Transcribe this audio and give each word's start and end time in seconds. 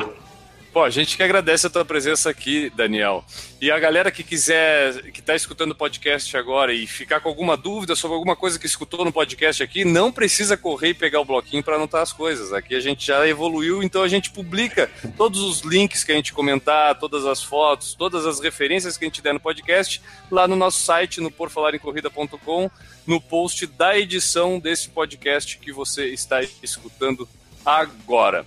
Pô, 0.78 0.84
a 0.84 0.92
gente 0.92 1.18
que 1.18 1.24
agradece 1.24 1.66
a 1.66 1.72
tua 1.72 1.84
presença 1.84 2.30
aqui, 2.30 2.70
Daniel. 2.70 3.26
E 3.60 3.72
a 3.72 3.80
galera 3.80 4.12
que 4.12 4.24
quiser, 4.24 5.12
que 5.12 5.22
está 5.22 5.36
escutando 5.36 5.72
o 5.72 5.76
podcast 5.76 6.38
agora 6.38 6.72
e 6.72 6.86
ficar 6.86 7.20
com 7.20 7.28
alguma 7.28 7.58
dúvida 7.58 7.96
sobre 7.96 8.14
alguma 8.14 8.36
coisa 8.36 8.60
que 8.60 8.68
escutou 8.68 9.04
no 9.04 9.12
podcast 9.12 9.64
aqui, 9.64 9.84
não 9.84 10.12
precisa 10.12 10.56
correr 10.56 10.90
e 10.90 10.94
pegar 10.94 11.20
o 11.20 11.26
bloquinho 11.26 11.64
para 11.64 11.78
anotar 11.78 12.04
as 12.04 12.14
coisas. 12.14 12.54
Aqui 12.54 12.76
a 12.76 12.80
gente 12.80 13.04
já 13.04 13.28
evoluiu, 13.28 13.82
então 13.82 14.04
a 14.04 14.08
gente 14.08 14.30
publica 14.30 14.88
todos 15.18 15.40
os 15.42 15.62
links 15.62 16.04
que 16.04 16.12
a 16.12 16.16
gente 16.16 16.32
comentar, 16.32 17.00
todas 17.00 17.26
as 17.26 17.42
fotos, 17.42 17.96
todas 17.96 18.28
as 18.28 18.40
referências 18.40 18.98
que 18.98 19.04
a 19.04 19.08
gente 19.08 19.20
der 19.20 19.34
no 19.34 19.40
podcast 19.40 20.00
lá 20.30 20.48
no 20.48 20.56
nosso 20.56 20.80
site, 20.82 21.20
no 21.20 21.32
porfalarencorrida.com, 21.32 22.70
no 23.08 23.20
post 23.20 23.66
da 23.66 23.98
edição 23.98 24.60
desse 24.60 24.90
podcast 24.90 25.58
que 25.58 25.72
você 25.72 26.06
está 26.10 26.44
escutando 26.62 27.28
agora. 27.66 28.46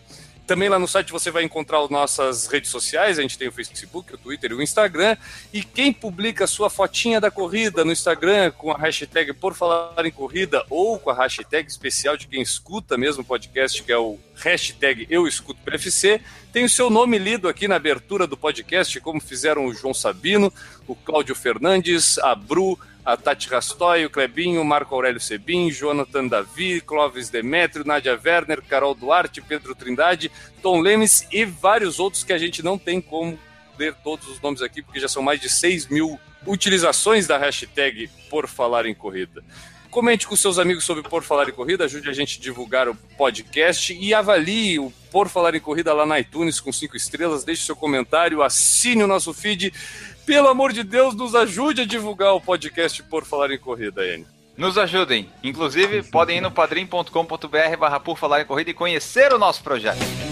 Também 0.50 0.68
lá 0.68 0.80
no 0.80 0.88
site 0.88 1.12
você 1.12 1.30
vai 1.30 1.44
encontrar 1.44 1.80
as 1.80 1.90
nossas 1.90 2.48
redes 2.48 2.70
sociais, 2.70 3.20
a 3.20 3.22
gente 3.22 3.38
tem 3.38 3.46
o 3.46 3.52
Facebook, 3.52 4.12
o 4.12 4.18
Twitter 4.18 4.50
e 4.50 4.54
o 4.54 4.60
Instagram. 4.60 5.16
E 5.52 5.62
quem 5.62 5.92
publica 5.92 6.44
sua 6.44 6.68
fotinha 6.68 7.20
da 7.20 7.30
corrida 7.30 7.84
no 7.84 7.92
Instagram 7.92 8.50
com 8.50 8.72
a 8.72 8.76
hashtag 8.76 9.32
Por 9.32 9.54
Falar 9.54 10.04
em 10.04 10.10
Corrida 10.10 10.66
ou 10.68 10.98
com 10.98 11.08
a 11.08 11.14
hashtag 11.14 11.68
especial 11.68 12.16
de 12.16 12.26
quem 12.26 12.42
escuta 12.42 12.98
mesmo 12.98 13.22
o 13.22 13.24
podcast, 13.24 13.80
que 13.80 13.92
é 13.92 13.96
o 13.96 14.18
hashtag 14.34 15.06
Eu 15.08 15.28
Escuto 15.28 15.60
PFC, 15.64 16.20
tem 16.52 16.64
o 16.64 16.68
seu 16.68 16.90
nome 16.90 17.16
lido 17.16 17.48
aqui 17.48 17.68
na 17.68 17.76
abertura 17.76 18.26
do 18.26 18.36
podcast, 18.36 19.00
como 19.00 19.20
fizeram 19.20 19.66
o 19.66 19.74
João 19.74 19.94
Sabino, 19.94 20.52
o 20.86 20.96
Cláudio 20.96 21.34
Fernandes, 21.34 22.18
a 22.18 22.34
Bru, 22.34 22.78
a 23.04 23.16
Tati 23.16 23.48
Rastoy, 23.48 24.04
o 24.04 24.10
Clebinho, 24.10 24.64
Marco 24.64 24.94
Aurélio 24.94 25.20
Sebin, 25.20 25.70
Jonathan 25.70 26.26
Davi, 26.26 26.80
Clóvis 26.80 27.30
Demétrio, 27.30 27.84
Nádia 27.84 28.18
Werner, 28.22 28.62
Carol 28.62 28.94
Duarte, 28.94 29.40
Pedro 29.40 29.74
Trindade, 29.74 30.30
Tom 30.60 30.80
Lemes 30.80 31.26
e 31.30 31.44
vários 31.44 31.98
outros 31.98 32.24
que 32.24 32.32
a 32.32 32.38
gente 32.38 32.62
não 32.62 32.76
tem 32.76 33.00
como 33.00 33.38
ler 33.78 33.94
todos 34.02 34.28
os 34.28 34.40
nomes 34.40 34.60
aqui, 34.60 34.82
porque 34.82 35.00
já 35.00 35.08
são 35.08 35.22
mais 35.22 35.40
de 35.40 35.48
6 35.48 35.86
mil 35.86 36.18
utilizações 36.46 37.26
da 37.26 37.38
hashtag 37.38 38.10
Por 38.28 38.48
Falar 38.48 38.86
em 38.86 38.94
Corrida. 38.94 39.42
Comente 39.90 40.26
com 40.26 40.36
seus 40.36 40.58
amigos 40.58 40.84
sobre 40.84 41.02
Por 41.02 41.24
Falar 41.24 41.48
em 41.48 41.52
Corrida, 41.52 41.84
ajude 41.84 42.08
a 42.08 42.12
gente 42.12 42.38
a 42.38 42.42
divulgar 42.42 42.88
o 42.88 42.94
podcast 43.18 43.92
e 43.92 44.14
avalie 44.14 44.78
o 44.78 44.92
Por 45.10 45.28
Falar 45.28 45.54
em 45.56 45.60
Corrida 45.60 45.92
lá 45.92 46.06
na 46.06 46.20
iTunes 46.20 46.60
com 46.60 46.72
cinco 46.72 46.96
estrelas, 46.96 47.42
deixe 47.42 47.66
seu 47.66 47.74
comentário, 47.74 48.40
assine 48.40 49.02
o 49.02 49.08
nosso 49.08 49.34
feed. 49.34 49.72
Pelo 50.24 50.48
amor 50.48 50.72
de 50.72 50.84
Deus, 50.84 51.14
nos 51.16 51.34
ajude 51.34 51.82
a 51.82 51.86
divulgar 51.86 52.34
o 52.34 52.40
podcast 52.40 53.02
Por 53.02 53.24
Falar 53.24 53.50
em 53.50 53.58
Corrida, 53.58 54.06
Enio. 54.06 54.26
Nos 54.56 54.78
ajudem. 54.78 55.28
Inclusive, 55.42 56.02
podem 56.04 56.38
ir 56.38 56.40
no 56.40 56.50
padrim.com.br 56.50 57.76
barra 57.78 57.98
por 57.98 58.18
falar 58.18 58.42
em 58.42 58.44
corrida 58.44 58.70
e 58.70 58.74
conhecer 58.74 59.32
o 59.32 59.38
nosso 59.38 59.62
projeto. 59.62 60.29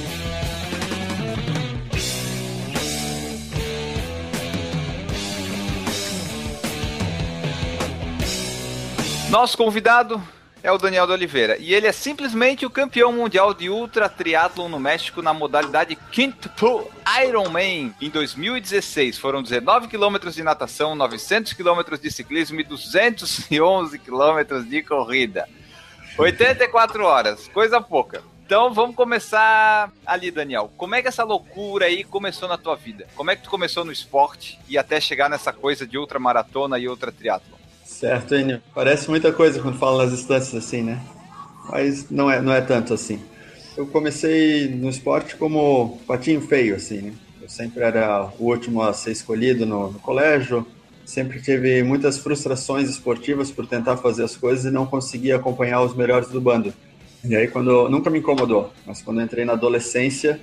Nosso 9.31 9.59
convidado 9.59 10.23
é 10.63 10.73
o 10.73 10.79
Daniel 10.79 11.07
de 11.07 11.13
Oliveira 11.13 11.59
e 11.59 11.75
ele 11.75 11.87
é 11.87 11.93
simplesmente 11.93 12.65
o 12.65 12.71
campeão 12.71 13.13
mundial 13.13 13.53
de 13.53 13.69
ultra 13.69 14.09
triatlon 14.09 14.71
no 14.71 14.81
México 14.81 15.21
na 15.21 15.35
modalidade 15.35 15.97
Quintuple 16.11 16.87
Ironman. 17.23 17.95
Em 18.01 18.09
2016 18.09 19.19
foram 19.19 19.43
19 19.43 19.87
quilômetros 19.87 20.35
de 20.35 20.43
natação, 20.43 20.95
900 20.95 21.53
quilômetros 21.53 22.01
de 22.01 22.11
ciclismo 22.11 22.59
e 22.59 22.65
211 22.65 23.99
quilômetros 23.99 24.67
de 24.67 24.83
corrida. 24.83 25.47
84 26.17 27.05
horas, 27.05 27.49
coisa 27.49 27.83
pouca. 27.83 28.23
Então 28.47 28.73
vamos 28.73 28.97
começar 28.97 29.93
ali, 30.07 30.31
Daniel. 30.31 30.73
Como 30.75 30.95
é 30.95 31.03
que 31.03 31.09
essa 31.09 31.23
loucura 31.23 31.85
aí 31.85 32.03
começou 32.03 32.49
na 32.49 32.57
tua 32.57 32.77
vida? 32.77 33.07
Como 33.15 33.31
é 33.31 33.37
que 33.37 33.43
tu 33.43 33.51
começou 33.51 33.85
no 33.85 33.93
esporte 33.93 34.59
e 34.67 34.79
até 34.79 34.99
chegar 34.99 35.29
nessa 35.29 35.53
coisa 35.53 35.87
de 35.87 35.99
ultramaratona 35.99 36.79
e 36.79 36.89
ultra 36.89 37.13
triatlon? 37.13 37.58
Certo, 37.89 38.35
Enio. 38.35 38.61
Parece 38.75 39.09
muita 39.09 39.33
coisa 39.33 39.61
quando 39.61 39.79
fala 39.79 40.05
nas 40.05 40.13
distâncias 40.15 40.55
assim, 40.55 40.83
né? 40.83 41.01
Mas 41.71 42.09
não 42.11 42.31
é, 42.31 42.41
não 42.41 42.53
é 42.53 42.61
tanto 42.61 42.93
assim. 42.93 43.19
Eu 43.77 43.87
comecei 43.87 44.69
no 44.69 44.91
esporte 44.91 45.35
como 45.37 45.99
patinho 46.07 46.41
feio, 46.43 46.77
assim, 46.77 47.01
né? 47.01 47.13
Eu 47.41 47.49
sempre 47.49 47.83
era 47.83 48.31
o 48.39 48.45
último 48.45 48.83
a 48.83 48.93
ser 48.93 49.13
escolhido 49.13 49.65
no, 49.65 49.91
no 49.91 49.99
colégio, 50.01 50.67
sempre 51.05 51.41
tive 51.41 51.83
muitas 51.83 52.19
frustrações 52.19 52.91
esportivas 52.91 53.51
por 53.51 53.67
tentar 53.67 53.97
fazer 53.97 54.23
as 54.23 54.37
coisas 54.37 54.67
e 54.67 54.71
não 54.71 54.85
conseguia 54.85 55.37
acompanhar 55.37 55.81
os 55.81 55.97
melhores 55.97 56.29
do 56.29 56.43
bando. 56.43 56.75
E 57.25 57.35
aí, 57.35 57.49
quando 57.49 57.89
nunca 57.89 58.11
me 58.11 58.19
incomodou, 58.19 58.71
mas 58.87 59.01
quando 59.01 59.23
entrei 59.23 59.47
na 59.47 59.55
adolescência, 59.55 60.39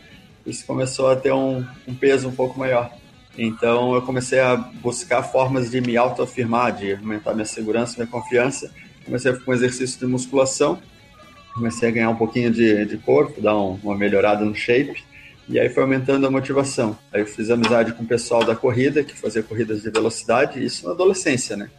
isso 0.45 0.65
começou 0.65 1.09
a 1.09 1.15
ter 1.15 1.31
um, 1.31 1.63
um 1.87 1.93
peso 1.93 2.27
um 2.27 2.35
pouco 2.35 2.57
maior. 2.57 2.91
Então, 3.37 3.93
eu 3.93 4.01
comecei 4.01 4.39
a 4.39 4.55
buscar 4.55 5.23
formas 5.23 5.69
de 5.69 5.81
me 5.81 5.97
autoafirmar, 5.97 6.75
de 6.75 6.93
aumentar 6.93 7.33
minha 7.33 7.45
segurança, 7.45 7.95
minha 7.97 8.07
confiança. 8.07 8.71
Comecei 9.03 9.33
com 9.33 9.53
exercício 9.53 9.99
de 9.99 10.05
musculação, 10.05 10.79
comecei 11.53 11.89
a 11.89 11.91
ganhar 11.91 12.09
um 12.09 12.15
pouquinho 12.15 12.49
de, 12.49 12.85
de 12.85 12.97
corpo, 12.97 13.41
dar 13.41 13.55
um, 13.55 13.79
uma 13.83 13.95
melhorada 13.95 14.43
no 14.45 14.55
shape. 14.55 15.03
E 15.47 15.59
aí 15.59 15.69
foi 15.69 15.83
aumentando 15.83 16.25
a 16.25 16.31
motivação. 16.31 16.97
Aí 17.13 17.21
eu 17.21 17.27
fiz 17.27 17.49
amizade 17.51 17.93
com 17.93 18.03
o 18.03 18.07
pessoal 18.07 18.43
da 18.43 18.55
corrida, 18.55 19.03
que 19.03 19.15
fazia 19.15 19.43
corridas 19.43 19.83
de 19.83 19.89
velocidade, 19.91 20.63
isso 20.63 20.85
na 20.85 20.93
adolescência, 20.93 21.55
né? 21.55 21.69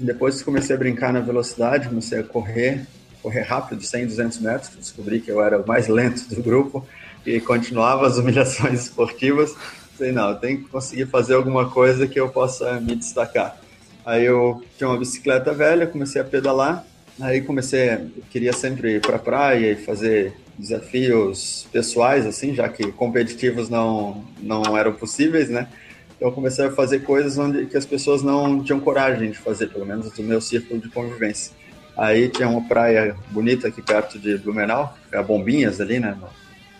E 0.00 0.04
depois 0.04 0.42
comecei 0.42 0.74
a 0.74 0.78
brincar 0.78 1.12
na 1.12 1.20
velocidade, 1.20 1.88
comecei 1.88 2.18
a 2.18 2.24
correr, 2.24 2.84
correr 3.22 3.42
rápido, 3.42 3.82
100, 3.82 4.06
200 4.06 4.38
metros, 4.40 4.76
descobri 4.76 5.20
que 5.20 5.30
eu 5.30 5.40
era 5.40 5.60
o 5.60 5.66
mais 5.66 5.86
lento 5.86 6.28
do 6.34 6.42
grupo 6.42 6.84
e 7.24 7.40
continuava 7.40 8.06
as 8.06 8.18
humilhações 8.18 8.82
esportivas. 8.82 9.54
Falei, 9.96 10.12
não, 10.12 10.30
eu 10.30 10.36
tenho 10.36 10.58
que 10.58 10.68
conseguir 10.68 11.06
fazer 11.06 11.34
alguma 11.34 11.70
coisa 11.70 12.06
que 12.06 12.18
eu 12.18 12.28
possa 12.28 12.80
me 12.80 12.96
destacar. 12.96 13.56
Aí 14.04 14.24
eu 14.24 14.62
tinha 14.76 14.88
uma 14.88 14.98
bicicleta 14.98 15.52
velha, 15.52 15.86
comecei 15.86 16.20
a 16.20 16.24
pedalar, 16.24 16.84
aí 17.20 17.40
comecei, 17.40 18.10
queria 18.30 18.52
sempre 18.52 18.96
ir 18.96 19.00
para 19.00 19.18
praia 19.18 19.72
e 19.72 19.76
fazer 19.76 20.34
desafios 20.58 21.66
pessoais, 21.72 22.26
assim, 22.26 22.54
já 22.54 22.68
que 22.68 22.90
competitivos 22.92 23.68
não, 23.68 24.24
não 24.40 24.76
eram 24.76 24.92
possíveis, 24.92 25.48
né? 25.48 25.68
Então 26.16 26.28
eu 26.28 26.32
comecei 26.32 26.66
a 26.66 26.70
fazer 26.70 27.00
coisas 27.00 27.38
onde 27.38 27.66
que 27.66 27.76
as 27.76 27.86
pessoas 27.86 28.22
não 28.22 28.62
tinham 28.62 28.80
coragem 28.80 29.30
de 29.30 29.38
fazer, 29.38 29.68
pelo 29.68 29.86
menos 29.86 30.10
do 30.10 30.22
meu 30.22 30.40
círculo 30.40 30.80
de 30.80 30.88
convivência. 30.88 31.52
Aí 31.96 32.28
tinha 32.28 32.48
uma 32.48 32.66
praia 32.66 33.14
bonita 33.30 33.68
aqui 33.68 33.82
perto 33.82 34.18
de 34.18 34.38
Blumenau, 34.38 34.96
é 35.10 35.18
a 35.18 35.22
Bombinhas 35.22 35.80
ali, 35.80 36.00
né, 36.00 36.16
no 36.18 36.28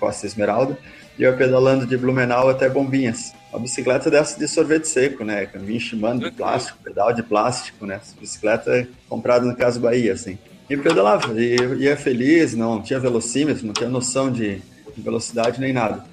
Costa 0.00 0.26
Esmeralda, 0.26 0.78
e 1.18 1.22
eu 1.22 1.36
pedalando 1.36 1.86
de 1.86 1.96
Blumenau 1.96 2.48
até 2.48 2.68
Bombinhas. 2.68 3.32
A 3.52 3.58
bicicleta 3.58 4.10
dessa 4.10 4.38
de 4.38 4.48
sorvete 4.48 4.88
seco, 4.88 5.24
né, 5.24 5.46
vinha 5.54 5.78
chimando 5.78 6.24
de 6.24 6.34
plástico, 6.34 6.78
pedal 6.82 7.12
de 7.12 7.22
plástico, 7.22 7.84
né, 7.84 8.00
bicicleta 8.18 8.88
comprada 9.08 9.44
no 9.44 9.54
Caso 9.54 9.78
Bahia, 9.78 10.14
assim. 10.14 10.38
E 10.70 10.76
pedalava, 10.76 11.38
e 11.38 11.56
ia 11.80 11.96
feliz, 11.96 12.54
não 12.54 12.80
tinha 12.80 12.98
velocímetro, 12.98 13.66
não 13.66 13.74
tinha 13.74 13.90
noção 13.90 14.32
de 14.32 14.62
velocidade 14.96 15.60
nem 15.60 15.72
nada. 15.72 16.04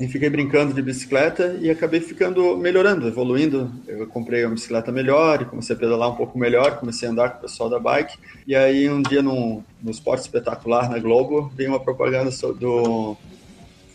e 0.00 0.08
fiquei 0.08 0.30
brincando 0.30 0.72
de 0.72 0.80
bicicleta 0.80 1.58
e 1.60 1.70
acabei 1.70 2.00
ficando 2.00 2.56
melhorando, 2.56 3.06
evoluindo. 3.06 3.70
Eu 3.86 4.06
comprei 4.06 4.44
uma 4.44 4.54
bicicleta 4.54 4.90
melhor 4.90 5.42
e 5.42 5.44
comecei 5.44 5.76
a 5.76 5.78
pedalar 5.78 6.10
um 6.10 6.16
pouco 6.16 6.38
melhor, 6.38 6.78
comecei 6.80 7.06
a 7.06 7.12
andar 7.12 7.30
com 7.30 7.38
o 7.38 7.40
pessoal 7.42 7.68
da 7.68 7.78
bike. 7.78 8.18
E 8.46 8.56
aí 8.56 8.88
um 8.88 9.02
dia 9.02 9.22
no, 9.22 9.62
no 9.82 9.90
Esporte 9.90 10.22
Espetacular 10.22 10.88
na 10.88 10.98
Globo, 10.98 11.52
veio 11.54 11.68
uma 11.68 11.78
propaganda 11.80 12.30
do 12.58 13.14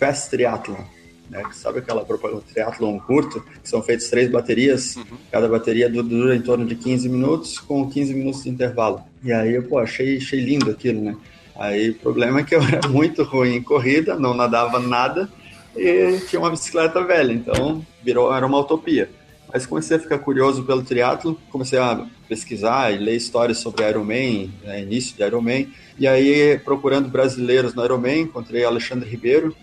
Fast 0.05 0.29
Triathlon. 0.29 0.83
Né? 1.27 1.41
Sabe 1.51 1.79
aquela 1.79 2.05
propaganda 2.05 2.43
triatlon 2.53 2.99
curto, 2.99 3.41
que 3.41 3.67
são 3.67 3.81
feitas 3.81 4.07
três 4.07 4.29
baterias, 4.29 4.95
uhum. 4.95 5.03
cada 5.31 5.47
bateria 5.47 5.89
dura 5.89 6.35
em 6.35 6.41
torno 6.41 6.63
de 6.63 6.75
15 6.75 7.09
minutos, 7.09 7.57
com 7.57 7.89
15 7.89 8.13
minutos 8.13 8.43
de 8.43 8.49
intervalo. 8.49 9.01
E 9.23 9.33
aí, 9.33 9.59
pô, 9.63 9.79
achei, 9.79 10.17
achei 10.17 10.39
lindo 10.39 10.69
aquilo, 10.69 11.01
né? 11.01 11.17
Aí 11.55 11.89
o 11.89 11.95
problema 11.95 12.41
é 12.41 12.43
que 12.43 12.53
eu 12.53 12.61
era 12.61 12.85
muito 12.87 13.23
ruim 13.23 13.55
em 13.55 13.63
corrida, 13.63 14.15
não 14.15 14.35
nadava 14.35 14.79
nada, 14.79 15.27
e 15.75 16.19
tinha 16.29 16.39
uma 16.39 16.51
bicicleta 16.51 17.03
velha, 17.03 17.33
então 17.33 17.83
virou, 18.03 18.31
era 18.31 18.45
uma 18.45 18.59
utopia. 18.59 19.09
Mas 19.51 19.65
comecei 19.65 19.97
a 19.97 19.99
ficar 19.99 20.19
curioso 20.19 20.63
pelo 20.63 20.83
triatlo, 20.83 21.39
comecei 21.49 21.79
a 21.79 22.05
pesquisar 22.29 22.93
e 22.93 22.97
ler 22.97 23.15
histórias 23.15 23.57
sobre 23.57 23.87
Ironman, 23.89 24.51
né, 24.63 24.83
início 24.83 25.15
de 25.15 25.23
Ironman, 25.23 25.69
e 25.97 26.07
aí 26.07 26.59
procurando 26.59 27.09
brasileiros 27.09 27.73
no 27.73 27.83
Ironman, 27.83 28.21
encontrei 28.21 28.63
Alexandre 28.63 29.09
Ribeiro, 29.09 29.55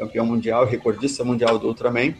campeão 0.00 0.26
mundial, 0.26 0.66
recordista 0.66 1.22
mundial 1.22 1.58
do 1.58 1.68
Ultraman, 1.68 2.14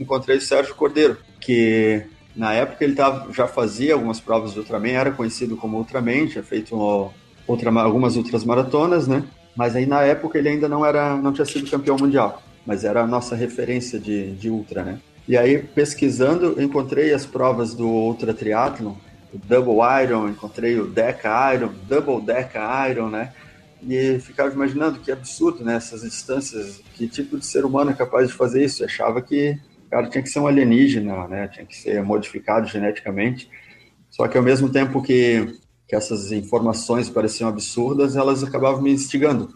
encontrei 0.00 0.38
o 0.38 0.40
Sérgio 0.40 0.74
Cordeiro, 0.74 1.18
que 1.40 2.02
na 2.34 2.54
época 2.54 2.84
ele 2.84 2.94
tava, 2.94 3.32
já 3.32 3.46
fazia 3.46 3.94
algumas 3.94 4.20
provas 4.20 4.52
de 4.52 4.58
Ultraman, 4.60 4.90
era 4.90 5.10
conhecido 5.10 5.56
como 5.56 5.76
Ultraman, 5.76 6.26
tinha 6.26 6.42
feito 6.42 6.76
outra, 7.46 7.70
algumas 7.70 8.16
outras 8.16 8.44
maratonas, 8.44 9.06
né? 9.06 9.24
Mas 9.54 9.74
aí 9.76 9.86
na 9.86 10.02
época 10.02 10.38
ele 10.38 10.48
ainda 10.48 10.68
não 10.68 10.86
era, 10.86 11.16
não 11.16 11.32
tinha 11.32 11.44
sido 11.44 11.70
campeão 11.70 11.96
mundial 11.96 12.42
mas 12.68 12.84
era 12.84 13.00
a 13.00 13.06
nossa 13.06 13.34
referência 13.34 13.98
de, 13.98 14.32
de 14.32 14.50
ultra, 14.50 14.82
né? 14.84 14.98
E 15.26 15.38
aí, 15.38 15.56
pesquisando, 15.56 16.60
encontrei 16.60 17.14
as 17.14 17.24
provas 17.24 17.72
do 17.72 17.88
Ultra 17.88 18.34
Triathlon, 18.34 18.92
o 19.32 19.38
Double 19.38 19.78
Iron, 20.04 20.28
encontrei 20.28 20.78
o 20.78 20.86
Deca 20.86 21.54
Iron, 21.54 21.70
Double 21.88 22.20
Deca 22.20 22.86
Iron, 22.90 23.08
né? 23.08 23.32
E 23.82 24.18
ficava 24.18 24.52
imaginando 24.52 24.98
que 25.00 25.12
absurdo, 25.12 25.64
né? 25.64 25.76
Essas 25.76 26.02
distâncias, 26.02 26.80
que 26.94 27.06
tipo 27.06 27.38
de 27.38 27.46
ser 27.46 27.64
humano 27.64 27.90
é 27.90 27.94
capaz 27.94 28.28
de 28.28 28.34
fazer 28.34 28.64
isso? 28.64 28.82
Eu 28.82 28.86
achava 28.86 29.22
que 29.22 29.58
o 29.86 29.90
cara 29.90 30.08
tinha 30.08 30.22
que 30.22 30.28
ser 30.28 30.40
um 30.40 30.46
alienígena, 30.46 31.28
né? 31.28 31.48
Tinha 31.48 31.64
que 31.64 31.76
ser 31.76 32.02
modificado 32.02 32.66
geneticamente. 32.66 33.48
Só 34.10 34.26
que 34.26 34.36
ao 34.36 34.42
mesmo 34.42 34.68
tempo 34.70 35.02
que, 35.02 35.58
que 35.86 35.94
essas 35.94 36.32
informações 36.32 37.08
pareciam 37.08 37.48
absurdas, 37.48 38.16
elas 38.16 38.42
acabavam 38.42 38.82
me 38.82 38.92
instigando 38.92 39.54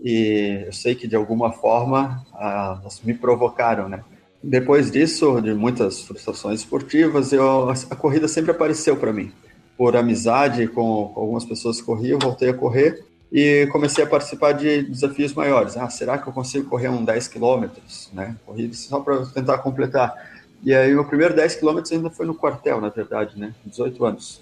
e 0.00 0.64
eu 0.66 0.72
sei 0.72 0.94
que 0.94 1.08
de 1.08 1.16
alguma 1.16 1.52
forma 1.52 2.24
elas 2.38 3.00
me 3.02 3.14
provocaram, 3.14 3.88
né? 3.88 4.04
Depois 4.42 4.90
disso, 4.90 5.40
de 5.40 5.52
muitas 5.52 6.02
frustrações 6.02 6.60
esportivas, 6.60 7.32
eu, 7.32 7.70
a 7.70 7.96
corrida 7.96 8.28
sempre 8.28 8.52
apareceu 8.52 8.96
para 8.96 9.12
mim. 9.12 9.32
Por 9.76 9.96
amizade 9.96 10.68
com, 10.68 11.12
algumas 11.16 11.44
pessoas 11.44 11.80
que 11.80 11.86
corriam, 11.86 12.18
voltei 12.20 12.50
a 12.50 12.54
correr 12.54 13.04
e 13.30 13.66
comecei 13.70 14.02
a 14.04 14.06
participar 14.06 14.52
de 14.52 14.82
desafios 14.82 15.34
maiores. 15.34 15.76
Ah, 15.76 15.88
será 15.90 16.16
que 16.18 16.26
eu 16.26 16.32
consigo 16.32 16.68
correr 16.68 16.88
um 16.88 17.04
10 17.04 17.28
quilômetros? 17.28 18.10
Né? 18.12 18.36
Corrida 18.46 18.74
só 18.74 19.00
para 19.00 19.26
tentar 19.26 19.58
completar. 19.58 20.14
E 20.62 20.74
aí, 20.74 20.96
o 20.96 21.04
primeiro 21.04 21.34
10 21.34 21.56
quilômetros 21.56 21.92
ainda 21.92 22.10
foi 22.10 22.26
no 22.26 22.34
quartel, 22.34 22.80
na 22.80 22.88
verdade, 22.88 23.38
né? 23.38 23.54
18 23.64 24.04
anos. 24.04 24.40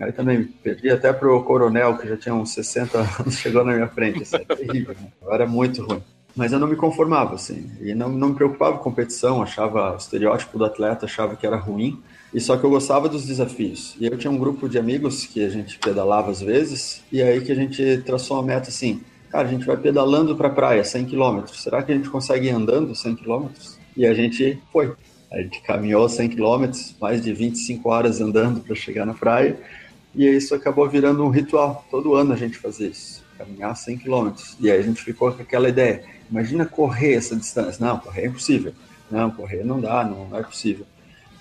Aí 0.00 0.10
também 0.10 0.44
perdi 0.44 0.90
até 0.90 1.12
pro 1.12 1.42
coronel, 1.44 1.96
que 1.98 2.08
já 2.08 2.16
tinha 2.16 2.34
uns 2.34 2.52
60 2.54 2.98
anos, 2.98 3.36
chegou 3.38 3.64
na 3.64 3.72
minha 3.72 3.86
frente. 3.86 4.22
Isso 4.22 4.34
é 4.34 4.40
terrível, 4.40 4.96
né? 5.00 5.08
era 5.28 5.46
muito 5.46 5.84
ruim. 5.84 6.02
Mas 6.34 6.52
eu 6.52 6.58
não 6.58 6.66
me 6.66 6.76
conformava, 6.76 7.34
assim. 7.34 7.70
E 7.80 7.94
não, 7.94 8.08
não 8.08 8.30
me 8.30 8.34
preocupava 8.34 8.78
com 8.78 8.84
competição, 8.84 9.42
achava 9.42 9.92
o 9.92 9.96
estereótipo 9.96 10.58
do 10.58 10.64
atleta, 10.64 11.04
achava 11.04 11.36
que 11.36 11.46
era 11.46 11.56
ruim. 11.56 12.02
E 12.34 12.40
só 12.40 12.56
que 12.56 12.64
eu 12.64 12.70
gostava 12.70 13.08
dos 13.08 13.26
desafios. 13.26 13.94
E 14.00 14.06
eu 14.06 14.16
tinha 14.16 14.30
um 14.30 14.38
grupo 14.38 14.68
de 14.68 14.78
amigos 14.78 15.26
que 15.26 15.44
a 15.44 15.48
gente 15.48 15.78
pedalava 15.78 16.30
às 16.30 16.40
vezes, 16.40 17.02
e 17.12 17.22
aí 17.22 17.40
que 17.42 17.52
a 17.52 17.54
gente 17.54 18.02
traçou 18.06 18.38
uma 18.38 18.42
meta 18.42 18.70
assim: 18.70 19.02
cara, 19.30 19.48
a 19.48 19.50
gente 19.50 19.66
vai 19.66 19.76
pedalando 19.76 20.34
para 20.34 20.48
a 20.48 20.50
praia 20.50 20.82
100 20.82 21.06
km. 21.06 21.46
Será 21.52 21.82
que 21.82 21.92
a 21.92 21.94
gente 21.94 22.08
consegue 22.08 22.48
ir 22.48 22.50
andando 22.50 22.94
100 22.94 23.16
km? 23.16 23.48
E 23.96 24.06
a 24.06 24.14
gente 24.14 24.58
foi. 24.72 24.94
A 25.30 25.40
gente 25.40 25.62
caminhou 25.62 26.08
100 26.08 26.30
km, 26.30 26.70
mais 27.00 27.22
de 27.22 27.32
25 27.32 27.88
horas 27.88 28.20
andando 28.20 28.60
para 28.60 28.74
chegar 28.74 29.06
na 29.06 29.14
praia. 29.14 29.58
E 30.14 30.26
isso 30.26 30.54
acabou 30.54 30.86
virando 30.88 31.24
um 31.24 31.30
ritual. 31.30 31.86
Todo 31.90 32.14
ano 32.14 32.34
a 32.34 32.36
gente 32.36 32.58
fazia 32.58 32.88
isso, 32.88 33.24
caminhar 33.38 33.74
100 33.74 33.98
km. 33.98 34.32
E 34.60 34.70
aí 34.70 34.78
a 34.78 34.82
gente 34.82 35.02
ficou 35.02 35.32
com 35.32 35.42
aquela 35.42 35.68
ideia: 35.68 36.04
imagina 36.30 36.64
correr 36.64 37.14
essa 37.14 37.36
distância. 37.36 37.84
Não, 37.84 37.98
correr 37.98 38.22
é 38.22 38.26
impossível. 38.26 38.72
Não, 39.10 39.30
correr 39.30 39.64
não 39.64 39.80
dá, 39.80 40.04
não, 40.04 40.28
não 40.28 40.38
é 40.38 40.42
possível. 40.42 40.86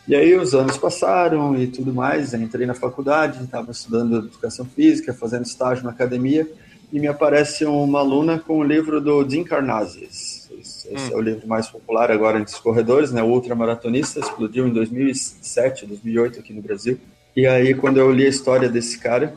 E 0.08 0.16
aí 0.16 0.36
os 0.36 0.54
anos 0.54 0.78
passaram 0.78 1.56
e 1.56 1.68
tudo 1.68 1.94
mais. 1.94 2.34
Entrei 2.34 2.66
na 2.66 2.74
faculdade, 2.74 3.44
estava 3.44 3.72
estudando 3.72 4.18
educação 4.18 4.66
física, 4.66 5.14
fazendo 5.14 5.46
estágio 5.46 5.84
na 5.84 5.92
academia, 5.92 6.50
e 6.92 7.00
me 7.00 7.08
aparece 7.08 7.66
uma 7.66 8.00
aluna 8.00 8.40
com 8.40 8.58
o 8.58 8.64
livro 8.64 9.00
do 9.00 9.24
Dean 9.24 9.44
Karnazes. 9.44 10.50
Esse, 10.60 10.90
hum. 10.90 11.10
é 11.12 11.16
o 11.16 11.22
livro 11.22 11.48
mais 11.48 11.68
popular 11.68 12.12
agora 12.12 12.40
entre 12.40 12.54
os 12.54 12.60
corredores, 12.60 13.12
né? 13.12 13.22
O 13.24 13.28
Ultramaratonista, 13.28 14.20
explodiu 14.20 14.68
em 14.68 14.74
2007, 14.74 15.86
2008 15.86 16.40
aqui 16.40 16.54
no 16.54 16.62
Brasil. 16.62 17.00
E 17.36 17.48
aí, 17.48 17.74
quando 17.74 17.98
eu 17.98 18.12
li 18.12 18.26
a 18.26 18.30
história 18.30 18.68
desse 18.68 19.00
cara, 19.00 19.34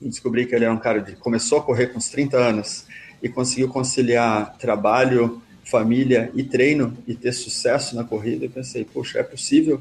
descobri 0.00 0.46
que 0.46 0.54
ele 0.54 0.64
era 0.64 0.74
um 0.74 0.78
cara 0.78 1.00
que 1.00 1.14
começou 1.14 1.58
a 1.58 1.62
correr 1.62 1.88
com 1.88 1.98
uns 1.98 2.08
30 2.08 2.36
anos 2.36 2.86
e 3.22 3.28
conseguiu 3.28 3.68
conciliar 3.68 4.56
trabalho, 4.58 5.40
família 5.64 6.30
e 6.34 6.42
treino 6.42 6.96
e 7.06 7.14
ter 7.14 7.32
sucesso 7.32 7.94
na 7.94 8.04
corrida, 8.04 8.44
eu 8.44 8.50
pensei, 8.50 8.84
poxa, 8.84 9.18
é 9.18 9.22
possível? 9.22 9.80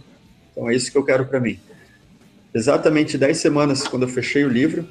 Então 0.56 0.70
é 0.70 0.76
isso 0.76 0.92
que 0.92 0.98
eu 0.98 1.04
quero 1.04 1.26
para 1.26 1.40
mim. 1.40 1.60
Exatamente 2.54 3.18
10 3.18 3.38
semanas 3.38 3.86
quando 3.86 4.04
eu 4.04 4.10
fechei 4.10 4.46
o 4.46 4.50
livro, 4.50 4.88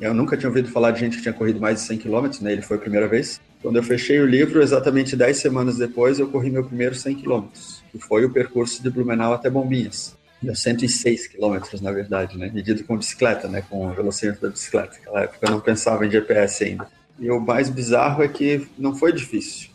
eu 0.00 0.14
nunca 0.14 0.36
tinha 0.36 0.48
ouvido 0.48 0.68
falar 0.70 0.92
de 0.92 1.00
gente 1.00 1.16
que 1.16 1.22
tinha 1.22 1.34
corrido 1.34 1.60
mais 1.60 1.80
de 1.80 1.86
100 1.86 1.98
km, 1.98 2.30
né? 2.40 2.52
Ele 2.52 2.62
foi 2.62 2.76
a 2.76 2.80
primeira 2.80 3.08
vez. 3.08 3.40
Quando 3.62 3.76
eu 3.76 3.82
fechei 3.82 4.20
o 4.20 4.26
livro, 4.26 4.62
exatamente 4.62 5.16
10 5.16 5.36
semanas 5.36 5.78
depois, 5.78 6.18
eu 6.18 6.28
corri 6.28 6.50
meu 6.50 6.64
primeiro 6.64 6.94
100 6.94 7.16
km, 7.16 7.46
que 7.90 7.98
foi 7.98 8.24
o 8.24 8.30
percurso 8.30 8.82
de 8.82 8.90
Blumenau 8.90 9.32
até 9.32 9.48
Bombinhas. 9.48 10.14
Deu 10.42 10.54
106 10.54 11.28
quilômetros, 11.28 11.80
na 11.80 11.90
verdade, 11.90 12.36
né? 12.36 12.50
Medido 12.52 12.84
com 12.84 12.96
bicicleta, 12.96 13.48
né? 13.48 13.62
Com 13.68 13.86
o 13.86 13.92
velocímetro 13.92 14.42
da 14.42 14.50
bicicleta. 14.50 14.98
Naquela 14.98 15.22
época 15.22 15.46
eu 15.46 15.50
não 15.50 15.60
pensava 15.60 16.06
em 16.06 16.10
GPS 16.10 16.64
ainda. 16.64 16.86
E 17.18 17.30
o 17.30 17.40
mais 17.40 17.70
bizarro 17.70 18.22
é 18.22 18.28
que 18.28 18.66
não 18.76 18.94
foi 18.94 19.12
difícil. 19.12 19.70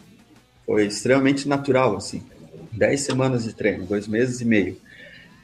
Foi 0.65 0.85
extremamente 0.85 1.47
natural, 1.47 1.97
assim. 1.97 2.21
Dez 2.71 3.01
semanas 3.01 3.45
de 3.45 3.53
treino, 3.53 3.85
dois 3.85 4.07
meses 4.07 4.41
e 4.41 4.45
meio. 4.45 4.77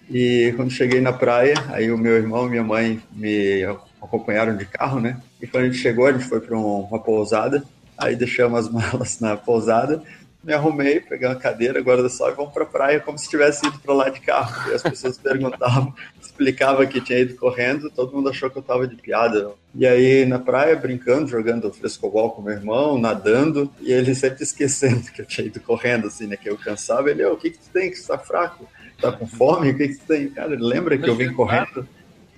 E 0.10 0.54
quando 0.56 0.72
cheguei 0.72 1.02
na 1.02 1.12
praia, 1.12 1.56
aí 1.70 1.92
o 1.92 1.98
meu 1.98 2.14
irmão 2.14 2.48
e 2.48 2.50
minha 2.52 2.64
mãe 2.64 3.02
me 3.12 3.64
acompanharam 4.02 4.56
de 4.56 4.66
carro, 4.66 5.00
né? 5.00 5.20
E 5.42 5.48
quando 5.48 5.64
a 5.64 5.68
gente 5.68 5.80
chegou, 5.80 6.06
a 6.06 6.12
gente 6.12 6.26
foi 6.26 6.40
para 6.40 6.58
uma 6.58 7.00
pousada. 7.00 7.64
Aí 7.98 8.16
deixamos 8.16 8.60
as 8.60 8.70
malas 8.72 9.20
na 9.20 9.36
pousada 9.36 10.04
me 10.46 10.54
arrumei, 10.54 11.00
peguei 11.00 11.28
uma 11.28 11.36
cadeira, 11.36 11.82
guarda-sol 11.82 12.30
e 12.30 12.36
vamos 12.36 12.54
para 12.54 12.64
a 12.64 12.68
praia 12.68 13.00
como 13.00 13.18
se 13.18 13.28
tivesse 13.28 13.66
ido 13.66 13.80
para 13.80 13.94
lá 13.96 14.10
de 14.10 14.20
carro. 14.20 14.70
E 14.70 14.76
as 14.76 14.84
pessoas 14.84 15.18
perguntavam, 15.18 15.92
explicava 16.22 16.86
que 16.86 17.02
tinha 17.02 17.20
ido 17.20 17.36
correndo, 17.36 17.90
todo 17.90 18.16
mundo 18.16 18.30
achou 18.30 18.50
que 18.52 18.58
eu 18.58 18.62
estava 18.62 18.88
de 18.88 18.96
piada. 18.96 19.54
E 19.74 19.88
aí 19.88 20.24
na 20.24 20.38
praia, 20.38 20.76
brincando, 20.76 21.28
jogando 21.28 21.74
frescobol 21.74 22.30
com 22.30 22.44
meu 22.44 22.54
irmão, 22.54 23.00
nadando, 23.00 23.72
e 23.82 23.92
ele 23.92 24.14
sempre 24.14 24.44
esquecendo 24.44 25.02
que 25.12 25.22
eu 25.22 25.26
tinha 25.26 25.48
ido 25.48 25.60
correndo, 25.60 26.08
assim, 26.08 26.28
né? 26.28 26.38
Que 26.38 26.50
eu 26.50 26.58
cansava. 26.58 27.10
Ele, 27.10 27.26
o 27.26 27.38
que 27.38 27.50
que 27.50 27.58
tu 27.58 27.70
tem? 27.74 27.90
Que 27.90 28.00
tu 28.00 28.08
tá 28.08 28.20
fraco? 28.20 28.68
Tá 29.02 29.12
com 29.12 29.28
fome? 29.28 29.72
O 29.72 29.78
que 29.78 29.90
que 29.90 30.00
tem? 30.00 30.30
Cara, 30.30 30.56
lembra 30.58 30.98
que 30.98 31.10
eu 31.10 31.16
vim 31.16 31.34
correndo? 31.34 31.88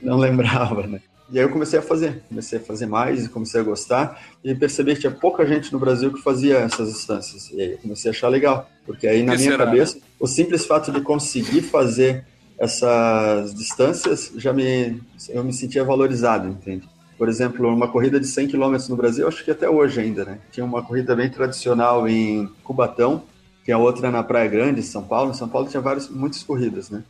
Não 0.01 0.17
lembrava, 0.17 0.85
né? 0.87 1.01
E 1.29 1.37
aí 1.37 1.43
eu 1.43 1.49
comecei 1.49 1.77
a 1.77 1.81
fazer, 1.81 2.23
comecei 2.29 2.57
a 2.57 2.61
fazer 2.61 2.85
mais 2.85 3.25
e 3.25 3.29
comecei 3.29 3.59
a 3.59 3.63
gostar 3.63 4.21
e 4.41 4.55
percebi 4.55 4.93
que 4.93 5.01
tinha 5.01 5.11
pouca 5.11 5.45
gente 5.45 5.73
no 5.73 5.79
Brasil 5.79 6.13
que 6.13 6.21
fazia 6.21 6.59
essas 6.59 6.93
distâncias. 6.93 7.51
E 7.51 7.61
aí 7.61 7.71
eu 7.73 7.77
comecei 7.79 8.09
a 8.09 8.13
achar 8.13 8.29
legal, 8.29 8.69
porque 8.85 9.05
aí 9.07 9.23
na 9.23 9.33
que 9.33 9.39
minha 9.39 9.51
será? 9.51 9.65
cabeça, 9.65 9.97
o 10.19 10.25
simples 10.25 10.65
fato 10.65 10.89
de 10.89 11.01
conseguir 11.01 11.63
fazer 11.63 12.23
essas 12.57 13.53
distâncias 13.53 14.31
já 14.37 14.53
me 14.53 15.01
eu 15.29 15.43
me 15.43 15.51
sentia 15.51 15.83
valorizado, 15.83 16.47
entende? 16.47 16.87
Por 17.17 17.27
exemplo, 17.27 17.67
uma 17.67 17.89
corrida 17.89 18.19
de 18.19 18.27
100 18.27 18.47
km 18.47 18.77
no 18.89 18.95
Brasil, 18.95 19.27
acho 19.27 19.43
que 19.43 19.51
até 19.51 19.69
hoje 19.69 19.99
ainda, 19.99 20.23
né? 20.23 20.37
Tinha 20.51 20.65
uma 20.65 20.81
corrida 20.81 21.15
bem 21.15 21.29
tradicional 21.29 22.07
em 22.07 22.47
Cubatão, 22.63 23.23
que 23.67 23.71
é 23.73 23.75
outra 23.75 24.09
na 24.09 24.23
Praia 24.23 24.47
Grande, 24.47 24.81
São 24.81 25.03
Paulo. 25.03 25.31
Em 25.31 25.33
São 25.33 25.49
Paulo 25.49 25.67
tinha 25.67 25.81
várias, 25.81 26.07
muitas 26.07 26.41
corridas, 26.41 26.89
né? 26.89 27.03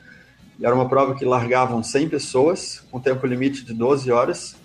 E 0.60 0.66
era 0.66 0.74
uma 0.74 0.90
prova 0.90 1.14
que 1.14 1.24
largavam 1.24 1.84
100 1.84 2.10
pessoas, 2.10 2.84
com 2.90 3.00
tempo 3.00 3.28
limite 3.28 3.64
de 3.64 3.76
12 3.76 4.12
horas, 4.12 4.56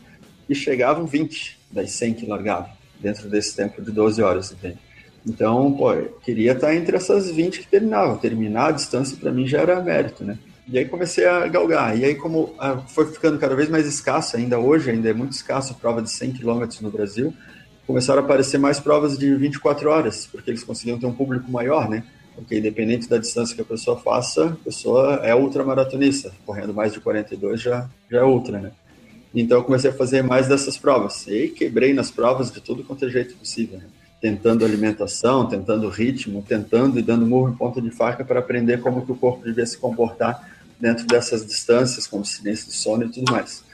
e 0.48 0.54
chegavam 0.54 1.04
20 1.04 1.58
das 1.70 1.90
100 1.90 2.14
que 2.14 2.24
largavam, 2.24 2.70
dentro 2.98 3.28
desse 3.28 3.54
tempo 3.54 3.82
de 3.82 3.90
12 3.92 4.22
horas, 4.22 4.52
entende? 4.52 4.78
Então, 5.26 5.70
pô, 5.74 5.92
queria 6.24 6.52
estar 6.52 6.74
entre 6.74 6.96
essas 6.96 7.30
20 7.30 7.60
que 7.60 7.66
terminavam. 7.66 8.16
Terminar 8.16 8.68
a 8.68 8.72
distância 8.72 9.14
para 9.14 9.30
mim 9.30 9.46
já 9.46 9.58
era 9.58 9.78
mérito, 9.82 10.24
né? 10.24 10.38
E 10.66 10.78
aí 10.78 10.86
comecei 10.86 11.26
a 11.26 11.46
galgar. 11.46 11.98
E 11.98 12.06
aí, 12.06 12.14
como 12.14 12.54
ah, 12.58 12.78
foi 12.88 13.04
ficando 13.12 13.38
cada 13.38 13.54
vez 13.54 13.68
mais 13.68 13.86
escasso, 13.86 14.34
ainda 14.38 14.58
hoje, 14.58 14.90
ainda 14.90 15.10
é 15.10 15.12
muito 15.12 15.32
escasso 15.32 15.74
a 15.74 15.76
prova 15.76 16.00
de 16.00 16.10
100 16.10 16.32
km 16.32 16.66
no 16.80 16.90
Brasil, 16.90 17.34
começaram 17.86 18.22
a 18.22 18.24
aparecer 18.24 18.58
mais 18.58 18.78
provas 18.78 19.18
de 19.18 19.34
24 19.34 19.88
horas, 19.90 20.26
porque 20.30 20.50
eles 20.50 20.64
conseguiam 20.64 20.98
ter 20.98 21.06
um 21.06 21.14
público 21.14 21.50
maior, 21.50 21.88
né? 21.88 22.04
Porque 22.34 22.58
independente 22.58 23.08
da 23.08 23.18
distância 23.18 23.54
que 23.54 23.60
a 23.60 23.64
pessoa 23.64 23.98
faça, 23.98 24.46
a 24.46 24.64
pessoa 24.64 25.20
é 25.22 25.34
ultramaratonista, 25.34 26.32
correndo 26.46 26.72
mais 26.72 26.92
de 26.92 27.00
42 27.00 27.60
já, 27.60 27.88
já 28.10 28.20
é 28.20 28.24
ultra, 28.24 28.58
né? 28.58 28.72
Então 29.34 29.58
eu 29.58 29.64
comecei 29.64 29.90
a 29.90 29.94
fazer 29.94 30.22
mais 30.22 30.48
dessas 30.48 30.76
provas. 30.76 31.26
E 31.26 31.48
quebrei 31.48 31.94
nas 31.94 32.10
provas 32.10 32.50
de 32.50 32.60
tudo 32.60 32.84
quanto 32.84 33.04
é 33.04 33.08
jeito 33.08 33.34
possível. 33.36 33.78
Né? 33.78 33.84
Tentando 34.20 34.64
alimentação, 34.64 35.46
tentando 35.48 35.88
ritmo, 35.88 36.44
tentando 36.46 36.98
e 36.98 37.02
dando 37.02 37.26
murro 37.26 37.50
em 37.50 37.56
ponta 37.56 37.80
de 37.80 37.90
faca 37.90 38.24
para 38.24 38.40
aprender 38.40 38.80
como 38.80 39.04
que 39.04 39.12
o 39.12 39.16
corpo 39.16 39.42
devia 39.42 39.66
se 39.66 39.78
comportar 39.78 40.48
dentro 40.78 41.06
dessas 41.06 41.46
distâncias, 41.46 42.06
como 42.06 42.24
silêncio 42.24 42.66
de 42.66 42.74
sono 42.74 43.04
e 43.04 43.08
tudo 43.08 43.32
mais. 43.32 43.64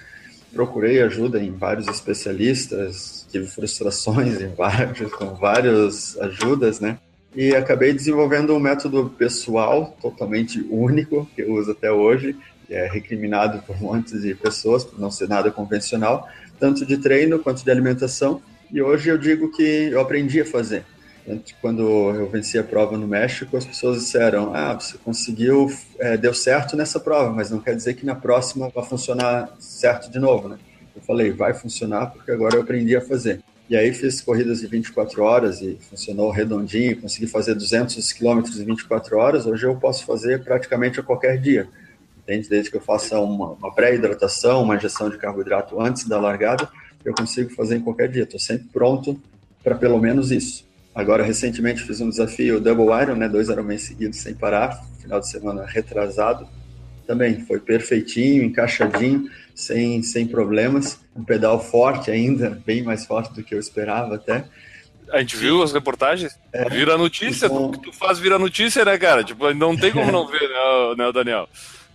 Procurei 0.52 1.02
ajuda 1.02 1.38
em 1.38 1.52
vários 1.52 1.86
especialistas, 1.88 3.26
tive 3.30 3.46
frustrações 3.46 4.40
em 4.40 4.48
vários, 4.54 5.12
com 5.12 5.34
várias 5.34 6.18
ajudas, 6.18 6.80
né? 6.80 6.98
E 7.36 7.54
acabei 7.54 7.92
desenvolvendo 7.92 8.54
um 8.54 8.58
método 8.58 9.14
pessoal 9.16 9.96
totalmente 10.00 10.60
único, 10.70 11.28
que 11.36 11.42
eu 11.42 11.52
uso 11.52 11.72
até 11.72 11.92
hoje, 11.92 12.34
é 12.70 12.86
recriminado 12.86 13.62
por 13.62 13.76
um 13.76 13.80
monte 13.80 14.18
de 14.18 14.34
pessoas 14.34 14.84
por 14.84 14.98
não 14.98 15.10
ser 15.10 15.28
nada 15.28 15.50
convencional, 15.50 16.28
tanto 16.58 16.84
de 16.84 16.96
treino 16.98 17.38
quanto 17.38 17.64
de 17.64 17.70
alimentação. 17.70 18.42
E 18.72 18.82
hoje 18.82 19.08
eu 19.08 19.16
digo 19.16 19.50
que 19.50 19.62
eu 19.62 20.00
aprendi 20.00 20.40
a 20.40 20.44
fazer. 20.44 20.84
Quando 21.60 21.82
eu 21.82 22.28
venci 22.28 22.58
a 22.58 22.64
prova 22.64 22.96
no 22.96 23.06
México, 23.06 23.56
as 23.56 23.64
pessoas 23.64 24.00
disseram: 24.00 24.54
Ah, 24.54 24.74
você 24.74 24.96
conseguiu, 24.98 25.70
é, 25.98 26.16
deu 26.16 26.32
certo 26.32 26.76
nessa 26.76 26.98
prova, 26.98 27.32
mas 27.32 27.50
não 27.50 27.60
quer 27.60 27.74
dizer 27.74 27.94
que 27.94 28.06
na 28.06 28.14
próxima 28.14 28.68
vai 28.68 28.84
funcionar 28.84 29.54
certo 29.58 30.10
de 30.10 30.18
novo, 30.18 30.48
né? 30.48 30.58
Eu 30.94 31.02
falei: 31.02 31.30
Vai 31.30 31.54
funcionar 31.54 32.06
porque 32.06 32.30
agora 32.30 32.56
eu 32.56 32.62
aprendi 32.62 32.96
a 32.96 33.00
fazer. 33.00 33.42
E 33.68 33.76
aí 33.76 33.92
fiz 33.92 34.20
corridas 34.22 34.60
de 34.60 34.66
24 34.66 35.22
horas 35.22 35.60
e 35.60 35.76
funcionou 35.90 36.30
redondinho, 36.30 36.98
consegui 37.00 37.26
fazer 37.26 37.54
200 37.54 38.12
quilômetros 38.12 38.58
em 38.58 38.64
24 38.64 39.18
horas. 39.18 39.44
Hoje 39.44 39.66
eu 39.66 39.76
posso 39.76 40.06
fazer 40.06 40.42
praticamente 40.42 40.98
a 40.98 41.02
qualquer 41.02 41.38
dia 41.38 41.68
entende? 42.28 42.48
Desde 42.48 42.70
que 42.70 42.76
eu 42.76 42.80
faça 42.80 43.18
uma, 43.18 43.52
uma 43.52 43.74
pré-hidratação, 43.74 44.62
uma 44.62 44.76
injeção 44.76 45.08
de 45.08 45.16
carboidrato 45.16 45.80
antes 45.80 46.04
da 46.04 46.20
largada, 46.20 46.68
eu 47.02 47.14
consigo 47.14 47.50
fazer 47.50 47.76
em 47.76 47.80
qualquer 47.80 48.10
dia. 48.10 48.24
Estou 48.24 48.38
sempre 48.38 48.68
pronto 48.70 49.18
para 49.64 49.74
pelo 49.74 49.98
menos 49.98 50.30
isso. 50.30 50.67
Agora, 50.98 51.22
recentemente 51.22 51.84
fiz 51.84 52.00
um 52.00 52.10
desafio 52.10 52.60
Double 52.60 52.86
Iron, 53.00 53.14
né? 53.14 53.28
Dois 53.28 53.48
Ironman 53.48 53.78
seguidos 53.78 54.18
sem 54.18 54.34
parar, 54.34 54.84
final 55.00 55.20
de 55.20 55.28
semana 55.28 55.64
retrasado. 55.64 56.44
Também 57.06 57.40
foi 57.46 57.60
perfeitinho, 57.60 58.42
encaixadinho, 58.42 59.30
sem, 59.54 60.02
sem 60.02 60.26
problemas. 60.26 60.98
Um 61.14 61.22
pedal 61.22 61.62
forte 61.62 62.10
ainda, 62.10 62.50
bem 62.66 62.82
mais 62.82 63.06
forte 63.06 63.32
do 63.32 63.44
que 63.44 63.54
eu 63.54 63.60
esperava 63.60 64.16
até. 64.16 64.44
A 65.12 65.20
gente 65.20 65.36
viu 65.36 65.62
as 65.62 65.72
reportagens? 65.72 66.36
É, 66.52 66.68
vira 66.68 66.98
notícia, 66.98 67.46
então... 67.46 67.70
tu 67.70 67.92
faz 67.92 68.18
vira 68.18 68.36
notícia, 68.36 68.84
né, 68.84 68.98
cara? 68.98 69.22
Tipo, 69.22 69.54
não 69.54 69.76
tem 69.76 69.92
como 69.92 70.10
não 70.10 70.26
ver, 70.26 70.48
né, 70.48 70.94
né 70.98 71.12
Daniel? 71.12 71.48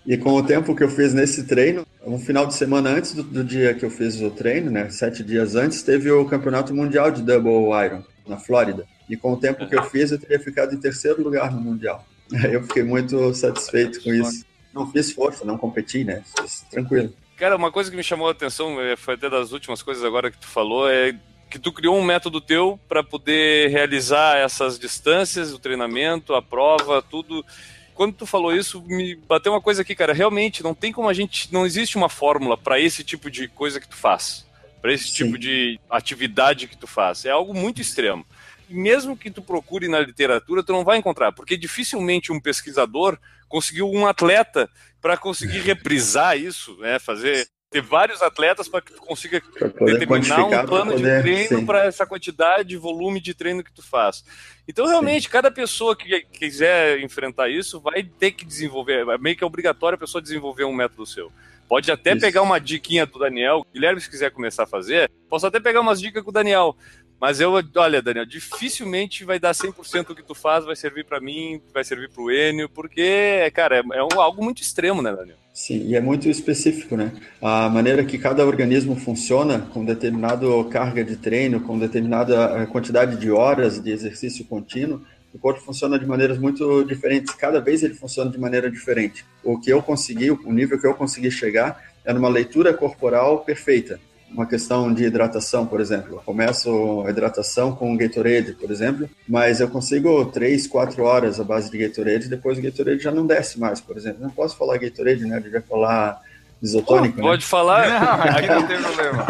E 0.07 0.15
com 0.15 0.31
o 0.31 0.43
tempo 0.43 0.73
que 0.73 0.83
eu 0.83 0.89
fiz 0.89 1.13
nesse 1.13 1.43
treino, 1.43 1.85
um 2.05 2.17
final 2.17 2.45
de 2.45 2.55
semana 2.55 2.91
antes 2.91 3.13
do, 3.13 3.21
do, 3.21 3.43
dia 3.43 3.73
que 3.73 3.83
eu 3.83 3.91
fiz 3.91 4.21
o 4.21 4.31
treino, 4.31 4.71
né, 4.71 4.89
sete 4.89 5.23
dias 5.23 5.55
antes, 5.55 5.83
teve 5.83 6.09
o 6.09 6.23
Campeonato 6.25 6.73
Mundial 6.73 7.11
de 7.11 7.21
Double 7.21 7.69
Iron 7.85 8.01
na 8.27 8.37
Flórida. 8.37 8.85
E 9.09 9.17
com 9.17 9.33
o 9.33 9.37
tempo 9.37 9.67
que 9.67 9.75
eu 9.75 9.83
fiz, 9.83 10.11
eu 10.11 10.19
teria 10.19 10.39
ficado 10.39 10.73
em 10.73 10.79
terceiro 10.79 11.23
lugar 11.23 11.51
no 11.51 11.61
Mundial. 11.61 12.05
Eu 12.51 12.63
fiquei 12.63 12.83
muito 12.83 13.33
satisfeito 13.35 14.01
com 14.01 14.13
isso. 14.13 14.45
Não 14.73 14.89
fiz 14.89 15.11
força, 15.11 15.45
não 15.45 15.57
competi, 15.57 16.03
né? 16.03 16.23
Fiz 16.39 16.61
tranquilo. 16.71 17.13
Cara, 17.37 17.55
uma 17.55 17.71
coisa 17.71 17.91
que 17.91 17.97
me 17.97 18.03
chamou 18.03 18.27
a 18.27 18.31
atenção, 18.31 18.81
é, 18.81 18.95
foi 18.95 19.15
até 19.15 19.29
das 19.29 19.51
últimas 19.51 19.83
coisas 19.83 20.03
agora 20.03 20.31
que 20.31 20.37
tu 20.37 20.47
falou, 20.47 20.89
é 20.89 21.13
que 21.49 21.59
tu 21.59 21.71
criou 21.71 21.95
um 21.95 22.03
método 22.03 22.41
teu 22.41 22.79
para 22.87 23.03
poder 23.03 23.69
realizar 23.69 24.37
essas 24.37 24.79
distâncias, 24.79 25.53
o 25.53 25.59
treinamento, 25.59 26.33
a 26.33 26.41
prova, 26.41 27.01
tudo 27.01 27.45
quando 27.93 28.13
tu 28.13 28.25
falou 28.25 28.55
isso, 28.55 28.81
me 28.81 29.15
bateu 29.15 29.51
uma 29.51 29.61
coisa 29.61 29.81
aqui, 29.81 29.95
cara. 29.95 30.13
Realmente, 30.13 30.63
não 30.63 30.73
tem 30.73 30.91
como 30.91 31.07
a 31.07 31.13
gente. 31.13 31.53
Não 31.53 31.65
existe 31.65 31.95
uma 31.95 32.09
fórmula 32.09 32.57
para 32.57 32.79
esse 32.79 33.03
tipo 33.03 33.29
de 33.29 33.47
coisa 33.47 33.79
que 33.79 33.87
tu 33.87 33.95
faz. 33.95 34.45
Para 34.83 34.91
esse 34.91 35.05
Sim. 35.05 35.13
tipo 35.13 35.37
de 35.39 35.79
atividade 35.89 36.67
que 36.67 36.75
tu 36.75 36.85
faz. 36.85 37.23
É 37.23 37.29
algo 37.29 37.53
muito 37.53 37.79
extremo. 37.79 38.25
E 38.69 38.75
mesmo 38.75 39.15
que 39.15 39.31
tu 39.31 39.41
procure 39.41 39.87
na 39.87 40.01
literatura, 40.01 40.61
tu 40.61 40.73
não 40.73 40.83
vai 40.83 40.97
encontrar, 40.97 41.31
porque 41.31 41.55
dificilmente 41.55 42.33
um 42.33 42.39
pesquisador 42.39 43.17
conseguiu 43.47 43.89
um 43.89 44.05
atleta 44.05 44.69
para 45.01 45.15
conseguir 45.15 45.59
reprisar 45.63 46.37
isso, 46.37 46.75
né? 46.79 46.99
Fazer 46.99 47.47
ter 47.71 47.81
vários 47.81 48.21
atletas 48.21 48.67
para 48.67 48.81
que 48.81 48.93
tu 48.93 49.01
consiga 49.01 49.41
determinar 49.79 50.45
um 50.45 50.65
plano 50.67 50.95
de 50.95 51.03
treino 51.21 51.65
para 51.65 51.85
essa 51.85 52.05
quantidade 52.05 52.69
de 52.69 52.77
volume 52.77 53.21
de 53.21 53.33
treino 53.33 53.63
que 53.63 53.71
tu 53.71 53.81
faz. 53.81 54.23
Então, 54.67 54.85
realmente, 54.85 55.23
sim. 55.23 55.29
cada 55.29 55.49
pessoa 55.49 55.95
que 55.95 56.21
quiser 56.25 56.99
enfrentar 56.99 57.49
isso 57.49 57.79
vai 57.79 58.03
ter 58.03 58.31
que 58.31 58.45
desenvolver, 58.45 59.07
é 59.07 59.17
meio 59.17 59.35
que 59.35 59.43
é 59.43 59.47
obrigatório 59.47 59.95
a 59.95 59.99
pessoa 59.99 60.21
desenvolver 60.21 60.65
um 60.65 60.73
método 60.73 61.05
seu. 61.05 61.31
Pode 61.73 61.91
até 61.91 62.11
isso. 62.11 62.21
pegar 62.21 62.43
uma 62.43 62.59
diquinha 62.59 63.03
do 63.03 63.17
Daniel, 63.17 63.65
Guilherme, 63.73 63.99
se 63.99 64.07
quiser 64.07 64.29
começar 64.29 64.61
a 64.61 64.67
fazer, 64.67 65.09
posso 65.27 65.47
até 65.47 65.59
pegar 65.59 65.81
umas 65.81 65.99
dicas 65.99 66.21
com 66.21 66.29
o 66.29 66.33
Daniel. 66.33 66.77
Mas 67.19 67.39
eu, 67.39 67.51
olha, 67.77 67.99
Daniel, 67.99 68.27
dificilmente 68.27 69.25
vai 69.25 69.39
dar 69.39 69.55
100% 69.55 70.09
do 70.09 70.15
que 70.15 70.21
tu 70.21 70.35
faz, 70.35 70.65
vai 70.65 70.75
servir 70.75 71.03
para 71.03 71.19
mim, 71.19 71.59
vai 71.73 71.83
servir 71.83 72.11
para 72.11 72.21
o 72.21 72.29
Enio, 72.29 72.69
porque, 72.69 73.49
cara, 73.55 73.77
é, 73.77 73.97
é 73.97 74.03
um, 74.03 74.21
algo 74.21 74.43
muito 74.43 74.61
extremo, 74.61 75.01
né, 75.01 75.15
Daniel? 75.15 75.37
Sim, 75.51 75.87
e 75.87 75.95
é 75.95 76.01
muito 76.01 76.29
específico, 76.29 76.95
né? 76.95 77.11
A 77.41 77.67
maneira 77.69 78.03
que 78.03 78.19
cada 78.19 78.45
organismo 78.45 78.95
funciona 78.95 79.59
com 79.59 79.83
determinada 79.83 80.45
carga 80.69 81.03
de 81.03 81.15
treino, 81.15 81.59
com 81.61 81.79
determinada 81.79 82.35
eh, 82.55 82.65
quantidade 82.67 83.17
de 83.17 83.31
horas 83.31 83.81
de 83.81 83.89
exercício 83.91 84.45
contínuo, 84.45 85.01
o 85.33 85.39
corpo 85.39 85.61
funciona 85.61 85.97
de 85.97 86.05
maneiras 86.05 86.37
muito 86.37 86.83
diferentes. 86.83 87.33
Cada 87.33 87.59
vez 87.59 87.83
ele 87.83 87.93
funciona 87.93 88.29
de 88.29 88.37
maneira 88.37 88.69
diferente. 88.69 89.25
O 89.43 89.59
que 89.59 89.71
eu 89.71 89.81
consegui, 89.81 90.31
o 90.31 90.51
nível 90.51 90.79
que 90.79 90.85
eu 90.85 90.93
consegui 90.93 91.31
chegar, 91.31 91.81
é 92.05 92.13
numa 92.13 92.29
leitura 92.29 92.73
corporal 92.73 93.39
perfeita 93.39 93.99
uma 94.33 94.47
questão 94.47 94.91
de 94.91 95.03
hidratação, 95.05 95.65
por 95.65 95.79
exemplo. 95.79 96.15
Eu 96.15 96.21
começo 96.21 97.03
a 97.05 97.09
hidratação 97.09 97.75
com 97.75 97.95
Gatorade, 97.95 98.53
por 98.53 98.71
exemplo, 98.71 99.07
mas 99.27 99.59
eu 99.59 99.69
consigo 99.69 100.25
3, 100.25 100.65
4 100.67 101.03
horas 101.03 101.39
a 101.39 101.43
base 101.43 101.69
de 101.69 101.77
Gatorade, 101.77 102.27
depois 102.27 102.57
o 102.57 102.61
Gatorade 102.61 103.03
já 103.03 103.11
não 103.11 103.25
desce 103.27 103.59
mais, 103.59 103.79
por 103.79 103.95
exemplo. 103.95 104.21
Não 104.21 104.31
posso 104.31 104.57
falar 104.57 104.77
Gatorade, 104.77 105.23
né? 105.25 105.37
Eu 105.37 105.41
devia 105.41 105.61
falar 105.61 106.19
isotônico, 106.63 107.17
né? 107.17 107.23
Pode 107.23 107.45
falar, 107.45 107.89
não, 107.89 108.37
aqui 108.37 108.47
não 108.47 108.67
tem 108.67 108.81
problema. 108.81 109.25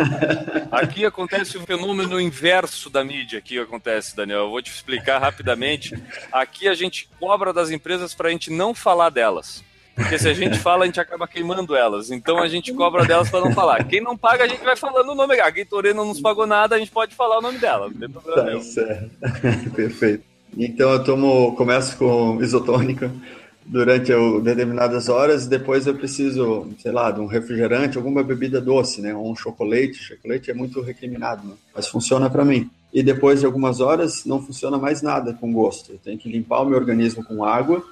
Aqui 0.71 1.05
acontece 1.05 1.57
o 1.57 1.61
um 1.61 1.65
fenômeno 1.65 2.19
inverso 2.19 2.89
da 2.89 3.03
mídia, 3.03 3.37
aqui 3.37 3.59
acontece, 3.59 4.15
Daniel. 4.15 4.39
Eu 4.39 4.49
vou 4.49 4.61
te 4.61 4.71
explicar 4.71 5.19
rapidamente. 5.19 5.93
Aqui 6.31 6.67
a 6.67 6.73
gente 6.73 7.07
cobra 7.19 7.53
das 7.53 7.69
empresas 7.69 8.15
para 8.15 8.29
a 8.29 8.31
gente 8.31 8.51
não 8.51 8.73
falar 8.73 9.09
delas. 9.09 9.63
Porque 9.95 10.17
se 10.17 10.27
a 10.27 10.33
gente 10.33 10.57
fala, 10.57 10.83
a 10.83 10.85
gente 10.87 10.99
acaba 10.99 11.27
queimando 11.27 11.75
elas. 11.75 12.09
Então 12.09 12.39
a 12.39 12.47
gente 12.47 12.73
cobra 12.73 13.05
delas 13.05 13.29
para 13.29 13.41
não 13.41 13.53
falar. 13.53 13.83
Quem 13.83 14.01
não 14.01 14.17
paga, 14.17 14.45
a 14.45 14.47
gente 14.47 14.63
vai 14.63 14.75
falando 14.75 15.11
o 15.11 15.15
nome. 15.15 15.39
A 15.39 15.49
Gatorade 15.51 15.95
não 15.95 16.05
nos 16.05 16.19
pagou 16.19 16.47
nada, 16.47 16.75
a 16.75 16.79
gente 16.79 16.91
pode 16.91 17.13
falar 17.13 17.37
o 17.37 17.41
nome 17.41 17.59
dela. 17.59 17.87
Não 17.87 17.99
tem 17.99 18.09
problema. 18.09 18.51
Tá 18.51 18.61
certo. 18.61 19.11
Perfeito. 19.75 20.23
Então 20.57 20.91
eu 20.91 21.03
tomo, 21.03 21.55
começo 21.55 21.95
com 21.97 22.41
isotônico 22.41 23.11
durante 23.65 24.11
determinadas 24.41 25.09
horas, 25.09 25.47
depois 25.47 25.87
eu 25.87 25.95
preciso, 25.95 26.67
sei 26.79 26.91
lá, 26.91 27.11
de 27.11 27.19
um 27.19 27.25
refrigerante, 27.25 27.97
alguma 27.97 28.23
bebida 28.23 28.59
doce, 28.59 29.01
né? 29.01 29.13
Ou 29.15 29.31
um 29.31 29.35
chocolate. 29.35 29.95
Chocolate 29.95 30.51
é 30.51 30.53
muito 30.53 30.81
recriminado, 30.81 31.47
né? 31.47 31.53
mas 31.75 31.87
funciona 31.87 32.29
para 32.29 32.43
mim. 32.43 32.69
E 32.93 33.01
depois 33.01 33.39
de 33.39 33.45
algumas 33.45 33.79
horas 33.79 34.25
não 34.25 34.41
funciona 34.41 34.77
mais 34.77 35.01
nada 35.01 35.33
com 35.33 35.51
gosto. 35.51 35.93
Eu 35.93 35.97
tenho 35.97 36.17
que 36.17 36.29
limpar 36.29 36.61
o 36.61 36.65
meu 36.65 36.77
organismo 36.77 37.23
com 37.23 37.43
água 37.43 37.83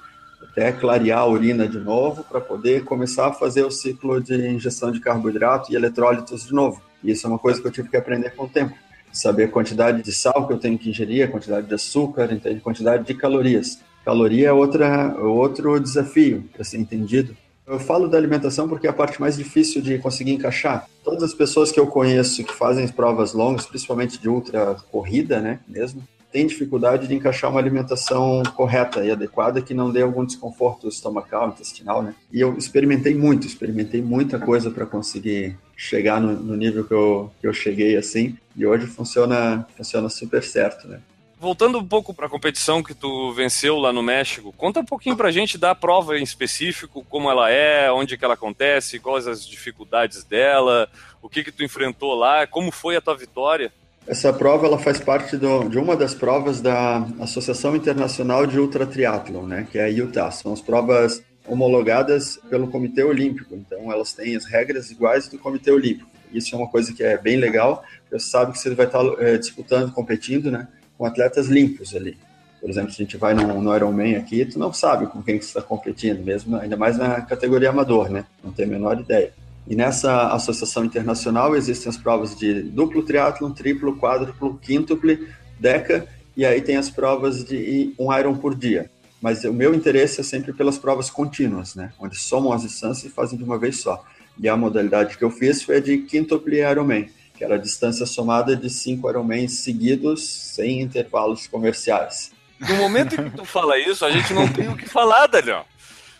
até 0.42 0.72
clarear 0.72 1.20
a 1.20 1.26
urina 1.26 1.66
de 1.66 1.78
novo 1.78 2.24
para 2.24 2.40
poder 2.40 2.84
começar 2.84 3.28
a 3.28 3.32
fazer 3.32 3.64
o 3.64 3.70
ciclo 3.70 4.20
de 4.20 4.34
injeção 4.48 4.90
de 4.90 5.00
carboidrato 5.00 5.72
e 5.72 5.76
eletrólitos 5.76 6.46
de 6.46 6.52
novo. 6.52 6.82
E 7.02 7.10
isso 7.10 7.26
é 7.26 7.30
uma 7.30 7.38
coisa 7.38 7.60
que 7.60 7.66
eu 7.66 7.72
tive 7.72 7.88
que 7.88 7.96
aprender 7.96 8.30
com 8.30 8.44
o 8.44 8.48
tempo. 8.48 8.74
Saber 9.12 9.44
a 9.44 9.48
quantidade 9.48 10.02
de 10.02 10.12
sal 10.12 10.46
que 10.46 10.52
eu 10.52 10.58
tenho 10.58 10.78
que 10.78 10.88
ingerir, 10.88 11.24
a 11.24 11.28
quantidade 11.28 11.66
de 11.66 11.74
açúcar, 11.74 12.28
a 12.32 12.60
quantidade 12.60 13.04
de 13.04 13.14
calorias. 13.14 13.78
Caloria 14.04 14.48
é 14.48 14.52
outra, 14.52 15.16
outro 15.18 15.78
desafio 15.78 16.44
para 16.52 16.64
ser 16.64 16.78
entendido. 16.78 17.36
Eu 17.66 17.78
falo 17.78 18.08
da 18.08 18.18
alimentação 18.18 18.68
porque 18.68 18.86
é 18.86 18.90
a 18.90 18.92
parte 18.92 19.20
mais 19.20 19.36
difícil 19.36 19.80
de 19.80 19.98
conseguir 19.98 20.32
encaixar. 20.32 20.88
Todas 21.04 21.22
as 21.22 21.32
pessoas 21.32 21.70
que 21.70 21.78
eu 21.78 21.86
conheço 21.86 22.44
que 22.44 22.52
fazem 22.52 22.86
provas 22.88 23.32
longas, 23.32 23.66
principalmente 23.66 24.20
de 24.20 24.28
ultra 24.28 24.76
corrida, 24.90 25.40
né, 25.40 25.60
mesmo, 25.68 26.02
tem 26.32 26.46
dificuldade 26.46 27.06
de 27.06 27.14
encaixar 27.14 27.50
uma 27.50 27.60
alimentação 27.60 28.42
correta 28.56 29.04
e 29.04 29.10
adequada 29.10 29.60
que 29.60 29.74
não 29.74 29.92
dê 29.92 30.00
algum 30.02 30.24
desconforto 30.24 30.88
estomacal, 30.88 31.48
intestinal, 31.48 32.02
né? 32.02 32.14
E 32.32 32.40
eu 32.40 32.56
experimentei 32.56 33.14
muito, 33.14 33.46
experimentei 33.46 34.00
muita 34.00 34.38
coisa 34.38 34.70
para 34.70 34.86
conseguir 34.86 35.58
chegar 35.76 36.20
no, 36.20 36.32
no, 36.32 36.56
nível 36.56 36.84
que 36.84 36.94
eu, 36.94 37.30
que 37.38 37.46
eu 37.46 37.52
cheguei 37.52 37.96
assim, 37.96 38.36
e 38.56 38.64
hoje 38.64 38.86
funciona, 38.86 39.66
funciona 39.76 40.08
super 40.08 40.42
certo, 40.42 40.88
né? 40.88 41.00
Voltando 41.42 41.76
um 41.76 41.84
pouco 41.84 42.14
para 42.14 42.26
a 42.26 42.30
competição 42.30 42.84
que 42.84 42.94
tu 42.94 43.32
venceu 43.32 43.76
lá 43.76 43.92
no 43.92 44.00
México, 44.00 44.54
conta 44.56 44.78
um 44.78 44.84
pouquinho 44.84 45.16
para 45.16 45.26
a 45.26 45.32
gente 45.32 45.58
da 45.58 45.74
prova 45.74 46.16
em 46.16 46.22
específico, 46.22 47.04
como 47.10 47.28
ela 47.28 47.50
é, 47.50 47.90
onde 47.90 48.16
que 48.16 48.24
ela 48.24 48.34
acontece, 48.34 49.00
quais 49.00 49.26
as 49.26 49.44
dificuldades 49.44 50.22
dela, 50.22 50.88
o 51.20 51.28
que 51.28 51.42
que 51.42 51.50
tu 51.50 51.64
enfrentou 51.64 52.14
lá, 52.14 52.46
como 52.46 52.70
foi 52.70 52.94
a 52.94 53.00
tua 53.00 53.16
vitória? 53.16 53.72
Essa 54.06 54.32
prova 54.32 54.68
ela 54.68 54.78
faz 54.78 55.00
parte 55.00 55.36
do, 55.36 55.68
de 55.68 55.76
uma 55.78 55.96
das 55.96 56.14
provas 56.14 56.60
da 56.60 57.04
Associação 57.18 57.74
Internacional 57.74 58.46
de 58.46 58.60
Ultra 58.60 58.86
Triathlon, 58.86 59.44
né, 59.44 59.66
que 59.68 59.80
é 59.80 59.82
a 59.86 59.88
IUTA. 59.88 60.30
São 60.30 60.52
as 60.52 60.60
provas 60.60 61.24
homologadas 61.44 62.38
pelo 62.48 62.68
Comitê 62.68 63.02
Olímpico. 63.02 63.56
Então, 63.56 63.90
elas 63.90 64.12
têm 64.12 64.36
as 64.36 64.44
regras 64.44 64.92
iguais 64.92 65.26
do 65.26 65.40
Comitê 65.40 65.72
Olímpico. 65.72 66.08
Isso 66.32 66.54
é 66.54 66.58
uma 66.58 66.68
coisa 66.68 66.92
que 66.92 67.02
é 67.02 67.18
bem 67.18 67.36
legal, 67.36 67.82
porque 68.02 68.20
você 68.20 68.30
sabe 68.30 68.52
que 68.52 68.60
você 68.60 68.72
vai 68.76 68.86
estar 68.86 69.02
é, 69.18 69.36
disputando, 69.36 69.90
competindo, 69.90 70.48
né, 70.48 70.68
com 71.02 71.06
atletas 71.06 71.48
limpos 71.48 71.96
ali. 71.96 72.16
Por 72.60 72.70
exemplo, 72.70 72.92
se 72.92 73.02
a 73.02 73.04
gente 73.04 73.16
vai 73.16 73.34
no, 73.34 73.60
no 73.60 73.74
Ironman 73.74 74.14
aqui, 74.14 74.44
tu 74.44 74.56
não 74.56 74.72
sabe 74.72 75.08
com 75.08 75.20
quem 75.20 75.34
está 75.34 75.60
competindo, 75.60 76.24
mesmo 76.24 76.54
ainda 76.56 76.76
mais 76.76 76.96
na 76.96 77.20
categoria 77.22 77.70
amador, 77.70 78.08
né? 78.08 78.24
Não 78.42 78.52
tem 78.52 78.66
a 78.66 78.68
menor 78.68 79.00
ideia. 79.00 79.32
E 79.66 79.74
nessa 79.74 80.28
associação 80.28 80.84
internacional 80.84 81.56
existem 81.56 81.90
as 81.90 81.96
provas 81.96 82.36
de 82.36 82.62
duplo 82.62 83.02
triatlon, 83.02 83.50
triplo, 83.50 83.96
quádruplo, 83.96 84.56
quíntuplo, 84.58 85.18
deca, 85.58 86.06
e 86.36 86.46
aí 86.46 86.60
tem 86.60 86.76
as 86.76 86.88
provas 86.88 87.44
de 87.44 87.92
um 87.98 88.16
Iron 88.16 88.36
por 88.36 88.54
dia. 88.54 88.88
Mas 89.20 89.42
o 89.42 89.52
meu 89.52 89.74
interesse 89.74 90.20
é 90.20 90.24
sempre 90.24 90.52
pelas 90.52 90.78
provas 90.78 91.10
contínuas, 91.10 91.74
né? 91.74 91.92
Onde 91.98 92.16
somam 92.16 92.52
as 92.52 92.62
distâncias 92.62 93.10
e 93.10 93.12
fazem 93.12 93.36
de 93.36 93.42
uma 93.42 93.58
vez 93.58 93.80
só. 93.80 94.04
E 94.38 94.48
a 94.48 94.56
modalidade 94.56 95.18
que 95.18 95.24
eu 95.24 95.32
fiz 95.32 95.64
foi 95.64 95.78
a 95.78 95.80
de 95.80 95.98
quíntuplo 95.98 96.54
Ironman, 96.54 97.08
que 97.42 97.44
era 97.44 97.56
a 97.56 97.58
distância 97.58 98.06
somada 98.06 98.54
de 98.54 98.70
cinco 98.70 99.10
Ironmans 99.10 99.62
seguidos, 99.62 100.22
sem 100.22 100.80
intervalos 100.80 101.48
comerciais. 101.48 102.30
No 102.60 102.76
momento 102.76 103.20
em 103.20 103.24
que 103.28 103.36
tu 103.36 103.44
fala 103.44 103.76
isso, 103.80 104.04
a 104.04 104.12
gente 104.12 104.32
não 104.32 104.46
tem 104.46 104.68
o 104.68 104.76
que 104.76 104.88
falar, 104.88 105.26
Daniel. 105.26 105.66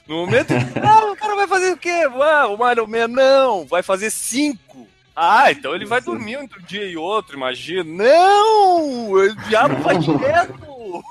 No 0.09 0.17
momento 0.17 0.53
em 0.53 0.59
que. 0.59 0.79
Ah, 0.81 1.13
o 1.13 1.17
cara 1.17 1.37
vai 1.37 1.47
fazer 1.47 1.75
o 1.75 1.77
quê? 1.77 2.09
Ah, 2.21 2.49
o 2.49 2.89
Man, 2.89 3.07
não, 3.07 3.65
vai 3.65 3.85
fazer 3.85 4.11
cinco. 4.11 4.89
Ah, 5.15 5.53
então 5.53 5.77
ele 5.77 5.85
vai 5.85 6.01
dormir 6.01 6.35
entre 6.35 6.59
um 6.59 6.65
dia 6.65 6.87
e 6.87 6.97
outro, 6.97 7.37
imagina. 7.37 7.85
Não! 7.85 9.13
O 9.13 9.37
diabo 9.47 9.77
vai 9.77 9.99
direto! 9.99 11.05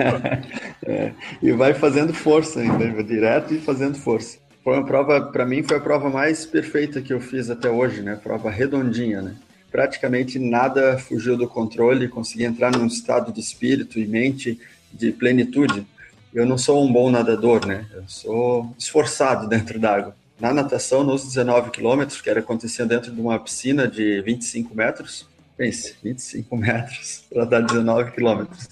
é, 0.86 1.12
e 1.42 1.52
vai 1.52 1.74
fazendo 1.74 2.14
força 2.14 2.60
ainda, 2.60 3.04
direto 3.04 3.52
e 3.52 3.60
fazendo 3.60 3.98
força. 3.98 4.38
Foi 4.64 4.72
uma 4.72 4.86
prova, 4.86 5.20
para 5.20 5.44
mim, 5.44 5.62
foi 5.62 5.76
a 5.76 5.80
prova 5.80 6.08
mais 6.08 6.46
perfeita 6.46 7.02
que 7.02 7.12
eu 7.12 7.20
fiz 7.20 7.50
até 7.50 7.68
hoje, 7.68 8.00
né? 8.00 8.16
Prova 8.16 8.50
redondinha, 8.50 9.20
né? 9.20 9.36
Praticamente 9.78 10.40
nada 10.40 10.98
fugiu 10.98 11.36
do 11.36 11.46
controle, 11.46 12.08
consegui 12.08 12.42
entrar 12.42 12.76
num 12.76 12.88
estado 12.88 13.32
de 13.32 13.38
espírito 13.38 13.96
e 13.96 14.08
mente 14.08 14.58
de 14.92 15.12
plenitude. 15.12 15.86
Eu 16.34 16.44
não 16.44 16.58
sou 16.58 16.84
um 16.84 16.92
bom 16.92 17.08
nadador, 17.12 17.64
né? 17.64 17.86
Eu 17.94 18.02
sou 18.08 18.74
esforçado 18.76 19.46
dentro 19.46 19.78
d'água. 19.78 20.16
Na 20.40 20.52
natação, 20.52 21.04
nos 21.04 21.24
19 21.24 21.70
quilômetros, 21.70 22.20
que 22.20 22.28
era 22.28 22.40
acontecer 22.40 22.86
dentro 22.86 23.12
de 23.12 23.20
uma 23.20 23.38
piscina 23.38 23.86
de 23.86 24.20
25 24.22 24.74
metros, 24.74 25.28
pense, 25.56 25.94
25 26.02 26.56
metros 26.58 27.22
para 27.32 27.44
dar 27.44 27.60
19 27.60 28.10
quilômetros. 28.10 28.68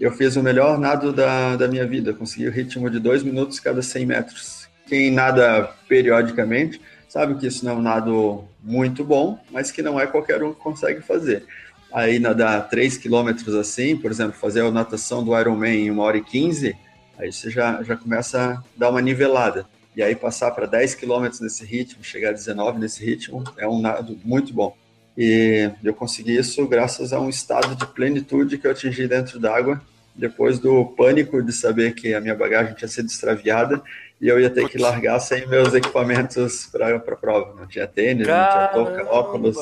Eu 0.00 0.10
fiz 0.10 0.34
o 0.34 0.42
melhor 0.42 0.80
nado 0.80 1.12
da, 1.12 1.54
da 1.54 1.68
minha 1.68 1.86
vida, 1.86 2.12
consegui 2.12 2.48
o 2.48 2.50
ritmo 2.50 2.90
de 2.90 2.98
2 2.98 3.22
minutos 3.22 3.60
cada 3.60 3.80
100 3.80 4.04
metros. 4.04 4.68
Quem 4.88 5.12
nada 5.12 5.70
periodicamente 5.88 6.80
sabe 7.14 7.36
que 7.36 7.46
isso 7.46 7.64
não 7.64 7.72
é 7.72 7.74
um 7.76 7.82
nado 7.82 8.44
muito 8.60 9.04
bom, 9.04 9.38
mas 9.52 9.70
que 9.70 9.82
não 9.82 10.00
é 10.00 10.06
qualquer 10.06 10.42
um 10.42 10.52
que 10.52 10.60
consegue 10.60 11.00
fazer 11.00 11.46
aí 11.94 12.18
nadar 12.18 12.68
3 12.68 12.98
quilômetros 12.98 13.54
assim, 13.54 13.96
por 13.96 14.10
exemplo, 14.10 14.32
fazer 14.32 14.62
a 14.62 14.70
natação 14.70 15.22
do 15.24 15.38
Ironman 15.38 15.86
em 15.86 15.90
1 15.92 15.98
hora 16.00 16.16
e 16.16 16.24
15, 16.24 16.76
aí 17.16 17.32
você 17.32 17.48
já, 17.48 17.80
já 17.84 17.96
começa 17.96 18.54
a 18.54 18.62
dar 18.76 18.90
uma 18.90 19.00
nivelada. 19.00 19.64
E 19.96 20.02
aí 20.02 20.16
passar 20.16 20.50
para 20.50 20.66
10 20.66 20.96
quilômetros 20.96 21.40
nesse 21.40 21.64
ritmo, 21.64 22.02
chegar 22.02 22.30
a 22.30 22.32
19 22.32 22.80
nesse 22.80 23.04
ritmo, 23.04 23.44
é 23.56 23.68
um 23.68 23.80
nado 23.80 24.18
muito 24.24 24.52
bom. 24.52 24.76
E 25.16 25.70
eu 25.84 25.94
consegui 25.94 26.36
isso 26.36 26.66
graças 26.66 27.12
a 27.12 27.20
um 27.20 27.28
estado 27.28 27.76
de 27.76 27.86
plenitude 27.86 28.58
que 28.58 28.66
eu 28.66 28.72
atingi 28.72 29.06
dentro 29.06 29.38
d'água, 29.38 29.80
depois 30.16 30.58
do 30.58 30.84
pânico 30.84 31.40
de 31.40 31.52
saber 31.52 31.94
que 31.94 32.12
a 32.12 32.20
minha 32.20 32.34
bagagem 32.34 32.74
tinha 32.74 32.88
sido 32.88 33.06
extraviada 33.06 33.80
e 34.20 34.28
eu 34.28 34.40
ia 34.40 34.48
ter 34.48 34.68
que 34.68 34.78
largar 34.78 35.18
sem 35.20 35.46
meus 35.46 35.74
equipamentos 35.74 36.66
para 36.66 36.96
a 36.96 36.98
prova. 37.00 37.54
Não 37.58 37.66
tinha 37.66 37.86
tênis, 37.86 38.26
Caramba. 38.26 38.78
não 38.78 38.84
tinha 38.84 39.04
touca, 39.04 39.14
óculos, 39.14 39.56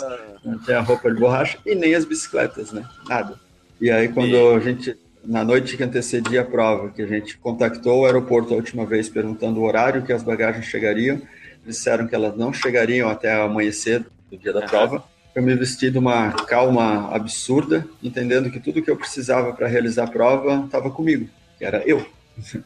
não 0.44 0.58
tinha 0.58 0.80
roupa 0.80 1.12
de 1.12 1.18
borracha 1.18 1.58
e 1.64 1.74
nem 1.74 1.94
as 1.94 2.04
bicicletas, 2.04 2.72
né? 2.72 2.84
Nada. 3.08 3.40
E 3.80 3.90
aí, 3.90 4.08
quando 4.08 4.34
e... 4.34 4.54
a 4.54 4.58
gente, 4.60 4.96
na 5.24 5.44
noite 5.44 5.76
que 5.76 5.82
antecedia 5.82 6.42
a 6.42 6.44
prova, 6.44 6.90
que 6.90 7.02
a 7.02 7.06
gente 7.06 7.36
contactou 7.38 8.00
o 8.00 8.06
aeroporto 8.06 8.52
a 8.52 8.56
última 8.56 8.86
vez 8.86 9.08
perguntando 9.08 9.60
o 9.60 9.64
horário 9.64 10.02
que 10.02 10.12
as 10.12 10.22
bagagens 10.22 10.66
chegariam, 10.66 11.20
disseram 11.66 12.06
que 12.06 12.14
elas 12.14 12.36
não 12.36 12.52
chegariam 12.52 13.08
até 13.08 13.32
amanhecer 13.32 14.04
do 14.30 14.36
dia 14.36 14.52
da 14.52 14.60
uhum. 14.60 14.66
prova. 14.66 15.04
Eu 15.34 15.42
me 15.42 15.54
vesti 15.54 15.90
de 15.90 15.98
uma 15.98 16.30
calma 16.32 17.12
absurda, 17.12 17.86
entendendo 18.02 18.50
que 18.50 18.60
tudo 18.60 18.82
que 18.82 18.90
eu 18.90 18.96
precisava 18.96 19.52
para 19.52 19.66
realizar 19.66 20.04
a 20.04 20.10
prova 20.10 20.62
estava 20.66 20.90
comigo, 20.90 21.28
que 21.58 21.64
era 21.64 21.82
eu. 21.86 22.06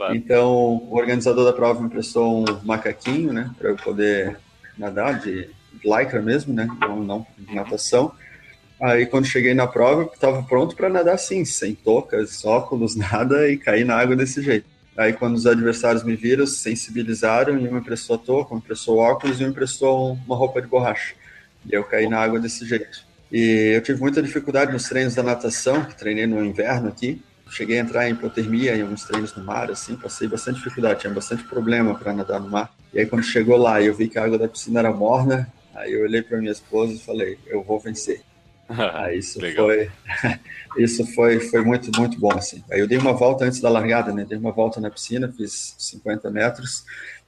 Claro. 0.00 0.16
Então, 0.16 0.50
o 0.88 0.96
organizador 0.96 1.44
da 1.44 1.52
prova 1.52 1.82
me 1.82 1.90
prestou 1.90 2.40
um 2.40 2.44
macaquinho, 2.64 3.34
né, 3.34 3.50
para 3.58 3.68
eu 3.68 3.76
poder 3.76 4.38
nadar 4.78 5.20
de 5.20 5.50
lycra 5.84 6.22
mesmo, 6.22 6.54
né, 6.54 6.66
não, 6.80 7.00
não 7.00 7.26
de 7.36 7.54
natação. 7.54 8.10
Aí, 8.80 9.04
quando 9.04 9.26
cheguei 9.26 9.52
na 9.52 9.66
prova, 9.66 10.10
estava 10.10 10.42
pronto 10.42 10.74
para 10.74 10.88
nadar 10.88 11.16
assim, 11.16 11.44
sem 11.44 11.74
toucas, 11.74 12.42
óculos, 12.46 12.96
nada, 13.12 13.46
e 13.50 13.58
cair 13.58 13.84
na 13.84 13.94
água 13.94 14.16
desse 14.16 14.40
jeito. 14.40 14.64
Aí, 14.96 15.12
quando 15.12 15.34
os 15.34 15.46
adversários 15.46 16.02
me 16.02 16.16
viram, 16.16 16.46
se 16.46 16.56
sensibilizaram, 16.56 17.58
e 17.58 17.70
me 17.70 17.78
emprestou 17.78 18.16
a 18.16 18.18
touca, 18.18 18.54
me 18.54 18.60
emprestou 18.62 18.96
óculos 18.96 19.38
e 19.38 19.44
me 19.44 19.50
emprestou 19.50 20.18
uma 20.26 20.34
roupa 20.34 20.62
de 20.62 20.66
borracha. 20.66 21.12
E 21.70 21.74
eu 21.74 21.84
caí 21.84 22.08
na 22.08 22.20
água 22.20 22.40
desse 22.40 22.64
jeito. 22.64 23.04
E 23.30 23.72
eu 23.74 23.82
tive 23.82 24.00
muita 24.00 24.22
dificuldade 24.22 24.72
nos 24.72 24.84
treinos 24.84 25.14
da 25.14 25.22
natação, 25.22 25.84
que 25.84 25.94
treinei 25.94 26.26
no 26.26 26.42
inverno 26.42 26.88
aqui, 26.88 27.20
cheguei 27.50 27.78
a 27.78 27.82
entrar 27.82 28.08
em 28.08 28.12
hipotermia 28.12 28.76
em 28.76 28.82
alguns 28.82 29.04
treinos 29.04 29.34
no 29.34 29.44
mar, 29.44 29.70
assim, 29.70 29.96
passei 29.96 30.28
bastante 30.28 30.56
dificuldade, 30.58 31.00
tinha 31.00 31.12
bastante 31.12 31.42
problema 31.44 31.94
para 31.94 32.12
nadar 32.12 32.40
no 32.40 32.48
mar. 32.48 32.72
E 32.94 33.00
aí 33.00 33.06
quando 33.06 33.22
chegou 33.24 33.56
lá 33.56 33.82
eu 33.82 33.94
vi 33.94 34.08
que 34.08 34.18
a 34.18 34.24
água 34.24 34.38
da 34.38 34.48
piscina 34.48 34.80
era 34.80 34.92
morna, 34.92 35.52
aí 35.74 35.92
eu 35.92 36.02
olhei 36.02 36.22
para 36.22 36.38
minha 36.38 36.52
esposa 36.52 36.92
e 36.92 36.98
falei, 36.98 37.38
eu 37.46 37.62
vou 37.62 37.78
vencer. 37.78 38.22
isso 39.14 39.40
foi 39.40 39.90
isso 40.78 41.06
foi 41.14 41.40
foi 41.40 41.62
muito 41.62 41.90
muito 42.00 42.18
bom 42.18 42.32
assim. 42.32 42.62
Aí 42.70 42.78
eu 42.78 42.86
dei 42.86 42.98
uma 42.98 43.12
volta 43.12 43.44
antes 43.44 43.60
da 43.60 43.68
largada, 43.68 44.12
né? 44.12 44.24
Dei 44.24 44.38
uma 44.38 44.52
volta 44.52 44.80
na 44.80 44.90
piscina, 44.90 45.32
fiz 45.36 45.74
50 45.76 46.30
metros 46.30 46.84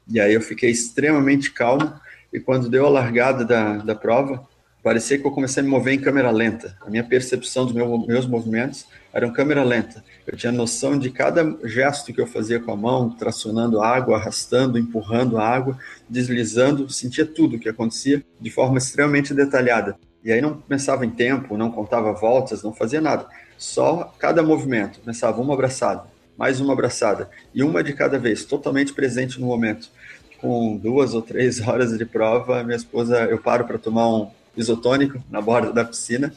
e 0.09 0.21
aí 0.21 0.33
eu 0.33 0.41
fiquei 0.41 0.71
extremamente 0.71 1.51
calmo 1.51 1.93
e 2.33 2.39
quando 2.39 2.69
deu 2.69 2.87
a 2.87 2.91
largada 2.91 3.45
da, 3.45 3.79
da 3.79 3.95
prova, 3.95 4.47
parecia 4.83 5.19
que 5.19 5.27
eu 5.27 5.33
comecei 5.33 5.61
a 5.61 5.65
me 5.65 5.71
mover 5.71 5.95
em 5.95 6.01
câmera 6.01 6.31
lenta. 6.31 6.77
A 6.81 6.89
minha 6.89 7.05
percepção 7.05 7.65
dos 7.65 7.75
meu, 7.75 7.99
meus 8.07 8.27
movimentos 8.27 8.87
era 9.13 9.27
em 9.27 9.33
câmera 9.33 9.63
lenta. 9.63 10.03
Eu 10.27 10.37
tinha 10.37 10.51
noção 10.51 10.99
de 10.99 11.11
cada 11.11 11.45
gesto 11.65 12.13
que 12.13 12.21
eu 12.21 12.27
fazia 12.27 12.59
com 12.59 12.73
a 12.73 12.77
mão, 12.77 13.11
tracionando 13.11 13.83
água, 13.83 14.17
arrastando, 14.17 14.79
empurrando 14.79 15.39
a 15.39 15.47
água, 15.47 15.79
deslizando, 16.09 16.89
sentia 16.91 17.27
tudo 17.27 17.57
o 17.57 17.59
que 17.59 17.69
acontecia 17.69 18.25
de 18.41 18.51
forma 18.51 18.79
extremamente 18.79 19.35
detalhada. 19.35 19.97
E 20.25 20.33
aí 20.33 20.41
não 20.41 20.57
pensava 20.57 21.05
em 21.05 21.11
tempo, 21.11 21.57
não 21.57 21.71
contava 21.71 22.13
voltas, 22.13 22.63
não 22.63 22.73
fazia 22.73 23.01
nada. 23.01 23.27
Só 23.59 24.15
cada 24.19 24.43
movimento. 24.43 25.01
Pensava 25.01 25.41
uma 25.41 25.55
abraçada, 25.55 26.05
mais 26.37 26.61
uma 26.61 26.73
abraçada, 26.73 27.29
e 27.55 27.63
uma 27.63 27.83
de 27.83 27.93
cada 27.93 28.19
vez, 28.19 28.45
totalmente 28.45 28.93
presente 28.93 29.41
no 29.41 29.47
momento. 29.47 29.91
Com 30.41 30.77
duas 30.77 31.13
ou 31.13 31.23
três 31.23 31.61
horas 31.67 31.97
de 31.97 32.05
prova, 32.05 32.63
minha 32.63 32.77
esposa, 32.77 33.25
eu 33.25 33.39
paro 33.39 33.65
para 33.65 33.79
tomar 33.79 34.09
um 34.09 34.31
isotônico 34.57 35.23
na 35.31 35.41
borda 35.41 35.73
da 35.73 35.85
piscina. 35.85 36.33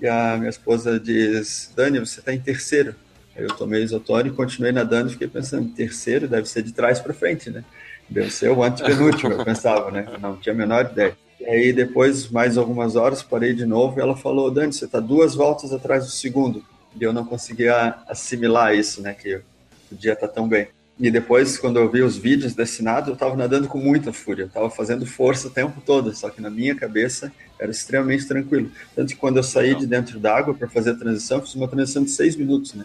E 0.00 0.06
a 0.06 0.36
minha 0.36 0.50
esposa 0.50 0.98
diz: 1.00 1.72
Dani, 1.74 1.98
você 1.98 2.20
está 2.20 2.32
em 2.32 2.40
terceiro. 2.40 2.94
Aí 3.36 3.44
eu 3.44 3.54
tomei 3.54 3.82
isotônico, 3.82 4.36
continuei 4.36 4.72
nadando 4.72 5.08
e 5.08 5.12
fiquei 5.12 5.28
pensando: 5.28 5.68
terceiro 5.74 6.28
deve 6.28 6.48
ser 6.48 6.62
de 6.62 6.72
trás 6.72 7.00
para 7.00 7.14
frente, 7.14 7.50
né? 7.50 7.64
Deve 8.08 8.30
ser 8.30 8.50
o 8.50 8.62
antepenúltimo, 8.62 9.32
eu 9.32 9.44
pensava, 9.44 9.90
né? 9.90 10.06
Não 10.20 10.36
tinha 10.36 10.54
a 10.54 10.56
menor 10.56 10.90
ideia. 10.92 11.16
E 11.40 11.44
aí, 11.44 11.72
depois, 11.72 12.28
mais 12.30 12.56
algumas 12.56 12.96
horas, 12.96 13.22
parei 13.22 13.52
de 13.52 13.66
novo 13.66 13.98
e 13.98 14.02
ela 14.02 14.16
falou: 14.16 14.50
Dani, 14.50 14.72
você 14.72 14.84
está 14.84 15.00
duas 15.00 15.34
voltas 15.34 15.72
atrás 15.72 16.04
do 16.04 16.10
segundo. 16.10 16.64
E 16.98 17.02
eu 17.02 17.12
não 17.12 17.24
conseguia 17.24 17.96
assimilar 18.08 18.74
isso, 18.74 19.02
né? 19.02 19.12
Que 19.12 19.40
podia 19.88 20.12
estar 20.12 20.28
tá 20.28 20.34
tão 20.34 20.48
bem. 20.48 20.68
E 20.98 21.10
depois, 21.10 21.58
quando 21.58 21.78
eu 21.78 21.90
vi 21.90 22.02
os 22.02 22.16
vídeos 22.16 22.54
desse 22.54 22.82
nado, 22.82 23.10
eu 23.10 23.14
estava 23.14 23.36
nadando 23.36 23.68
com 23.68 23.78
muita 23.78 24.14
fúria, 24.14 24.44
eu 24.44 24.46
estava 24.46 24.70
fazendo 24.70 25.04
força 25.04 25.48
o 25.48 25.50
tempo 25.50 25.82
todo, 25.84 26.14
só 26.14 26.30
que 26.30 26.40
na 26.40 26.48
minha 26.48 26.74
cabeça 26.74 27.30
era 27.58 27.70
extremamente 27.70 28.26
tranquilo. 28.26 28.70
Tanto 28.94 29.12
que 29.12 29.20
quando 29.20 29.36
eu 29.36 29.42
saí 29.42 29.74
de 29.74 29.86
dentro 29.86 30.18
d'água 30.18 30.54
para 30.54 30.68
fazer 30.68 30.90
a 30.92 30.94
transição, 30.94 31.42
fiz 31.42 31.54
uma 31.54 31.68
transição 31.68 32.02
de 32.02 32.10
seis 32.10 32.34
minutos, 32.34 32.72
né? 32.72 32.84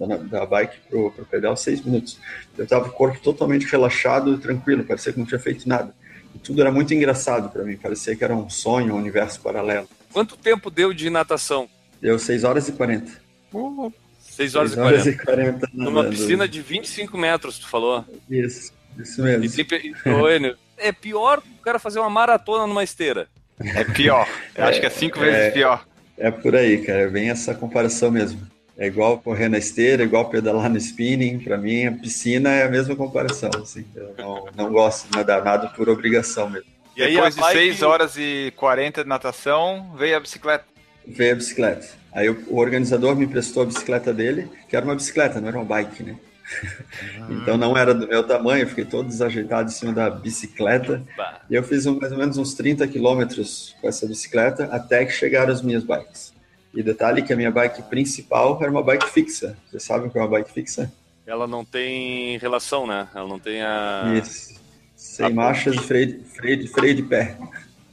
Da, 0.00 0.16
da 0.16 0.46
bike 0.46 0.76
para 0.90 0.98
o 0.98 1.26
pedal, 1.30 1.56
seis 1.56 1.80
minutos. 1.80 2.18
Eu 2.58 2.64
estava 2.64 2.86
com 2.86 2.90
o 2.90 2.94
corpo 2.94 3.20
totalmente 3.20 3.66
relaxado 3.66 4.34
e 4.34 4.38
tranquilo, 4.38 4.82
parecia 4.82 5.12
que 5.12 5.18
não 5.20 5.26
tinha 5.26 5.38
feito 5.38 5.68
nada. 5.68 5.94
E 6.34 6.38
tudo 6.38 6.60
era 6.60 6.72
muito 6.72 6.92
engraçado 6.92 7.48
para 7.50 7.62
mim, 7.62 7.76
parecia 7.76 8.16
que 8.16 8.24
era 8.24 8.34
um 8.34 8.50
sonho, 8.50 8.94
um 8.94 8.98
universo 8.98 9.40
paralelo. 9.40 9.88
Quanto 10.12 10.36
tempo 10.36 10.68
deu 10.70 10.92
de 10.92 11.08
natação? 11.08 11.68
Deu 12.00 12.18
6 12.18 12.42
horas 12.42 12.68
e 12.68 12.72
40. 12.72 13.12
Uh, 13.52 13.92
6 14.34 14.54
horas, 14.54 14.72
6 14.72 14.84
horas 14.84 15.06
e 15.06 15.16
40. 15.16 15.66
E 15.66 15.68
40 15.68 15.70
Numa 15.72 16.04
piscina 16.04 16.48
de 16.48 16.60
25 16.60 17.16
metros, 17.16 17.58
tu 17.58 17.68
falou? 17.68 18.04
Isso, 18.28 18.72
isso 18.98 19.22
mesmo. 19.22 19.44
E, 19.44 20.56
é 20.76 20.92
pior 20.92 21.38
o 21.38 21.62
cara 21.62 21.78
fazer 21.78 22.00
uma 22.00 22.10
maratona 22.10 22.66
numa 22.66 22.82
esteira. 22.82 23.28
É 23.60 23.84
pior. 23.84 24.28
Eu 24.54 24.64
acho 24.64 24.80
que 24.80 24.86
é 24.86 24.90
cinco 24.90 25.20
vezes 25.20 25.38
é, 25.38 25.50
pior. 25.50 25.86
É 26.18 26.30
por 26.30 26.56
aí, 26.56 26.78
cara. 26.78 27.02
É 27.02 27.08
bem 27.08 27.30
essa 27.30 27.54
comparação 27.54 28.10
mesmo. 28.10 28.40
É 28.76 28.88
igual 28.88 29.18
correr 29.18 29.48
na 29.48 29.58
esteira, 29.58 30.02
é 30.02 30.06
igual 30.06 30.28
pedalar 30.28 30.68
no 30.68 30.76
spinning. 30.76 31.38
Para 31.38 31.56
mim, 31.56 31.86
a 31.86 31.92
piscina 31.92 32.50
é 32.50 32.64
a 32.64 32.68
mesma 32.68 32.96
comparação. 32.96 33.50
Assim. 33.62 33.84
Eu 33.94 34.14
não, 34.18 34.48
não 34.56 34.72
gosto 34.72 35.08
de 35.08 35.16
nadar 35.16 35.44
nada 35.44 35.68
por 35.68 35.88
obrigação 35.88 36.50
mesmo. 36.50 36.68
E 36.96 37.02
aí, 37.02 37.14
Depois 37.14 37.34
de 37.34 37.40
bike... 37.40 37.58
6 37.58 37.82
horas 37.82 38.16
e 38.16 38.52
40 38.56 39.02
de 39.02 39.08
natação, 39.08 39.94
veio 39.96 40.16
a 40.16 40.20
bicicleta. 40.20 40.64
Veio 41.06 41.32
a 41.32 41.36
bicicleta. 41.36 41.86
Aí 42.14 42.30
o, 42.30 42.44
o 42.48 42.58
organizador 42.58 43.16
me 43.16 43.24
emprestou 43.24 43.64
a 43.64 43.66
bicicleta 43.66 44.14
dele, 44.14 44.48
que 44.68 44.76
era 44.76 44.84
uma 44.84 44.94
bicicleta, 44.94 45.40
não 45.40 45.48
era 45.48 45.58
uma 45.58 45.64
bike, 45.64 46.02
né? 46.02 46.16
então 47.30 47.56
não 47.56 47.76
era 47.76 47.94
do 47.94 48.06
meu 48.06 48.22
tamanho, 48.22 48.68
fiquei 48.68 48.84
todo 48.84 49.08
desajeitado 49.08 49.68
em 49.68 49.72
cima 49.72 49.92
da 49.92 50.10
bicicleta. 50.10 51.02
E 51.50 51.54
eu 51.54 51.62
fiz 51.62 51.86
um, 51.86 51.98
mais 51.98 52.12
ou 52.12 52.18
menos 52.18 52.36
uns 52.36 52.54
30 52.54 52.86
quilômetros 52.86 53.74
com 53.80 53.88
essa 53.88 54.06
bicicleta 54.06 54.68
até 54.70 55.04
que 55.04 55.12
chegaram 55.12 55.52
as 55.52 55.62
minhas 55.62 55.82
bikes. 55.82 56.32
E 56.72 56.82
detalhe 56.82 57.22
que 57.22 57.32
a 57.32 57.36
minha 57.36 57.50
bike 57.50 57.82
principal 57.82 58.58
era 58.60 58.70
uma 58.70 58.82
bike 58.82 59.08
fixa. 59.10 59.56
Vocês 59.70 59.82
sabem 59.82 60.08
o 60.08 60.10
que 60.10 60.18
é 60.18 60.20
uma 60.20 60.28
bike 60.28 60.52
fixa? 60.52 60.92
Ela 61.26 61.46
não 61.46 61.64
tem 61.64 62.36
relação, 62.38 62.86
né? 62.86 63.08
Ela 63.14 63.28
não 63.28 63.38
tem 63.38 63.62
a. 63.62 64.20
Isso. 64.20 64.60
Sem 64.94 65.26
a 65.26 65.30
marchas, 65.30 65.76
freio, 65.76 66.22
freio, 66.24 66.68
freio 66.68 66.94
de 66.94 67.02
pé. 67.02 67.36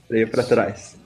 Freio 0.08 0.28
para 0.28 0.44
trás. 0.44 0.98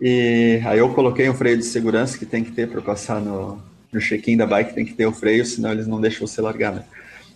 E 0.00 0.60
aí 0.64 0.78
eu 0.78 0.92
coloquei 0.94 1.28
um 1.28 1.34
freio 1.34 1.58
de 1.58 1.64
segurança 1.64 2.18
que 2.18 2.26
tem 2.26 2.42
que 2.42 2.52
ter 2.52 2.68
para 2.68 2.80
passar 2.80 3.20
no, 3.20 3.62
no 3.92 4.00
check-in 4.00 4.36
da 4.36 4.46
bike 4.46 4.74
tem 4.74 4.86
que 4.86 4.94
ter 4.94 5.06
o 5.06 5.12
freio, 5.12 5.44
senão 5.44 5.70
eles 5.70 5.86
não 5.86 6.00
deixam 6.00 6.26
você 6.26 6.40
largar, 6.40 6.72
né? 6.72 6.84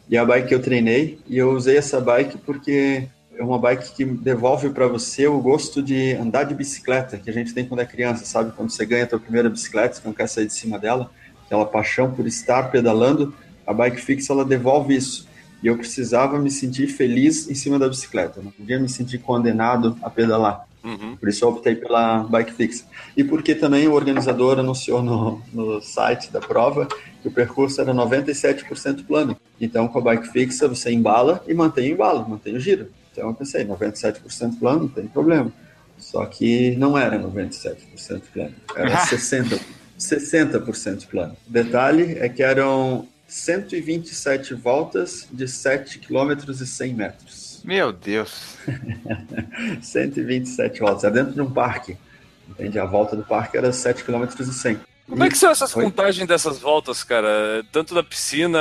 E 0.08 0.16
a 0.16 0.24
bike 0.24 0.48
que 0.48 0.54
eu 0.54 0.62
treinei, 0.62 1.18
e 1.28 1.36
eu 1.36 1.50
usei 1.50 1.76
essa 1.76 2.00
bike 2.00 2.38
porque 2.38 3.08
é 3.36 3.42
uma 3.42 3.58
bike 3.58 3.92
que 3.92 4.04
devolve 4.04 4.70
para 4.70 4.86
você 4.86 5.26
o 5.26 5.38
gosto 5.38 5.82
de 5.82 6.12
andar 6.14 6.44
de 6.44 6.54
bicicleta 6.54 7.18
que 7.18 7.28
a 7.28 7.32
gente 7.32 7.52
tem 7.52 7.66
quando 7.66 7.80
é 7.80 7.86
criança, 7.86 8.24
sabe? 8.24 8.52
Quando 8.56 8.70
você 8.70 8.86
ganha 8.86 9.04
a 9.04 9.06
tua 9.06 9.20
primeira 9.20 9.50
bicicleta, 9.50 9.96
você 9.96 10.02
não 10.04 10.14
quer 10.14 10.28
sair 10.28 10.46
de 10.46 10.54
cima 10.54 10.78
dela, 10.78 11.10
aquela 11.44 11.66
paixão 11.66 12.10
por 12.10 12.26
estar 12.26 12.70
pedalando, 12.70 13.34
a 13.66 13.74
bike 13.74 14.00
fixa 14.00 14.32
ela 14.32 14.44
devolve 14.44 14.96
isso. 14.96 15.28
E 15.62 15.66
eu 15.66 15.76
precisava 15.76 16.38
me 16.38 16.50
sentir 16.50 16.86
feliz 16.86 17.50
em 17.50 17.54
cima 17.54 17.78
da 17.78 17.88
bicicleta, 17.88 18.40
não 18.42 18.50
podia 18.50 18.78
me 18.78 18.88
sentir 18.88 19.18
condenado 19.18 19.96
a 20.02 20.08
pedalar. 20.08 20.66
Uhum. 20.86 21.16
Por 21.16 21.28
isso 21.28 21.44
eu 21.44 21.48
optei 21.48 21.74
pela 21.74 22.22
bike 22.22 22.52
fixa. 22.52 22.84
E 23.16 23.24
porque 23.24 23.56
também 23.56 23.88
o 23.88 23.92
organizador 23.92 24.60
anunciou 24.60 25.02
no, 25.02 25.42
no 25.52 25.82
site 25.82 26.30
da 26.30 26.38
prova 26.38 26.86
que 27.20 27.26
o 27.26 27.30
percurso 27.30 27.80
era 27.80 27.92
97% 27.92 29.04
plano. 29.04 29.36
Então, 29.60 29.88
com 29.88 29.98
a 29.98 30.00
bike 30.00 30.28
fixa, 30.28 30.68
você 30.68 30.92
embala 30.92 31.42
e 31.48 31.52
mantém 31.52 31.90
o 31.90 31.94
embalo, 31.94 32.28
mantém 32.28 32.54
o 32.54 32.60
giro. 32.60 32.88
Então, 33.10 33.28
eu 33.28 33.34
pensei, 33.34 33.64
97% 33.64 34.60
plano, 34.60 34.82
não 34.82 34.88
tem 34.88 35.08
problema. 35.08 35.52
Só 35.98 36.24
que 36.26 36.76
não 36.76 36.96
era 36.96 37.18
97% 37.18 38.22
plano, 38.32 38.54
era 38.76 38.96
60%, 39.06 39.60
60% 39.98 41.06
plano. 41.08 41.36
O 41.48 41.50
detalhe 41.50 42.16
é 42.20 42.28
que 42.28 42.42
eram 42.42 43.08
127 43.26 44.54
voltas 44.54 45.26
de 45.32 45.48
7 45.48 45.98
km 45.98 46.32
e 46.48 46.66
100 46.66 46.94
metros. 46.94 47.45
Meu 47.66 47.92
Deus. 47.92 48.56
127 49.82 50.78
voltas. 50.80 51.04
É 51.04 51.10
dentro 51.10 51.34
de 51.34 51.40
um 51.40 51.50
parque. 51.50 51.96
Entende? 52.48 52.78
A 52.78 52.84
volta 52.84 53.16
do 53.16 53.24
parque 53.24 53.56
era 53.56 53.72
7 53.72 54.04
km 54.04 54.24
e 54.38 54.44
100. 54.44 54.80
Como 55.08 55.24
é 55.24 55.28
que 55.28 55.36
são 55.36 55.50
essas 55.50 55.72
Foi? 55.72 55.84
contagens 55.84 56.26
dessas 56.28 56.60
voltas, 56.60 57.02
cara? 57.02 57.64
Tanto 57.72 57.94
da 57.94 58.02
piscina 58.04 58.58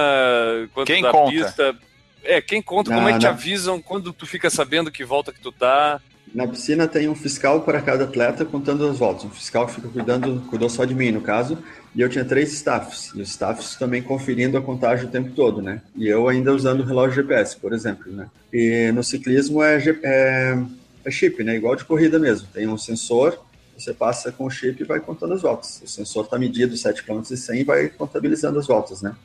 quanto 0.74 0.88
quem 0.88 1.04
da 1.04 1.12
conta? 1.12 1.32
pista. 1.32 1.76
É, 2.24 2.42
quem 2.42 2.62
conta? 2.62 2.92
Como 2.94 3.08
é 3.08 3.14
que 3.14 3.20
te 3.20 3.28
avisam 3.28 3.80
quando 3.80 4.12
tu 4.12 4.26
fica 4.26 4.50
sabendo 4.50 4.92
que 4.92 5.06
volta 5.06 5.32
que 5.32 5.40
tu 5.40 5.52
tá? 5.52 6.02
Na 6.36 6.46
piscina 6.46 6.86
tem 6.86 7.08
um 7.08 7.16
fiscal 7.16 7.62
para 7.62 7.82
cada 7.82 8.04
atleta 8.04 8.44
contando 8.44 8.86
as 8.86 9.00
voltas. 9.00 9.24
Um 9.24 9.30
fiscal 9.30 9.70
fica 9.70 9.88
cuidando, 9.88 10.42
cuidou 10.50 10.70
só 10.70 10.84
de 10.84 10.94
mim, 10.94 11.10
no 11.10 11.22
caso, 11.22 11.58
e 11.96 12.02
eu 12.02 12.10
tinha 12.10 12.26
três 12.26 12.52
staffs, 12.52 13.14
e 13.16 13.22
os 13.22 13.30
staffs 13.30 13.78
também 13.78 14.04
conferindo 14.04 14.58
a 14.58 14.62
contagem 14.62 15.06
o 15.06 15.10
tempo 15.10 15.32
todo, 15.32 15.62
né? 15.62 15.82
E 15.96 16.10
eu 16.10 16.28
ainda 16.28 16.54
usando 16.54 16.82
o 16.82 16.84
relógio 16.84 17.24
GPS, 17.24 17.56
por 17.56 17.72
exemplo, 17.72 18.12
né? 18.12 18.28
E 18.52 18.92
no 18.92 19.02
ciclismo 19.02 19.64
é, 19.64 19.82
é, 20.04 20.62
é 21.06 21.10
chip, 21.10 21.42
né? 21.42 21.56
Igual 21.56 21.78
de 21.78 21.86
corrida 21.86 22.20
mesmo. 22.20 22.50
Tem 22.54 22.68
um 22.68 22.78
sensor, 22.78 23.40
você 23.78 23.94
passa 23.94 24.30
com 24.30 24.44
o 24.44 24.50
chip 24.50 24.84
e 24.84 24.86
vai 24.86 25.00
contando 25.00 25.36
as 25.36 25.42
voltas. 25.42 25.82
O 25.86 25.88
sensor 25.88 26.26
está 26.26 26.38
medido 26.38 26.76
7 26.76 27.02
km 27.02 27.22
e 27.32 27.38
100 27.38 27.62
e 27.62 27.64
vai 27.64 27.88
contabilizando 27.88 28.60
as 28.60 28.68
voltas, 28.68 29.02
né? 29.02 29.16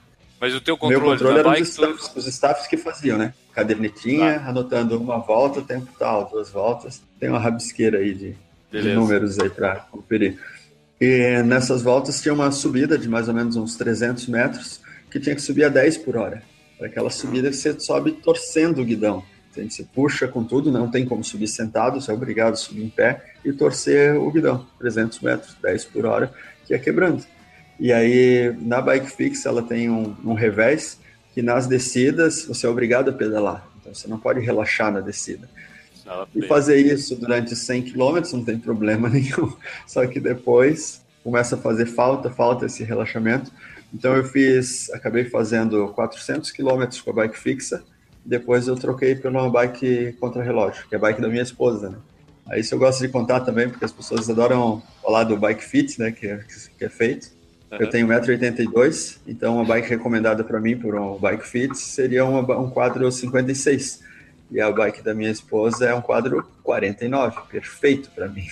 Mas 0.40 0.54
o 0.54 0.60
teu 0.60 0.76
controle, 0.78 1.02
Meu 1.02 1.12
controle 1.12 1.38
era 1.38 1.50
os 1.50 1.68
staffs, 1.68 2.08
tu... 2.08 2.18
os 2.18 2.26
staffs 2.26 2.66
que 2.66 2.78
faziam, 2.78 3.18
né? 3.18 3.34
Cadernetinha, 3.52 4.40
ah. 4.42 4.48
anotando 4.48 4.98
uma 4.98 5.18
volta, 5.18 5.60
tempo 5.60 5.88
tal, 5.98 6.30
duas 6.30 6.48
voltas. 6.48 7.02
Tem 7.18 7.28
uma 7.28 7.38
rabisqueira 7.38 7.98
aí 7.98 8.14
de, 8.14 8.36
de 8.72 8.94
números 8.94 9.38
aí 9.38 9.50
para 9.50 9.76
conferir. 9.90 10.38
E 10.98 11.42
nessas 11.42 11.82
voltas 11.82 12.22
tinha 12.22 12.32
uma 12.32 12.50
subida 12.50 12.96
de 12.96 13.06
mais 13.06 13.28
ou 13.28 13.34
menos 13.34 13.54
uns 13.56 13.76
300 13.76 14.26
metros, 14.28 14.80
que 15.10 15.20
tinha 15.20 15.34
que 15.34 15.42
subir 15.42 15.64
a 15.64 15.68
10 15.68 15.98
por 15.98 16.16
hora. 16.16 16.42
Para 16.78 16.86
aquela 16.86 17.10
subida 17.10 17.50
que 17.50 17.56
você 17.56 17.78
sobe 17.78 18.12
torcendo 18.12 18.80
o 18.80 18.84
guidão. 18.84 19.22
Você 19.52 19.82
puxa 19.82 20.26
com 20.26 20.42
tudo, 20.42 20.70
não 20.70 20.90
tem 20.90 21.04
como 21.04 21.22
subir 21.22 21.48
sentado, 21.48 22.00
você 22.00 22.10
é 22.10 22.14
obrigado 22.14 22.54
a 22.54 22.56
subir 22.56 22.84
em 22.84 22.88
pé 22.88 23.34
e 23.44 23.52
torcer 23.52 24.16
o 24.16 24.30
guidão. 24.30 24.66
300 24.78 25.20
metros, 25.20 25.56
10 25.60 25.84
por 25.86 26.06
hora, 26.06 26.32
que 26.66 26.72
é 26.72 26.78
quebrando. 26.78 27.24
E 27.80 27.92
aí, 27.92 28.54
na 28.60 28.80
bike 28.80 29.10
fix, 29.10 29.44
ela 29.46 29.62
tem 29.62 29.90
um, 29.90 30.14
um 30.24 30.34
revés 30.34 31.00
que 31.34 31.42
nas 31.42 31.66
descidas 31.66 32.44
você 32.44 32.66
é 32.66 32.68
obrigado 32.68 33.08
a 33.08 33.12
pedalar. 33.12 33.66
Então, 33.80 33.92
você 33.94 34.06
não 34.06 34.18
pode 34.18 34.38
relaxar 34.40 34.92
na 34.92 35.00
descida. 35.00 35.48
E 36.34 36.42
fazer 36.42 36.76
isso 36.76 37.14
durante 37.16 37.54
100 37.54 37.92
km 37.92 38.20
não 38.32 38.44
tem 38.44 38.58
problema 38.58 39.08
nenhum. 39.10 39.52
Só 39.86 40.06
que 40.06 40.18
depois 40.18 41.02
começa 41.22 41.54
a 41.54 41.58
fazer 41.58 41.86
falta, 41.86 42.30
falta 42.30 42.66
esse 42.66 42.82
relaxamento. 42.82 43.50
Então 43.92 44.14
eu 44.16 44.24
fiz, 44.24 44.90
acabei 44.90 45.24
fazendo 45.24 45.88
400 45.88 46.50
km 46.50 46.84
com 47.04 47.10
a 47.10 47.12
bike 47.12 47.38
fixa. 47.38 47.82
Depois 48.24 48.68
eu 48.68 48.76
troquei 48.76 49.14
pela 49.14 49.48
bike 49.48 50.16
contra 50.20 50.42
relógio, 50.42 50.86
que 50.88 50.94
é 50.94 50.98
a 50.98 51.00
bike 51.00 51.20
da 51.20 51.28
minha 51.28 51.42
esposa, 51.42 51.90
né? 51.90 51.98
Aí 52.48 52.60
isso 52.60 52.74
eu 52.74 52.78
gosto 52.78 53.00
de 53.00 53.08
contar 53.08 53.40
também, 53.40 53.68
porque 53.68 53.84
as 53.84 53.92
pessoas 53.92 54.28
adoram 54.28 54.82
falar 55.00 55.24
do 55.24 55.36
bike 55.36 55.64
fit, 55.64 55.98
né, 56.00 56.10
que 56.10 56.26
é, 56.26 56.44
que 56.76 56.84
é 56.84 56.88
feito. 56.88 57.30
Eu 57.78 57.88
tenho 57.88 58.06
1,82m, 58.08 59.18
então 59.26 59.54
uma 59.54 59.64
bike 59.64 59.88
recomendada 59.88 60.42
para 60.42 60.60
mim 60.60 60.76
por 60.76 60.96
um 60.96 61.18
bike 61.18 61.46
fit 61.46 61.78
seria 61.78 62.24
uma, 62.24 62.58
um 62.58 62.68
quadro 62.68 63.10
56. 63.10 64.02
E 64.50 64.60
a 64.60 64.70
bike 64.72 65.02
da 65.02 65.14
minha 65.14 65.30
esposa 65.30 65.86
é 65.86 65.94
um 65.94 66.00
quadro 66.00 66.44
49, 66.64 67.40
perfeito 67.48 68.10
para 68.10 68.28
mim. 68.28 68.46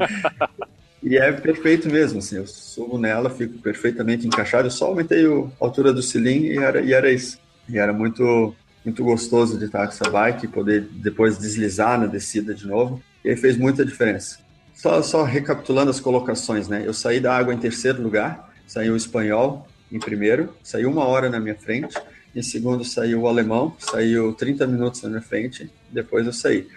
e 1.02 1.18
é 1.18 1.30
perfeito 1.32 1.88
mesmo, 1.90 2.20
assim, 2.20 2.36
eu 2.36 2.46
subo 2.46 2.98
nela, 2.98 3.28
fico 3.28 3.58
perfeitamente 3.58 4.26
encaixado, 4.26 4.68
eu 4.68 4.70
só 4.70 4.86
aumentei 4.86 5.26
a 5.26 5.44
altura 5.60 5.92
do 5.92 6.02
cilindro 6.02 6.46
e 6.46 6.58
era, 6.58 6.80
e 6.80 6.92
era 6.94 7.12
isso. 7.12 7.38
E 7.68 7.78
era 7.78 7.92
muito, 7.92 8.54
muito 8.82 9.04
gostoso 9.04 9.58
de 9.58 9.66
estar 9.66 9.86
com 9.86 9.92
essa 9.92 10.08
bike, 10.08 10.48
poder 10.48 10.88
depois 10.90 11.36
deslizar 11.36 12.00
na 12.00 12.06
descida 12.06 12.54
de 12.54 12.66
novo, 12.66 13.02
e 13.22 13.28
aí 13.28 13.36
fez 13.36 13.58
muita 13.58 13.84
diferença. 13.84 14.45
Só, 14.76 15.00
só 15.00 15.24
recapitulando 15.24 15.90
as 15.90 15.98
colocações, 15.98 16.68
né? 16.68 16.82
Eu 16.84 16.92
saí 16.92 17.18
da 17.18 17.34
água 17.34 17.54
em 17.54 17.58
terceiro 17.58 18.02
lugar, 18.02 18.52
saiu 18.66 18.92
o 18.92 18.96
espanhol 18.96 19.66
em 19.90 19.98
primeiro, 19.98 20.54
saiu 20.62 20.90
uma 20.90 21.06
hora 21.06 21.30
na 21.30 21.40
minha 21.40 21.54
frente. 21.54 21.96
Em 22.34 22.42
segundo 22.42 22.84
saiu 22.84 23.22
o 23.22 23.26
alemão, 23.26 23.74
saiu 23.78 24.34
30 24.34 24.66
minutos 24.66 25.02
na 25.02 25.08
minha 25.08 25.22
frente. 25.22 25.70
Depois 25.90 26.26
eu 26.26 26.32
saí. 26.32 26.68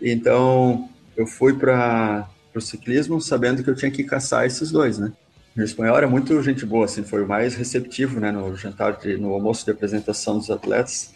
Então 0.00 0.90
eu 1.16 1.26
fui 1.26 1.54
para 1.54 2.28
o 2.54 2.60
ciclismo 2.60 3.18
sabendo 3.18 3.64
que 3.64 3.70
eu 3.70 3.74
tinha 3.74 3.90
que 3.90 4.04
caçar 4.04 4.44
esses 4.44 4.70
dois, 4.70 4.98
né? 4.98 5.10
O 5.56 5.62
espanhol 5.62 5.96
era 5.96 6.06
muito 6.06 6.40
gente 6.42 6.66
boa, 6.66 6.84
assim, 6.84 7.02
foi 7.02 7.24
o 7.24 7.26
mais 7.26 7.56
receptivo, 7.56 8.20
né, 8.20 8.30
no 8.30 8.54
jantar, 8.54 8.96
de, 8.98 9.16
no 9.16 9.32
almoço 9.32 9.64
de 9.64 9.72
apresentação 9.72 10.38
dos 10.38 10.50
atletas. 10.50 11.12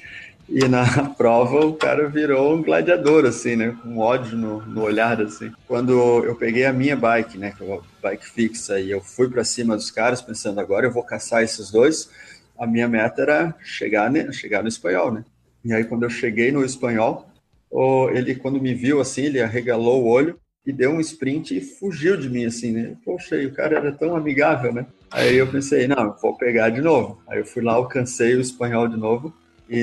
E 0.55 0.69
na 0.69 0.85
prova 1.17 1.65
o 1.65 1.73
cara 1.73 2.07
virou 2.11 2.55
um 2.55 2.63
gladiador, 2.63 3.25
assim, 3.25 3.57
né? 3.57 3.75
Com 3.83 3.97
ódio 3.97 4.37
no, 4.37 4.61
no 4.61 4.83
olhar, 4.83 5.19
assim. 5.23 5.51
Quando 5.67 6.23
eu 6.25 6.35
peguei 6.35 6.67
a 6.67 6.73
minha 6.75 6.95
bike, 6.95 7.39
né? 7.39 7.55
Que 7.57 7.65
é 7.65 7.81
bike 8.03 8.27
fixa, 8.27 8.79
e 8.79 8.91
eu 8.91 9.01
fui 9.01 9.31
para 9.31 9.45
cima 9.45 9.75
dos 9.75 9.91
caras 9.91 10.21
pensando, 10.21 10.61
agora 10.61 10.87
eu 10.87 10.93
vou 10.93 11.03
caçar 11.03 11.43
esses 11.43 11.71
dois. 11.71 12.11
A 12.59 12.67
minha 12.67 12.87
meta 12.87 13.23
era 13.23 13.55
chegar, 13.65 14.11
né, 14.11 14.31
chegar 14.31 14.61
no 14.61 14.69
espanhol, 14.69 15.11
né? 15.11 15.25
E 15.65 15.73
aí 15.73 15.85
quando 15.85 16.03
eu 16.03 16.11
cheguei 16.11 16.53
no 16.53 16.63
espanhol, 16.63 17.27
ele 18.13 18.35
quando 18.35 18.61
me 18.61 18.75
viu 18.75 19.01
assim, 19.01 19.23
ele 19.23 19.41
arregalou 19.41 20.03
o 20.03 20.07
olho 20.07 20.39
e 20.67 20.73
deu 20.73 20.91
um 20.91 21.01
sprint 21.01 21.57
e 21.57 21.63
fugiu 21.63 22.15
de 22.15 22.29
mim, 22.29 22.45
assim, 22.45 22.73
né? 22.73 22.95
Poxa, 23.07 23.37
e 23.37 23.47
o 23.47 23.55
cara 23.55 23.79
era 23.79 23.91
tão 23.91 24.15
amigável, 24.15 24.71
né? 24.71 24.85
Aí 25.11 25.35
eu 25.35 25.47
pensei, 25.47 25.89
não, 25.89 26.15
vou 26.21 26.37
pegar 26.37 26.69
de 26.69 26.83
novo. 26.83 27.23
Aí 27.27 27.39
eu 27.39 27.47
fui 27.47 27.63
lá, 27.63 27.73
alcancei 27.73 28.37
o 28.37 28.41
espanhol 28.41 28.87
de 28.87 28.99
novo 28.99 29.33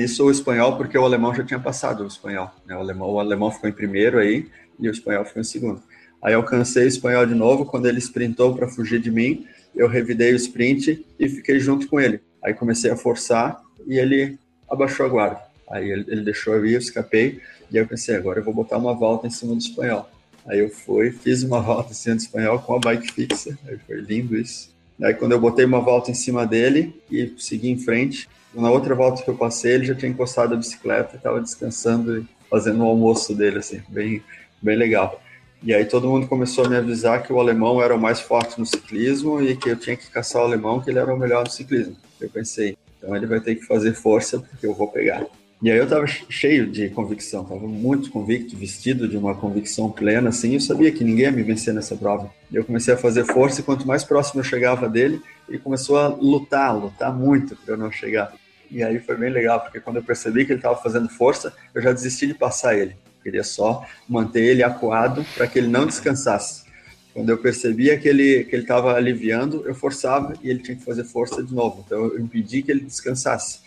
sou 0.08 0.28
o 0.28 0.30
espanhol 0.30 0.76
porque 0.76 0.96
o 0.96 1.04
alemão 1.04 1.34
já 1.34 1.44
tinha 1.44 1.58
passado 1.58 2.04
o 2.04 2.06
espanhol. 2.06 2.50
Né? 2.66 2.76
O, 2.76 2.80
alemão, 2.80 3.10
o 3.10 3.20
alemão 3.20 3.50
ficou 3.50 3.68
em 3.68 3.72
primeiro 3.72 4.18
aí 4.18 4.48
e 4.78 4.88
o 4.88 4.92
espanhol 4.92 5.24
ficou 5.24 5.40
em 5.40 5.44
segundo. 5.44 5.82
Aí 6.22 6.34
alcancei 6.34 6.84
o 6.84 6.88
espanhol 6.88 7.26
de 7.26 7.34
novo. 7.34 7.64
Quando 7.64 7.86
ele 7.86 7.98
sprintou 7.98 8.54
para 8.54 8.68
fugir 8.68 9.00
de 9.00 9.10
mim, 9.10 9.46
eu 9.74 9.88
revidei 9.88 10.32
o 10.32 10.36
sprint 10.36 11.04
e 11.18 11.28
fiquei 11.28 11.58
junto 11.58 11.88
com 11.88 11.98
ele. 11.98 12.20
Aí 12.42 12.54
comecei 12.54 12.90
a 12.90 12.96
forçar 12.96 13.60
e 13.86 13.98
ele 13.98 14.38
abaixou 14.68 15.06
a 15.06 15.08
guarda. 15.08 15.40
Aí 15.70 15.90
ele, 15.90 16.04
ele 16.08 16.22
deixou 16.22 16.54
eu 16.54 16.66
ir, 16.66 16.74
eu 16.74 16.78
escapei. 16.78 17.40
E 17.70 17.78
aí 17.78 17.84
eu 17.84 17.88
pensei, 17.88 18.16
agora 18.16 18.40
eu 18.40 18.44
vou 18.44 18.54
botar 18.54 18.76
uma 18.76 18.94
volta 18.94 19.26
em 19.26 19.30
cima 19.30 19.54
do 19.54 19.58
espanhol. 19.58 20.08
Aí 20.46 20.58
eu 20.58 20.70
fui, 20.70 21.10
fiz 21.10 21.42
uma 21.42 21.60
volta 21.60 21.92
assim 21.92 22.14
de 22.16 22.22
espanhol 22.22 22.58
com 22.58 22.74
a 22.74 22.78
bike 22.78 23.12
fixa, 23.12 23.58
aí 23.66 23.78
foi 23.86 24.00
lindo 24.00 24.36
isso. 24.36 24.70
Aí 25.02 25.14
quando 25.14 25.32
eu 25.32 25.40
botei 25.40 25.64
uma 25.64 25.80
volta 25.80 26.10
em 26.10 26.14
cima 26.14 26.46
dele 26.46 26.94
e 27.10 27.32
segui 27.38 27.70
em 27.70 27.78
frente, 27.78 28.28
na 28.54 28.70
outra 28.70 28.94
volta 28.94 29.22
que 29.22 29.30
eu 29.30 29.36
passei, 29.36 29.72
ele 29.72 29.86
já 29.86 29.94
tinha 29.94 30.10
encostado 30.10 30.54
a 30.54 30.56
bicicleta, 30.56 31.16
estava 31.16 31.40
descansando 31.40 32.18
e 32.18 32.26
fazendo 32.48 32.82
o 32.82 32.86
almoço 32.86 33.34
dele, 33.34 33.58
assim, 33.58 33.80
bem, 33.88 34.22
bem 34.60 34.76
legal. 34.76 35.20
E 35.62 35.74
aí 35.74 35.84
todo 35.84 36.08
mundo 36.08 36.26
começou 36.26 36.64
a 36.64 36.68
me 36.68 36.76
avisar 36.76 37.22
que 37.22 37.32
o 37.32 37.38
alemão 37.38 37.82
era 37.82 37.94
o 37.94 38.00
mais 38.00 38.18
forte 38.18 38.58
no 38.58 38.64
ciclismo 38.64 39.42
e 39.42 39.54
que 39.54 39.68
eu 39.68 39.76
tinha 39.76 39.96
que 39.96 40.10
caçar 40.10 40.42
o 40.42 40.44
alemão, 40.46 40.80
que 40.80 40.90
ele 40.90 40.98
era 40.98 41.14
o 41.14 41.18
melhor 41.18 41.44
no 41.44 41.50
ciclismo. 41.50 41.96
Eu 42.20 42.30
pensei, 42.30 42.76
então 42.96 43.14
ele 43.14 43.26
vai 43.26 43.40
ter 43.40 43.54
que 43.56 43.66
fazer 43.66 43.92
força 43.92 44.38
porque 44.38 44.66
eu 44.66 44.74
vou 44.74 44.88
pegar. 44.88 45.26
E 45.62 45.70
aí 45.70 45.76
eu 45.76 45.84
estava 45.84 46.06
cheio 46.06 46.66
de 46.66 46.88
convicção, 46.88 47.42
estava 47.42 47.66
muito 47.66 48.10
convicto, 48.10 48.56
vestido 48.56 49.06
de 49.06 49.18
uma 49.18 49.34
convicção 49.34 49.90
plena, 49.90 50.30
assim, 50.30 50.54
eu 50.54 50.60
sabia 50.60 50.90
que 50.90 51.04
ninguém 51.04 51.26
ia 51.26 51.32
me 51.32 51.42
vencer 51.42 51.74
nessa 51.74 51.94
prova. 51.94 52.32
Eu 52.50 52.64
comecei 52.64 52.94
a 52.94 52.96
fazer 52.96 53.26
força 53.26 53.60
e 53.60 53.62
quanto 53.62 53.86
mais 53.86 54.02
próximo 54.02 54.40
eu 54.40 54.44
chegava 54.44 54.88
dele, 54.88 55.20
ele 55.46 55.58
começou 55.58 55.98
a 55.98 56.08
lutar, 56.08 56.74
lutar 56.74 57.14
muito 57.14 57.54
para 57.56 57.74
eu 57.74 57.78
não 57.78 57.92
chegar. 57.92 58.32
E 58.70 58.82
aí 58.82 59.00
foi 59.00 59.16
bem 59.16 59.30
legal, 59.30 59.60
porque 59.60 59.80
quando 59.80 59.96
eu 59.96 60.02
percebi 60.02 60.44
que 60.44 60.52
ele 60.52 60.58
estava 60.58 60.80
fazendo 60.80 61.08
força, 61.08 61.52
eu 61.74 61.82
já 61.82 61.92
desisti 61.92 62.26
de 62.26 62.34
passar 62.34 62.76
ele. 62.76 62.92
Eu 62.92 63.22
queria 63.22 63.44
só 63.44 63.84
manter 64.08 64.42
ele 64.42 64.62
acuado 64.62 65.24
para 65.34 65.46
que 65.46 65.58
ele 65.58 65.68
não 65.68 65.86
descansasse. 65.86 66.64
Quando 67.12 67.30
eu 67.30 67.38
percebia 67.38 67.98
que 67.98 68.08
ele 68.08 68.44
que 68.44 68.54
ele 68.54 68.62
estava 68.62 68.94
aliviando, 68.94 69.64
eu 69.66 69.74
forçava 69.74 70.34
e 70.42 70.48
ele 70.48 70.60
tinha 70.60 70.76
que 70.76 70.84
fazer 70.84 71.04
força 71.04 71.42
de 71.42 71.52
novo. 71.52 71.84
Então 71.84 72.04
eu 72.04 72.20
impedi 72.20 72.62
que 72.62 72.70
ele 72.70 72.80
descansasse. 72.80 73.60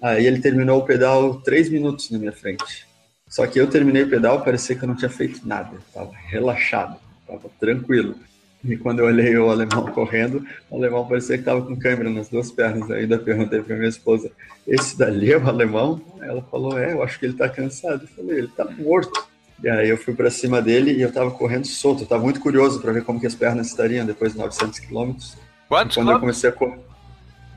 Aí 0.00 0.26
ele 0.26 0.40
terminou 0.40 0.78
o 0.78 0.84
pedal 0.86 1.40
três 1.42 1.68
minutos 1.68 2.10
na 2.10 2.18
minha 2.18 2.32
frente. 2.32 2.86
Só 3.28 3.46
que 3.46 3.60
eu 3.60 3.68
terminei 3.68 4.02
o 4.02 4.10
pedal, 4.10 4.42
parecia 4.42 4.74
que 4.74 4.82
eu 4.82 4.88
não 4.88 4.96
tinha 4.96 5.10
feito 5.10 5.46
nada. 5.46 5.76
Estava 5.86 6.12
relaxado, 6.12 6.98
estava 7.20 7.50
tranquilo. 7.60 8.16
E 8.62 8.76
quando 8.76 8.98
eu 8.98 9.06
olhei 9.06 9.36
o 9.38 9.50
alemão 9.50 9.86
correndo, 9.92 10.44
o 10.70 10.76
alemão 10.76 11.06
parecia 11.06 11.36
que 11.36 11.42
estava 11.42 11.62
com 11.62 11.74
câmera 11.76 12.10
nas 12.10 12.28
duas 12.28 12.50
pernas. 12.52 12.90
Ainda 12.90 13.18
perguntei 13.18 13.62
para 13.62 13.74
minha 13.76 13.88
esposa: 13.88 14.30
Esse 14.66 14.98
dali 14.98 15.32
é 15.32 15.38
o 15.38 15.48
alemão? 15.48 16.00
Ela 16.20 16.42
falou: 16.50 16.78
É, 16.78 16.92
eu 16.92 17.02
acho 17.02 17.18
que 17.18 17.26
ele 17.26 17.32
está 17.32 17.48
cansado. 17.48 18.02
Eu 18.04 18.08
falei: 18.08 18.38
Ele 18.38 18.46
está 18.48 18.64
morto. 18.66 19.28
E 19.62 19.68
aí 19.68 19.88
eu 19.88 19.96
fui 19.98 20.14
para 20.14 20.30
cima 20.30 20.60
dele 20.62 20.92
e 20.92 21.02
eu 21.02 21.08
estava 21.08 21.30
correndo 21.30 21.66
solto. 21.66 22.00
Eu 22.00 22.04
estava 22.04 22.22
muito 22.22 22.40
curioso 22.40 22.80
para 22.80 22.92
ver 22.92 23.04
como 23.04 23.20
que 23.20 23.26
as 23.26 23.34
pernas 23.34 23.66
estariam 23.68 24.04
depois 24.06 24.32
de 24.32 24.38
900 24.38 24.78
quilômetros. 24.78 25.36
Quantos 25.68 25.96
Quando 25.96 26.10
eu 26.12 26.18
comecei 26.20 26.48
a 26.50 26.52
correr, 26.52 26.80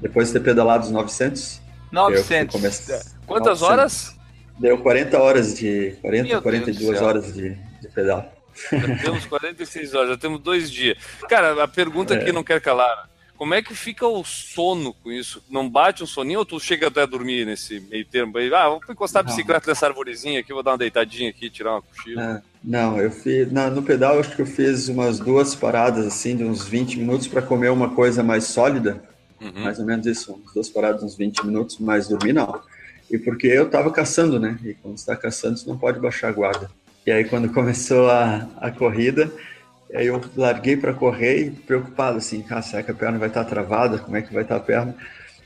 depois 0.02 0.28
de 0.28 0.34
ter 0.34 0.40
pedalado 0.42 0.86
os 0.86 0.92
900, 0.92 1.62
900. 1.92 2.56
comecei- 2.56 2.96
Quantas 3.26 3.62
900. 3.62 3.62
horas? 3.62 4.16
Deu 4.60 4.78
40 4.78 5.18
horas 5.20 5.56
de. 5.58 5.96
40, 6.02 6.24
Meu 6.24 6.24
Deus 6.24 6.40
do 6.40 6.44
42 6.44 6.98
céu. 6.98 7.08
horas 7.08 7.34
de, 7.34 7.50
de 7.82 7.88
pedal. 7.94 8.32
Já 8.72 8.96
temos 9.04 9.26
46 9.26 9.94
horas, 9.94 10.10
já 10.10 10.18
temos 10.18 10.40
dois 10.42 10.72
dias. 10.72 10.98
Cara, 11.30 11.64
a 11.64 11.68
pergunta 11.68 12.14
É. 12.16 12.24
que 12.24 12.32
não 12.32 12.44
quer 12.44 12.62
calar. 12.62 13.10
Como 13.36 13.54
é 13.56 13.62
que 13.62 13.76
fica 13.76 14.08
o 14.08 14.24
sono 14.24 14.94
com 14.94 15.12
isso? 15.12 15.44
Não 15.50 15.68
bate 15.70 16.04
um 16.04 16.08
soninho 16.08 16.40
ou 16.40 16.46
tu 16.46 16.60
chega 16.60 16.88
até 16.88 17.02
a 17.02 17.06
dormir 17.06 17.46
nesse 17.46 17.80
meio 17.90 18.06
termo? 18.06 18.38
aí? 18.38 18.54
Ah, 18.54 18.70
vou 18.70 18.80
encostar 18.90 19.22
a 19.22 19.24
bicicleta 19.24 19.70
nessa 19.70 19.88
arvorezinha 19.88 20.40
aqui, 20.40 20.54
vou 20.54 20.64
dar 20.64 20.72
uma 20.72 20.78
deitadinha 20.78 21.30
aqui, 21.30 21.50
tirar 21.50 21.72
uma 21.74 21.82
cochila. 21.82 22.22
Ah, 22.22 22.42
não, 22.64 22.98
eu 23.02 23.12
fiz. 23.12 23.52
na- 23.52 23.70
no 23.70 23.82
pedal, 23.84 24.20
acho 24.20 24.34
que 24.36 24.42
eu 24.42 24.46
fiz 24.46 24.88
umas 24.88 25.20
duas 25.20 25.56
paradas, 25.56 26.06
assim, 26.06 26.38
de 26.38 26.44
uns 26.46 26.66
20 26.66 26.98
minutos 26.98 27.28
para 27.28 27.42
comer 27.42 27.70
uma 27.70 27.90
coisa 27.90 28.24
mais 28.24 28.46
sólida. 28.46 29.04
Uhum. 29.42 29.52
Mais 29.64 29.78
ou 29.80 29.86
menos 29.86 30.06
isso, 30.06 30.32
umas 30.34 30.54
duas 30.54 30.70
paradas, 30.70 31.04
uns 31.04 31.18
20 31.18 31.46
minutos, 31.46 31.78
mas 31.80 32.08
dormir 32.08 32.32
não. 32.34 32.62
E 33.12 33.18
porque 33.18 33.48
eu 33.48 33.70
tava 33.70 33.92
caçando, 33.92 34.40
né? 34.40 34.58
E 34.64 34.74
quando 34.76 34.98
você 34.98 35.06
tá 35.08 35.18
caçando, 35.18 35.58
você 35.58 35.68
não 35.68 35.78
pode 35.78 36.00
baixar 36.00 36.30
a 36.30 36.32
guarda. 36.32 36.72
E 37.06 37.12
aí, 37.12 37.26
quando 37.26 37.52
começou 37.52 38.10
a, 38.10 38.48
a 38.58 38.72
corrida, 38.72 39.30
aí 39.94 40.08
eu 40.08 40.22
larguei 40.38 40.78
para 40.78 40.94
correr 40.94 41.52
preocupado, 41.68 42.18
assim, 42.18 42.42
cara, 42.42 42.62
será 42.62 42.82
que 42.82 42.92
a 42.92 42.94
perna 42.94 43.18
vai 43.18 43.28
estar 43.28 43.44
travada? 43.44 43.98
Como 44.00 44.16
é 44.16 44.22
que 44.22 44.34
vai 44.34 44.44
estar 44.44 44.56
a 44.56 44.62
perna? 44.62 44.96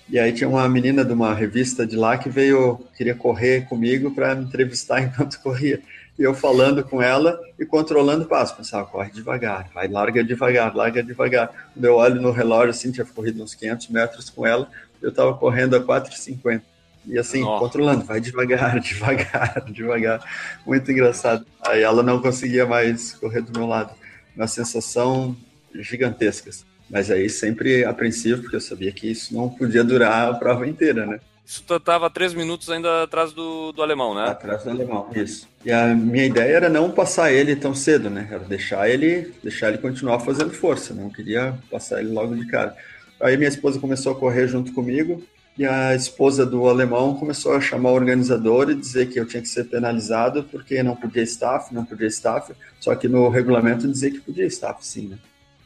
E 0.10 0.18
aí 0.18 0.32
tinha 0.32 0.48
uma 0.48 0.68
menina 0.70 1.04
de 1.04 1.12
uma 1.12 1.34
revista 1.34 1.86
de 1.86 1.96
lá 1.96 2.18
que 2.18 2.30
veio, 2.30 2.80
queria 2.96 3.16
correr 3.16 3.66
comigo 3.68 4.12
para 4.12 4.36
me 4.36 4.46
entrevistar 4.46 5.02
enquanto 5.04 5.42
corria. 5.42 5.82
E 6.18 6.24
eu 6.24 6.34
falando 6.34 6.84
com 6.84 7.02
ela 7.02 7.40
e 7.60 7.66
controlando 7.66 8.24
o 8.24 8.28
passo. 8.28 8.56
Pensava, 8.56 8.86
corre 8.86 9.12
devagar, 9.12 9.70
vai, 9.74 9.88
larga 9.88 10.24
devagar, 10.24 10.76
larga 10.76 11.04
devagar. 11.04 11.72
Quando 11.74 11.86
eu 11.86 11.96
olho 11.96 12.22
no 12.22 12.32
relógio, 12.32 12.70
assim, 12.70 12.92
tinha 12.92 13.06
corrido 13.06 13.44
uns 13.44 13.54
500 13.54 13.90
metros 13.90 14.30
com 14.30 14.46
ela, 14.46 14.70
eu 15.02 15.10
estava 15.10 15.34
correndo 15.34 15.76
a 15.76 15.80
4,50. 15.80 16.62
E 17.08 17.18
assim, 17.18 17.42
Nossa. 17.42 17.64
controlando, 17.64 18.06
vai 18.06 18.20
devagar, 18.20 18.80
devagar, 18.82 19.64
devagar. 19.72 20.24
Muito 20.66 20.92
engraçado. 20.92 21.46
Aí 21.66 21.82
ela 21.82 22.04
não 22.04 22.22
conseguia 22.22 22.66
mais 22.66 23.14
correr 23.14 23.42
do 23.42 23.58
meu 23.58 23.68
lado. 23.68 23.94
Uma 24.36 24.48
sensação 24.48 25.36
gigantesca. 25.74 26.52
Mas 26.90 27.10
aí 27.10 27.30
sempre 27.30 27.84
apreensivo, 27.86 28.42
porque 28.42 28.58
eu 28.58 28.62
sabia 28.62 28.92
que 28.92 29.10
isso 29.10 29.34
não 29.34 29.50
podia 29.50 29.84
durar 29.84 30.30
a 30.30 30.34
prova 30.34 30.68
inteira, 30.68 31.06
né? 31.06 31.20
Isso 31.46 31.64
tu 31.66 31.80
tava 31.80 32.10
três 32.10 32.34
minutos 32.34 32.70
ainda 32.70 33.04
atrás 33.04 33.32
do, 33.32 33.72
do 33.72 33.82
alemão, 33.82 34.14
né? 34.14 34.28
Atrás 34.28 34.64
do 34.64 34.70
alemão, 34.70 35.10
isso. 35.16 35.48
E 35.64 35.72
a 35.72 35.88
minha 35.96 36.26
ideia 36.26 36.58
era 36.58 36.70
não 36.70 36.92
passar 36.92 37.32
ele 37.32 37.56
tão 37.56 37.74
cedo, 37.74 38.10
né? 38.10 38.28
Era 38.30 38.44
deixar 38.44 38.90
ele, 38.90 39.34
deixar 39.42 39.70
ele 39.70 39.78
continuar 39.78 40.20
fazendo 40.20 40.52
força, 40.52 40.94
não 40.94 41.10
queria 41.10 41.58
passar 41.72 42.02
ele 42.02 42.12
logo 42.12 42.36
de 42.36 42.46
cara. 42.48 42.76
Aí 43.22 43.38
minha 43.38 43.48
esposa 43.48 43.80
começou 43.80 44.12
a 44.12 44.16
correr 44.16 44.48
junto 44.48 44.74
comigo 44.74 45.24
e 45.58 45.66
a 45.66 45.96
esposa 45.96 46.46
do 46.46 46.68
alemão 46.68 47.16
começou 47.16 47.54
a 47.54 47.62
chamar 47.62 47.90
o 47.90 47.96
organizador 47.96 48.70
e 48.70 48.76
dizer 48.76 49.10
que 49.10 49.20
eu 49.20 49.26
tinha 49.26 49.42
que 49.42 49.50
ser 49.50 49.64
penalizado 49.64 50.44
porque 50.44 50.84
não 50.84 50.96
podia 50.96 51.24
staff, 51.24 51.74
não 51.74 51.84
podia 51.84 52.08
staff, 52.08 52.54
só 52.80 52.94
que 52.94 53.08
no 53.08 53.28
regulamento 53.28 53.88
dizia 53.88 54.12
que 54.12 54.20
podia 54.20 54.46
staff, 54.46 54.86
sim, 54.86 55.08
né? 55.08 55.18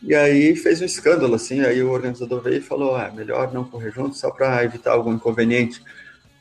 E 0.01 0.15
aí 0.15 0.55
fez 0.55 0.81
um 0.81 0.85
escândalo, 0.85 1.35
assim, 1.35 1.59
aí 1.61 1.83
o 1.83 1.91
organizador 1.91 2.41
veio 2.41 2.57
e 2.57 2.61
falou, 2.61 2.95
ah, 2.95 3.11
melhor 3.13 3.53
não 3.53 3.65
correr 3.65 3.91
junto 3.91 4.15
só 4.15 4.31
para 4.31 4.63
evitar 4.63 4.93
algum 4.93 5.13
inconveniente. 5.13 5.83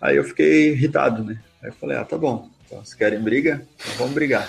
Aí 0.00 0.16
eu 0.16 0.24
fiquei 0.24 0.70
irritado, 0.70 1.22
né? 1.24 1.38
Aí 1.60 1.68
eu 1.68 1.74
falei, 1.74 1.98
ah, 1.98 2.04
tá 2.04 2.16
bom, 2.16 2.48
então, 2.64 2.84
se 2.84 2.96
querem 2.96 3.20
briga, 3.20 3.66
então 3.74 3.94
vamos 3.98 4.14
brigar. 4.14 4.48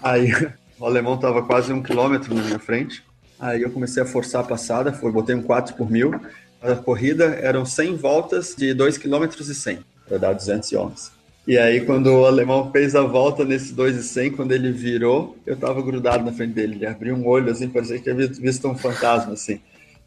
aí 0.00 0.30
o 0.78 0.86
alemão 0.86 1.18
tava 1.18 1.42
quase 1.42 1.72
um 1.72 1.82
quilômetro 1.82 2.32
na 2.32 2.42
minha 2.42 2.58
frente, 2.58 3.02
aí 3.38 3.62
eu 3.62 3.70
comecei 3.70 4.00
a 4.00 4.06
forçar 4.06 4.42
a 4.42 4.46
passada, 4.46 4.92
foi, 4.92 5.10
botei 5.10 5.34
um 5.34 5.42
4 5.42 5.74
por 5.74 5.90
mil, 5.90 6.14
a 6.62 6.76
corrida 6.76 7.24
eram 7.42 7.64
100 7.64 7.96
voltas 7.96 8.54
de 8.56 8.72
2 8.72 8.96
km 8.98 9.24
e 9.40 9.54
100, 9.54 9.78
para 10.06 10.18
dar 10.18 10.32
211. 10.32 11.10
E 11.44 11.58
aí, 11.58 11.84
quando 11.84 12.06
o 12.06 12.24
alemão 12.24 12.70
fez 12.70 12.94
a 12.94 13.02
volta 13.02 13.44
nesse 13.44 13.74
2 13.74 13.96
e 13.96 14.02
100, 14.04 14.30
quando 14.32 14.52
ele 14.52 14.70
virou, 14.70 15.36
eu 15.44 15.56
tava 15.56 15.82
grudado 15.82 16.24
na 16.24 16.32
frente 16.32 16.52
dele. 16.52 16.76
Ele 16.76 16.86
abriu 16.86 17.16
um 17.16 17.26
olho, 17.26 17.50
assim, 17.50 17.68
parecia 17.68 17.98
que 17.98 18.04
tinha 18.04 18.14
visto 18.14 18.68
um 18.68 18.78
fantasma, 18.78 19.32
assim. 19.32 19.60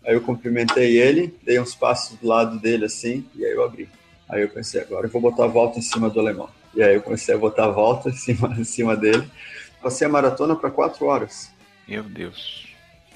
Aí 0.05 0.13
eu 0.13 0.21
cumprimentei 0.21 0.97
ele, 0.97 1.35
dei 1.43 1.59
uns 1.59 1.75
passos 1.75 2.17
do 2.17 2.27
lado 2.27 2.57
dele, 2.57 2.85
assim, 2.85 3.25
e 3.35 3.45
aí 3.45 3.51
eu 3.51 3.65
abri. 3.65 3.89
Aí 4.29 4.43
eu 4.43 4.49
pensei, 4.49 4.79
agora 4.79 5.07
eu 5.07 5.11
vou 5.11 5.21
botar 5.21 5.43
a 5.43 5.47
volta 5.47 5.77
em 5.77 5.81
cima 5.81 6.09
do 6.09 6.21
alemão. 6.21 6.49
E 6.73 6.81
aí 6.81 6.95
eu 6.95 7.01
comecei 7.01 7.35
a 7.35 7.37
botar 7.37 7.65
a 7.65 7.71
volta 7.71 8.07
em 8.09 8.13
cima, 8.13 8.55
em 8.57 8.63
cima 8.63 8.95
dele. 8.95 9.29
Passei 9.81 10.07
a 10.07 10.09
maratona 10.09 10.55
para 10.55 10.71
4 10.71 11.05
horas. 11.05 11.51
Meu 11.85 12.01
Deus. 12.01 12.69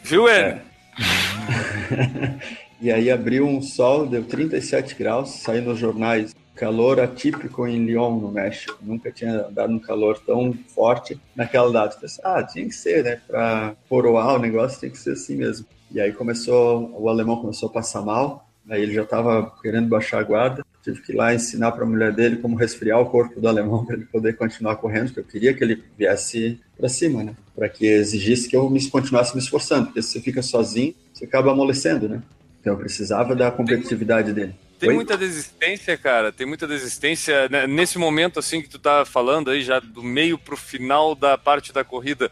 Viu, 0.04 0.28
ele? 0.28 0.60
E 2.82 2.90
aí 2.90 3.12
abriu 3.12 3.46
um 3.46 3.62
sol, 3.62 4.08
deu 4.08 4.24
37 4.24 4.96
graus, 4.96 5.32
saiu 5.42 5.64
nos 5.64 5.78
jornais. 5.78 6.34
Calor 6.56 7.00
atípico 7.02 7.68
em 7.68 7.86
Lyon, 7.86 8.20
no 8.20 8.32
México. 8.32 8.78
Nunca 8.82 9.12
tinha 9.12 9.44
dado 9.52 9.74
um 9.74 9.80
calor 9.80 10.18
tão 10.20 10.54
forte 10.74 11.20
naquela 11.36 11.72
data. 11.72 11.98
Pensei, 12.00 12.24
ah, 12.24 12.42
tinha 12.42 12.66
que 12.66 12.76
ser, 12.76 13.04
né? 13.04 13.22
Para 13.28 13.76
coroar 13.90 14.36
o 14.36 14.40
negócio, 14.40 14.80
tem 14.80 14.90
que 14.90 14.98
ser 14.98 15.12
assim 15.12 15.36
mesmo. 15.36 15.66
E 15.92 16.00
aí 16.00 16.14
começou, 16.14 16.90
o 16.98 17.10
alemão 17.10 17.42
começou 17.42 17.68
a 17.68 17.72
passar 17.72 18.02
mal. 18.02 18.50
Aí 18.70 18.82
ele 18.82 18.94
já 18.94 19.04
estava 19.04 19.52
querendo 19.62 19.90
baixar 19.90 20.20
a 20.20 20.24
guarda. 20.24 20.66
Tive 20.82 21.02
que 21.02 21.12
ir 21.12 21.16
lá 21.16 21.34
ensinar 21.34 21.74
para 21.74 21.84
a 21.84 21.88
mulher 21.88 22.14
dele 22.14 22.38
como 22.38 22.56
resfriar 22.56 23.00
o 23.02 23.10
corpo 23.10 23.42
do 23.42 23.48
alemão 23.48 23.84
para 23.86 23.96
ele 23.96 24.06
poder 24.06 24.38
continuar 24.38 24.78
correndo, 24.78 25.08
porque 25.08 25.20
eu 25.20 25.26
queria 25.26 25.54
que 25.54 25.64
ele 25.64 25.84
viesse 25.98 26.60
para 26.78 26.88
cima, 26.88 27.24
né? 27.24 27.36
Para 27.54 27.68
que 27.68 27.86
exigisse 27.86 28.48
que 28.48 28.56
eu 28.56 28.70
me, 28.70 28.86
continuasse 28.90 29.36
me 29.36 29.42
esforçando, 29.42 29.88
porque 29.88 30.02
se 30.02 30.12
você 30.12 30.22
fica 30.22 30.42
sozinho, 30.42 30.94
você 31.14 31.26
acaba 31.26 31.52
amolecendo, 31.52 32.08
né? 32.08 32.22
Então 32.60 32.74
eu 32.74 32.80
precisava 32.80 33.36
da 33.36 33.50
competitividade 33.52 34.34
dele. 34.34 34.54
Tem 34.80 34.90
Oi? 34.90 34.96
muita 34.96 35.18
desistência, 35.18 35.98
cara. 35.98 36.32
Tem 36.32 36.48
muita 36.48 36.66
desistência 36.68 37.50
né? 37.50 37.68
nesse 37.68 37.98
momento 37.98 38.40
assim 38.40 38.62
que 38.62 38.70
tu 38.70 38.80
tá 38.80 39.04
falando 39.06 39.50
aí 39.52 39.62
já 39.62 39.80
do 39.80 40.02
meio 40.04 40.38
pro 40.38 40.56
final 40.56 41.16
da 41.16 41.38
parte 41.38 41.74
da 41.74 41.84
corrida. 41.84 42.32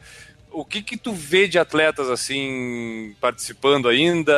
O 0.52 0.64
que 0.64 0.82
que 0.82 0.98
tu 0.98 1.12
vê 1.14 1.48
de 1.48 1.60
atletas 1.60 2.10
assim 2.10 3.14
participando 3.20 3.90
ainda? 3.90 4.34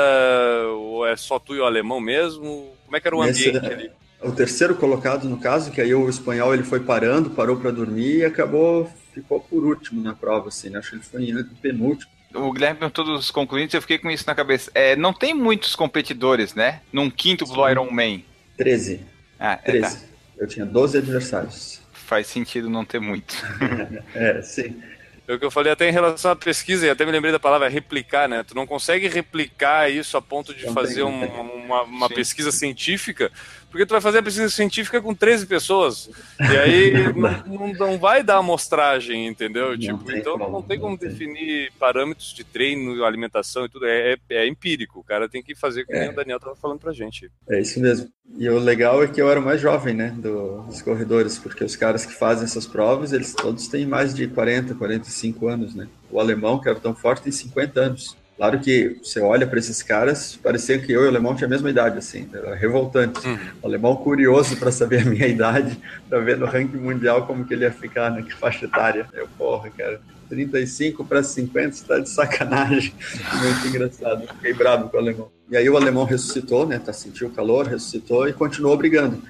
Ou 0.75 1.06
é 1.06 1.15
só 1.15 1.38
tu 1.39 1.56
e 1.56 1.60
o 1.60 1.65
alemão 1.65 1.99
mesmo? 1.99 2.73
Como 2.86 2.97
é 2.97 2.99
que 2.99 3.08
era 3.08 3.15
o 3.15 3.23
Nesse- 3.23 3.49
ambiente 3.49 3.65
ali? 3.73 3.91
O 4.21 4.32
terceiro 4.34 4.75
colocado, 4.75 5.30
no 5.30 5.38
caso, 5.39 5.71
que 5.71 5.80
aí 5.80 5.93
o 5.93 6.10
espanhol 6.10 6.54
ele 6.54 6.63
foi 6.63 6.82
parando, 6.82 7.30
parou 7.30 7.56
para 7.56 7.71
dormir 7.71 8.17
e 8.17 8.25
acabou, 8.25 8.91
ficou 9.13 9.39
por 9.39 9.63
último 9.63 10.02
na 10.04 10.13
prova, 10.13 10.49
assim, 10.49 10.69
né? 10.69 10.80
Acho 10.80 10.89
que 10.89 10.95
ele 10.97 11.04
foi 11.04 11.23
em 11.23 11.43
penúltimo. 11.62 12.12
O 12.34 12.52
Guilherme 12.54 12.78
perguntou 12.80 13.04
dos 13.06 13.32
concluintes, 13.32 13.74
eu 13.74 13.82
fiquei 13.82 13.98
com 13.98 14.10
isso 14.12 14.24
na 14.28 14.36
cabeça. 14.36 14.70
É, 14.76 14.96
não 14.96 15.12
tem 15.13 15.34
muitos 15.34 15.76
competidores, 15.76 16.54
né? 16.54 16.82
Num 16.94 17.10
quinto 17.10 17.46
Blue 17.46 17.68
Iron 17.70 17.89
Man. 17.92 18.22
13. 18.58 19.02
Ah, 19.39 19.60
é, 19.63 19.72
13. 19.72 19.98
tá. 19.98 20.04
Eu 20.38 20.48
tinha 20.48 20.65
12 20.65 20.98
adversários. 21.00 21.82
Faz 21.92 22.28
sentido 22.28 22.70
não 22.70 22.86
ter 22.86 23.00
muito. 23.00 23.36
É, 24.13 24.42
sim. 24.42 24.82
É 25.28 25.34
o 25.34 25.38
que 25.39 25.46
eu 25.46 25.52
falei 25.52 25.72
até 25.72 25.88
em 25.88 25.92
relação 25.92 26.32
à 26.32 26.36
pesquisa, 26.36 26.88
e 26.88 26.89
até 26.89 27.06
me 27.06 27.12
lembrei 27.12 27.32
da 27.32 27.39
palavra 27.39 27.70
replicar, 27.70 28.28
né? 28.28 28.44
Tu 28.44 28.56
não 28.56 28.65
consegue 28.65 29.08
replicar 29.08 29.88
isso 29.92 30.18
a 30.18 30.22
ponto 30.22 30.56
de 30.56 30.65
Não 30.65 30.74
fazer 30.74 30.96
tem, 30.96 31.04
um- 31.04 31.65
uma, 31.65 31.84
uma 31.84 32.08
Sim. 32.08 32.15
pesquisa 32.15 32.52
científica, 32.52 33.32
porque 33.69 33.86
tu 33.86 33.91
vai 33.91 34.01
fazer 34.01 34.19
a 34.19 34.23
pesquisa 34.23 34.49
científica 34.49 35.01
com 35.01 35.13
13 35.13 35.45
pessoas. 35.45 36.10
E 36.39 36.58
aí 36.58 36.93
não, 37.45 37.73
não- 37.73 37.97
vai 37.99 38.23
dar 38.23 38.38
amostragem, 38.38 39.27
entendeu? 39.27 39.77
Tipo, 39.77 40.03
tem 40.03 40.19
então 40.19 40.38
como, 40.38 40.51
não 40.51 40.62
tem 40.62 40.79
como 40.79 40.91
não 40.91 40.97
tem. 40.97 41.10
definir 41.10 41.71
parâmetros 41.79 42.34
de 42.34 42.43
treino, 42.43 43.03
alimentação 43.03 43.65
e 43.65 43.69
tudo. 43.69 43.86
É, 43.86 44.13
é, 44.13 44.17
é 44.29 44.47
empírico. 44.47 44.99
O 44.99 45.03
cara 45.03 45.27
tem 45.29 45.41
que 45.43 45.53
fazer 45.55 45.82
o 45.82 45.86
que 45.86 45.93
É. 45.93 46.10
o 46.10 46.15
Daniel 46.15 46.39
tava 46.39 46.55
falando 46.55 46.79
pra 46.79 46.91
gente. 46.93 47.29
É 47.49 47.60
isso 47.62 47.79
mesmo. 47.79 48.10
E 48.38 48.47
o 48.49 48.60
legal 48.60 49.03
é 49.03 49.08
que 49.08 49.19
eu 49.21 49.29
era 49.29 49.39
o 49.39 49.43
mais 49.43 49.60
jovem, 49.60 49.93
né, 49.95 50.13
do- 50.17 50.62
dos 50.63 50.82
corredores, 50.82 51.38
porque 51.39 51.63
os 51.63 51.75
caras 51.75 52.05
que 52.05 52.13
fazem 52.13 52.43
essas 52.45 52.65
provas, 52.67 53.12
eles 53.12 53.34
todos 53.34 53.67
têm 53.67 53.86
mais 53.88 54.13
de 54.13 54.27
40, 54.27 54.75
45 54.75 55.47
anos, 55.47 55.73
né? 55.75 55.88
O 56.12 56.19
alemão, 56.19 56.60
que 56.60 56.69
era 56.69 56.79
tão 56.79 56.93
forte, 56.95 57.23
tem 57.23 57.32
50 57.32 57.79
anos. 57.82 58.15
Claro 58.39 58.58
que 58.58 58.97
você 59.04 59.19
olha 59.19 59.45
para 59.45 59.60
esses 59.60 59.84
caras, 59.84 60.39
parecia 60.41 60.80
que 60.80 60.93
eu 60.93 61.02
e 61.02 61.06
o 61.06 61.10
alemão 61.10 61.36
tinha 61.36 61.45
a 61.45 61.49
mesma 61.49 61.69
idade, 61.69 61.97
assim, 61.97 62.25
era 62.32 62.56
revoltante. 62.56 63.19
O 63.62 63.67
alemão 63.67 63.97
curioso 63.97 64.56
para 64.56 64.71
saber 64.71 65.02
a 65.02 65.06
minha 65.06 65.28
idade, 65.28 65.78
para 66.08 66.21
ver 66.21 66.38
no 66.38 66.45
ranking 66.45 66.78
mundial 66.78 67.28
como 67.28 67.43
que 67.43 67.54
ele 67.54 67.65
ia 67.65 67.71
ficar, 67.71 68.10
né, 68.10 68.21
que 68.21 68.34
faixa 68.34 68.63
etária. 68.63 69.06
Eu, 69.12 69.28
porra, 69.38 69.69
cara, 69.69 69.99
35 70.30 71.04
para 71.04 71.21
50, 71.21 71.73
você 71.73 71.86
tá 71.86 71.99
de 71.99 72.10
sacanagem. 72.10 72.93
Muito 73.43 73.67
engraçado, 73.67 74.25
fiquei 74.36 74.54
bravo 74.54 74.88
com 74.88 74.95
o 74.95 74.99
alemão. 75.02 75.30
E 75.52 75.58
aí 75.58 75.69
o 75.69 75.75
alemão 75.75 76.06
ressuscitou, 76.06 76.65
né, 76.65 76.80
tá, 76.80 76.93
sentiu 76.93 77.28
o 77.28 77.32
calor, 77.32 77.67
ressuscitou 77.67 78.25
e 78.25 78.32
continuou 78.32 78.78
brigando. 78.78 79.21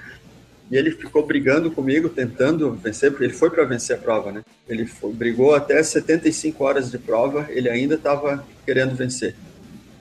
E 0.72 0.78
ele 0.78 0.92
ficou 0.92 1.26
brigando 1.26 1.72
comigo, 1.72 2.10
tentando 2.10 2.72
vencer, 2.74 3.10
porque 3.10 3.26
ele 3.26 3.34
foi 3.34 3.50
para 3.50 3.64
vencer 3.64 3.96
a 3.96 4.00
prova, 4.00 4.32
né? 4.32 4.44
Ele 4.68 4.86
foi- 4.86 5.12
brigou 5.12 5.56
até 5.56 5.82
75 5.82 6.64
horas 6.64 6.92
de 6.92 6.98
prova, 7.00 7.48
ele 7.50 7.70
ainda 7.70 7.96
estava 7.96 8.46
querendo 8.66 8.96
vencer. 8.96 9.36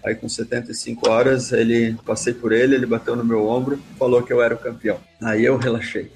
Aí 0.04 0.14
com 0.14 0.28
75 0.28 1.08
horas, 1.08 1.52
ele 1.52 1.96
passei 2.04 2.32
por 2.32 2.52
ele, 2.52 2.74
ele 2.74 2.86
bateu 2.86 3.16
no 3.16 3.24
meu 3.24 3.46
ombro, 3.46 3.80
falou 3.98 4.22
que 4.22 4.32
eu 4.32 4.42
era 4.42 4.54
o 4.54 4.58
campeão. 4.58 5.00
Aí 5.22 5.44
eu 5.44 5.56
relaxei. 5.56 6.10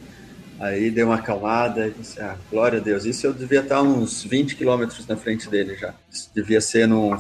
Aí 0.61 0.91
dei 0.91 1.03
uma 1.03 1.17
acalmada 1.17 1.89
e 1.89 1.91
disse, 1.91 2.21
ah, 2.21 2.37
glória 2.49 2.79
a 2.79 2.83
Deus. 2.83 3.05
Isso 3.05 3.27
eu 3.27 3.33
devia 3.33 3.61
estar 3.61 3.83
uns 3.83 4.23
20 4.23 4.55
quilômetros 4.55 5.05
na 5.09 5.17
frente 5.17 5.49
dele 5.49 5.77
já. 5.77 5.93
Isso 6.11 6.31
devia 6.33 6.61
ser 6.61 6.89
em 6.89 7.17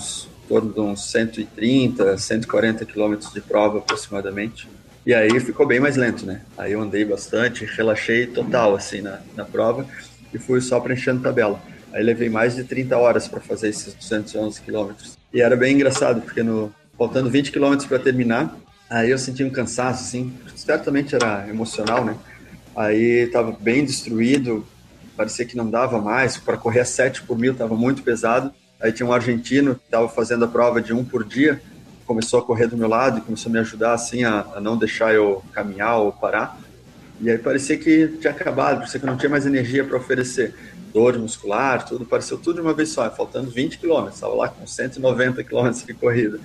torno 0.49 0.73
de 0.73 0.81
uns 0.81 1.11
130, 1.11 2.17
140 2.17 2.85
quilômetros 2.85 3.33
de 3.33 3.41
prova 3.41 3.79
aproximadamente. 3.79 4.69
E 5.05 5.13
aí 5.13 5.41
ficou 5.41 5.67
bem 5.67 5.81
mais 5.81 5.97
lento, 5.97 6.25
né? 6.25 6.43
Aí 6.57 6.73
eu 6.73 6.81
andei 6.81 7.05
bastante, 7.05 7.65
relaxei 7.65 8.27
total, 8.27 8.77
assim, 8.77 9.01
na, 9.01 9.21
na 9.35 9.45
prova 9.45 9.87
e 10.33 10.39
fui 10.39 10.61
só 10.61 10.79
preenchendo 10.79 11.23
tabela. 11.23 11.61
Aí 11.93 12.03
levei 12.03 12.29
mais 12.29 12.55
de 12.55 12.65
30 12.65 12.97
horas 12.97 13.27
para 13.27 13.41
fazer 13.41 13.69
esses 13.69 13.95
211 13.95 14.61
quilômetros. 14.63 15.19
E 15.33 15.43
era 15.43 15.57
bem 15.57 15.75
engraçado, 15.75 16.23
porque 16.23 16.43
no, 16.43 16.73
faltando 16.97 17.29
20 17.29 17.51
quilômetros 17.51 17.89
para 17.89 17.99
terminar, 17.99 18.57
aí 18.89 19.11
eu 19.11 19.19
senti 19.19 19.43
um 19.43 19.51
cansaço, 19.51 20.05
assim, 20.05 20.33
certamente 20.55 21.15
era 21.15 21.49
emocional, 21.49 22.05
né? 22.05 22.17
Aí 22.77 23.25
estava 23.25 23.53
bem 23.53 23.85
destruído, 23.85 24.65
parecia 25.17 25.45
que 25.45 25.57
não 25.57 25.69
dava 25.69 26.01
mais, 26.01 26.39
para 26.39 26.57
correr 26.57 26.81
a 26.81 26.85
7 26.85 27.23
por 27.23 27.37
mil 27.37 27.53
estava 27.53 27.75
muito 27.75 28.03
pesado. 28.03 28.53
Aí 28.81 28.93
tinha 28.93 29.07
um 29.07 29.13
argentino 29.13 29.75
que 29.75 29.85
estava 29.85 30.09
fazendo 30.09 30.45
a 30.45 30.49
prova 30.49 30.81
de 30.81 30.93
um 30.93 31.05
por 31.05 31.25
dia, 31.25 31.61
começou 32.07 32.41
a 32.41 32.43
correr 32.43 32.67
do 32.67 32.77
meu 32.77 32.89
lado 32.89 33.19
e 33.19 33.21
começou 33.21 33.51
a 33.51 33.53
me 33.53 33.59
ajudar 33.59 33.95
assim 33.95 34.25
a, 34.25 34.47
a 34.55 34.61
não 34.61 34.77
deixar 34.77 35.15
eu 35.15 35.43
caminhar 35.53 35.99
ou 35.99 36.13
parar. 36.13 36.59
E 37.21 37.31
aí 37.31 37.39
parecia 37.39 37.77
que 37.77 38.09
tinha 38.21 38.33
acabado, 38.33 38.79
parecia 38.79 38.99
que 38.99 39.07
eu 39.07 39.11
não 39.11 39.17
tinha 39.17 39.31
mais 39.31 39.47
energia 39.47 39.85
para 39.85 39.97
oferecer. 39.97 40.55
Dor 40.93 41.19
muscular, 41.19 41.87
tudo, 41.87 42.05
pareceu 42.05 42.37
tudo 42.37 42.57
de 42.57 42.61
uma 42.61 42.75
vez 42.75 42.91
só, 42.91 43.09
faltando 43.11 43.51
20 43.51 43.79
quilômetros, 43.79 44.17
estava 44.17 44.35
lá 44.35 44.49
com 44.49 44.67
190 44.67 45.43
quilômetros 45.45 45.87
de 45.87 45.95
corrida. 45.95 46.39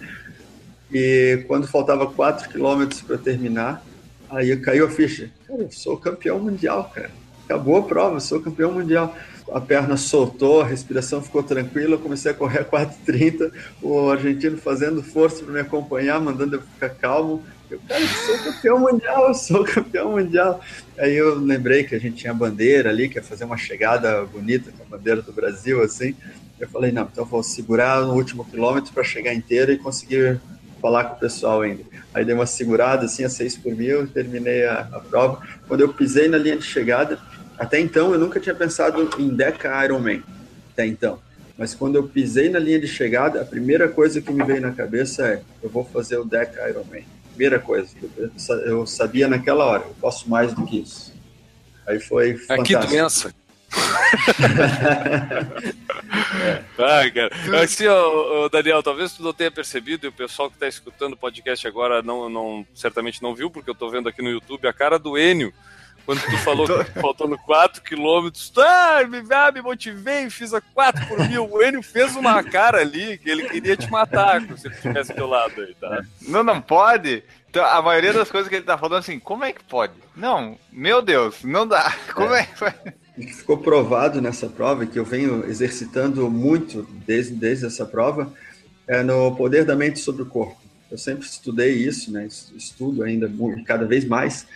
E 0.92 1.44
quando 1.48 1.68
faltava 1.68 2.08
4 2.08 2.50
quilômetros 2.50 3.02
para 3.02 3.18
terminar, 3.18 3.84
aí 4.30 4.56
caiu 4.58 4.86
a 4.86 4.90
ficha. 4.90 5.30
Cara, 5.48 5.64
eu 5.64 5.72
sou 5.72 5.98
campeão 5.98 6.40
mundial, 6.40 6.92
cara. 6.94 7.12
Acabou 7.48 7.78
a 7.78 7.84
prova, 7.84 8.20
sou 8.20 8.42
campeão 8.42 8.74
mundial. 8.74 9.16
A 9.50 9.62
perna 9.62 9.96
soltou, 9.96 10.60
a 10.60 10.66
respiração 10.66 11.22
ficou 11.22 11.42
tranquila, 11.42 11.96
eu 11.96 12.00
comecei 12.00 12.30
a 12.30 12.34
correr 12.34 12.60
a 12.60 12.66
4,30, 12.70 13.50
o 13.82 14.10
argentino 14.10 14.58
fazendo 14.58 15.02
força 15.02 15.42
para 15.44 15.54
me 15.54 15.60
acompanhar, 15.62 16.20
mandando 16.20 16.58
eu 16.58 16.62
ficar 16.62 16.90
calmo. 16.90 17.42
Eu, 17.72 17.80
cara, 17.88 18.06
sou 18.06 18.38
campeão 18.40 18.80
mundial, 18.80 19.30
eu 19.30 19.34
sou 19.34 19.64
campeão 19.64 20.12
mundial. 20.12 20.60
Aí 20.98 21.16
eu 21.16 21.36
lembrei 21.36 21.86
que 21.86 21.96
a 21.96 22.00
gente 22.00 22.18
tinha 22.18 22.34
bandeira 22.34 22.90
ali, 22.90 23.08
que 23.08 23.18
ia 23.18 23.24
fazer 23.24 23.46
uma 23.46 23.58
chegada 23.58 24.26
bonita 24.26 24.72
com 24.78 24.84
a 24.84 24.98
bandeira 24.98 25.22
do 25.22 25.32
Brasil, 25.32 25.82
assim. 25.82 26.16
Eu 26.60 26.68
falei, 26.68 26.92
não, 26.92 27.04
então 27.04 27.24
eu 27.24 27.30
vou 27.30 27.44
segurar 27.44 28.02
no 28.02 28.14
último 28.14 28.44
quilômetro 28.44 28.92
para 28.94 29.04
chegar 29.04 29.34
inteiro 29.34 29.72
e 29.72 29.78
conseguir 29.78 30.42
falar 30.82 31.06
com 31.06 31.16
o 31.16 31.20
pessoal 31.20 31.62
ainda. 31.62 31.84
Aí 32.14 32.26
dei 32.26 32.34
uma 32.34 32.46
segurada, 32.46 33.06
assim, 33.06 33.24
a 33.24 33.30
6 33.30 33.58
por 33.58 33.76
mil, 33.76 34.08
terminei 34.08 34.66
a, 34.66 34.88
a 34.92 35.00
prova. 35.00 35.42
Quando 35.68 35.82
eu 35.82 35.94
pisei 35.94 36.28
na 36.28 36.38
linha 36.38 36.58
de 36.58 36.64
chegada, 36.64 37.20
até 37.58 37.80
então 37.80 38.14
eu 38.14 38.20
nunca 38.20 38.40
tinha 38.40 38.56
pensado 38.56 39.10
em 39.20 39.30
Deca 39.30 39.84
Ironman, 39.84 40.24
até 40.74 40.86
então. 40.86 41.20
Mas 41.58 41.74
quando 41.74 41.96
eu 41.96 42.04
pisei 42.08 42.50
na 42.50 42.60
linha 42.60 42.80
de 42.80 42.88
chegada, 42.88 43.42
a 43.42 43.46
primeira 43.46 43.88
coisa 43.88 44.22
que 44.22 44.32
me 44.32 44.44
veio 44.44 44.62
na 44.62 44.72
cabeça 44.72 45.28
é: 45.28 45.42
eu 45.64 45.70
vou 45.70 45.84
fazer 45.84 46.18
o 46.18 46.26
Deca 46.26 46.70
Ironman. 46.70 47.04
Primeira 47.30 47.60
coisa, 47.60 47.90
eu, 48.66 48.86
sabia 48.86 49.28
naquela 49.28 49.66
hora, 49.66 49.84
eu 49.84 49.96
posso 50.00 50.30
mais 50.30 50.54
do 50.54 50.66
que 50.66 50.80
isso. 50.80 51.14
Aí 51.86 52.00
foi 52.00 52.32
Ah, 52.32 52.56
fantástico. 52.58 52.82
que 52.82 52.88
doença! 52.88 53.34
Ah, 56.80 57.10
cara. 57.14 57.62
Assim, 57.64 57.86
ó, 57.88 58.48
Daniel, 58.50 58.82
talvez 58.82 59.12
tu 59.12 59.24
não 59.24 59.34
tenha 59.34 59.52
percebido, 59.52 60.06
e 60.06 60.10
o 60.10 60.12
pessoal 60.12 60.50
que 60.50 60.56
está 60.56 60.68
escutando 60.68 61.14
o 61.14 61.18
podcast 61.18 61.68
agora 61.68 62.02
não, 62.02 62.30
não, 62.30 62.66
certamente 62.74 63.22
não 63.22 63.36
viu, 63.36 63.50
porque 63.50 63.70
eu 63.70 63.74
estou 63.74 63.90
vendo 63.90 64.08
aqui 64.08 64.22
no 64.22 64.30
YouTube 64.30 64.68
a 64.68 64.74
cara 64.74 64.98
do 64.98 65.18
Enio. 65.18 65.54
Quando 66.08 66.22
tu 66.22 66.38
falou 66.38 66.66
que 66.66 67.02
faltando 67.02 67.38
4 67.38 67.82
quilômetros, 67.82 68.54
ah, 68.56 69.04
me, 69.04 69.22
ah, 69.30 69.52
me 69.52 69.62
motivei, 69.62 70.30
fiz 70.30 70.54
a 70.54 70.62
4 70.62 71.06
por 71.06 71.20
mil. 71.28 71.52
O 71.52 71.62
Enio 71.62 71.84
fez 71.84 72.16
uma 72.16 72.42
cara 72.42 72.80
ali 72.80 73.18
que 73.18 73.30
ele 73.30 73.50
queria 73.50 73.76
te 73.76 73.92
matar 73.92 74.40
se 74.56 74.68
ele 74.68 74.76
estivesse 74.76 75.12
do 75.12 75.16
teu 75.16 75.28
lado 75.28 75.60
aí, 75.60 75.76
tá? 75.76 76.06
Não, 76.22 76.46
não 76.46 76.62
pode. 76.62 77.26
Então, 77.50 77.62
a 77.66 77.82
maioria 77.82 78.14
das 78.14 78.32
coisas 78.32 78.48
que 78.48 78.56
ele 78.56 78.64
tá 78.64 78.78
falando 78.78 79.00
assim, 79.00 79.20
como 79.20 79.44
é 79.44 79.52
que 79.52 79.62
pode? 79.66 79.92
Não, 80.16 80.58
meu 80.72 81.02
Deus, 81.02 81.44
não 81.44 81.68
dá. 81.68 81.94
Como 82.16 82.34
é, 82.34 82.46
que 82.46 82.58
vai? 82.58 82.74
E 83.18 83.26
que 83.26 83.34
ficou 83.34 83.58
provado 83.58 84.22
nessa 84.22 84.48
prova, 84.48 84.86
e 84.86 84.88
que 84.88 84.98
eu 84.98 85.04
venho 85.04 85.44
exercitando 85.46 86.30
muito 86.30 86.88
desde, 87.06 87.34
desde 87.34 87.66
essa 87.66 87.86
prova, 87.86 88.32
é 88.88 89.04
no 89.04 89.36
poder 89.36 89.66
da 89.66 89.76
mente 89.76 90.00
sobre 90.00 90.22
o 90.22 90.26
corpo. 90.26 90.58
Eu 90.90 90.98
sempre 90.98 91.26
estudei 91.26 91.74
isso, 91.74 92.14
né? 92.14 92.26
estudo 92.56 93.04
ainda 93.04 93.28
muito, 93.28 93.66
cada 93.66 93.86
vez 93.86 94.06
mais, 94.06 94.48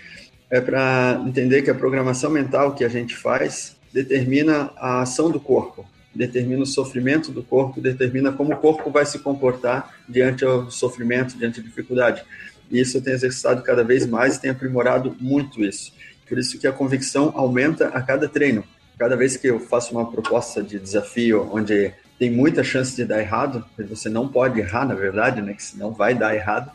é 0.51 0.59
para 0.59 1.23
entender 1.25 1.61
que 1.61 1.69
a 1.69 1.73
programação 1.73 2.29
mental 2.29 2.75
que 2.75 2.83
a 2.83 2.89
gente 2.89 3.15
faz 3.15 3.77
determina 3.93 4.69
a 4.75 5.01
ação 5.01 5.31
do 5.31 5.39
corpo, 5.39 5.85
determina 6.13 6.61
o 6.61 6.65
sofrimento 6.65 7.31
do 7.31 7.41
corpo, 7.41 7.79
determina 7.79 8.33
como 8.33 8.53
o 8.53 8.57
corpo 8.57 8.91
vai 8.91 9.05
se 9.05 9.17
comportar 9.19 9.95
diante 10.09 10.43
do 10.43 10.69
sofrimento, 10.69 11.37
diante 11.37 11.61
da 11.61 11.67
dificuldade. 11.67 12.21
E 12.69 12.81
isso 12.81 12.97
eu 12.97 13.01
tenho 13.01 13.15
exercitado 13.15 13.63
cada 13.63 13.81
vez 13.81 14.05
mais 14.05 14.35
e 14.35 14.41
tenho 14.41 14.53
aprimorado 14.53 15.15
muito 15.21 15.63
isso. 15.63 15.93
Por 16.27 16.37
isso 16.37 16.59
que 16.59 16.67
a 16.67 16.73
convicção 16.73 17.31
aumenta 17.33 17.87
a 17.87 18.01
cada 18.01 18.27
treino. 18.27 18.63
Cada 18.97 19.15
vez 19.15 19.37
que 19.37 19.47
eu 19.47 19.59
faço 19.59 19.93
uma 19.93 20.11
proposta 20.11 20.61
de 20.61 20.77
desafio 20.79 21.49
onde 21.51 21.93
tem 22.19 22.29
muita 22.29 22.63
chance 22.63 22.95
de 22.95 23.05
dar 23.05 23.19
errado, 23.19 23.65
você 23.89 24.09
não 24.09 24.27
pode 24.27 24.59
errar, 24.59 24.85
na 24.85 24.93
verdade, 24.93 25.41
né? 25.41 25.53
Que 25.53 25.63
senão 25.63 25.91
vai 25.91 26.13
dar 26.13 26.35
errado. 26.35 26.71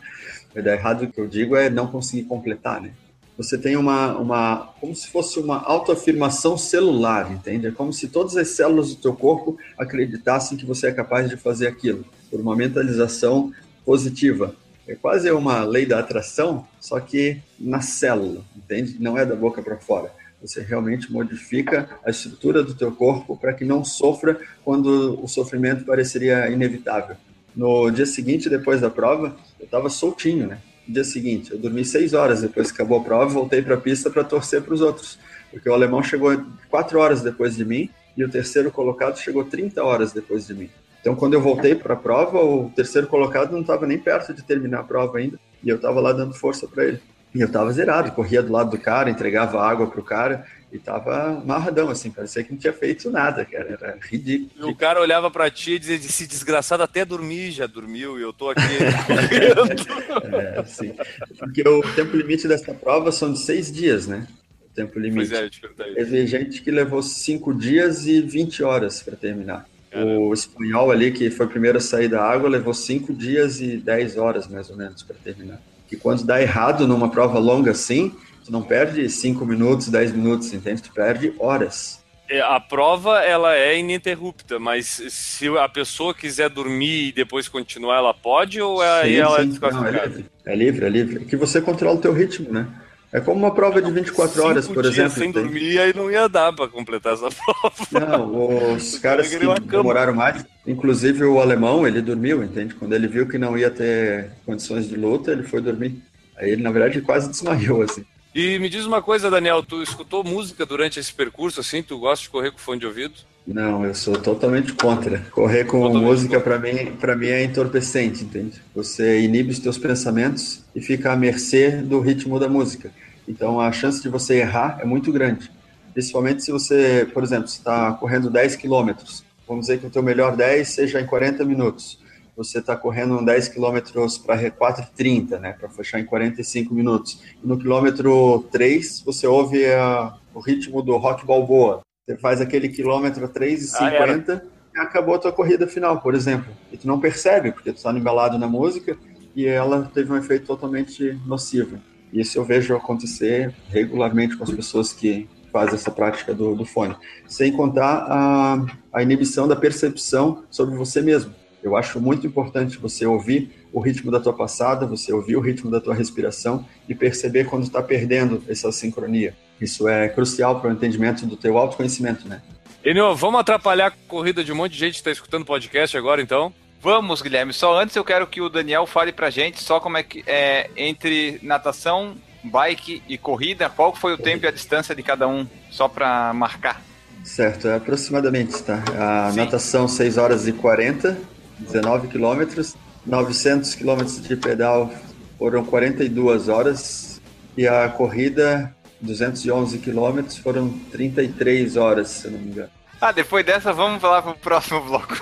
Vai 0.53 0.63
dar 0.63 0.73
errado, 0.73 1.03
o 1.03 1.11
que 1.11 1.19
eu 1.19 1.27
digo 1.27 1.55
é 1.55 1.69
não 1.69 1.87
conseguir 1.87 2.23
completar, 2.23 2.81
né? 2.81 2.91
Você 3.37 3.55
tem 3.55 3.75
uma, 3.75 4.17
uma 4.17 4.73
como 4.81 4.95
se 4.95 5.07
fosse 5.07 5.39
uma 5.39 5.61
autoafirmação 5.61 6.57
celular, 6.57 7.31
entende? 7.31 7.67
É 7.67 7.71
como 7.71 7.93
se 7.93 8.07
todas 8.07 8.35
as 8.35 8.47
células 8.49 8.89
do 8.89 8.95
teu 8.95 9.13
corpo 9.13 9.57
acreditassem 9.77 10.57
que 10.57 10.65
você 10.65 10.87
é 10.87 10.91
capaz 10.91 11.29
de 11.29 11.37
fazer 11.37 11.67
aquilo, 11.67 12.03
por 12.31 12.39
uma 12.39 12.55
mentalização 12.55 13.53
positiva. 13.85 14.55
É 14.87 14.95
quase 14.95 15.29
uma 15.29 15.63
lei 15.63 15.85
da 15.85 15.99
atração, 15.99 16.67
só 16.79 16.99
que 16.99 17.39
na 17.59 17.79
célula, 17.79 18.43
entende? 18.55 18.97
Não 18.99 19.17
é 19.17 19.25
da 19.25 19.35
boca 19.35 19.61
para 19.61 19.77
fora. 19.77 20.11
Você 20.41 20.61
realmente 20.61 21.11
modifica 21.11 21.89
a 22.03 22.09
estrutura 22.09 22.63
do 22.63 22.73
teu 22.73 22.91
corpo 22.91 23.37
para 23.37 23.53
que 23.53 23.65
não 23.65 23.83
sofra 23.83 24.39
quando 24.63 25.21
o 25.23 25.27
sofrimento 25.27 25.85
pareceria 25.85 26.49
inevitável. 26.49 27.15
No 27.55 27.89
dia 27.91 28.05
seguinte, 28.05 28.49
depois 28.49 28.81
da 28.81 28.89
prova, 28.89 29.35
eu 29.59 29.65
estava 29.65 29.89
soltinho, 29.89 30.47
né? 30.47 30.59
Dia 30.87 31.03
seguinte, 31.03 31.51
eu 31.51 31.59
dormi 31.59 31.83
seis 31.83 32.13
horas 32.13 32.41
depois 32.41 32.71
que 32.71 32.81
acabou 32.81 32.99
a 32.99 33.03
prova, 33.03 33.25
voltei 33.25 33.61
para 33.61 33.75
a 33.75 33.79
pista 33.79 34.09
para 34.09 34.23
torcer 34.23 34.61
para 34.61 34.73
os 34.73 34.81
outros, 34.81 35.19
porque 35.51 35.69
o 35.69 35.73
alemão 35.73 36.01
chegou 36.01 36.41
quatro 36.69 36.99
horas 36.99 37.21
depois 37.21 37.55
de 37.55 37.65
mim 37.65 37.89
e 38.15 38.23
o 38.23 38.29
terceiro 38.29 38.71
colocado 38.71 39.17
chegou 39.17 39.43
30 39.43 39.83
horas 39.83 40.13
depois 40.13 40.47
de 40.47 40.53
mim. 40.53 40.69
Então, 41.01 41.15
quando 41.15 41.33
eu 41.35 41.41
voltei 41.41 41.75
para 41.75 41.93
a 41.93 41.97
prova, 41.97 42.43
o 42.43 42.71
terceiro 42.75 43.07
colocado 43.07 43.51
não 43.51 43.61
estava 43.61 43.85
nem 43.85 43.97
perto 43.97 44.33
de 44.33 44.41
terminar 44.41 44.79
a 44.79 44.83
prova 44.83 45.19
ainda, 45.19 45.39
e 45.63 45.69
eu 45.69 45.75
estava 45.75 45.99
lá 45.99 46.11
dando 46.11 46.33
força 46.33 46.67
para 46.67 46.85
ele. 46.85 46.99
E 47.35 47.41
eu 47.41 47.47
estava 47.47 47.71
zerado, 47.71 48.11
corria 48.11 48.41
do 48.41 48.51
lado 48.51 48.71
do 48.71 48.77
cara, 48.77 49.09
entregava 49.09 49.61
água 49.61 49.87
para 49.87 49.99
o 49.99 50.03
cara, 50.03 50.45
E 50.71 50.77
tava 50.77 51.37
amarradão, 51.37 51.89
assim, 51.89 52.11
parecia 52.11 52.43
que 52.43 52.51
não 52.51 52.59
tinha 52.59 52.73
feito 52.73 53.09
nada, 53.09 53.45
cara. 53.45 53.69
Era 53.69 53.97
ridículo. 54.01 54.67
E 54.67 54.71
o 54.71 54.75
cara 54.75 54.99
olhava 54.99 55.31
pra 55.31 55.49
ti 55.49 55.73
e 55.73 55.79
dizia, 55.79 55.97
se 55.99 56.27
desgraçado 56.27 56.83
até 56.83 57.05
dormir, 57.05 57.51
já 57.51 57.65
dormiu, 57.65 58.19
e 58.19 58.21
eu 58.21 58.33
tô 58.33 58.49
aqui. 58.49 58.61
é, 60.33 60.59
assim, 60.59 60.93
porque 61.39 61.67
o 61.67 61.81
tempo 61.93 62.17
limite 62.17 62.47
dessa 62.49 62.73
prova 62.73 63.13
são 63.13 63.31
de 63.31 63.39
seis 63.39 63.71
dias, 63.71 64.07
né? 64.07 64.27
O 64.69 64.75
tempo 64.75 64.99
limite. 64.99 65.29
Pois 65.29 65.31
é, 65.31 65.49
verdade. 65.49 65.95
Teve 65.95 66.27
gente 66.27 66.61
que 66.61 66.69
levou 66.69 67.01
cinco 67.01 67.53
dias 67.53 68.05
e 68.05 68.19
20 68.19 68.61
horas 68.61 69.01
para 69.01 69.15
terminar. 69.15 69.65
O 69.93 70.33
espanhol 70.33 70.91
ali, 70.91 71.11
que 71.11 71.31
foi 71.31 71.45
o 71.45 71.49
primeiro 71.49 71.77
a 71.77 71.81
sair 71.81 72.09
da 72.09 72.21
água, 72.21 72.49
levou 72.49 72.73
cinco 72.73 73.13
dias 73.13 73.61
e 73.61 73.77
10 73.77 74.17
horas, 74.17 74.47
mais 74.47 74.69
ou 74.69 74.75
menos, 74.75 75.01
para 75.01 75.15
terminar. 75.15 75.61
E 75.89 75.95
quando 75.95 76.25
dá 76.25 76.41
errado 76.41 76.85
numa 76.85 77.09
prova 77.09 77.39
longa 77.39 77.71
assim, 77.71 78.13
tu 78.47 78.51
não 78.51 78.61
perde 78.63 79.07
5 79.09 79.45
minutos, 79.45 79.89
10 79.89 80.13
minutos, 80.13 80.51
entende? 80.53 80.81
Tu 80.81 80.91
perde 80.91 81.33
horas. 81.37 81.99
É, 82.29 82.41
A 82.41 82.59
prova, 82.59 83.19
ela 83.19 83.55
é 83.55 83.77
ininterrupta, 83.77 84.57
mas 84.59 85.01
se 85.09 85.47
a 85.57 85.69
pessoa 85.69 86.13
quiser 86.13 86.49
dormir 86.49 87.07
e 87.09 87.11
depois 87.11 87.47
continuar, 87.47 87.97
ela 87.97 88.13
pode 88.13 88.61
ou 88.61 88.83
é- 88.83 89.01
aí 89.03 89.13
Sim, 89.15 89.19
ela 89.21 89.39
é 89.39 89.43
sim. 89.43 89.45
Não, 89.45 89.45
é 89.45 89.49
desclassificada? 89.49 90.05
livre. 90.07 90.25
É 90.45 90.55
livre, 90.55 90.85
é 90.85 90.89
livre. 90.89 91.23
É 91.23 91.25
que 91.25 91.35
você 91.37 91.61
controla 91.61 91.97
o 91.97 92.01
teu 92.01 92.11
ritmo, 92.13 92.51
né? 92.51 92.67
É 93.13 93.21
como 93.21 93.39
uma 93.39 93.53
prova 93.55 93.81
de 93.81 93.89
24 93.89 94.43
horas, 94.43 94.67
por 94.67 94.83
exemplo. 94.83 95.11
sem 95.11 95.31
tem- 95.31 95.43
dormir, 95.43 95.79
aí 95.79 95.93
não 95.95 96.11
ia 96.11 96.27
dar 96.27 96.51
pra 96.51 96.67
completar 96.67 97.13
essa 97.13 97.29
prova. 97.31 97.75
Não, 97.91 98.73
os 98.75 98.99
caras 98.99 99.29
que 99.29 99.39
demoraram 99.65 100.13
mais, 100.13 100.45
inclusive 100.65 101.23
o 101.23 101.39
alemão, 101.39 101.87
ele 101.87 102.01
dormiu, 102.01 102.43
entende? 102.43 102.75
Quando 102.75 102.93
ele 102.93 103.07
viu 103.07 103.25
que 103.27 103.37
não 103.37 103.57
ia 103.57 103.71
ter 103.71 104.31
condições 104.45 104.87
de 104.89 104.97
luta, 104.97 105.31
ele 105.31 105.43
foi 105.43 105.61
dormir. 105.61 106.01
Aí 106.37 106.51
ele, 106.51 106.61
na 106.61 106.71
verdade, 106.71 106.99
quase 107.01 107.29
desmaiou, 107.29 107.81
assim. 107.81 108.03
E 108.33 108.59
me 108.59 108.69
diz 108.69 108.85
uma 108.85 109.01
coisa, 109.01 109.29
Daniel, 109.29 109.63
tu 109.63 109.81
escutou 109.81 110.23
música 110.23 110.65
durante 110.65 110.99
esse 110.99 111.13
percurso, 111.13 111.59
assim? 111.59 111.81
Tu 111.81 111.97
gosta 111.97 112.23
de 112.23 112.29
correr 112.29 112.51
com 112.51 112.57
fone 112.57 112.79
de 112.79 112.85
ouvido? 112.85 113.15
Não, 113.47 113.85
eu 113.85 113.95
sou 113.95 114.17
totalmente 114.17 114.73
contra. 114.73 115.19
Correr 115.31 115.63
com 115.63 115.79
Totalmente 115.79 116.03
música, 116.03 116.39
para 116.39 116.59
mim, 116.59 116.91
para 116.99 117.15
mim 117.15 117.27
é 117.27 117.43
entorpecente, 117.43 118.23
entende? 118.23 118.61
Você 118.75 119.21
inibe 119.21 119.51
os 119.51 119.59
teus 119.59 119.77
pensamentos 119.77 120.63
e 120.75 120.81
fica 120.81 121.13
à 121.13 121.15
mercê 121.15 121.71
do 121.77 121.99
ritmo 122.01 122.39
da 122.39 122.49
música. 122.49 122.91
Então, 123.27 123.59
a 123.59 123.71
chance 123.71 124.01
de 124.01 124.09
você 124.09 124.39
errar 124.39 124.77
é 124.81 124.85
muito 124.85 125.11
grande. 125.11 125.49
Principalmente 125.93 126.43
se 126.43 126.51
você, 126.51 127.07
por 127.13 127.23
exemplo, 127.23 127.45
está 127.45 127.91
correndo 127.93 128.29
10 128.29 128.55
quilômetros. 128.57 129.23
Vamos 129.47 129.67
dizer 129.67 129.79
que 129.79 129.87
o 129.87 129.89
teu 129.89 130.03
melhor 130.03 130.35
10 130.35 130.67
seja 130.67 130.99
em 130.99 131.05
40 131.05 131.43
minutos. 131.45 131.97
Você 132.37 132.59
está 132.59 132.75
correndo 132.75 133.19
10 133.25 133.47
quilômetros 133.49 134.19
para 134.19 134.37
4,30, 134.51 135.39
né? 135.39 135.53
Para 135.59 135.67
fechar 135.69 135.99
em 135.99 136.05
45 136.05 136.71
minutos. 136.71 137.19
E 137.43 137.47
no 137.47 137.57
quilômetro 137.57 138.45
3, 138.51 139.01
você 139.03 139.25
ouve 139.25 139.65
a- 139.65 140.13
o 140.35 140.39
ritmo 140.39 140.83
do 140.83 140.95
rock 140.97 141.25
balboa. 141.25 141.81
Você 142.07 142.15
faz 142.17 142.39
aquele 142.39 142.69
quilômetro 142.69 143.25
a 143.25 143.27
3,50 143.27 144.43
e 144.75 144.79
acabou 144.79 145.15
a 145.15 145.19
tua 145.19 145.31
corrida 145.31 145.65
final, 145.67 145.99
por 145.99 146.13
exemplo. 146.13 146.53
E 146.71 146.77
tu 146.77 146.87
não 146.87 146.99
percebe, 146.99 147.51
porque 147.51 147.71
tu 147.73 147.77
está 147.77 147.91
embalado 147.91 148.37
na 148.37 148.47
música 148.47 148.95
e 149.35 149.47
ela 149.47 149.89
teve 149.91 150.13
um 150.13 150.15
efeito 150.17 150.45
totalmente 150.45 151.19
nocivo. 151.25 151.79
Isso 152.13 152.37
eu 152.37 152.45
vejo 152.45 152.75
acontecer 152.75 153.51
regularmente 153.69 154.37
com 154.37 154.43
as 154.43 154.51
pessoas 154.51 154.93
que 154.93 155.27
fazem 155.51 155.73
essa 155.73 155.89
prática 155.89 156.35
do, 156.35 156.53
do 156.53 156.65
fone. 156.65 156.95
Sem 157.27 157.51
contar 157.51 158.05
a, 158.07 158.63
a 158.93 159.01
inibição 159.01 159.47
da 159.47 159.55
percepção 159.55 160.43
sobre 160.51 160.75
você 160.75 161.01
mesmo. 161.01 161.33
Eu 161.67 161.75
acho 161.75 161.99
muito 161.99 162.25
importante 162.25 162.77
você 162.77 163.05
ouvir 163.05 163.51
o 163.73 163.79
ritmo 163.79 164.09
da 164.09 164.19
tua 164.19 164.33
passada, 164.33 164.85
você 164.87 165.11
ouvir 165.11 165.35
o 165.35 165.41
ritmo 165.41 165.69
da 165.69 165.81
tua 165.81 165.93
respiração 165.93 166.65
e 166.87 166.95
perceber 166.95 167.43
quando 167.43 167.63
está 167.63 167.83
perdendo 167.83 168.41
essa 168.47 168.71
sincronia. 168.71 169.35
Isso 169.59 169.87
é 169.87 170.07
crucial 170.07 170.61
para 170.61 170.69
o 170.69 170.73
entendimento 170.73 171.25
do 171.25 171.35
teu 171.35 171.57
autoconhecimento, 171.57 172.27
né? 172.27 172.41
Enio, 172.85 173.13
vamos 173.15 173.41
atrapalhar 173.41 173.87
a 173.87 173.91
corrida 174.07 174.43
de 174.43 174.51
um 174.53 174.55
monte 174.55 174.71
de 174.71 174.79
gente 174.79 174.97
que 174.99 175.03
tá 175.03 175.11
escutando 175.11 175.43
podcast 175.43 175.97
agora, 175.97 176.21
então? 176.21 176.53
Vamos, 176.81 177.21
Guilherme. 177.21 177.51
Só 177.51 177.77
antes 177.77 177.95
eu 177.95 178.05
quero 178.05 178.25
que 178.27 178.39
o 178.39 178.49
Daniel 178.49 178.85
fale 178.85 179.11
pra 179.11 179.29
gente 179.29 179.61
só 179.61 179.79
como 179.79 179.97
é 179.97 180.03
que 180.03 180.23
é 180.25 180.69
entre 180.77 181.37
natação, 181.43 182.15
bike 182.43 183.03
e 183.09 183.17
corrida, 183.17 183.69
qual 183.69 183.93
foi 183.93 184.13
o 184.13 184.17
tempo 184.17 184.45
e 184.45 184.47
a 184.47 184.51
distância 184.51 184.95
de 184.95 185.03
cada 185.03 185.27
um, 185.27 185.45
só 185.69 185.89
pra 185.89 186.33
marcar. 186.33 186.81
Certo, 187.23 187.67
é 187.67 187.75
aproximadamente, 187.75 188.63
tá? 188.63 188.81
A 188.97 189.31
Sim. 189.31 189.37
natação 189.37 189.85
6 189.85 190.17
horas 190.17 190.47
e 190.47 190.53
40, 190.53 191.17
19 191.59 192.07
quilômetros, 192.07 192.75
900 193.05 193.75
quilômetros 193.75 194.21
de 194.21 194.35
pedal 194.35 194.91
foram 195.37 195.63
42 195.63 196.49
horas 196.49 197.21
e 197.55 197.67
a 197.67 197.87
corrida 197.89 198.75
211 199.01 199.77
quilômetros 199.79 200.37
foram 200.37 200.69
33 200.91 201.77
horas, 201.77 202.09
se 202.09 202.27
eu 202.27 202.31
não 202.31 202.39
me 202.39 202.49
engano. 202.49 202.69
Ah, 202.99 203.11
depois 203.11 203.45
dessa 203.45 203.71
vamos 203.71 204.01
falar 204.01 204.21
pro 204.21 204.35
próximo 204.35 204.81
bloco. 204.81 205.21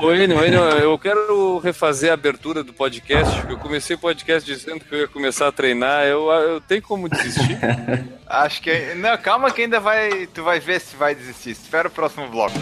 Ô, 0.00 0.12
Enio, 0.12 0.44
Enio, 0.44 0.60
eu 0.60 0.96
quero 0.96 1.58
refazer 1.58 2.12
a 2.12 2.14
abertura 2.14 2.62
do 2.62 2.72
podcast, 2.72 3.34
porque 3.40 3.54
eu 3.54 3.58
comecei 3.58 3.96
o 3.96 3.98
podcast 3.98 4.48
dizendo 4.48 4.84
que 4.84 4.94
eu 4.94 5.00
ia 5.00 5.08
começar 5.08 5.48
a 5.48 5.52
treinar, 5.52 6.04
eu, 6.04 6.30
eu 6.30 6.60
tenho 6.60 6.80
como 6.80 7.08
desistir? 7.08 7.58
Acho 8.24 8.62
que. 8.62 8.94
Não, 8.94 9.18
calma 9.18 9.50
que 9.50 9.62
ainda 9.62 9.80
vai. 9.80 10.28
Tu 10.28 10.40
vai 10.44 10.60
ver 10.60 10.80
se 10.80 10.94
vai 10.94 11.16
desistir. 11.16 11.50
Espera 11.50 11.88
o 11.88 11.90
próximo 11.90 12.28
bloco. 12.28 12.54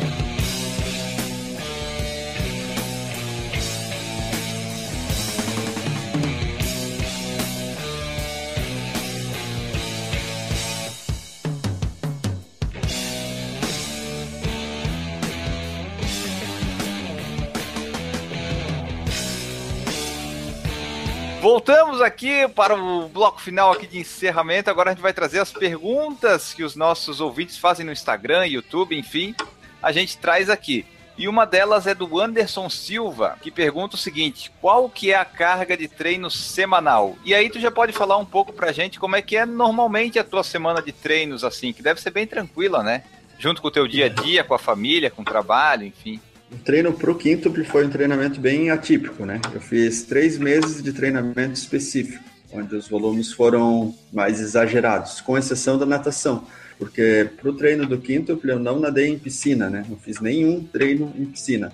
Voltamos 21.47 22.01
aqui 22.01 22.49
para 22.49 22.75
o 22.75 23.09
bloco 23.09 23.41
final 23.41 23.71
aqui 23.71 23.87
de 23.87 24.01
encerramento. 24.01 24.69
Agora 24.69 24.91
a 24.91 24.93
gente 24.93 25.01
vai 25.01 25.13
trazer 25.13 25.39
as 25.39 25.53
perguntas 25.53 26.53
que 26.53 26.65
os 26.65 26.75
nossos 26.75 27.21
ouvintes 27.21 27.57
fazem 27.57 27.87
no 27.87 27.93
Instagram, 27.93 28.49
YouTube, 28.49 28.99
enfim. 28.99 29.33
A 29.81 29.93
gente 29.93 30.19
traz 30.19 30.51
aqui. 30.51 30.85
E 31.17 31.29
uma 31.29 31.47
delas 31.47 31.87
é 31.87 31.95
do 31.95 32.21
Anderson 32.21 32.69
Silva, 32.69 33.39
que 33.41 33.53
pergunta 33.53 33.95
o 33.95 33.99
seguinte: 33.99 34.51
qual 34.61 34.91
que 34.91 35.13
é 35.13 35.15
a 35.15 35.25
carga 35.25 35.77
de 35.77 35.87
treino 35.87 36.29
semanal? 36.33 37.17
E 37.25 37.33
aí 37.33 37.49
tu 37.49 37.61
já 37.61 37.71
pode 37.71 37.93
falar 37.93 38.17
um 38.17 38.27
pouco 38.27 38.53
pra 38.53 38.73
gente 38.73 38.99
como 38.99 39.15
é 39.15 39.23
que 39.23 39.37
é 39.37 39.47
normalmente 39.47 40.19
a 40.19 40.25
tua 40.25 40.43
semana 40.43 40.83
de 40.83 40.91
treinos 40.91 41.45
assim, 41.45 41.73
que 41.73 41.81
deve 41.81 42.01
ser 42.01 42.11
bem 42.11 42.27
tranquila, 42.27 42.83
né? 42.83 43.05
Junto 43.39 43.63
com 43.63 43.69
o 43.69 43.71
teu 43.71 43.87
dia 43.87 44.07
a 44.07 44.09
dia, 44.09 44.43
com 44.43 44.55
a 44.55 44.59
família, 44.59 45.13
com 45.13 45.23
o 45.23 45.25
trabalho, 45.25 45.85
enfim. 45.85 46.21
O 46.51 46.57
treino 46.59 46.93
para 46.93 47.11
o 47.11 47.15
quíntuple 47.15 47.65
foi 47.65 47.87
um 47.87 47.91
treinamento 47.91 48.41
bem 48.41 48.71
atípico, 48.71 49.27
né? 49.27 49.41
Eu 49.53 49.61
fiz 49.61 50.03
três 50.03 50.39
meses 50.39 50.83
de 50.83 50.93
treinamento 50.93 51.55
específico, 51.55 52.23
onde 52.53 52.75
os 52.75 52.89
volumes 52.89 53.33
foram 53.33 53.95
mais 54.13 54.41
exagerados, 54.41 55.21
com 55.21 55.37
exceção 55.37 55.77
da 55.77 55.85
natação, 55.85 56.47
porque 56.79 57.29
para 57.37 57.51
o 57.51 57.53
treino 57.53 57.85
do 57.87 57.99
quíntuple 57.99 58.51
eu 58.51 58.59
não 58.59 58.79
nadei 58.79 59.09
em 59.09 59.19
piscina, 59.19 59.69
né? 59.69 59.85
Não 59.89 59.97
fiz 59.97 60.21
nenhum 60.21 60.63
treino 60.63 61.13
em 61.19 61.25
piscina, 61.25 61.73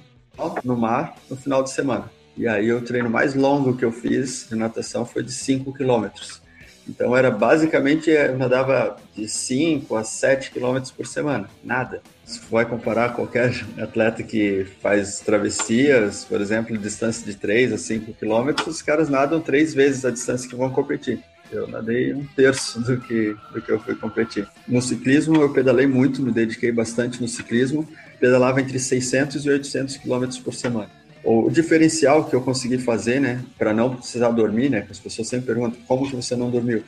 no 0.65 0.77
mar 0.77 1.17
no 1.29 1.37
final 1.37 1.63
de 1.63 1.71
semana. 1.71 2.11
E 2.37 2.49
aí 2.49 2.73
o 2.73 2.81
treino 2.81 3.11
mais 3.11 3.35
longo 3.35 3.77
que 3.77 3.85
eu 3.85 3.93
fiz 3.93 4.47
de 4.49 4.57
natação 4.57 5.05
foi 5.05 5.23
de 5.23 5.33
5 5.33 5.73
quilômetros. 5.75 6.42
Então 6.89 7.17
era 7.17 7.31
basicamente, 7.31 8.11
eu 8.11 8.37
nadava 8.37 8.97
de 9.15 9.29
5 9.29 9.95
a 9.97 10.03
7 10.03 10.51
quilômetros 10.51 10.91
por 10.91 11.07
semana, 11.07 11.49
nada. 11.63 12.03
Se 12.25 12.41
vai 12.51 12.65
comparar 12.65 13.15
qualquer 13.15 13.65
atleta 13.79 14.23
que 14.23 14.67
faz 14.81 15.21
travessias, 15.21 16.25
por 16.25 16.41
exemplo, 16.41 16.77
distância 16.77 17.25
de 17.25 17.37
3 17.37 17.73
a 17.73 17.79
5 17.79 18.15
quilômetros, 18.15 18.67
os 18.67 18.83
caras 18.83 19.09
nadam 19.09 19.41
três 19.41 19.75
vezes 19.75 20.05
a 20.05 20.11
distância 20.11 20.49
que 20.49 20.57
vão 20.57 20.71
competir. 20.71 21.23
Eu 21.53 21.69
nadei 21.69 22.15
um 22.15 22.25
terço 22.35 22.81
do 22.81 22.99
que, 22.99 23.37
do 23.53 23.61
que 23.61 23.71
eu 23.71 23.79
fui 23.79 23.95
competir. 23.95 24.49
No 24.67 24.81
ciclismo, 24.81 25.37
eu 25.37 25.53
pedalei 25.53 25.87
muito, 25.87 26.23
me 26.23 26.33
dediquei 26.33 26.73
bastante 26.73 27.21
no 27.21 27.29
ciclismo. 27.29 27.87
Pedalava 28.19 28.61
entre 28.61 28.79
600 28.79 29.45
e 29.45 29.51
800 29.51 29.99
quilômetros 29.99 30.39
por 30.39 30.55
semana. 30.55 30.89
O 31.25 31.49
diferencial 31.51 32.25
que 32.25 32.35
eu 32.35 32.41
consegui 32.41 32.79
fazer, 32.79 33.21
né, 33.21 33.45
para 33.57 33.73
não 33.73 33.95
precisar 33.97 34.31
dormir, 34.31 34.71
né, 34.71 34.83
que 34.83 34.91
as 34.91 34.99
pessoas 34.99 35.29
sempre 35.29 35.47
perguntam 35.47 35.81
como 35.87 36.09
que 36.09 36.17
você 36.17 36.35
não 36.35 36.51
dormiu, 36.51 36.83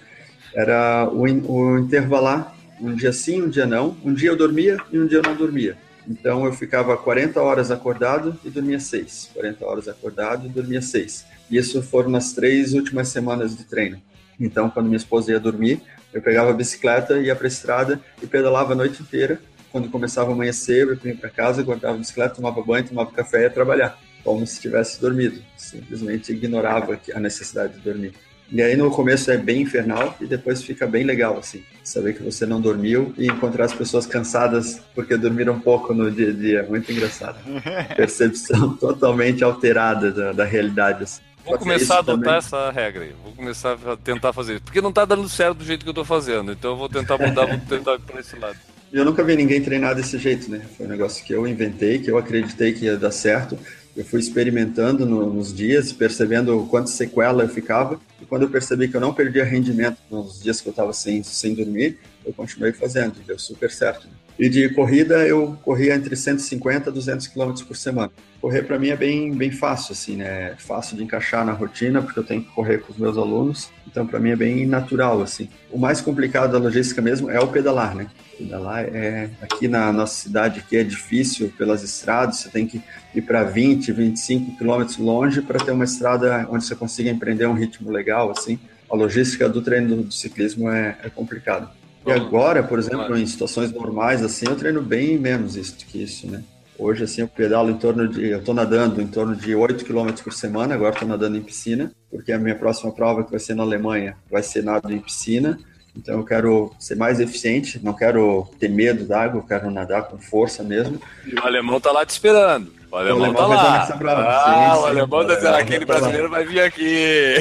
era 0.55 1.09
o, 1.13 1.23
o 1.23 1.79
intervalar, 1.79 2.55
um 2.81 2.95
dia 2.95 3.13
sim, 3.13 3.43
um 3.43 3.49
dia 3.49 3.67
não. 3.67 3.97
Um 4.05 4.13
dia 4.13 4.31
eu 4.31 4.37
dormia 4.37 4.79
e 4.93 4.99
um 4.99 5.07
dia 5.07 5.19
eu 5.19 5.23
não 5.23 5.35
dormia. 5.35 5.77
Então 6.07 6.45
eu 6.45 6.53
ficava 6.53 6.97
40 6.97 7.41
horas 7.41 7.71
acordado 7.71 8.39
e 8.45 8.51
dormia 8.51 8.79
6. 8.79 9.31
40 9.33 9.65
horas 9.65 9.89
acordado 9.89 10.47
e 10.47 10.49
dormia 10.49 10.83
6. 10.83 11.25
E 11.51 11.57
isso 11.57 11.83
foram 11.83 12.11
nas 12.11 12.33
três 12.33 12.75
últimas 12.75 13.09
semanas 13.09 13.57
de 13.57 13.65
treino. 13.65 14.01
Então, 14.39 14.69
quando 14.69 14.87
minha 14.87 14.97
esposa 14.97 15.31
ia 15.31 15.41
dormir, 15.41 15.81
eu 16.13 16.21
pegava 16.21 16.51
a 16.51 16.53
bicicleta, 16.53 17.19
ia 17.19 17.35
para 17.35 17.47
a 17.47 17.49
estrada 17.49 18.01
e 18.23 18.27
pedalava 18.27 18.73
a 18.73 18.77
noite 18.77 19.03
inteira. 19.03 19.41
Quando 19.71 19.89
começava 19.89 20.31
a 20.31 20.33
amanhecer, 20.35 20.87
eu 20.87 20.97
vinha 20.97 21.17
para 21.17 21.31
casa, 21.31 21.63
guardava 21.63 21.95
a 21.95 21.99
bicicleta, 21.99 22.35
tomava 22.35 22.63
banho, 22.63 22.87
tomava 22.87 23.11
café 23.11 23.41
e 23.41 23.43
ia 23.43 23.51
trabalhar, 23.51 23.99
como 24.25 24.47
se 24.47 24.61
tivesse 24.61 25.01
dormido. 25.01 25.41
Simplesmente 25.57 26.33
ignorava 26.33 26.99
a 27.15 27.21
necessidade 27.21 27.75
de 27.75 27.81
dormir. 27.81 28.15
E 28.51 28.63
aí 28.63 28.77
no 28.77 28.91
começo 28.91 29.31
é 29.31 29.37
bem 29.37 29.63
infernal 29.63 30.17
e 30.21 30.27
depois 30.27 30.63
fica 30.63 30.87
bem 30.87 31.05
legal, 31.05 31.39
assim. 31.39 31.65
Saber 31.83 32.15
que 32.15 32.23
você 32.23 32.45
não 32.45 32.61
dormiu 32.61 33.15
e 33.17 33.27
encontrar 33.27 33.65
as 33.65 33.75
pessoas 33.75 34.07
cansadas 34.07 34.81
porque 34.95 35.17
dormiram 35.17 35.59
pouco 35.59 35.95
no 35.95 36.11
dia 36.11 36.29
a 36.29 36.33
dia. 36.33 36.63
Muito 36.63 36.91
engraçado. 36.93 37.39
Percepção 37.97 38.77
totalmente 38.77 39.43
alterada 39.43 40.13
da, 40.13 40.33
da 40.33 40.45
realidade, 40.45 41.05
assim. 41.05 41.21
Vou 41.45 41.59
começar 41.59 41.97
a 41.97 41.99
adotar 41.99 42.23
também. 42.23 42.39
essa 42.39 42.71
regra 42.71 43.05
aí. 43.05 43.15
Vou 43.23 43.33
começar 43.33 43.77
a 43.87 43.97
tentar 43.97 44.33
fazer 44.33 44.55
isso. 44.55 44.63
Porque 44.63 44.81
não 44.81 44.93
tá 44.93 45.05
dando 45.05 45.29
certo 45.29 45.59
do 45.59 45.65
jeito 45.65 45.85
que 45.85 45.91
eu 45.91 45.95
tô 45.95 46.05
fazendo. 46.05 46.53
Então 46.53 46.71
eu 46.71 46.77
vou 46.77 46.89
tentar 46.89 47.19
mudar, 47.19 47.47
vou 47.47 47.59
tentar 47.59 47.99
pra 47.99 48.21
esse 48.21 48.39
lado. 48.39 48.57
Eu 48.93 49.05
nunca 49.05 49.25
vi 49.25 49.37
ninguém 49.37 49.61
treinar 49.61 49.95
desse 49.95 50.17
jeito, 50.17 50.51
né? 50.51 50.63
Foi 50.77 50.87
um 50.87 50.89
negócio 50.89 51.25
que 51.25 51.35
eu 51.35 51.47
inventei, 51.47 51.99
que 51.99 52.11
eu 52.11 52.17
acreditei 52.17 52.73
que 52.73 52.85
ia 52.85 52.97
dar 52.97 53.11
certo. 53.11 53.59
Eu 53.97 54.05
fui 54.05 54.19
experimentando 54.19 55.07
no, 55.07 55.33
nos 55.33 55.55
dias, 55.55 55.93
percebendo 55.93 56.67
quanto 56.69 56.91
sequela 56.91 57.45
eu 57.45 57.49
ficava. 57.49 58.01
E 58.21 58.27
quando 58.27 58.43
eu 58.43 58.51
percebi 58.51 58.89
que 58.89 58.97
eu 58.97 59.01
não 59.01 59.15
perdia 59.15 59.45
rendimento 59.45 59.99
nos 60.11 60.43
dias 60.43 60.61
que 60.61 60.69
eu 60.69 60.73
estava 60.73 60.93
sem, 60.93 61.23
sem 61.23 61.55
dormir, 61.55 61.99
eu 62.25 62.33
continuei 62.33 62.73
fazendo. 62.73 63.15
Deu 63.27 63.39
super 63.39 63.71
certo. 63.71 64.07
Né? 64.07 64.15
E 64.37 64.49
de 64.49 64.69
corrida, 64.71 65.27
eu 65.27 65.57
corria 65.63 65.95
entre 65.95 66.17
150 66.17 66.91
e 66.91 66.93
200 66.93 67.29
km 67.29 67.53
por 67.67 67.77
semana. 67.77 68.11
Correr 68.41 68.63
para 68.63 68.79
mim 68.79 68.89
é 68.89 68.97
bem, 68.97 69.33
bem 69.33 69.53
fácil, 69.53 69.93
assim, 69.93 70.17
né? 70.17 70.51
É 70.51 70.57
fácil 70.59 70.97
de 70.97 71.05
encaixar 71.05 71.47
na 71.47 71.53
rotina, 71.53 72.03
porque 72.03 72.19
eu 72.19 72.25
tenho 72.25 72.43
que 72.43 72.51
correr 72.51 72.79
com 72.79 72.93
os 72.93 72.99
meus 72.99 73.17
alunos. 73.17 73.71
Então, 73.87 74.05
para 74.05 74.19
mim 74.19 74.31
é 74.31 74.37
bem 74.37 74.67
natural, 74.67 75.23
assim. 75.23 75.49
O 75.71 75.79
mais 75.79 76.01
complicado 76.01 76.51
da 76.51 76.59
logística 76.59 77.01
mesmo 77.01 77.31
é 77.31 77.39
o 77.39 77.47
pedalar, 77.47 77.95
né? 77.95 78.09
Pedalar 78.37 78.85
é 78.85 79.31
aqui 79.41 79.69
na 79.69 79.93
nossa 79.93 80.17
cidade 80.17 80.65
que 80.69 80.77
é 80.77 80.83
difícil 80.83 81.53
pelas 81.57 81.85
estradas, 81.85 82.39
você 82.39 82.49
tem 82.49 82.67
que 82.67 82.83
ir 83.15 83.23
para 83.23 83.45
20, 83.45 83.93
25 83.93 84.59
quilômetros 84.59 84.97
longe 84.97 85.41
para 85.41 85.65
ter 85.65 85.71
uma 85.71 85.85
estrada 85.85 86.45
onde 86.51 86.65
você 86.65 86.75
consiga 86.75 87.09
empreender 87.09 87.47
um 87.47 87.55
ritmo 87.55 87.93
legal, 87.93 88.33
assim. 88.33 88.59
A 88.91 88.97
logística 88.97 89.49
do 89.49 89.63
treino 89.63 90.03
do 90.03 90.13
ciclismo 90.13 90.69
é, 90.69 90.99
é 91.05 91.09
complicado. 91.09 91.71
E 92.07 92.13
agora, 92.13 92.63
por 92.63 92.79
exemplo, 92.79 93.17
em 93.17 93.27
situações 93.27 93.73
normais, 93.73 94.23
assim, 94.23 94.47
eu 94.47 94.57
treino 94.57 94.83
bem 94.83 95.19
menos 95.19 95.57
isso 95.57 95.77
que 95.77 96.03
isso, 96.03 96.27
né? 96.27 96.43
Hoje, 96.79 97.05
assim, 97.05 97.21
eu 97.21 97.29
pedalo 97.29 97.71
em 97.71 97.79
torno 97.79 98.09
de. 98.09 98.29
Eu 98.29 98.43
tô 98.43 98.53
nadando 98.53 99.01
em 99.01 99.07
torno 99.07 99.35
de 99.37 99.55
8 99.55 99.85
km 99.85 100.11
por 100.23 100.33
semana, 100.33 100.75
agora 100.75 100.93
estou 100.93 101.09
nadando 101.09 101.37
em 101.37 101.43
piscina, 101.43 101.93
porque 102.11 102.33
a 102.33 102.39
minha 102.39 102.57
próxima 102.57 102.91
prova, 102.93 103.23
que 103.23 103.31
vai 103.31 103.39
ser 103.39 103.55
na 103.55 103.63
Alemanha, 103.63 104.17
vai 104.31 104.43
ser 104.43 104.65
nado 104.65 104.93
em 104.93 104.99
piscina. 104.99 105.59
Então, 105.97 106.19
eu 106.19 106.25
quero 106.25 106.73
ser 106.79 106.97
mais 106.97 107.21
eficiente, 107.21 107.81
não 107.81 107.93
quero 107.93 108.49
ter 108.59 108.69
medo 108.69 109.05
d'água, 109.05 109.39
eu 109.39 109.47
quero 109.47 109.71
nadar 109.71 110.03
com 110.03 110.19
força 110.19 110.65
mesmo. 110.65 111.01
E 111.25 111.35
o 111.39 111.47
alemão 111.47 111.81
tá 111.81 111.93
lá 111.93 112.05
te 112.05 112.11
esperando. 112.11 112.73
O 112.91 112.97
alemão, 112.97 113.21
o 113.21 113.25
alemão 113.25 113.41
tá 113.41 113.47
lá. 113.47 113.83
Ah, 113.83 114.75
sim, 114.75 114.81
o 114.81 114.87
alemão 114.87 115.27
tá 115.27 115.35
dizendo, 115.37 115.55
aquele 115.55 115.85
brasileiro 115.85 116.29
vai 116.29 116.45
vir 116.45 116.61
aqui. 116.61 117.41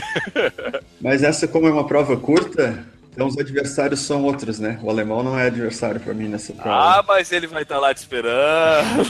Mas 1.01 1.23
essa, 1.23 1.47
como 1.47 1.67
é 1.67 1.71
uma 1.71 1.87
prova 1.87 2.15
curta, 2.15 2.85
então 3.13 3.27
os 3.27 3.37
adversários 3.37 3.99
são 3.99 4.23
outros, 4.23 4.59
né? 4.59 4.79
O 4.81 4.89
alemão 4.89 5.21
não 5.21 5.37
é 5.37 5.45
adversário 5.45 6.01
para 6.01 6.13
mim 6.15 6.27
nessa 6.27 6.51
prova. 6.51 6.99
Ah, 6.99 7.03
mas 7.07 7.31
ele 7.31 7.45
vai 7.45 7.61
estar 7.61 7.75
tá 7.75 7.81
lá 7.81 7.93
te 7.93 7.97
esperando. 7.97 9.05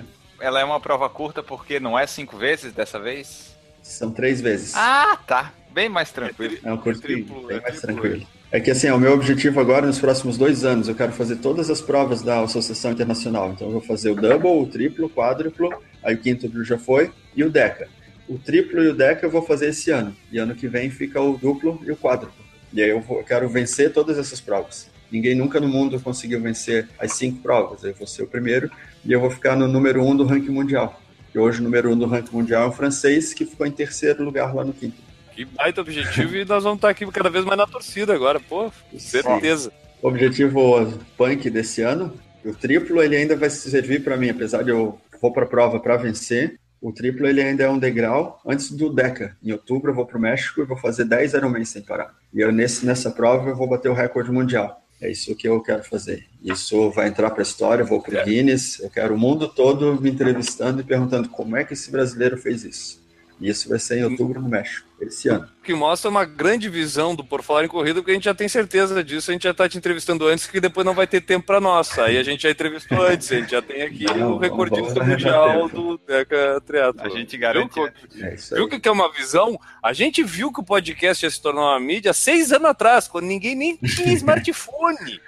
Ela 0.40 0.60
é 0.60 0.64
uma 0.64 0.80
prova 0.80 1.06
curta 1.10 1.42
porque 1.42 1.78
não 1.78 1.98
é 1.98 2.06
cinco 2.06 2.38
vezes 2.38 2.72
dessa 2.72 2.98
vez? 2.98 3.54
São 3.82 4.10
três 4.10 4.40
vezes. 4.40 4.72
Ah, 4.74 5.18
tá. 5.26 5.52
Bem 5.70 5.90
mais 5.90 6.10
tranquilo. 6.10 6.56
É 6.64 6.72
um 6.72 6.78
curtinho, 6.78 7.46
bem 7.46 7.58
é 7.58 7.60
mais 7.60 7.80
tranquilo. 7.80 8.26
É 8.50 8.58
que 8.58 8.70
assim, 8.70 8.86
é 8.86 8.94
o 8.94 8.98
meu 8.98 9.12
objetivo 9.12 9.60
agora, 9.60 9.86
nos 9.86 10.00
próximos 10.00 10.38
dois 10.38 10.64
anos, 10.64 10.88
eu 10.88 10.94
quero 10.94 11.12
fazer 11.12 11.36
todas 11.36 11.68
as 11.68 11.80
provas 11.80 12.22
da 12.22 12.40
Associação 12.40 12.92
Internacional. 12.92 13.52
Então 13.52 13.68
eu 13.68 13.74
vou 13.74 13.82
fazer 13.82 14.10
o 14.10 14.16
double, 14.16 14.62
o 14.62 14.66
triplo, 14.66 15.06
o 15.06 15.10
quádruplo, 15.10 15.70
aí 16.02 16.14
o 16.14 16.18
quinto 16.18 16.64
já 16.64 16.78
foi, 16.78 17.12
e 17.36 17.44
o 17.44 17.50
deca. 17.50 17.88
O 18.26 18.38
triplo 18.38 18.82
e 18.82 18.88
o 18.88 18.94
deca 18.94 19.26
eu 19.26 19.30
vou 19.30 19.42
fazer 19.42 19.68
esse 19.68 19.90
ano. 19.90 20.16
E 20.32 20.38
ano 20.38 20.54
que 20.54 20.66
vem 20.66 20.90
fica 20.90 21.20
o 21.20 21.36
duplo 21.36 21.78
e 21.84 21.92
o 21.92 21.96
quádruplo. 21.96 22.49
E 22.72 22.82
aí 22.82 22.90
eu, 22.90 23.00
vou, 23.00 23.18
eu 23.18 23.24
quero 23.24 23.48
vencer 23.48 23.92
todas 23.92 24.18
essas 24.18 24.40
provas. 24.40 24.88
Ninguém 25.10 25.34
nunca 25.34 25.58
no 25.58 25.68
mundo 25.68 25.98
conseguiu 26.00 26.40
vencer 26.40 26.88
as 26.98 27.12
cinco 27.14 27.42
provas. 27.42 27.82
Eu 27.82 27.94
vou 27.94 28.06
ser 28.06 28.22
o 28.22 28.26
primeiro 28.26 28.70
e 29.04 29.12
eu 29.12 29.20
vou 29.20 29.30
ficar 29.30 29.56
no 29.56 29.66
número 29.66 30.04
um 30.04 30.16
do 30.16 30.24
ranking 30.24 30.50
mundial. 30.50 31.00
E 31.34 31.38
hoje 31.38 31.60
o 31.60 31.64
número 31.64 31.92
um 31.92 31.98
do 31.98 32.06
ranking 32.06 32.34
mundial 32.34 32.64
é 32.64 32.66
o 32.68 32.72
francês, 32.72 33.34
que 33.34 33.44
ficou 33.44 33.66
em 33.66 33.72
terceiro 33.72 34.22
lugar 34.22 34.54
lá 34.54 34.64
no 34.64 34.72
quinto. 34.72 34.96
Que 35.34 35.44
baita 35.44 35.80
objetivo 35.80 36.36
e 36.36 36.44
nós 36.44 36.62
vamos 36.62 36.78
estar 36.78 36.90
aqui 36.90 37.06
cada 37.06 37.30
vez 37.30 37.44
mais 37.44 37.58
na 37.58 37.66
torcida 37.66 38.14
agora, 38.14 38.38
pô, 38.38 38.70
certeza. 38.98 39.72
Objetivo 40.02 40.92
punk 41.16 41.50
desse 41.50 41.82
ano, 41.82 42.12
o 42.44 42.54
triplo, 42.54 43.02
ele 43.02 43.16
ainda 43.16 43.36
vai 43.36 43.50
servir 43.50 44.02
para 44.02 44.16
mim, 44.16 44.30
apesar 44.30 44.62
de 44.62 44.70
eu 44.70 44.98
vou 45.20 45.32
para 45.32 45.44
a 45.44 45.48
prova 45.48 45.78
para 45.78 45.96
vencer, 45.96 46.58
o 46.80 46.92
triplo 46.92 47.26
ele 47.26 47.42
ainda 47.42 47.64
é 47.64 47.68
um 47.68 47.78
degrau 47.78 48.40
antes 48.46 48.70
do 48.70 48.92
Deca. 48.92 49.36
Em 49.42 49.52
outubro 49.52 49.90
eu 49.90 49.94
vou 49.94 50.06
para 50.06 50.16
o 50.16 50.20
México 50.20 50.60
e 50.60 50.64
vou 50.64 50.76
fazer 50.76 51.04
10 51.04 51.34
Ironman 51.34 51.64
sem 51.64 51.82
parar. 51.82 52.14
E 52.32 52.40
eu, 52.40 52.50
nesse, 52.50 52.86
nessa 52.86 53.10
prova 53.10 53.50
eu 53.50 53.56
vou 53.56 53.68
bater 53.68 53.90
o 53.90 53.94
recorde 53.94 54.32
mundial. 54.32 54.82
É 55.00 55.10
isso 55.10 55.34
que 55.34 55.48
eu 55.48 55.62
quero 55.62 55.82
fazer. 55.82 56.26
Isso 56.42 56.90
vai 56.90 57.08
entrar 57.08 57.30
para 57.30 57.40
a 57.40 57.42
história, 57.42 57.82
eu 57.82 57.86
vou 57.86 58.02
para 58.02 58.20
o 58.20 58.24
Guinness. 58.24 58.80
Eu 58.80 58.90
quero 58.90 59.14
o 59.14 59.18
mundo 59.18 59.48
todo 59.48 60.00
me 60.00 60.10
entrevistando 60.10 60.80
e 60.80 60.84
perguntando 60.84 61.28
como 61.28 61.56
é 61.56 61.64
que 61.64 61.72
esse 61.72 61.90
brasileiro 61.90 62.36
fez 62.36 62.64
isso. 62.64 62.99
E 63.40 63.48
isso 63.48 63.70
vai 63.70 63.78
ser 63.78 63.98
em 63.98 64.04
outubro 64.04 64.38
no 64.38 64.48
México, 64.48 64.86
esse 65.00 65.28
ano. 65.28 65.48
Que 65.64 65.72
mostra 65.72 66.10
uma 66.10 66.26
grande 66.26 66.68
visão 66.68 67.14
do 67.14 67.24
Por 67.24 67.42
Falar 67.42 67.64
em 67.64 67.68
Corrida, 67.68 68.00
porque 68.00 68.10
a 68.10 68.14
gente 68.14 68.24
já 68.24 68.34
tem 68.34 68.48
certeza 68.48 69.02
disso, 69.02 69.30
a 69.30 69.32
gente 69.32 69.44
já 69.44 69.52
está 69.52 69.66
te 69.66 69.78
entrevistando 69.78 70.26
antes, 70.26 70.46
que 70.46 70.60
depois 70.60 70.84
não 70.84 70.92
vai 70.92 71.06
ter 71.06 71.22
tempo 71.22 71.46
para 71.46 71.58
nós. 71.58 71.98
Aí 71.98 72.18
a 72.18 72.22
gente 72.22 72.42
já 72.42 72.50
entrevistou 72.50 73.00
antes, 73.02 73.32
a 73.32 73.36
gente 73.36 73.50
já 73.50 73.62
tem 73.62 73.82
aqui 73.82 74.04
não, 74.04 74.32
o 74.32 74.38
recordista 74.38 75.02
mundial 75.02 75.68
do 75.72 75.98
Deca 76.06 76.60
Triathlon. 76.66 77.02
A 77.02 77.08
gente 77.08 77.38
garante. 77.38 77.74
Viu, 77.74 77.86
é 78.26 78.36
viu 78.54 78.68
que 78.68 78.88
é 78.88 78.92
uma 78.92 79.10
visão? 79.10 79.58
A 79.82 79.94
gente 79.94 80.22
viu 80.22 80.52
que 80.52 80.60
o 80.60 80.64
podcast 80.64 81.24
ia 81.24 81.30
se 81.30 81.40
tornar 81.40 81.62
uma 81.62 81.80
mídia 81.80 82.12
seis 82.12 82.52
anos 82.52 82.68
atrás, 82.68 83.08
quando 83.08 83.24
ninguém 83.24 83.54
nem 83.54 83.76
tinha 83.76 84.12
smartphone. 84.14 85.18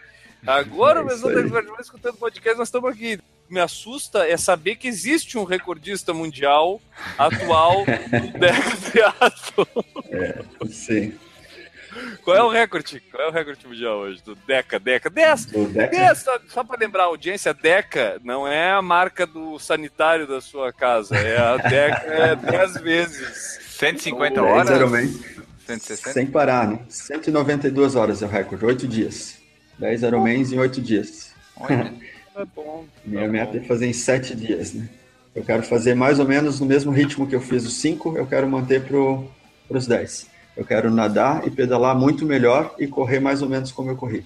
Agora, 0.46 1.00
é 1.00 1.04
mesmo, 1.04 1.30
escutando 1.80 2.16
podcast, 2.16 2.58
nós 2.58 2.68
estamos 2.68 2.90
aqui 2.90 3.18
me 3.52 3.60
assusta 3.60 4.26
é 4.26 4.36
saber 4.38 4.76
que 4.76 4.88
existe 4.88 5.36
um 5.36 5.44
recordista 5.44 6.14
mundial 6.14 6.80
atual 7.18 7.84
do. 8.40 9.68
É, 10.10 10.42
sim. 10.70 11.12
Qual 12.24 12.34
é 12.34 12.42
o 12.42 12.48
recorde? 12.48 13.02
Qual 13.10 13.22
é 13.22 13.28
o 13.28 13.30
recorde 13.30 13.66
mundial 13.66 13.98
hoje? 13.98 14.22
Do 14.24 14.34
Deca, 14.34 14.80
Deca, 14.80 15.10
10. 15.10 15.44
Deca? 15.44 16.14
só, 16.14 16.38
só 16.48 16.64
para 16.64 16.80
lembrar 16.80 17.02
a 17.02 17.06
audiência, 17.06 17.52
Deca 17.52 18.18
não 18.24 18.48
é 18.48 18.70
a 18.70 18.80
marca 18.80 19.26
do 19.26 19.58
sanitário 19.58 20.26
da 20.26 20.40
sua 20.40 20.72
casa, 20.72 21.14
é 21.14 21.36
a 21.36 21.58
Deca 21.58 22.06
é 22.06 22.34
10 22.34 22.74
vezes. 22.80 23.60
150 23.78 24.42
horas? 24.42 24.68
Geralmente. 24.68 25.42
160? 25.66 26.12
Sem 26.14 26.26
parar, 26.26 26.66
né? 26.66 26.80
192 26.88 27.96
horas 27.96 28.22
é 28.22 28.24
o 28.24 28.28
recorde, 28.28 28.64
8 28.64 28.88
dias. 28.88 29.36
10 29.78 30.04
Ironmans 30.04 30.52
em 30.52 30.58
8 30.58 30.80
dias. 30.80 31.34
Olha. 31.60 31.92
É 32.34 32.44
bom. 32.44 32.86
Minha 33.04 33.28
meta 33.28 33.58
é 33.58 33.60
fazer 33.60 33.86
em 33.86 33.92
sete 33.92 34.34
dias, 34.34 34.72
né? 34.72 34.88
Eu 35.34 35.42
quero 35.42 35.62
fazer 35.62 35.94
mais 35.94 36.18
ou 36.18 36.26
menos 36.26 36.60
no 36.60 36.66
mesmo 36.66 36.92
ritmo 36.92 37.26
que 37.26 37.34
eu 37.34 37.40
fiz 37.40 37.64
os 37.64 37.74
cinco, 37.74 38.16
eu 38.16 38.26
quero 38.26 38.48
manter 38.48 38.82
para 38.82 39.76
os 39.76 39.86
dez. 39.86 40.30
Eu 40.56 40.64
quero 40.64 40.90
nadar 40.90 41.46
e 41.46 41.50
pedalar 41.50 41.96
muito 41.96 42.26
melhor 42.26 42.74
e 42.78 42.86
correr 42.86 43.20
mais 43.20 43.40
ou 43.40 43.48
menos 43.48 43.72
como 43.72 43.90
eu 43.90 43.96
corri. 43.96 44.24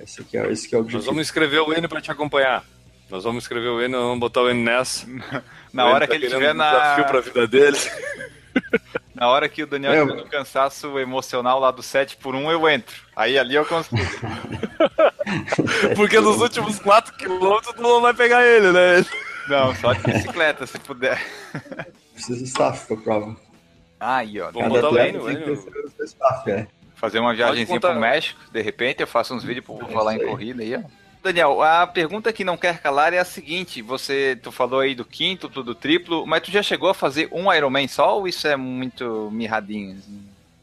Esse, 0.00 0.22
aqui 0.22 0.36
é, 0.38 0.50
esse 0.50 0.68
que 0.68 0.74
é 0.74 0.78
o 0.78 0.80
objetivo. 0.80 1.04
Nós 1.04 1.06
vamos 1.06 1.26
escrever 1.26 1.60
o 1.60 1.72
N 1.72 1.86
para 1.88 2.00
te 2.00 2.10
acompanhar. 2.10 2.64
Nós 3.10 3.24
vamos 3.24 3.44
escrever 3.44 3.68
o 3.68 3.80
N, 3.80 3.94
vamos 3.94 4.18
botar 4.18 4.42
o 4.42 4.50
N 4.50 4.62
nessa. 4.62 5.06
na 5.72 5.86
o 5.86 5.88
hora 5.90 6.04
N 6.04 6.12
que 6.12 6.18
tá 6.18 6.24
ele 6.24 6.34
tiver 6.34 6.54
na. 6.54 6.70
desafio 6.70 7.04
para 7.04 7.18
a 7.18 7.22
vida 7.22 7.46
dele. 7.46 7.78
Na 9.16 9.30
hora 9.30 9.48
que 9.48 9.62
o 9.62 9.66
Daniel 9.66 9.94
é, 9.94 10.00
tiver 10.00 10.14
no 10.14 10.28
cansaço 10.28 10.98
emocional 10.98 11.58
lá 11.58 11.70
do 11.70 11.82
7 11.82 12.18
por 12.18 12.34
1, 12.34 12.50
eu 12.50 12.68
entro. 12.68 12.94
Aí 13.16 13.38
ali 13.38 13.54
eu 13.54 13.64
consigo. 13.64 13.96
Porque 15.96 16.20
nos 16.20 16.42
últimos 16.42 16.78
4 16.78 17.16
quilômetros 17.16 17.74
tu 17.74 17.80
não 17.80 18.02
vai 18.02 18.12
pegar 18.12 18.44
ele, 18.44 18.70
né? 18.70 19.02
Não, 19.48 19.74
só 19.76 19.94
de 19.94 20.02
bicicleta, 20.02 20.66
se 20.66 20.78
puder. 20.78 21.18
Precisa 22.12 22.44
staff 22.44 22.86
pra 22.86 22.96
prova. 22.98 23.34
Aí, 23.98 24.38
ó. 24.38 24.50
Vamos 24.50 24.68
botar 24.68 24.90
o 24.90 26.04
staff, 26.04 26.50
é. 26.50 26.66
Fazer 26.94 27.18
uma 27.18 27.34
viagemzinha 27.34 27.80
pro 27.80 27.98
México, 27.98 28.38
de 28.52 28.60
repente 28.60 29.00
eu 29.00 29.06
faço 29.06 29.34
uns 29.34 29.42
vídeos 29.42 29.64
pra 29.64 29.88
falar 29.88 30.14
em 30.14 30.26
corrida 30.26 30.62
aí, 30.62 30.76
ó. 30.76 30.82
Daniel, 31.26 31.60
a 31.62 31.86
pergunta 31.86 32.32
que 32.32 32.44
não 32.44 32.56
quer 32.56 32.78
calar 32.78 33.12
é 33.12 33.18
a 33.18 33.24
seguinte: 33.24 33.82
você, 33.82 34.38
tu 34.40 34.52
falou 34.52 34.80
aí 34.80 34.94
do 34.94 35.04
quinto, 35.04 35.48
do 35.48 35.74
triplo, 35.74 36.26
mas 36.26 36.42
tu 36.42 36.50
já 36.50 36.62
chegou 36.62 36.88
a 36.88 36.94
fazer 36.94 37.28
um 37.32 37.52
Ironman 37.52 37.88
só 37.88 38.18
ou 38.18 38.28
isso 38.28 38.46
é 38.46 38.56
muito 38.56 39.28
mirradinho? 39.32 39.96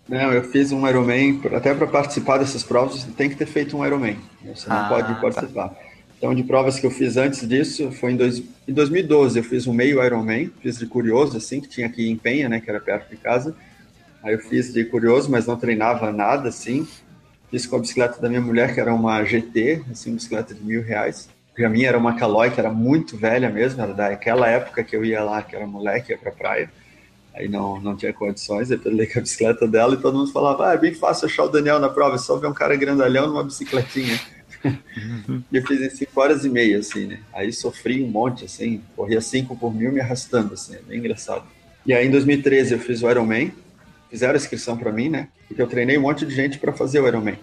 Não, 0.07 0.31
eu 0.31 0.43
fiz 0.43 0.71
um 0.71 0.87
Ironman, 0.87 1.41
até 1.55 1.73
para 1.73 1.87
participar 1.87 2.37
dessas 2.37 2.63
provas, 2.63 3.01
você 3.01 3.11
tem 3.11 3.29
que 3.29 3.35
ter 3.35 3.45
feito 3.45 3.77
um 3.77 3.85
Ironman. 3.85 4.17
Você 4.45 4.69
não 4.69 4.77
ah, 4.77 4.89
pode 4.89 5.13
tá. 5.13 5.19
participar. 5.19 5.69
Tá. 5.69 5.75
Então, 6.17 6.33
de 6.33 6.43
provas 6.43 6.79
que 6.79 6.85
eu 6.85 6.91
fiz 6.91 7.17
antes 7.17 7.47
disso, 7.47 7.91
foi 7.91 8.13
em, 8.13 8.15
dois, 8.15 8.41
em 8.65 8.73
2012, 8.73 9.39
eu 9.39 9.43
fiz 9.43 9.67
um 9.67 9.73
meio 9.73 10.01
Ironman, 10.01 10.49
fiz 10.61 10.77
de 10.77 10.85
curioso, 10.85 11.35
assim, 11.35 11.59
que 11.59 11.67
tinha 11.67 11.87
aqui 11.87 12.09
em 12.09 12.15
Penha, 12.15 12.47
né, 12.47 12.61
que 12.61 12.69
era 12.69 12.79
perto 12.79 13.09
de 13.09 13.17
casa. 13.17 13.53
Aí 14.23 14.33
eu 14.33 14.39
fiz 14.39 14.71
de 14.71 14.85
curioso, 14.85 15.29
mas 15.29 15.45
não 15.45 15.57
treinava 15.57 16.11
nada, 16.13 16.47
assim. 16.47 16.87
Fiz 17.53 17.67
com 17.67 17.75
a 17.75 17.79
bicicleta 17.79 18.19
da 18.19 18.27
minha 18.27 18.41
mulher, 18.41 18.73
que 18.73 18.79
era 18.79 18.91
uma 18.91 19.23
GT, 19.23 19.83
assim, 19.91 20.09
uma 20.09 20.15
bicicleta 20.15 20.55
de 20.55 20.63
mil 20.63 20.81
reais. 20.81 21.29
Porque 21.49 21.63
a 21.63 21.69
minha 21.69 21.87
era 21.87 21.99
uma 21.99 22.15
Caloi, 22.15 22.49
que 22.49 22.59
era 22.59 22.71
muito 22.71 23.15
velha 23.15 23.47
mesmo, 23.47 23.79
era 23.79 23.93
daquela 23.93 24.47
época 24.49 24.83
que 24.83 24.95
eu 24.95 25.05
ia 25.05 25.23
lá, 25.23 25.39
que 25.43 25.55
era 25.55 25.67
moleque, 25.67 26.11
ia 26.11 26.17
pra 26.17 26.31
praia. 26.31 26.71
Aí 27.31 27.47
não, 27.47 27.79
não 27.79 27.95
tinha 27.95 28.11
condições, 28.11 28.71
aí 28.71 28.77
pedalei 28.79 29.05
com 29.05 29.19
a 29.19 29.21
bicicleta 29.21 29.67
dela 29.67 29.93
e 29.93 29.97
todo 29.97 30.17
mundo 30.17 30.31
falava, 30.31 30.71
ah, 30.71 30.73
é 30.73 30.79
bem 30.79 30.95
fácil 30.95 31.27
achar 31.27 31.43
o 31.43 31.47
Daniel 31.47 31.77
na 31.77 31.89
prova, 31.89 32.15
é 32.15 32.17
só 32.17 32.37
ver 32.37 32.47
um 32.47 32.53
cara 32.55 32.75
grandalhão 32.75 33.27
numa 33.27 33.43
bicicletinha. 33.43 34.19
e 34.65 35.55
eu 35.55 35.61
fiz 35.61 35.79
em 35.79 35.91
5 35.91 36.19
horas 36.19 36.43
e 36.45 36.49
meia, 36.49 36.79
assim, 36.79 37.05
né? 37.05 37.19
Aí 37.31 37.53
sofri 37.53 38.03
um 38.03 38.07
monte, 38.07 38.45
assim, 38.45 38.81
corria 38.95 39.21
5 39.21 39.55
por 39.57 39.71
mil 39.71 39.91
me 39.91 39.99
arrastando, 39.99 40.55
assim, 40.55 40.73
é 40.73 40.79
bem 40.79 40.97
engraçado. 40.97 41.43
E 41.85 41.93
aí 41.93 42.07
em 42.07 42.09
2013 42.09 42.73
eu 42.73 42.79
fiz 42.79 43.03
o 43.03 43.11
Ironman, 43.11 43.53
fizeram 44.09 44.33
a 44.33 44.37
inscrição 44.37 44.75
para 44.75 44.91
mim, 44.91 45.09
né? 45.09 45.27
Porque 45.53 45.61
eu 45.61 45.67
treinei 45.67 45.99
um 45.99 46.01
monte 46.01 46.25
de 46.25 46.33
gente 46.33 46.57
para 46.57 46.73
fazer 46.73 46.99
o 46.99 47.07
Ironman. 47.07 47.37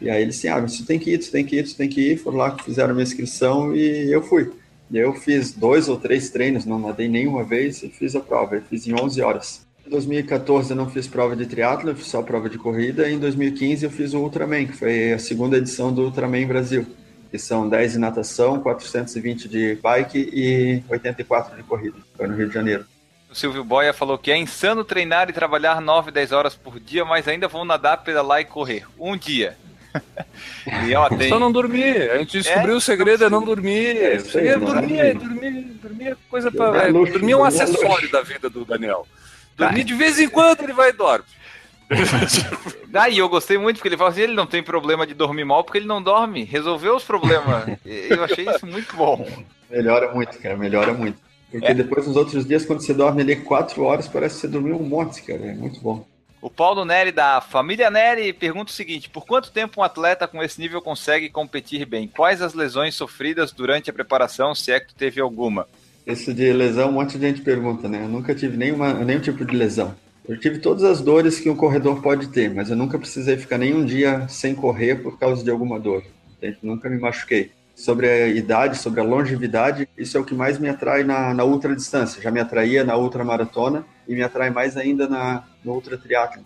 E 0.00 0.10
aí 0.10 0.20
eles 0.20 0.34
disseram, 0.34 0.64
ah, 0.64 0.68
você 0.68 0.84
tem 0.84 0.98
que 0.98 1.12
ir, 1.12 1.22
você 1.22 1.30
tem 1.30 1.44
que 1.44 1.56
ir, 1.56 1.66
você 1.66 1.76
tem 1.76 1.88
que 1.88 2.00
ir. 2.12 2.16
Foram 2.16 2.38
lá, 2.38 2.58
fizeram 2.58 2.92
minha 2.92 3.04
inscrição 3.04 3.74
e 3.74 4.12
eu 4.12 4.20
fui. 4.20 4.50
E 4.90 4.98
eu 4.98 5.14
fiz 5.14 5.52
dois 5.52 5.88
ou 5.88 5.96
três 5.96 6.28
treinos, 6.28 6.66
não 6.66 6.78
nadei 6.78 7.08
nenhuma 7.08 7.44
vez 7.44 7.84
e 7.84 7.88
fiz 7.88 8.16
a 8.16 8.20
prova. 8.20 8.56
Eu 8.56 8.62
fiz 8.62 8.86
em 8.88 9.00
11 9.00 9.22
horas. 9.22 9.64
Em 9.86 9.90
2014 9.90 10.70
eu 10.70 10.76
não 10.76 10.90
fiz 10.90 11.06
prova 11.06 11.36
de 11.36 11.46
triatlo, 11.46 11.90
eu 11.90 11.94
fiz 11.94 12.08
só 12.08 12.20
prova 12.20 12.50
de 12.50 12.58
corrida. 12.58 13.08
E 13.08 13.14
em 13.14 13.18
2015 13.20 13.84
eu 13.84 13.90
fiz 13.90 14.12
o 14.12 14.18
Ultraman, 14.18 14.66
que 14.66 14.72
foi 14.72 15.12
a 15.12 15.20
segunda 15.20 15.56
edição 15.56 15.94
do 15.94 16.02
Ultraman 16.02 16.44
Brasil. 16.48 16.84
Que 17.30 17.38
são 17.38 17.68
10 17.68 17.92
de 17.92 17.98
natação, 17.98 18.58
420 18.58 19.48
de 19.48 19.76
bike 19.76 20.18
e 20.18 20.82
84 20.88 21.56
de 21.56 21.62
corrida. 21.62 21.96
Foi 22.16 22.26
no 22.26 22.34
Rio 22.34 22.48
de 22.48 22.54
Janeiro. 22.54 22.84
O 23.32 23.34
Silvio 23.34 23.64
Boia 23.64 23.94
falou 23.94 24.18
que 24.18 24.30
é 24.30 24.36
insano 24.36 24.84
treinar 24.84 25.30
e 25.30 25.32
trabalhar 25.32 25.80
9, 25.80 26.10
10 26.10 26.32
horas 26.32 26.54
por 26.54 26.78
dia, 26.78 27.02
mas 27.02 27.26
ainda 27.26 27.48
vão 27.48 27.64
nadar, 27.64 27.96
pedalar 28.04 28.42
e 28.42 28.44
correr. 28.44 28.84
Um 28.98 29.16
dia. 29.16 29.56
e, 30.86 30.94
ó, 30.94 31.08
tem... 31.08 31.30
Só 31.30 31.38
não 31.38 31.50
dormir. 31.50 32.10
A 32.10 32.18
gente 32.18 32.42
descobriu 32.42 32.74
é? 32.74 32.76
o 32.76 32.80
segredo 32.80 33.24
é 33.24 33.30
não 33.30 33.42
dormir. 33.42 33.96
É, 33.96 34.16
o 34.16 34.20
segredo 34.20 34.64
é 34.64 34.66
dormir, 34.66 35.00
é 35.00 35.14
dormir, 35.14 35.62
dormir 35.82 36.08
é 36.08 36.16
coisa 36.28 36.52
para. 36.52 36.88
É, 36.88 36.92
dormir 36.92 37.32
é 37.32 37.36
um 37.36 37.44
acessório 37.44 38.10
da 38.10 38.20
vida 38.20 38.50
do 38.50 38.66
Daniel. 38.66 39.08
Dormir 39.56 39.84
de 39.84 39.94
vez 39.94 40.20
em 40.20 40.28
quando 40.28 40.62
ele 40.62 40.74
vai 40.74 40.90
e 40.90 40.92
dorme. 40.92 41.24
Daí 42.88 43.16
eu 43.18 43.30
gostei 43.30 43.56
muito, 43.56 43.76
porque 43.76 43.88
ele 43.88 43.96
falou 43.96 44.12
assim: 44.12 44.20
ele 44.20 44.34
não 44.34 44.46
tem 44.46 44.62
problema 44.62 45.06
de 45.06 45.14
dormir 45.14 45.44
mal 45.44 45.64
porque 45.64 45.78
ele 45.78 45.86
não 45.86 46.02
dorme. 46.02 46.44
Resolveu 46.44 46.96
os 46.96 47.04
problemas. 47.04 47.64
eu 47.84 48.22
achei 48.24 48.46
isso 48.46 48.66
muito 48.66 48.94
bom. 48.94 49.26
Melhora 49.70 50.12
muito, 50.12 50.38
cara, 50.38 50.54
melhora 50.54 50.92
muito. 50.92 51.18
Porque 51.52 51.66
é. 51.66 51.74
depois, 51.74 52.06
nos 52.06 52.16
outros 52.16 52.46
dias, 52.46 52.64
quando 52.64 52.80
você 52.80 52.94
dorme 52.94 53.20
ali 53.20 53.36
quatro 53.36 53.82
horas, 53.82 54.08
parece 54.08 54.36
que 54.36 54.40
você 54.40 54.48
dormiu 54.48 54.76
um 54.76 54.82
monte, 54.82 55.22
cara. 55.22 55.44
É 55.44 55.54
muito 55.54 55.78
bom. 55.80 56.04
O 56.40 56.48
Paulo 56.48 56.84
Neri, 56.84 57.12
da 57.12 57.42
família 57.42 57.90
Neri, 57.90 58.32
pergunta 58.32 58.72
o 58.72 58.74
seguinte: 58.74 59.10
por 59.10 59.26
quanto 59.26 59.52
tempo 59.52 59.80
um 59.80 59.84
atleta 59.84 60.26
com 60.26 60.42
esse 60.42 60.58
nível 60.58 60.80
consegue 60.80 61.28
competir 61.28 61.84
bem? 61.84 62.08
Quais 62.08 62.40
as 62.40 62.54
lesões 62.54 62.94
sofridas 62.94 63.52
durante 63.52 63.90
a 63.90 63.92
preparação, 63.92 64.54
se 64.54 64.72
é 64.72 64.80
que 64.80 64.88
tu 64.88 64.94
teve 64.94 65.20
alguma? 65.20 65.68
Isso 66.06 66.32
de 66.32 66.50
lesão, 66.52 66.88
um 66.88 66.92
monte 66.92 67.18
de 67.18 67.28
gente 67.28 67.42
pergunta, 67.42 67.86
né? 67.86 68.02
Eu 68.02 68.08
nunca 68.08 68.34
tive 68.34 68.56
nenhuma, 68.56 68.94
nenhum 68.94 69.20
tipo 69.20 69.44
de 69.44 69.54
lesão. 69.54 69.94
Eu 70.26 70.40
tive 70.40 70.58
todas 70.58 70.84
as 70.84 71.02
dores 71.02 71.38
que 71.38 71.50
um 71.50 71.56
corredor 71.56 72.00
pode 72.00 72.28
ter, 72.28 72.52
mas 72.52 72.70
eu 72.70 72.76
nunca 72.76 72.98
precisei 72.98 73.36
ficar 73.36 73.58
nenhum 73.58 73.84
dia 73.84 74.26
sem 74.26 74.54
correr 74.54 74.96
por 74.96 75.18
causa 75.18 75.44
de 75.44 75.50
alguma 75.50 75.78
dor. 75.78 76.02
Nunca 76.62 76.88
me 76.88 76.98
machuquei 76.98 77.52
sobre 77.74 78.08
a 78.08 78.28
idade, 78.28 78.78
sobre 78.78 79.00
a 79.00 79.04
longevidade, 79.04 79.88
isso 79.96 80.16
é 80.16 80.20
o 80.20 80.24
que 80.24 80.34
mais 80.34 80.58
me 80.58 80.68
atrai 80.68 81.04
na, 81.04 81.34
na 81.34 81.44
ultra 81.44 81.74
distância. 81.74 82.20
Já 82.20 82.30
me 82.30 82.40
atraía 82.40 82.84
na 82.84 82.96
ultra 82.96 83.24
maratona 83.24 83.84
e 84.06 84.14
me 84.14 84.22
atrai 84.22 84.50
mais 84.50 84.76
ainda 84.76 85.08
na 85.08 85.44
no 85.64 85.72
ultra 85.72 85.96
triatlo. 85.96 86.44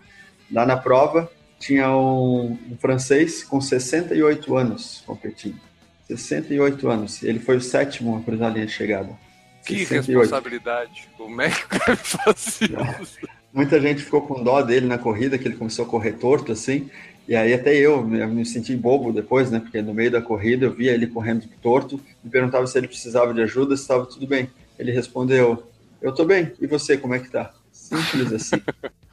Lá 0.53 0.65
na 0.65 0.77
prova 0.77 1.31
tinha 1.59 1.91
um, 1.91 2.59
um, 2.71 2.77
francês 2.79 3.43
com 3.43 3.61
68 3.61 4.57
anos 4.57 5.03
competindo. 5.07 5.61
68 6.07 6.89
anos. 6.89 7.23
Ele 7.23 7.41
foi 7.41 7.57
o 7.57 7.61
sétimo 7.61 8.17
a 8.17 8.23
cruzar 8.23 8.51
a 8.51 8.55
linha 8.55 8.67
de 8.67 8.73
chegada. 8.73 9.11
Que 9.65 9.85
68. 9.85 10.21
responsabilidade. 10.21 11.09
Como 11.17 11.43
é 11.43 11.51
que 11.51 11.65
o 11.65 11.69
cara 11.69 11.99
isso? 12.37 13.19
Muita 13.53 13.81
gente 13.81 14.03
ficou 14.03 14.21
com 14.21 14.45
dó 14.45 14.61
dele 14.61 14.87
na 14.87 14.99
corrida, 14.99 15.39
que 15.39 15.49
ele 15.49 15.57
começou 15.57 15.87
a 15.87 15.89
correr 15.89 16.13
torto 16.13 16.53
assim, 16.53 16.91
e 17.29 17.35
aí 17.35 17.53
até 17.53 17.75
eu, 17.75 18.05
me 18.05 18.45
senti 18.45 18.75
bobo 18.77 19.13
depois, 19.13 19.51
né? 19.51 19.61
Porque 19.61 19.83
no 19.83 19.93
meio 19.93 20.11
da 20.11 20.23
corrida 20.23 20.67
eu 20.67 20.73
via 20.73 20.93
ele 20.93 21.07
correndo 21.07 21.49
torto, 21.61 22.01
me 22.23 22.31
perguntava 22.31 22.67
se 22.67 22.79
ele 22.79 22.89
precisava 22.89 23.35
de 23.35 23.43
ajuda, 23.43 23.77
se 23.77 23.83
estava 23.83 24.07
tudo 24.07 24.27
bem. 24.27 24.49
Ele 24.79 24.93
respondeu: 24.93 25.65
"Eu 26.01 26.13
tô 26.13 26.25
bem. 26.25 26.53
E 26.61 26.67
você, 26.67 26.97
como 26.97 27.15
é 27.15 27.19
que 27.19 27.31
tá?" 27.31 27.53
Simples 27.73 28.33
assim. 28.33 28.57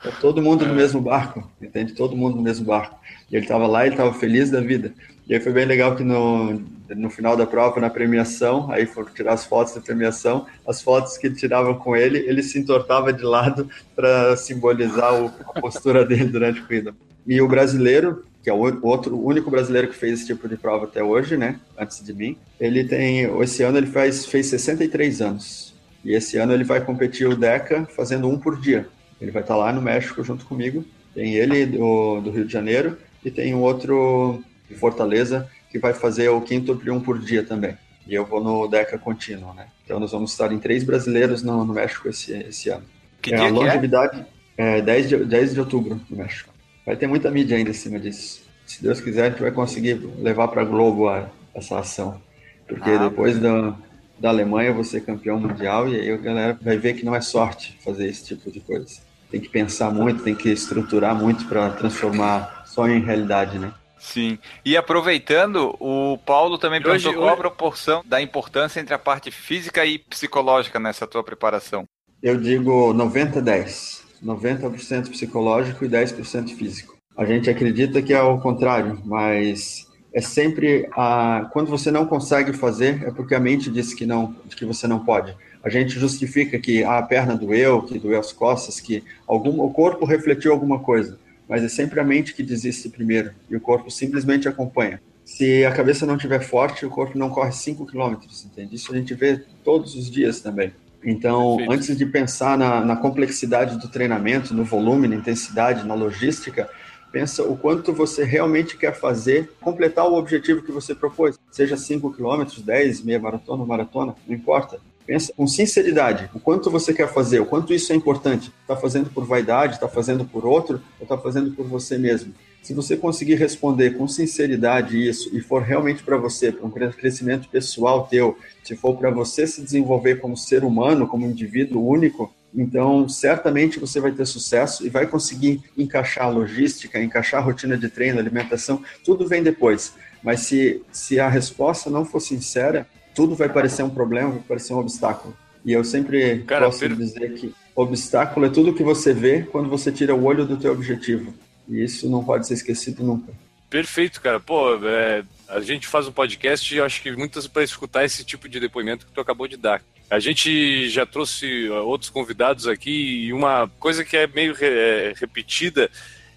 Tá 0.04 0.12
todo 0.20 0.42
mundo 0.42 0.66
no 0.66 0.74
mesmo 0.74 1.00
barco, 1.00 1.50
entende? 1.62 1.94
Todo 1.94 2.16
mundo 2.16 2.36
no 2.36 2.42
mesmo 2.42 2.66
barco. 2.66 3.00
E 3.32 3.36
ele 3.36 3.46
estava 3.46 3.68
lá, 3.68 3.86
ele 3.86 3.96
estava 3.96 4.14
feliz 4.14 4.50
da 4.50 4.60
vida. 4.60 4.94
E 5.28 5.34
aí 5.34 5.40
foi 5.40 5.54
bem 5.54 5.66
legal 5.66 5.96
que 5.96 6.04
no, 6.04 6.62
no 6.90 7.10
final 7.10 7.38
da 7.38 7.46
prova, 7.46 7.80
na 7.80 7.90
premiação, 7.90 8.70
aí 8.72 8.86
foram 8.86 9.14
tirar 9.14 9.34
as 9.34 9.46
fotos 9.46 9.74
da 9.74 9.82
premiação, 9.82 10.46
as 10.68 10.82
fotos 10.82 11.18
que 11.18 11.30
tiravam 11.30 11.76
com 11.76 11.96
ele, 11.96 12.20
ele 12.20 12.44
se 12.44 12.60
entortava 12.60 13.14
de 13.14 13.24
lado 13.24 13.70
para 13.96 14.36
simbolizar 14.36 15.14
o, 15.14 15.28
a 15.28 15.62
postura 15.62 16.06
dele 16.06 16.26
durante 16.26 16.60
a 16.60 16.64
corrida. 16.64 16.94
E 17.26 17.42
o 17.42 17.48
brasileiro, 17.48 18.26
que 18.44 18.50
é 18.50 18.54
o 18.54 18.58
outro, 18.82 19.16
o 19.16 19.26
único 19.26 19.50
brasileiro 19.50 19.88
que 19.88 19.96
fez 19.96 20.20
esse 20.20 20.28
tipo 20.28 20.48
de 20.48 20.58
prova 20.58 20.86
até 20.86 21.04
hoje, 21.04 21.38
né? 21.38 21.60
Antes 21.78 22.04
de 22.04 22.14
mim, 22.14 22.38
ele 22.60 22.84
tem, 22.84 23.24
esse 23.42 23.64
ano 23.64 23.78
ele 23.78 23.88
faz, 23.88 24.26
fez 24.26 24.48
63 24.48 25.22
anos. 25.22 25.74
E 26.04 26.14
esse 26.14 26.38
ano 26.38 26.54
ele 26.54 26.64
vai 26.64 26.82
competir 26.82 27.28
o 27.28 27.36
DECA 27.36 27.86
fazendo 27.86 28.28
um 28.28 28.38
por 28.38 28.60
dia. 28.60 28.88
Ele 29.22 29.32
vai 29.32 29.42
estar 29.42 29.56
lá 29.56 29.72
no 29.72 29.82
México 29.82 30.24
junto 30.24 30.46
comigo. 30.46 30.84
Tem 31.14 31.36
ele 31.36 31.66
do, 31.66 32.20
do 32.20 32.32
Rio 32.32 32.46
de 32.46 32.52
Janeiro 32.52 32.98
e 33.24 33.32
tem 33.32 33.56
um 33.56 33.62
outro 33.62 34.44
de 34.70 34.76
Fortaleza 34.76 35.50
que 35.70 35.80
vai 35.80 35.94
fazer 35.94 36.30
o 36.30 36.42
quinto 36.42 36.80
um 36.90 37.00
por 37.00 37.18
dia 37.20 37.44
também. 37.44 37.78
E 38.06 38.14
eu 38.14 38.26
vou 38.26 38.44
no 38.44 38.68
DECA 38.68 38.98
contínuo, 38.98 39.54
né? 39.54 39.68
Então 39.86 40.00
nós 40.00 40.12
vamos 40.12 40.32
estar 40.32 40.52
em 40.52 40.60
três 40.60 40.84
brasileiros 40.84 41.42
no, 41.42 41.64
no 41.64 41.74
México 41.74 42.10
esse, 42.10 42.34
esse 42.34 42.70
ano. 42.70 42.84
Que 43.22 43.34
é, 43.34 43.38
a 43.38 43.48
longevidade 43.48 44.26
é? 44.58 44.80
é 44.80 44.82
10, 44.82 45.10
de, 45.10 45.18
10 45.26 45.54
de 45.54 45.60
outubro 45.62 46.02
no 46.10 46.18
México. 46.18 46.53
Vai 46.86 46.96
ter 46.96 47.08
muita 47.08 47.32
mídia 47.32 47.58
ainda 47.58 47.70
em 47.70 47.74
cima 47.74 48.00
disso. 48.00 48.44
Se 48.66 48.82
Deus 48.82 49.00
quiser, 49.00 49.26
a 49.26 49.30
gente 49.30 49.42
vai 49.42 49.52
conseguir 49.52 49.96
levar 50.18 50.48
para 50.48 50.62
a 50.62 50.66
Globo 50.66 51.10
a, 51.10 51.30
essa 51.54 51.80
ação. 51.80 52.22
Porque 52.68 52.90
ah, 52.90 53.10
depois 53.10 53.40
da, 53.40 53.76
da 54.20 54.30
Alemanha 54.30 54.74
você 54.74 55.00
campeão 55.00 55.40
mundial 55.40 55.88
e 55.88 56.00
aí 56.00 56.12
a 56.12 56.18
galera 56.18 56.58
vai 56.62 56.78
ver 56.78 56.94
que 56.94 57.06
não 57.06 57.16
é 57.16 57.22
sorte 57.22 57.78
fazer 57.84 58.08
esse 58.08 58.26
tipo 58.26 58.52
de 58.52 58.60
coisa. 58.60 59.02
Tem 59.30 59.42
que 59.42 59.50
pensar 59.50 59.92
muito, 59.92 60.24
tem 60.24 60.36
que 60.36 60.50
estruturar 60.50 61.16
muito 61.16 61.46
para 61.46 61.70
transformar 61.72 62.64
sonho 62.66 62.96
em 62.96 63.02
realidade, 63.02 63.58
né? 63.58 63.74
Sim. 63.98 64.38
E 64.66 64.76
aproveitando, 64.76 65.76
o 65.80 66.18
Paulo 66.26 66.58
também 66.58 66.82
perguntou 66.82 67.12
hoje, 67.12 67.20
qual 67.20 67.34
a 67.34 67.38
proporção 67.38 68.04
da 68.06 68.22
importância 68.22 68.80
entre 68.80 68.94
a 68.94 69.00
parte 69.00 69.32
física 69.32 69.86
e 69.86 69.98
psicológica 69.98 70.78
nessa 70.78 71.08
tua 71.08 71.24
preparação. 71.24 71.86
Eu 72.22 72.38
digo 72.38 72.94
90-10. 72.94 74.03
90% 74.24 75.10
psicológico 75.10 75.86
e 75.86 75.90
10% 75.90 76.56
físico. 76.56 76.98
A 77.16 77.26
gente 77.26 77.50
acredita 77.50 78.02
que 78.02 78.14
é 78.14 78.22
o 78.22 78.40
contrário, 78.40 79.00
mas 79.06 79.88
é 80.14 80.22
sempre 80.22 80.88
a 80.94 81.50
quando 81.52 81.70
você 81.70 81.92
não 81.92 82.06
consegue 82.06 82.54
fazer 82.54 83.04
é 83.06 83.12
porque 83.12 83.36
a 83.36 83.40
mente 83.40 83.70
diz 83.70 83.94
que 83.94 84.06
não, 84.06 84.34
que 84.56 84.66
você 84.66 84.88
não 84.88 85.04
pode. 85.04 85.36
A 85.64 85.70
gente 85.70 86.00
justifica 86.00 86.60
que 86.60 86.84
ah, 86.84 86.98
a 86.98 87.04
perna 87.04 87.36
doeu, 87.36 87.82
que 87.82 87.98
doeu 87.98 88.20
as 88.20 88.32
costas, 88.32 88.80
que 88.80 89.04
algum 89.28 89.62
o 89.62 89.72
corpo 89.72 90.06
refletiu 90.06 90.52
alguma 90.52 90.80
coisa, 90.80 91.18
mas 91.48 91.64
é 91.64 91.70
sempre 91.70 92.00
a 92.00 92.04
mente 92.04 92.34
que 92.34 92.44
desiste 92.44 92.90
primeiro 92.90 93.32
e 93.50 93.56
o 93.56 93.62
corpo 93.62 93.90
simplesmente 93.90 94.48
acompanha. 94.48 95.02
Se 95.24 95.64
a 95.64 95.72
cabeça 95.72 96.06
não 96.06 96.16
estiver 96.16 96.42
forte, 96.42 96.86
o 96.86 96.90
corpo 96.90 97.18
não 97.18 97.30
corre 97.30 97.52
5 97.52 97.86
quilômetros, 97.86 98.44
entende? 98.44 98.76
Isso 98.76 98.92
a 98.92 98.98
gente 98.98 99.14
vê 99.14 99.42
todos 99.64 99.96
os 99.96 100.12
dias 100.12 100.42
também. 100.42 100.74
Então, 101.06 101.58
Perfeito. 101.58 101.74
antes 101.74 101.98
de 101.98 102.06
pensar 102.06 102.58
na, 102.58 102.84
na, 102.84 102.96
complexidade 102.96 103.78
do 103.78 103.88
treinamento, 103.88 104.54
no 104.54 104.64
volume, 104.64 105.08
na 105.08 105.16
intensidade, 105.16 105.86
na 105.86 105.94
logística, 105.94 106.70
pensa 107.12 107.44
o 107.44 107.56
quanto 107.58 107.94
você 107.94 108.24
realmente 108.24 108.78
quer 108.78 108.94
fazer, 108.94 109.52
completar 109.62 110.08
o 110.08 110.16
objetivo 110.16 110.64
que 110.64 110.72
você 110.72 110.96
propôs, 110.96 111.38
seja 111.52 111.78
5 111.78 112.12
km, 112.14 112.46
10, 112.64 113.04
meia 113.04 113.20
maratona, 113.20 113.66
maratona, 113.66 114.16
não 114.28 114.36
importa. 114.36 114.80
Pensa 115.06 115.34
com 115.36 115.46
sinceridade, 115.46 116.30
o 116.34 116.40
quanto 116.40 116.72
você 116.72 116.94
quer 116.94 117.12
fazer, 117.14 117.40
o 117.40 117.46
quanto 117.46 117.74
isso 117.74 117.92
é 117.92 117.96
importante. 117.96 118.52
Está 118.62 118.76
fazendo 118.76 119.10
por 119.10 119.26
vaidade, 119.26 119.74
está 119.74 119.88
fazendo 119.88 120.24
por 120.24 120.46
outro, 120.46 120.82
ou 120.98 121.04
está 121.04 121.18
fazendo 121.18 121.52
por 121.52 121.68
você 121.68 121.98
mesmo? 121.98 122.34
Se 122.64 122.74
você 122.74 122.96
conseguir 122.96 123.36
responder 123.36 123.98
com 123.98 124.08
sinceridade 124.08 124.98
isso 124.98 125.36
e 125.36 125.42
for 125.42 125.62
realmente 125.62 126.02
para 126.02 126.16
você, 126.16 126.50
para 126.50 126.66
um 126.66 126.72
crescimento 126.72 127.50
pessoal 127.50 128.08
teu, 128.08 128.38
se 128.64 128.74
for 128.74 128.96
para 128.96 129.12
você 129.12 129.46
se 129.46 129.62
desenvolver 129.62 130.22
como 130.22 130.38
ser 130.38 130.64
humano, 130.64 131.06
como 131.06 131.26
indivíduo 131.26 131.86
único, 131.86 132.34
então 132.56 133.10
certamente 133.10 133.80
você 133.80 134.00
vai 134.00 134.14
ter 134.14 134.26
sucesso 134.26 134.86
e 134.88 134.90
vai 134.90 135.06
conseguir 135.06 135.62
encaixar 135.78 136.28
a 136.28 136.30
logística, 136.30 137.04
encaixar 137.04 137.42
a 137.42 137.44
rotina 137.44 137.78
de 137.78 137.90
treino, 137.90 138.18
alimentação, 138.18 138.82
tudo 139.04 139.28
vem 139.28 139.44
depois. 139.44 139.94
Mas 140.24 140.40
se, 140.40 140.82
se 140.90 141.20
a 141.20 141.28
resposta 141.28 141.90
não 141.90 142.06
for 142.06 142.22
sincera, 142.22 142.88
tudo 143.14 143.36
vai 143.36 143.50
parecer 143.50 143.84
um 143.84 143.90
problema, 143.90 144.30
vai 144.30 144.40
parecer 144.40 144.74
um 144.74 144.80
obstáculo. 144.80 145.36
E 145.66 145.74
eu 145.74 145.84
sempre 145.84 146.40
Cara, 146.48 146.68
gosto 146.68 146.80
per... 146.80 146.90
de 146.90 146.96
dizer 146.96 147.34
que 147.34 147.54
obstáculo 147.76 148.46
é 148.46 148.50
tudo 148.50 148.74
que 148.74 148.84
você 148.84 149.14
vê 149.14 149.42
quando 149.42 149.68
você 149.68 149.92
tira 149.92 150.16
o 150.16 150.24
olho 150.24 150.46
do 150.46 150.56
teu 150.56 150.72
objetivo. 150.72 151.34
E 151.74 151.84
isso 151.84 152.08
não 152.08 152.24
pode 152.24 152.46
ser 152.46 152.54
esquecido 152.54 153.04
nunca. 153.04 153.34
Perfeito, 153.70 154.22
cara. 154.22 154.40
Pô, 154.40 154.76
é, 154.86 155.24
a 155.48 155.60
gente 155.60 155.88
faz 155.88 156.08
um 156.08 156.12
podcast 156.12 156.74
e 156.74 156.80
acho 156.80 157.02
que 157.02 157.12
muitas 157.12 157.48
para 157.48 157.64
escutar 157.64 158.06
esse 158.06 158.24
tipo 158.24 158.48
de 158.48 158.60
depoimento 158.60 159.06
que 159.06 159.12
tu 159.12 159.20
acabou 159.20 159.48
de 159.48 159.58
dar. 159.58 159.82
A 160.10 160.20
gente 160.20 160.88
já 160.90 161.06
trouxe 161.08 161.68
outros 161.70 162.12
convidados 162.12 162.68
aqui 162.68 163.26
e 163.26 163.34
uma 163.34 163.68
coisa 163.80 164.06
que 164.06 164.16
é 164.16 164.28
meio 164.28 164.54
re 164.54 165.14
repetida 165.16 165.90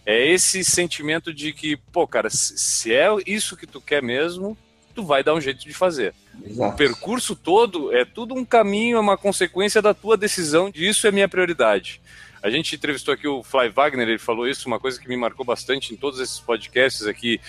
é 0.06 0.26
esse 0.32 0.64
sentimento 0.64 1.34
de 1.34 1.52
que, 1.52 1.76
pô, 1.76 2.06
cara, 2.06 2.30
se 2.30 2.94
é 2.94 3.08
isso 3.26 3.56
que 3.56 3.66
tu 3.66 3.80
quer 3.80 4.02
mesmo, 4.02 4.56
tu 4.94 5.04
vai 5.04 5.22
dar 5.22 5.34
um 5.34 5.40
jeito 5.40 5.60
de 5.60 5.74
fazer. 5.74 6.14
Exato. 6.42 6.72
O 6.72 6.76
percurso 6.76 7.36
todo 7.36 7.94
é 7.94 8.04
tudo 8.04 8.34
um 8.34 8.44
caminho, 8.44 8.96
é 8.96 9.00
uma 9.00 9.18
consequência 9.18 9.82
da 9.82 9.92
tua 9.92 10.16
decisão 10.16 10.70
de 10.70 10.88
isso 10.88 11.06
é 11.06 11.12
minha 11.12 11.28
prioridade. 11.28 12.00
A 12.46 12.50
gente 12.50 12.76
entrevistou 12.76 13.12
aqui 13.12 13.26
o 13.26 13.42
Fly 13.42 13.70
Wagner, 13.70 14.08
ele 14.08 14.18
falou 14.20 14.46
isso, 14.46 14.68
uma 14.68 14.78
coisa 14.78 15.00
que 15.00 15.08
me 15.08 15.16
marcou 15.16 15.44
bastante 15.44 15.92
em 15.92 15.96
todos 15.96 16.20
esses 16.20 16.38
podcasts 16.38 17.04
aqui. 17.04 17.40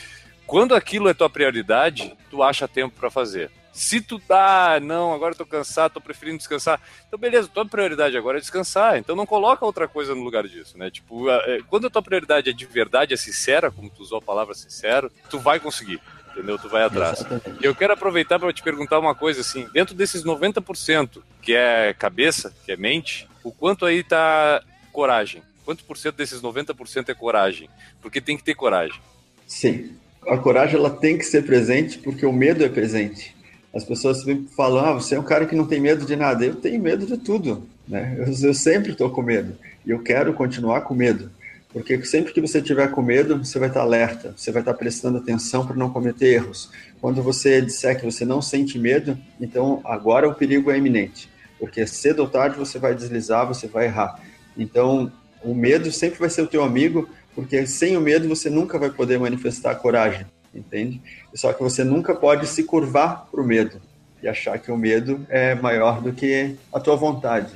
Quando 0.47 0.73
aquilo 0.73 1.07
é 1.07 1.13
tua 1.13 1.29
prioridade, 1.29 2.17
tu 2.31 2.41
acha 2.41 2.67
tempo 2.67 2.95
para 2.99 3.11
fazer. 3.11 3.51
Se 3.71 4.01
tu 4.01 4.19
dá, 4.27 4.79
não, 4.81 5.13
agora 5.13 5.33
eu 5.33 5.37
tô 5.37 5.45
cansado, 5.45 5.91
tô 5.91 6.01
preferindo 6.01 6.39
descansar. 6.39 6.81
Então, 7.07 7.19
beleza, 7.19 7.47
tua 7.47 7.63
prioridade 7.63 8.17
agora 8.17 8.39
é 8.39 8.41
descansar. 8.41 8.97
Então 8.97 9.15
não 9.15 9.27
coloca 9.27 9.63
outra 9.63 9.87
coisa 9.87 10.15
no 10.15 10.23
lugar 10.23 10.47
disso, 10.47 10.75
né? 10.75 10.89
Tipo, 10.89 11.29
é, 11.29 11.59
quando 11.69 11.85
a 11.85 11.91
tua 11.91 12.01
prioridade 12.01 12.49
é 12.49 12.53
de 12.53 12.65
verdade, 12.65 13.13
é 13.13 13.17
sincera, 13.17 13.69
como 13.69 13.91
tu 13.91 14.01
usou 14.01 14.17
a 14.17 14.21
palavra 14.21 14.55
sincero, 14.55 15.11
tu 15.29 15.37
vai 15.37 15.59
conseguir. 15.59 16.01
Entendeu? 16.31 16.57
Tu 16.57 16.69
vai 16.69 16.81
atrás. 16.81 17.23
E 17.61 17.65
eu 17.65 17.75
quero 17.75 17.93
aproveitar 17.93 18.39
para 18.39 18.51
te 18.51 18.63
perguntar 18.63 18.97
uma 18.97 19.13
coisa 19.13 19.41
assim, 19.41 19.69
dentro 19.71 19.93
desses 19.93 20.23
90% 20.23 21.21
que 21.39 21.53
é 21.53 21.93
cabeça, 21.93 22.51
que 22.65 22.71
é 22.71 22.75
mente, 22.75 23.29
o 23.43 23.51
quanto 23.51 23.85
aí 23.85 24.03
tá 24.03 24.63
coragem? 24.97 25.43
Quanto 25.63 25.83
por 25.83 25.95
cento 25.95 26.15
desses 26.15 26.41
90% 26.41 27.09
é 27.09 27.13
coragem? 27.13 27.69
Porque 28.01 28.19
tem 28.19 28.35
que 28.35 28.43
ter 28.43 28.55
coragem. 28.55 28.99
Sim. 29.45 29.91
A 30.27 30.39
coragem 30.39 30.75
ela 30.75 30.89
tem 30.89 31.19
que 31.19 31.23
ser 31.23 31.45
presente 31.45 31.99
porque 31.99 32.25
o 32.25 32.33
medo 32.33 32.65
é 32.65 32.69
presente. 32.69 33.35
As 33.71 33.83
pessoas 33.83 34.23
sempre 34.23 34.47
falam, 34.55 34.83
ah, 34.83 34.93
você 34.93 35.13
é 35.13 35.19
um 35.19 35.23
cara 35.23 35.45
que 35.45 35.55
não 35.55 35.67
tem 35.67 35.79
medo 35.79 36.03
de 36.03 36.15
nada. 36.15 36.43
Eu 36.43 36.55
tenho 36.55 36.81
medo 36.81 37.05
de 37.05 37.15
tudo, 37.15 37.69
né? 37.87 38.15
Eu, 38.17 38.47
eu 38.47 38.53
sempre 38.55 38.93
estou 38.93 39.11
com 39.11 39.21
medo 39.21 39.55
e 39.85 39.91
eu 39.91 40.01
quero 40.01 40.33
continuar 40.33 40.81
com 40.81 40.95
medo, 40.95 41.29
porque 41.71 42.03
sempre 42.03 42.33
que 42.33 42.41
você 42.41 42.59
tiver 42.59 42.89
com 42.89 43.03
medo, 43.03 43.37
você 43.37 43.59
vai 43.59 43.67
estar 43.67 43.81
alerta, 43.81 44.33
você 44.35 44.51
vai 44.51 44.63
estar 44.63 44.73
prestando 44.73 45.19
atenção 45.19 45.63
para 45.63 45.75
não 45.75 45.91
cometer 45.91 46.33
erros. 46.33 46.71
Quando 46.99 47.21
você 47.21 47.61
disser 47.61 47.99
que 47.99 48.03
você 48.03 48.25
não 48.25 48.41
sente 48.41 48.79
medo, 48.79 49.15
então 49.39 49.79
agora 49.85 50.27
o 50.27 50.33
perigo 50.33 50.71
é 50.71 50.77
iminente, 50.79 51.29
porque 51.59 51.85
cedo 51.85 52.21
ou 52.21 52.27
tarde 52.27 52.57
você 52.57 52.79
vai 52.79 52.95
deslizar, 52.95 53.47
você 53.47 53.67
vai 53.67 53.85
errar. 53.85 54.19
Então 54.57 55.11
o 55.43 55.53
medo 55.53 55.91
sempre 55.91 56.19
vai 56.19 56.29
ser 56.29 56.41
o 56.41 56.47
teu 56.47 56.63
amigo, 56.63 57.07
porque 57.35 57.65
sem 57.67 57.95
o 57.95 58.01
medo 58.01 58.27
você 58.27 58.49
nunca 58.49 58.79
vai 58.79 58.89
poder 58.89 59.19
manifestar 59.19 59.71
a 59.71 59.75
coragem 59.75 60.25
entende? 60.57 61.01
Só 61.33 61.53
que 61.53 61.61
você 61.61 61.83
nunca 61.83 62.15
pode 62.15 62.47
se 62.47 62.63
curvar 62.63 63.27
para 63.31 63.41
o 63.41 63.45
medo 63.45 63.79
e 64.21 64.27
achar 64.27 64.57
que 64.57 64.71
o 64.71 64.77
medo 64.77 65.25
é 65.29 65.55
maior 65.55 66.01
do 66.01 66.11
que 66.11 66.55
a 66.73 66.79
tua 66.79 66.95
vontade. 66.95 67.53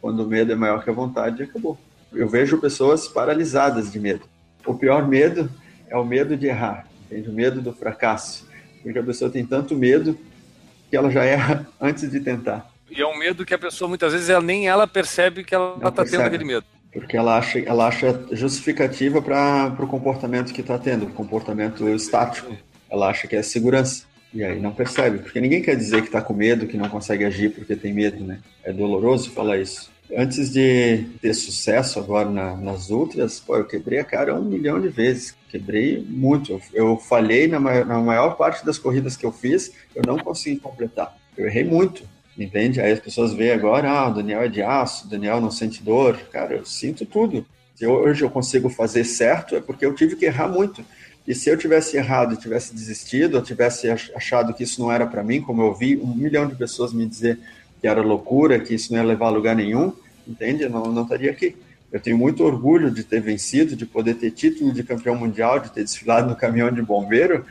Quando 0.00 0.20
o 0.20 0.26
medo 0.26 0.52
é 0.52 0.54
maior 0.54 0.82
que 0.84 0.90
a 0.90 0.92
vontade, 0.92 1.42
acabou. 1.42 1.78
Eu 2.12 2.28
vejo 2.28 2.60
pessoas 2.60 3.08
paralisadas 3.08 3.90
de 3.90 3.98
medo. 3.98 4.22
O 4.64 4.74
pior 4.74 5.06
medo 5.08 5.50
é 5.88 5.96
o 5.96 6.04
medo 6.04 6.36
de 6.36 6.46
errar, 6.46 6.86
entende? 7.04 7.28
O 7.28 7.32
medo 7.32 7.60
do 7.60 7.72
fracasso. 7.72 8.46
Porque 8.82 8.98
a 8.98 9.02
pessoa 9.02 9.30
tem 9.30 9.44
tanto 9.44 9.74
medo 9.74 10.16
que 10.88 10.96
ela 10.96 11.10
já 11.10 11.24
erra 11.24 11.66
antes 11.80 12.08
de 12.10 12.20
tentar. 12.20 12.70
Medo 13.24 13.46
que 13.46 13.54
a 13.54 13.58
pessoa, 13.58 13.88
muitas 13.88 14.12
vezes, 14.12 14.28
ela, 14.28 14.42
nem 14.42 14.68
ela 14.68 14.86
percebe 14.86 15.44
que 15.44 15.54
ela 15.54 15.78
está 15.88 16.04
tendo 16.04 16.20
aquele 16.20 16.44
medo 16.44 16.66
porque 16.92 17.16
ela 17.16 17.38
acha, 17.38 17.58
ela 17.58 17.88
acha 17.88 18.24
justificativa 18.30 19.20
para 19.20 19.74
o 19.80 19.86
comportamento 19.88 20.52
que 20.52 20.60
está 20.60 20.78
tendo, 20.78 21.08
comportamento 21.08 21.88
estático. 21.88 22.56
Ela 22.88 23.08
acha 23.08 23.26
que 23.26 23.34
é 23.34 23.42
segurança. 23.42 24.04
E 24.32 24.44
aí 24.44 24.60
não 24.60 24.72
percebe, 24.72 25.18
porque 25.18 25.40
ninguém 25.40 25.60
quer 25.60 25.76
dizer 25.76 26.02
que 26.02 26.06
está 26.06 26.22
com 26.22 26.32
medo, 26.32 26.68
que 26.68 26.76
não 26.76 26.88
consegue 26.88 27.24
agir 27.24 27.50
porque 27.50 27.74
tem 27.74 27.92
medo, 27.92 28.22
né? 28.22 28.38
É 28.62 28.72
doloroso 28.72 29.30
falar 29.30 29.58
isso. 29.58 29.90
Antes 30.16 30.52
de 30.52 31.04
ter 31.20 31.34
sucesso 31.34 31.98
agora 31.98 32.30
na, 32.30 32.56
nas 32.56 32.90
outras, 32.90 33.40
pô, 33.40 33.56
eu 33.56 33.64
quebrei 33.64 33.98
a 33.98 34.04
cara 34.04 34.34
um 34.34 34.44
milhão 34.44 34.80
de 34.80 34.88
vezes. 34.88 35.36
Quebrei 35.48 36.04
muito. 36.08 36.52
Eu, 36.52 36.60
eu 36.72 36.96
falhei 36.96 37.48
na 37.48 37.58
maior, 37.58 37.86
na 37.86 37.98
maior 37.98 38.36
parte 38.36 38.64
das 38.64 38.78
corridas 38.78 39.16
que 39.16 39.26
eu 39.26 39.32
fiz, 39.32 39.72
eu 39.94 40.02
não 40.06 40.18
consegui 40.18 40.60
completar. 40.60 41.16
Eu 41.36 41.46
errei 41.46 41.64
muito 41.64 42.13
entende? 42.38 42.80
Aí 42.80 42.92
as 42.92 43.00
pessoas 43.00 43.32
veem 43.32 43.52
agora, 43.52 43.90
ah, 43.90 44.08
o 44.08 44.14
Daniel 44.14 44.42
é 44.42 44.48
de 44.48 44.62
aço, 44.62 45.06
o 45.06 45.10
Daniel 45.10 45.40
não 45.40 45.50
sente 45.50 45.82
dor. 45.82 46.16
Cara, 46.32 46.54
eu 46.54 46.64
sinto 46.64 47.06
tudo. 47.06 47.46
Se 47.74 47.86
hoje 47.86 48.24
eu 48.24 48.30
consigo 48.30 48.68
fazer 48.68 49.04
certo, 49.04 49.56
é 49.56 49.60
porque 49.60 49.84
eu 49.84 49.94
tive 49.94 50.16
que 50.16 50.26
errar 50.26 50.48
muito. 50.48 50.84
E 51.26 51.34
se 51.34 51.48
eu 51.48 51.56
tivesse 51.56 51.96
errado 51.96 52.36
tivesse 52.36 52.74
desistido, 52.74 53.36
ou 53.36 53.42
tivesse 53.42 53.88
achado 53.88 54.52
que 54.52 54.62
isso 54.62 54.80
não 54.80 54.92
era 54.92 55.06
para 55.06 55.24
mim, 55.24 55.40
como 55.40 55.62
eu 55.62 55.74
vi 55.74 55.96
um 55.96 56.14
milhão 56.14 56.46
de 56.46 56.54
pessoas 56.54 56.92
me 56.92 57.06
dizer 57.06 57.38
que 57.80 57.88
era 57.88 58.02
loucura, 58.02 58.60
que 58.60 58.74
isso 58.74 58.92
não 58.92 59.00
ia 59.00 59.06
levar 59.06 59.26
a 59.26 59.30
lugar 59.30 59.56
nenhum, 59.56 59.92
entende? 60.28 60.64
Eu 60.64 60.70
não, 60.70 60.84
não 60.84 61.02
estaria 61.02 61.30
aqui. 61.30 61.56
Eu 61.90 62.00
tenho 62.00 62.18
muito 62.18 62.44
orgulho 62.44 62.90
de 62.90 63.04
ter 63.04 63.20
vencido, 63.20 63.74
de 63.74 63.86
poder 63.86 64.14
ter 64.14 64.32
título 64.32 64.72
de 64.72 64.82
campeão 64.82 65.14
mundial, 65.14 65.60
de 65.60 65.70
ter 65.70 65.82
desfilado 65.84 66.28
no 66.28 66.36
caminhão 66.36 66.70
de 66.70 66.82
bombeiro, 66.82 67.44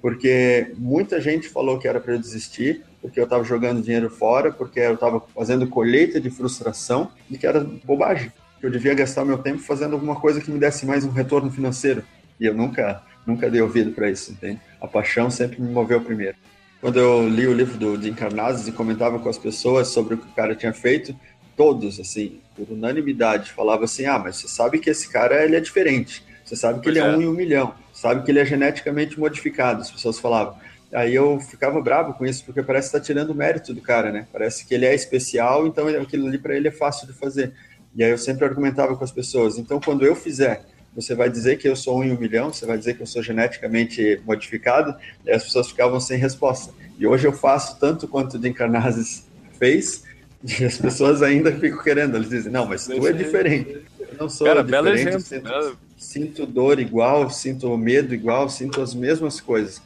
porque 0.00 0.72
muita 0.76 1.20
gente 1.20 1.48
falou 1.48 1.78
que 1.78 1.88
era 1.88 2.00
para 2.00 2.14
eu 2.14 2.18
desistir, 2.18 2.82
porque 3.00 3.20
eu 3.20 3.24
estava 3.24 3.44
jogando 3.44 3.82
dinheiro 3.82 4.10
fora, 4.10 4.52
porque 4.52 4.80
eu 4.80 4.94
estava 4.94 5.20
fazendo 5.34 5.66
colheita 5.66 6.20
de 6.20 6.30
frustração 6.30 7.10
e 7.30 7.38
que 7.38 7.46
era 7.46 7.60
bobagem. 7.84 8.32
Que 8.60 8.66
eu 8.66 8.70
devia 8.70 8.94
gastar 8.94 9.24
meu 9.24 9.38
tempo 9.38 9.60
fazendo 9.60 9.94
alguma 9.94 10.16
coisa 10.16 10.40
que 10.40 10.50
me 10.50 10.58
desse 10.58 10.84
mais 10.84 11.04
um 11.04 11.10
retorno 11.10 11.50
financeiro. 11.50 12.02
E 12.40 12.46
eu 12.46 12.54
nunca, 12.54 13.02
nunca 13.26 13.50
dei 13.50 13.60
ouvido 13.60 13.92
para 13.92 14.10
isso, 14.10 14.32
entende? 14.32 14.60
A 14.80 14.86
paixão 14.86 15.30
sempre 15.30 15.60
me 15.60 15.70
moveu 15.70 16.00
primeiro. 16.00 16.36
Quando 16.80 16.98
eu 16.98 17.28
li 17.28 17.46
o 17.46 17.52
livro 17.52 17.76
do 17.76 18.00
Jim 18.00 18.14
Carnazes 18.14 18.68
e 18.68 18.72
comentava 18.72 19.18
com 19.18 19.28
as 19.28 19.38
pessoas 19.38 19.88
sobre 19.88 20.14
o 20.14 20.18
que 20.18 20.26
o 20.26 20.34
cara 20.34 20.54
tinha 20.54 20.72
feito, 20.72 21.14
todos, 21.56 21.98
assim, 21.98 22.40
por 22.54 22.68
unanimidade, 22.70 23.52
falavam 23.52 23.84
assim: 23.84 24.06
ah, 24.06 24.18
mas 24.18 24.36
você 24.36 24.48
sabe 24.48 24.78
que 24.78 24.88
esse 24.88 25.10
cara 25.10 25.44
ele 25.44 25.56
é 25.56 25.60
diferente. 25.60 26.24
Você 26.44 26.56
sabe 26.56 26.78
que 26.78 26.84
pois 26.84 26.96
ele 26.96 27.04
é, 27.04 27.08
é 27.08 27.16
um 27.16 27.20
em 27.20 27.26
um 27.26 27.32
milhão. 27.32 27.74
Sabe 27.92 28.22
que 28.24 28.30
ele 28.30 28.38
é 28.38 28.44
geneticamente 28.44 29.18
modificado. 29.18 29.82
As 29.82 29.90
pessoas 29.90 30.18
falavam. 30.18 30.56
Aí 30.92 31.14
eu 31.14 31.38
ficava 31.38 31.80
bravo 31.80 32.14
com 32.14 32.24
isso, 32.24 32.44
porque 32.44 32.62
parece 32.62 32.90
que 32.90 32.96
está 32.96 33.06
tirando 33.06 33.30
o 33.30 33.34
mérito 33.34 33.74
do 33.74 33.80
cara, 33.80 34.10
né? 34.10 34.26
Parece 34.32 34.64
que 34.64 34.74
ele 34.74 34.86
é 34.86 34.94
especial, 34.94 35.66
então 35.66 35.86
aquilo 35.88 36.26
ali 36.26 36.38
para 36.38 36.56
ele 36.56 36.68
é 36.68 36.72
fácil 36.72 37.06
de 37.06 37.12
fazer. 37.12 37.52
E 37.94 38.02
aí 38.02 38.10
eu 38.10 38.18
sempre 38.18 38.44
argumentava 38.44 38.96
com 38.96 39.04
as 39.04 39.12
pessoas. 39.12 39.58
Então, 39.58 39.80
quando 39.80 40.04
eu 40.04 40.14
fizer, 40.14 40.62
você 40.94 41.14
vai 41.14 41.28
dizer 41.28 41.58
que 41.58 41.68
eu 41.68 41.76
sou 41.76 41.98
um 41.98 42.04
em 42.04 42.12
um 42.12 42.18
milhão, 42.18 42.52
você 42.52 42.64
vai 42.64 42.78
dizer 42.78 42.94
que 42.94 43.02
eu 43.02 43.06
sou 43.06 43.22
geneticamente 43.22 44.20
modificado, 44.24 44.96
e 45.24 45.30
as 45.30 45.44
pessoas 45.44 45.68
ficavam 45.68 46.00
sem 46.00 46.18
resposta. 46.18 46.72
E 46.98 47.06
hoje 47.06 47.26
eu 47.26 47.32
faço 47.32 47.78
tanto 47.78 48.08
quanto 48.08 48.38
o 48.38 48.42
Jim 48.42 48.52
Carnazes 48.52 49.26
fez, 49.58 50.04
e 50.42 50.64
as 50.64 50.78
pessoas 50.78 51.22
ainda 51.22 51.52
ficam 51.52 51.82
querendo. 51.82 52.16
Eles 52.16 52.30
dizem, 52.30 52.50
não, 52.50 52.64
mas 52.66 52.86
tu 52.86 53.06
é 53.06 53.12
diferente. 53.12 53.82
Eu 53.98 54.16
não 54.18 54.28
sou 54.28 54.46
Cara, 54.46 54.64
diferente. 54.64 55.08
Exemplo. 55.08 55.20
Sinto, 55.20 55.78
sinto 55.96 56.46
dor 56.46 56.80
igual, 56.80 57.28
sinto 57.28 57.76
medo 57.76 58.14
igual, 58.14 58.48
sinto 58.48 58.80
as 58.80 58.94
mesmas 58.94 59.40
coisas. 59.40 59.82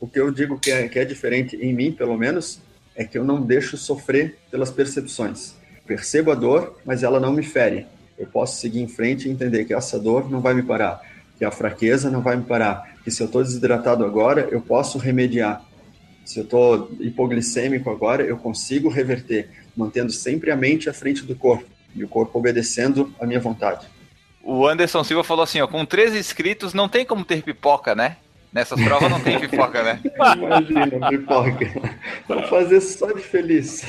O 0.00 0.06
que 0.06 0.20
eu 0.20 0.30
digo 0.30 0.58
que 0.58 0.70
é, 0.70 0.88
que 0.88 0.98
é 0.98 1.04
diferente 1.04 1.56
em 1.56 1.72
mim, 1.72 1.92
pelo 1.92 2.16
menos, 2.16 2.60
é 2.94 3.04
que 3.04 3.16
eu 3.16 3.24
não 3.24 3.40
deixo 3.40 3.76
sofrer 3.76 4.38
pelas 4.50 4.70
percepções. 4.70 5.54
Percebo 5.86 6.30
a 6.30 6.34
dor, 6.34 6.78
mas 6.84 7.02
ela 7.02 7.20
não 7.20 7.32
me 7.32 7.42
fere. 7.42 7.86
Eu 8.18 8.26
posso 8.26 8.60
seguir 8.60 8.80
em 8.80 8.88
frente 8.88 9.28
e 9.28 9.30
entender 9.30 9.64
que 9.64 9.74
essa 9.74 9.98
dor 9.98 10.30
não 10.30 10.40
vai 10.40 10.54
me 10.54 10.62
parar, 10.62 11.00
que 11.38 11.44
a 11.44 11.50
fraqueza 11.50 12.10
não 12.10 12.22
vai 12.22 12.36
me 12.36 12.44
parar, 12.44 12.96
que 13.04 13.10
se 13.10 13.22
eu 13.22 13.26
estou 13.26 13.42
desidratado 13.42 14.04
agora, 14.04 14.48
eu 14.50 14.60
posso 14.60 14.98
remediar. 14.98 15.62
Se 16.24 16.40
eu 16.40 16.44
estou 16.44 16.90
hipoglicêmico 16.98 17.88
agora, 17.90 18.22
eu 18.24 18.36
consigo 18.36 18.88
reverter, 18.88 19.48
mantendo 19.76 20.10
sempre 20.10 20.50
a 20.50 20.56
mente 20.56 20.90
à 20.90 20.92
frente 20.92 21.22
do 21.22 21.36
corpo 21.36 21.66
e 21.94 22.02
o 22.02 22.08
corpo 22.08 22.38
obedecendo 22.38 23.14
a 23.20 23.26
minha 23.26 23.38
vontade. 23.38 23.86
O 24.42 24.66
Anderson 24.66 25.04
Silva 25.04 25.22
falou 25.22 25.44
assim, 25.44 25.60
ó, 25.60 25.66
com 25.66 25.84
13 25.84 26.18
inscritos 26.18 26.72
não 26.72 26.88
tem 26.88 27.04
como 27.04 27.24
ter 27.24 27.42
pipoca, 27.42 27.94
né? 27.94 28.16
Nessas 28.56 28.82
provas 28.82 29.10
não 29.10 29.20
tem 29.20 29.38
pipoca, 29.38 29.82
né? 29.82 30.00
Imagina, 30.34 31.10
pipoca. 31.10 31.92
Vou 32.26 32.42
fazer 32.44 32.80
só 32.80 33.12
de 33.12 33.20
feliz. 33.20 33.84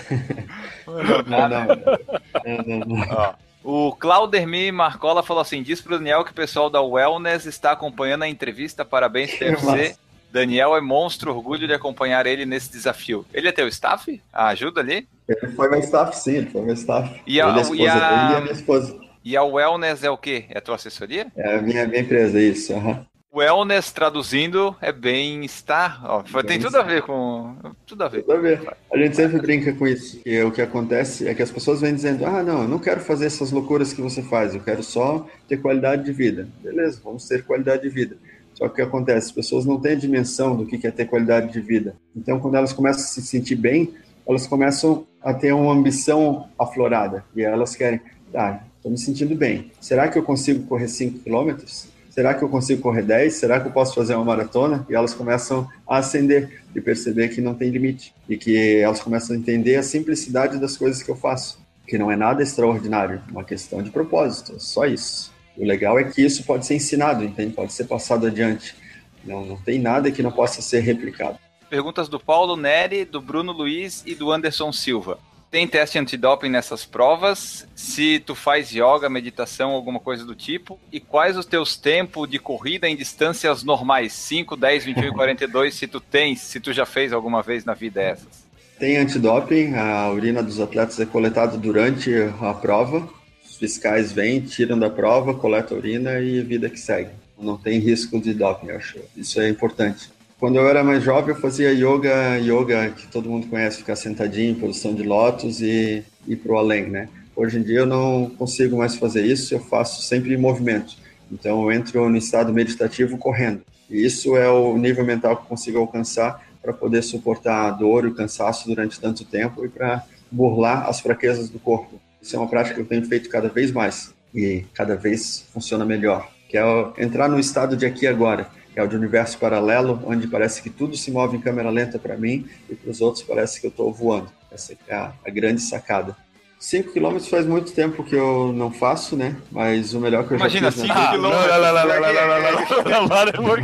Não, 0.85 1.23
não, 1.23 1.47
não. 1.47 2.65
não, 2.65 2.85
não. 2.85 3.35
o 3.63 3.93
Claudermi 3.93 4.69
Marcola 4.73 5.23
falou 5.23 5.39
assim: 5.39 5.63
diz 5.63 5.79
pro 5.79 5.97
Daniel 5.97 6.25
que 6.25 6.31
o 6.31 6.35
pessoal 6.35 6.69
da 6.69 6.81
Wellness 6.81 7.45
está 7.45 7.71
acompanhando 7.71 8.23
a 8.23 8.27
entrevista. 8.27 8.83
Parabéns, 8.83 9.35
PFC. 9.39 9.95
Daniel 10.33 10.75
é 10.75 10.81
monstro, 10.81 11.33
orgulho 11.33 11.65
de 11.65 11.73
acompanhar 11.73 12.25
ele 12.27 12.45
nesse 12.45 12.69
desafio. 12.69 13.25
Ele 13.33 13.47
é 13.47 13.53
teu 13.53 13.69
staff? 13.69 14.21
Ah, 14.33 14.47
ajuda 14.47 14.81
ali? 14.81 15.07
Ele 15.29 15.47
foi 15.53 15.69
meu 15.69 15.79
staff, 15.79 16.13
sim, 16.17 16.35
ele 16.35 16.49
foi 16.49 16.61
meu 16.61 16.73
staff. 16.73 17.21
E 17.25 17.39
a, 17.39 17.47
ele, 17.47 17.59
é 17.59 17.63
a, 17.63 17.73
e 17.73 17.87
a... 17.87 17.93
Dele 17.93 18.33
e 18.33 18.35
a 18.35 18.41
minha 18.41 18.53
esposa. 18.53 18.99
E 19.23 19.37
a 19.37 19.43
Wellness 19.43 20.03
é 20.03 20.09
o 20.09 20.17
quê? 20.17 20.43
É 20.49 20.57
a 20.57 20.61
tua 20.61 20.75
assessoria? 20.75 21.27
É 21.37 21.55
a 21.55 21.61
minha, 21.61 21.87
minha 21.87 22.01
empresa, 22.01 22.37
isso. 22.37 22.73
Uhum. 22.73 23.05
Wellness 23.33 23.91
traduzindo 23.91 24.75
é 24.81 24.91
bem-estar. 24.91 26.01
Bem 26.31 26.43
tem 26.43 26.59
tudo 26.59 26.77
a 26.77 26.81
ver 26.81 27.01
com. 27.01 27.55
Tudo 27.85 28.03
a 28.03 28.07
ver. 28.07 28.21
Tudo 28.21 28.33
a 28.33 28.39
ver. 28.39 28.61
A 28.91 28.97
gente 28.97 29.15
sempre 29.15 29.39
brinca 29.39 29.73
com 29.73 29.85
isso. 29.85 30.19
Que 30.21 30.41
o 30.43 30.51
que 30.51 30.61
acontece 30.61 31.27
é 31.27 31.33
que 31.33 31.43
as 31.43 31.51
pessoas 31.51 31.81
vêm 31.81 31.93
dizendo: 31.93 32.25
ah, 32.25 32.41
não, 32.41 32.61
eu 32.63 32.67
não 32.67 32.79
quero 32.79 33.01
fazer 33.01 33.25
essas 33.25 33.51
loucuras 33.51 33.91
que 33.91 34.01
você 34.01 34.23
faz, 34.23 34.55
eu 34.55 34.61
quero 34.61 34.81
só 34.81 35.27
ter 35.47 35.57
qualidade 35.57 36.05
de 36.05 36.13
vida. 36.13 36.47
Beleza, 36.63 37.01
vamos 37.03 37.27
ter 37.27 37.43
qualidade 37.43 37.83
de 37.83 37.89
vida. 37.89 38.17
Só 38.53 38.65
que 38.67 38.73
o 38.73 38.75
que 38.75 38.81
acontece? 38.81 39.27
As 39.27 39.31
pessoas 39.31 39.65
não 39.65 39.79
têm 39.79 39.91
a 39.91 39.95
dimensão 39.95 40.55
do 40.55 40.65
que 40.65 40.87
é 40.87 40.89
ter 40.89 41.05
qualidade 41.05 41.51
de 41.51 41.59
vida. 41.59 41.95
Então, 42.15 42.39
quando 42.39 42.55
elas 42.55 42.73
começam 42.73 43.03
a 43.03 43.05
se 43.05 43.21
sentir 43.21 43.55
bem, 43.55 43.93
elas 44.27 44.47
começam 44.47 45.05
a 45.21 45.33
ter 45.33 45.53
uma 45.53 45.73
ambição 45.73 46.47
aflorada 46.57 47.23
e 47.35 47.43
elas 47.43 47.75
querem, 47.75 48.01
tá, 48.31 48.63
estou 48.77 48.89
me 48.89 48.97
sentindo 48.97 49.35
bem. 49.35 49.71
Será 49.79 50.07
que 50.07 50.17
eu 50.17 50.23
consigo 50.23 50.65
correr 50.65 50.87
5 50.87 51.19
quilômetros? 51.19 51.96
Será 52.17 52.33
que 52.33 52.43
eu 52.43 52.49
consigo 52.49 52.81
correr 52.81 53.03
10? 53.03 53.31
Será 53.31 53.59
que 53.59 53.67
eu 53.67 53.71
posso 53.71 53.93
fazer 53.93 54.15
uma 54.15 54.25
maratona? 54.25 54.83
E 54.89 54.95
elas 54.95 55.13
começam 55.13 55.69
a 55.87 55.97
acender 55.97 56.63
e 56.75 56.81
perceber 56.81 57.27
que 57.27 57.39
não 57.39 57.53
tem 57.53 57.69
limite 57.69 58.11
e 58.27 58.35
que 58.35 58.77
elas 58.77 58.99
começam 58.99 59.35
a 59.35 59.39
entender 59.39 59.75
a 59.75 59.83
simplicidade 59.83 60.57
das 60.57 60.75
coisas 60.75 61.03
que 61.03 61.11
eu 61.11 61.15
faço, 61.15 61.59
que 61.87 61.95
não 61.95 62.09
é 62.09 62.15
nada 62.15 62.41
extraordinário, 62.41 63.21
uma 63.29 63.43
questão 63.43 63.83
de 63.83 63.91
propósito, 63.91 64.59
só 64.59 64.87
isso. 64.87 65.31
O 65.55 65.63
legal 65.63 65.99
é 65.99 66.05
que 66.05 66.25
isso 66.25 66.43
pode 66.43 66.65
ser 66.65 66.73
ensinado, 66.73 67.23
entende? 67.23 67.53
Pode 67.53 67.71
ser 67.71 67.83
passado 67.83 68.25
adiante. 68.25 68.75
Não, 69.23 69.45
não 69.45 69.57
tem 69.57 69.77
nada 69.77 70.09
que 70.09 70.23
não 70.23 70.31
possa 70.31 70.59
ser 70.59 70.79
replicado. 70.79 71.37
Perguntas 71.69 72.09
do 72.09 72.19
Paulo 72.19 72.57
Neri, 72.57 73.05
do 73.05 73.21
Bruno 73.21 73.51
Luiz 73.51 74.01
e 74.07 74.15
do 74.15 74.31
Anderson 74.31 74.71
Silva. 74.71 75.19
Tem 75.49 75.65
teste 75.65 75.97
antidoping 75.97 76.49
nessas 76.49 76.85
provas? 76.85 77.65
Se 77.73 78.19
tu 78.19 78.35
faz 78.35 78.71
yoga, 78.71 79.09
meditação, 79.09 79.71
alguma 79.71 79.99
coisa 79.99 80.25
do 80.25 80.35
tipo? 80.35 80.77
E 80.91 80.99
quais 80.99 81.37
os 81.37 81.45
teus 81.45 81.77
tempos 81.77 82.29
de 82.29 82.37
corrida 82.37 82.87
em 82.89 82.97
distâncias 82.97 83.63
normais? 83.63 84.11
5, 84.11 84.57
10, 84.57 84.85
21 84.85 85.03
e 85.07 85.13
42, 85.13 85.73
se 85.73 85.87
tu 85.87 86.01
tens, 86.01 86.41
se 86.41 86.59
tu 86.59 86.73
já 86.73 86.85
fez 86.85 87.13
alguma 87.13 87.41
vez 87.41 87.63
na 87.63 87.73
vida 87.73 88.01
essas? 88.01 88.45
Tem 88.77 88.97
antidoping, 88.97 89.73
a 89.73 90.11
urina 90.11 90.43
dos 90.43 90.59
atletas 90.59 90.99
é 90.99 91.05
coletada 91.05 91.57
durante 91.57 92.11
a 92.41 92.53
prova. 92.53 93.07
Os 93.43 93.55
fiscais 93.55 94.11
vêm, 94.11 94.41
tiram 94.41 94.77
da 94.77 94.89
prova, 94.89 95.33
coletam 95.33 95.77
a 95.77 95.79
urina 95.79 96.19
e 96.19 96.41
vida 96.41 96.69
que 96.69 96.79
segue. 96.79 97.11
Não 97.39 97.57
tem 97.57 97.79
risco 97.79 98.19
de 98.19 98.33
doping, 98.33 98.67
eu 98.67 98.77
acho. 98.77 98.99
Isso 99.15 99.39
é 99.39 99.47
importante. 99.47 100.09
Quando 100.39 100.57
eu 100.57 100.69
era 100.69 100.83
mais 100.83 101.03
jovem, 101.03 101.33
eu 101.33 101.41
fazia 101.41 101.71
yoga, 101.71 102.37
yoga 102.37 102.91
que 102.91 103.07
todo 103.07 103.27
mundo 103.27 103.47
conhece, 103.47 103.79
ficar 103.79 103.95
sentadinho 103.95 104.51
em 104.51 104.55
posição 104.55 104.93
de 104.93 105.01
lótus 105.01 105.61
e 105.61 106.03
ir 106.27 106.35
para 106.35 106.51
o 106.51 106.57
além, 106.57 106.87
né? 106.87 107.09
Hoje 107.35 107.57
em 107.57 107.63
dia 107.63 107.79
eu 107.79 107.85
não 107.87 108.29
consigo 108.37 108.77
mais 108.77 108.95
fazer 108.95 109.25
isso, 109.25 109.55
eu 109.55 109.59
faço 109.59 110.03
sempre 110.03 110.35
em 110.35 110.37
movimento. 110.37 110.95
Então 111.31 111.63
eu 111.63 111.71
entro 111.71 112.07
no 112.07 112.17
estado 112.17 112.53
meditativo 112.53 113.17
correndo. 113.17 113.63
E 113.89 114.05
isso 114.05 114.37
é 114.37 114.47
o 114.47 114.77
nível 114.77 115.03
mental 115.03 115.37
que 115.37 115.41
eu 115.41 115.47
consigo 115.47 115.79
alcançar 115.79 116.39
para 116.61 116.71
poder 116.71 117.01
suportar 117.01 117.65
a 117.65 117.71
dor 117.71 118.05
e 118.05 118.09
o 118.09 118.13
cansaço 118.13 118.67
durante 118.67 118.99
tanto 118.99 119.25
tempo 119.25 119.65
e 119.65 119.69
para 119.69 120.03
burlar 120.29 120.87
as 120.87 120.99
fraquezas 120.99 121.49
do 121.49 121.57
corpo. 121.57 121.99
Isso 122.21 122.35
é 122.35 122.39
uma 122.39 122.47
prática 122.47 122.75
que 122.75 122.81
eu 122.81 122.85
tenho 122.85 123.05
feito 123.07 123.27
cada 123.27 123.49
vez 123.49 123.71
mais 123.71 124.13
e 124.35 124.63
cada 124.75 124.95
vez 124.95 125.47
funciona 125.51 125.83
melhor, 125.83 126.29
que 126.47 126.59
é 126.59 126.63
entrar 126.99 127.27
no 127.27 127.39
estado 127.39 127.75
de 127.75 127.87
aqui 127.87 128.05
agora 128.05 128.47
é 128.79 128.83
o 128.83 128.87
de 128.87 128.95
universo 128.95 129.37
paralelo, 129.37 130.01
onde 130.05 130.27
parece 130.27 130.61
que 130.61 130.69
tudo 130.69 130.95
se 130.95 131.11
move 131.11 131.37
em 131.37 131.41
câmera 131.41 131.69
lenta 131.69 131.97
para 131.97 132.17
mim 132.17 132.47
e 132.69 132.75
para 132.75 132.91
os 132.91 133.01
outros 133.01 133.23
parece 133.23 133.59
que 133.59 133.67
eu 133.67 133.69
estou 133.69 133.91
voando. 133.93 134.29
Essa 134.51 134.77
é 134.87 134.95
a, 134.95 135.13
a 135.25 135.29
grande 135.29 135.61
sacada. 135.61 136.15
5 136.59 136.91
km 136.91 137.19
faz 137.19 137.45
muito 137.45 137.71
tempo 137.71 138.03
que 138.03 138.15
eu 138.15 138.51
não 138.51 138.71
faço, 138.71 139.15
né? 139.15 139.35
Mas 139.51 139.93
o 139.93 139.99
melhor 139.99 140.27
que 140.27 140.33
eu 140.33 140.37
Imagina, 140.37 140.71
já 140.71 140.81
fiz... 140.81 140.83
Imagina, 140.85 141.11
5 141.11 141.17
km. 141.17 141.21
Não, 141.21 141.29
não, 141.29 141.47
não, 141.47 141.73
não, 141.73 141.87
não, 141.87 142.13
não, 142.13 142.41
não, 142.83 143.55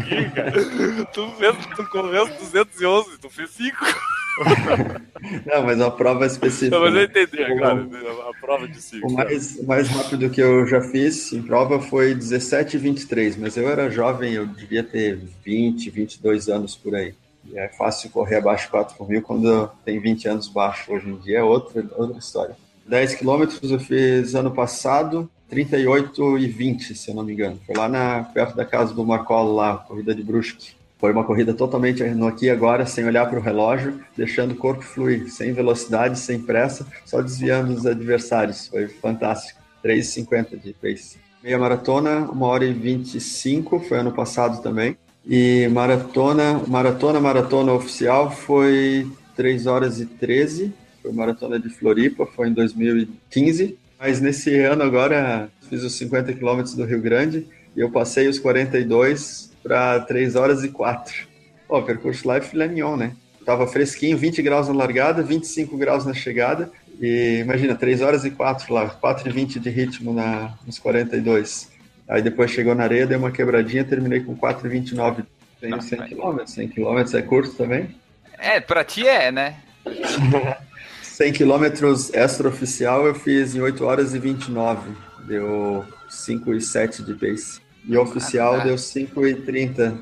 não, 1.75 1.85
correu 1.89 2.27
211, 2.27 3.17
tu 3.19 3.29
fez 3.31 3.49
5. 3.49 3.77
Não, 3.81 4.12
mas 5.65 5.81
a 5.81 5.91
prova 5.91 6.25
específica. 6.25 6.71
Não, 6.71 6.81
mas 6.85 6.93
eu 6.93 6.99
né? 6.99 7.03
entendi 7.05 7.43
agora, 7.43 7.87
a 8.29 8.41
prova 8.41 8.67
de 8.67 8.81
5. 8.81 9.07
O 9.07 9.13
mais, 9.13 9.57
o 9.57 9.65
mais 9.65 9.87
rápido 9.89 10.29
que 10.29 10.41
eu 10.41 10.65
já 10.67 10.81
fiz 10.81 11.31
em 11.33 11.41
prova 11.41 11.79
foi 11.79 12.13
17 12.13 12.75
e 12.75 12.79
23, 12.79 13.37
mas 13.37 13.57
eu 13.57 13.69
era 13.69 13.89
jovem, 13.89 14.33
eu 14.33 14.45
devia 14.45 14.83
ter 14.83 15.19
20, 15.43 15.89
22 15.89 16.49
anos 16.49 16.75
por 16.75 16.95
aí. 16.95 17.13
E 17.45 17.57
é 17.57 17.67
fácil 17.69 18.09
correr 18.09 18.37
abaixo 18.37 18.65
de 18.65 18.71
4 18.71 18.95
por 18.97 19.09
mil 19.09 19.21
quando 19.21 19.69
tem 19.83 19.99
20 19.99 20.27
anos 20.27 20.47
baixo. 20.47 20.91
Hoje 20.93 21.09
em 21.09 21.17
dia 21.17 21.39
é 21.39 21.43
outra, 21.43 21.83
outra 21.95 22.17
história. 22.17 22.55
10 22.87 23.15
quilômetros 23.15 23.71
eu 23.71 23.79
fiz 23.79 24.35
ano 24.35 24.51
passado, 24.51 25.29
38 25.49 26.37
e 26.37 26.47
20, 26.47 26.95
se 26.95 27.09
eu 27.09 27.15
não 27.15 27.23
me 27.23 27.33
engano. 27.33 27.59
Foi 27.65 27.75
lá 27.75 27.87
na, 27.87 28.23
perto 28.23 28.55
da 28.55 28.65
casa 28.65 28.93
do 28.93 29.05
Marcolo, 29.05 29.55
lá, 29.55 29.77
corrida 29.77 30.15
de 30.15 30.23
Brusque. 30.23 30.73
Foi 31.03 31.11
uma 31.11 31.25
corrida 31.25 31.53
totalmente 31.53 32.01
no 32.01 32.27
aqui 32.27 32.45
e 32.45 32.49
agora, 32.49 32.85
sem 32.85 33.03
olhar 33.03 33.29
para 33.29 33.37
o 33.37 33.41
relógio, 33.41 33.99
deixando 34.15 34.53
o 34.53 34.55
corpo 34.55 34.81
fluir, 34.81 35.29
sem 35.29 35.51
velocidade, 35.51 36.17
sem 36.17 36.39
pressa, 36.39 36.87
só 37.05 37.21
desviando 37.21 37.73
os 37.73 37.85
adversários. 37.85 38.69
Foi 38.69 38.87
fantástico. 38.87 39.59
3,50 39.83 40.57
de 40.57 40.71
pace. 40.71 41.17
Meia 41.43 41.59
maratona, 41.59 42.31
1 42.31 42.41
hora 42.41 42.63
e 42.63 42.71
25, 42.71 43.81
foi 43.81 43.97
ano 43.97 44.13
passado 44.13 44.63
também. 44.63 44.95
E 45.27 45.67
maratona, 45.73 46.61
maratona, 46.65 47.19
maratona 47.19 47.73
oficial 47.73 48.31
foi 48.31 49.05
3 49.35 49.67
horas 49.67 49.99
e 49.99 50.05
13. 50.05 50.71
Foi 51.01 51.11
maratona 51.11 51.59
de 51.59 51.67
Floripa, 51.67 52.25
foi 52.25 52.47
em 52.47 52.53
2015. 52.53 53.77
Mas 53.99 54.21
nesse 54.21 54.57
ano 54.57 54.83
agora 54.83 55.49
fiz 55.69 55.83
os 55.83 55.91
50 55.95 56.31
quilômetros 56.31 56.75
do 56.75 56.85
Rio 56.85 57.01
Grande 57.01 57.45
e 57.75 57.81
eu 57.81 57.91
passei 57.91 58.29
os 58.29 58.39
42 58.39 59.51
para 59.63 60.01
3 60.01 60.35
horas 60.35 60.63
e 60.63 60.69
4. 60.69 61.27
Pô, 61.67 61.79
o 61.79 61.83
percurso 61.83 62.27
lá 62.27 62.37
é 62.37 62.41
filé 62.41 62.67
mignon, 62.67 62.97
né? 62.97 63.15
Tava 63.45 63.65
fresquinho, 63.67 64.17
20 64.17 64.41
graus 64.41 64.67
na 64.67 64.73
largada, 64.73 65.23
25 65.23 65.77
graus 65.77 66.05
na 66.05 66.13
chegada. 66.13 66.71
E 66.99 67.39
imagina, 67.39 67.75
3 67.75 68.01
horas 68.01 68.23
e 68.25 68.31
4 68.31 68.73
lá, 68.73 68.89
4 68.89 69.27
e 69.27 69.31
20 69.31 69.59
de 69.59 69.69
ritmo 69.69 70.13
na, 70.13 70.53
nos 70.65 70.77
42. 70.79 71.71
Aí 72.07 72.21
depois 72.21 72.51
chegou 72.51 72.75
na 72.75 72.83
areia, 72.83 73.07
deu 73.07 73.17
uma 73.17 73.31
quebradinha, 73.31 73.83
terminei 73.83 74.19
com 74.19 74.35
4 74.35 74.67
e 74.67 74.69
29. 74.69 75.23
Tenho 75.59 75.81
100 75.81 75.99
km, 76.09 76.45
100 76.45 76.67
km 76.69 76.99
é 77.13 77.21
curto 77.21 77.53
também? 77.55 77.95
É, 78.37 78.59
pra 78.59 78.83
ti 78.83 79.07
é, 79.07 79.31
né? 79.31 79.55
100 81.01 81.33
km 81.33 81.63
extraoficial 82.13 83.05
eu 83.05 83.15
fiz 83.15 83.55
em 83.55 83.61
8 83.61 83.85
horas 83.85 84.13
e 84.13 84.19
29. 84.19 84.91
Deu 85.25 85.85
5 86.09 86.53
e 86.53 86.61
7 86.61 87.03
de 87.03 87.13
pace. 87.13 87.62
E 87.87 87.97
oficial 87.97 88.55
Ah, 88.55 88.63
deu 88.63 88.77
5 88.77 89.25
e 89.27 89.35
30. 89.35 89.97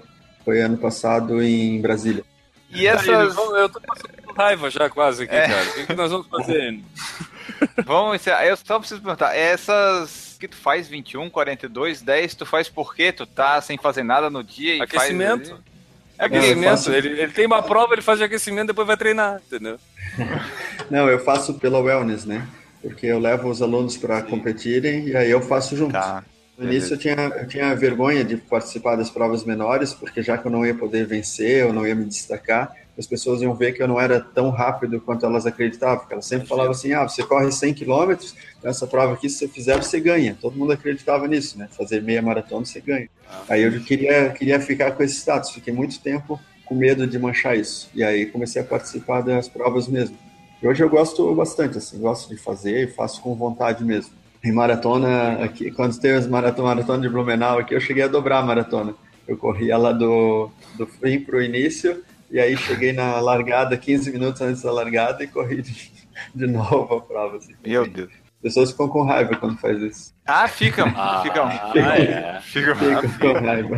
Foi 0.45 0.61
ano 0.61 0.77
passado 0.77 1.41
em 1.41 1.79
Brasília. 1.81 2.23
E 2.69 2.87
essas. 2.87 3.35
Eu 3.35 3.69
tô 3.69 3.81
passando 3.81 4.21
com 4.25 4.33
raiva 4.33 4.69
já 4.69 4.89
quase 4.89 5.23
aqui, 5.23 5.35
É. 5.35 5.47
cara. 5.47 5.69
O 5.69 5.73
que, 5.73 5.85
que 5.87 5.93
nós 5.95 6.11
vamos 6.11 6.27
fazer? 6.27 6.79
Vamos 7.85 8.15
encerrar. 8.15 8.45
Eu 8.45 8.55
só 8.57 8.79
preciso 8.79 9.01
perguntar: 9.01 9.35
essas 9.35 10.37
que 10.39 10.47
tu 10.47 10.55
faz 10.55 10.87
21, 10.87 11.29
42, 11.29 12.01
10, 12.01 12.33
tu 12.35 12.45
faz 12.45 12.69
por 12.69 12.95
quê? 12.95 13.11
Tu 13.11 13.25
tá 13.25 13.59
sem 13.61 13.77
fazer 13.77 14.03
nada 14.03 14.29
no 14.29 14.43
dia 14.43 14.75
e 14.77 14.81
Aquecimento. 14.81 15.49
faz. 15.49 15.61
É 16.17 16.27
Não, 16.29 16.35
eu 16.35 16.41
aquecimento. 16.41 16.69
faço- 16.71 16.91
Ele, 16.93 17.07
ele 17.21 17.31
tem 17.31 17.45
uma 17.45 17.61
prova, 17.61 17.93
ele 17.93 18.01
faz 18.01 18.19
de 18.19 18.23
aquecimento, 18.25 18.67
depois 18.67 18.87
vai 18.87 18.95
treinar, 18.97 19.41
entendeu? 19.45 19.77
Não, 20.89 21.09
eu 21.09 21.19
faço 21.19 21.55
pela 21.55 21.79
wellness, 21.79 22.25
né? 22.25 22.47
Porque 22.81 23.05
eu 23.07 23.19
levo 23.19 23.49
os 23.49 23.61
alunos 23.61 23.97
para 23.97 24.21
competirem 24.21 25.07
e 25.09 25.15
aí 25.15 25.29
eu 25.29 25.41
faço 25.41 25.75
junto. 25.75 25.93
Tá. 25.93 26.23
No 26.61 26.71
início 26.71 26.93
eu 26.93 26.97
tinha, 26.99 27.15
eu 27.15 27.47
tinha 27.47 27.75
vergonha 27.75 28.23
de 28.23 28.37
participar 28.37 28.95
das 28.95 29.09
provas 29.09 29.43
menores, 29.43 29.95
porque 29.95 30.21
já 30.21 30.37
que 30.37 30.45
eu 30.45 30.51
não 30.51 30.63
ia 30.63 30.75
poder 30.75 31.07
vencer, 31.07 31.63
eu 31.63 31.73
não 31.73 31.87
ia 31.87 31.95
me 31.95 32.05
destacar, 32.05 32.75
as 32.95 33.07
pessoas 33.07 33.41
iam 33.41 33.55
ver 33.55 33.71
que 33.71 33.81
eu 33.81 33.87
não 33.87 33.99
era 33.99 34.19
tão 34.19 34.51
rápido 34.51 35.01
quanto 35.01 35.25
elas 35.25 35.47
acreditavam. 35.47 35.97
Porque 35.97 36.13
elas 36.13 36.25
sempre 36.25 36.47
falavam 36.47 36.71
assim: 36.71 36.93
ah, 36.93 37.01
você 37.01 37.23
corre 37.23 37.51
100 37.51 37.73
quilômetros, 37.73 38.35
nessa 38.63 38.85
prova 38.85 39.13
aqui, 39.13 39.27
se 39.27 39.39
você 39.39 39.47
fizer, 39.47 39.75
você 39.77 39.99
ganha. 39.99 40.37
Todo 40.39 40.55
mundo 40.55 40.71
acreditava 40.71 41.27
nisso, 41.27 41.57
né? 41.57 41.67
Fazer 41.71 42.03
meia 42.03 42.21
maratona, 42.21 42.63
você 42.63 42.79
ganha. 42.79 43.09
Aí 43.49 43.63
eu 43.63 43.81
queria, 43.81 44.29
queria 44.29 44.59
ficar 44.59 44.91
com 44.91 45.01
esse 45.01 45.15
status, 45.15 45.49
fiquei 45.49 45.73
muito 45.73 45.99
tempo 45.99 46.39
com 46.63 46.75
medo 46.75 47.07
de 47.07 47.17
manchar 47.17 47.57
isso. 47.57 47.89
E 47.95 48.03
aí 48.03 48.27
comecei 48.27 48.61
a 48.61 48.65
participar 48.65 49.21
das 49.21 49.49
provas 49.49 49.87
mesmo. 49.87 50.15
E 50.61 50.67
hoje 50.67 50.83
eu 50.83 50.89
gosto 50.89 51.33
bastante, 51.33 51.79
assim, 51.79 51.99
gosto 51.99 52.29
de 52.29 52.39
fazer 52.39 52.83
e 52.83 52.87
faço 52.87 53.19
com 53.21 53.33
vontade 53.33 53.83
mesmo. 53.83 54.20
Em 54.43 54.51
maratona, 54.51 55.43
aqui, 55.43 55.69
quando 55.71 55.99
teve 55.99 56.17
as 56.17 56.27
maratona, 56.27 56.69
maratona 56.69 57.01
de 57.01 57.09
Blumenau 57.09 57.59
aqui, 57.59 57.75
eu 57.75 57.81
cheguei 57.81 58.03
a 58.03 58.07
dobrar 58.07 58.39
a 58.39 58.43
maratona. 58.43 58.95
Eu 59.27 59.37
corria 59.37 59.77
lá 59.77 59.91
do, 59.91 60.49
do 60.75 60.87
fim 60.87 61.19
para 61.19 61.37
o 61.37 61.41
início, 61.41 62.03
e 62.29 62.39
aí 62.39 62.57
cheguei 62.57 62.91
na 62.91 63.19
largada 63.19 63.77
15 63.77 64.11
minutos 64.11 64.41
antes 64.41 64.63
da 64.63 64.71
largada 64.71 65.23
e 65.23 65.27
corri 65.27 65.61
de, 65.61 65.91
de 66.33 66.47
novo 66.47 66.95
a 66.95 67.01
prova. 67.01 67.37
Assim. 67.37 67.53
Meu 67.63 67.87
Deus. 67.87 68.09
As 68.09 68.41
pessoas 68.41 68.71
ficam 68.71 68.89
com 68.89 69.03
raiva 69.03 69.35
quando 69.35 69.57
faz 69.57 69.79
isso. 69.81 70.13
Ah, 70.25 70.47
ficam. 70.47 70.87
ficam. 71.21 71.45
Ah, 71.47 71.73
é. 71.99 72.41
Ficam. 72.41 72.75
Ficam 72.75 73.33
com 73.33 73.39
raiva. 73.45 73.77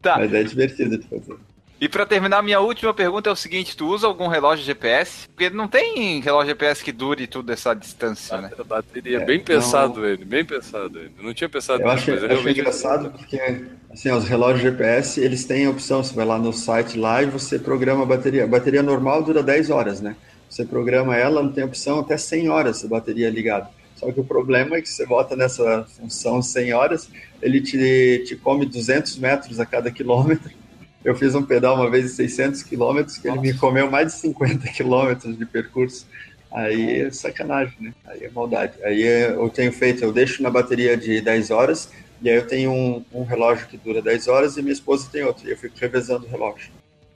Tá. 0.00 0.18
Mas 0.18 0.34
é 0.34 0.42
divertido 0.42 0.98
de 0.98 1.06
fazer. 1.06 1.36
E 1.82 1.88
pra 1.88 2.06
terminar, 2.06 2.44
minha 2.44 2.60
última 2.60 2.94
pergunta 2.94 3.28
é 3.28 3.32
o 3.32 3.34
seguinte: 3.34 3.76
tu 3.76 3.88
usa 3.88 4.06
algum 4.06 4.28
relógio 4.28 4.64
GPS? 4.64 5.26
Porque 5.26 5.50
não 5.50 5.66
tem 5.66 6.20
relógio 6.20 6.50
GPS 6.50 6.84
que 6.84 6.92
dure 6.92 7.26
toda 7.26 7.52
essa 7.52 7.74
distância, 7.74 8.40
né? 8.40 8.52
A 8.56 8.62
bateria, 8.62 9.16
É, 9.16 9.24
bem 9.24 9.40
pensado 9.40 10.06
ele, 10.06 10.24
bem 10.24 10.44
pensado 10.44 10.96
ele. 10.96 11.10
Eu 11.18 11.24
não 11.24 11.34
tinha 11.34 11.48
pensado 11.48 11.82
Eu 11.82 11.92
nisso, 11.92 11.98
acho, 11.98 12.10
mas 12.12 12.22
é 12.22 12.26
acho 12.26 12.34
realmente 12.34 12.60
engraçado 12.60 13.10
porque 13.10 13.64
assim, 13.90 14.12
os 14.12 14.28
relógios 14.28 14.62
GPS 14.62 15.20
eles 15.20 15.44
têm 15.44 15.66
a 15.66 15.70
opção, 15.70 16.04
você 16.04 16.14
vai 16.14 16.24
lá 16.24 16.38
no 16.38 16.52
site 16.52 16.96
lá 16.96 17.20
e 17.20 17.26
você 17.26 17.58
programa 17.58 18.04
a 18.04 18.06
bateria. 18.06 18.44
A 18.44 18.46
bateria 18.46 18.80
normal 18.80 19.24
dura 19.24 19.42
10 19.42 19.70
horas, 19.70 20.00
né? 20.00 20.14
Você 20.48 20.64
programa 20.64 21.16
ela, 21.16 21.42
não 21.42 21.50
tem 21.50 21.64
opção 21.64 21.98
até 21.98 22.16
100 22.16 22.48
horas 22.48 22.84
a 22.84 22.86
bateria 22.86 23.28
ligada. 23.28 23.68
Só 23.96 24.12
que 24.12 24.20
o 24.20 24.24
problema 24.24 24.76
é 24.76 24.82
que 24.82 24.88
você 24.88 25.04
bota 25.04 25.34
nessa 25.34 25.84
função 25.98 26.40
100 26.40 26.74
horas, 26.74 27.10
ele 27.42 27.60
te, 27.60 28.22
te 28.24 28.36
come 28.36 28.66
200 28.66 29.18
metros 29.18 29.58
a 29.58 29.66
cada 29.66 29.90
quilômetro 29.90 30.61
Eu 31.04 31.16
fiz 31.16 31.34
um 31.34 31.42
pedal 31.42 31.74
uma 31.74 31.90
vez 31.90 32.04
de 32.04 32.10
600 32.10 32.62
quilômetros, 32.62 33.18
que 33.18 33.28
ele 33.28 33.40
me 33.40 33.54
comeu 33.54 33.90
mais 33.90 34.08
de 34.08 34.20
50 34.20 34.68
quilômetros 34.72 35.36
de 35.36 35.44
percurso. 35.44 36.06
Aí 36.50 37.00
é 37.00 37.10
sacanagem, 37.10 37.74
né? 37.80 37.94
Aí 38.04 38.24
é 38.24 38.30
maldade. 38.30 38.74
Aí 38.84 39.02
eu 39.02 39.48
tenho 39.48 39.72
feito, 39.72 40.04
eu 40.04 40.12
deixo 40.12 40.42
na 40.42 40.50
bateria 40.50 40.96
de 40.96 41.20
10 41.20 41.50
horas, 41.50 41.90
e 42.20 42.28
aí 42.28 42.36
eu 42.36 42.46
tenho 42.46 42.70
um, 42.70 43.04
um 43.12 43.24
relógio 43.24 43.66
que 43.66 43.76
dura 43.76 44.02
10 44.02 44.28
horas 44.28 44.56
e 44.56 44.62
minha 44.62 44.72
esposa 44.72 45.08
tem 45.10 45.24
outro, 45.24 45.48
e 45.48 45.50
eu 45.50 45.56
fico 45.56 45.74
revezando 45.78 46.26
o 46.26 46.28
relógio. 46.28 46.70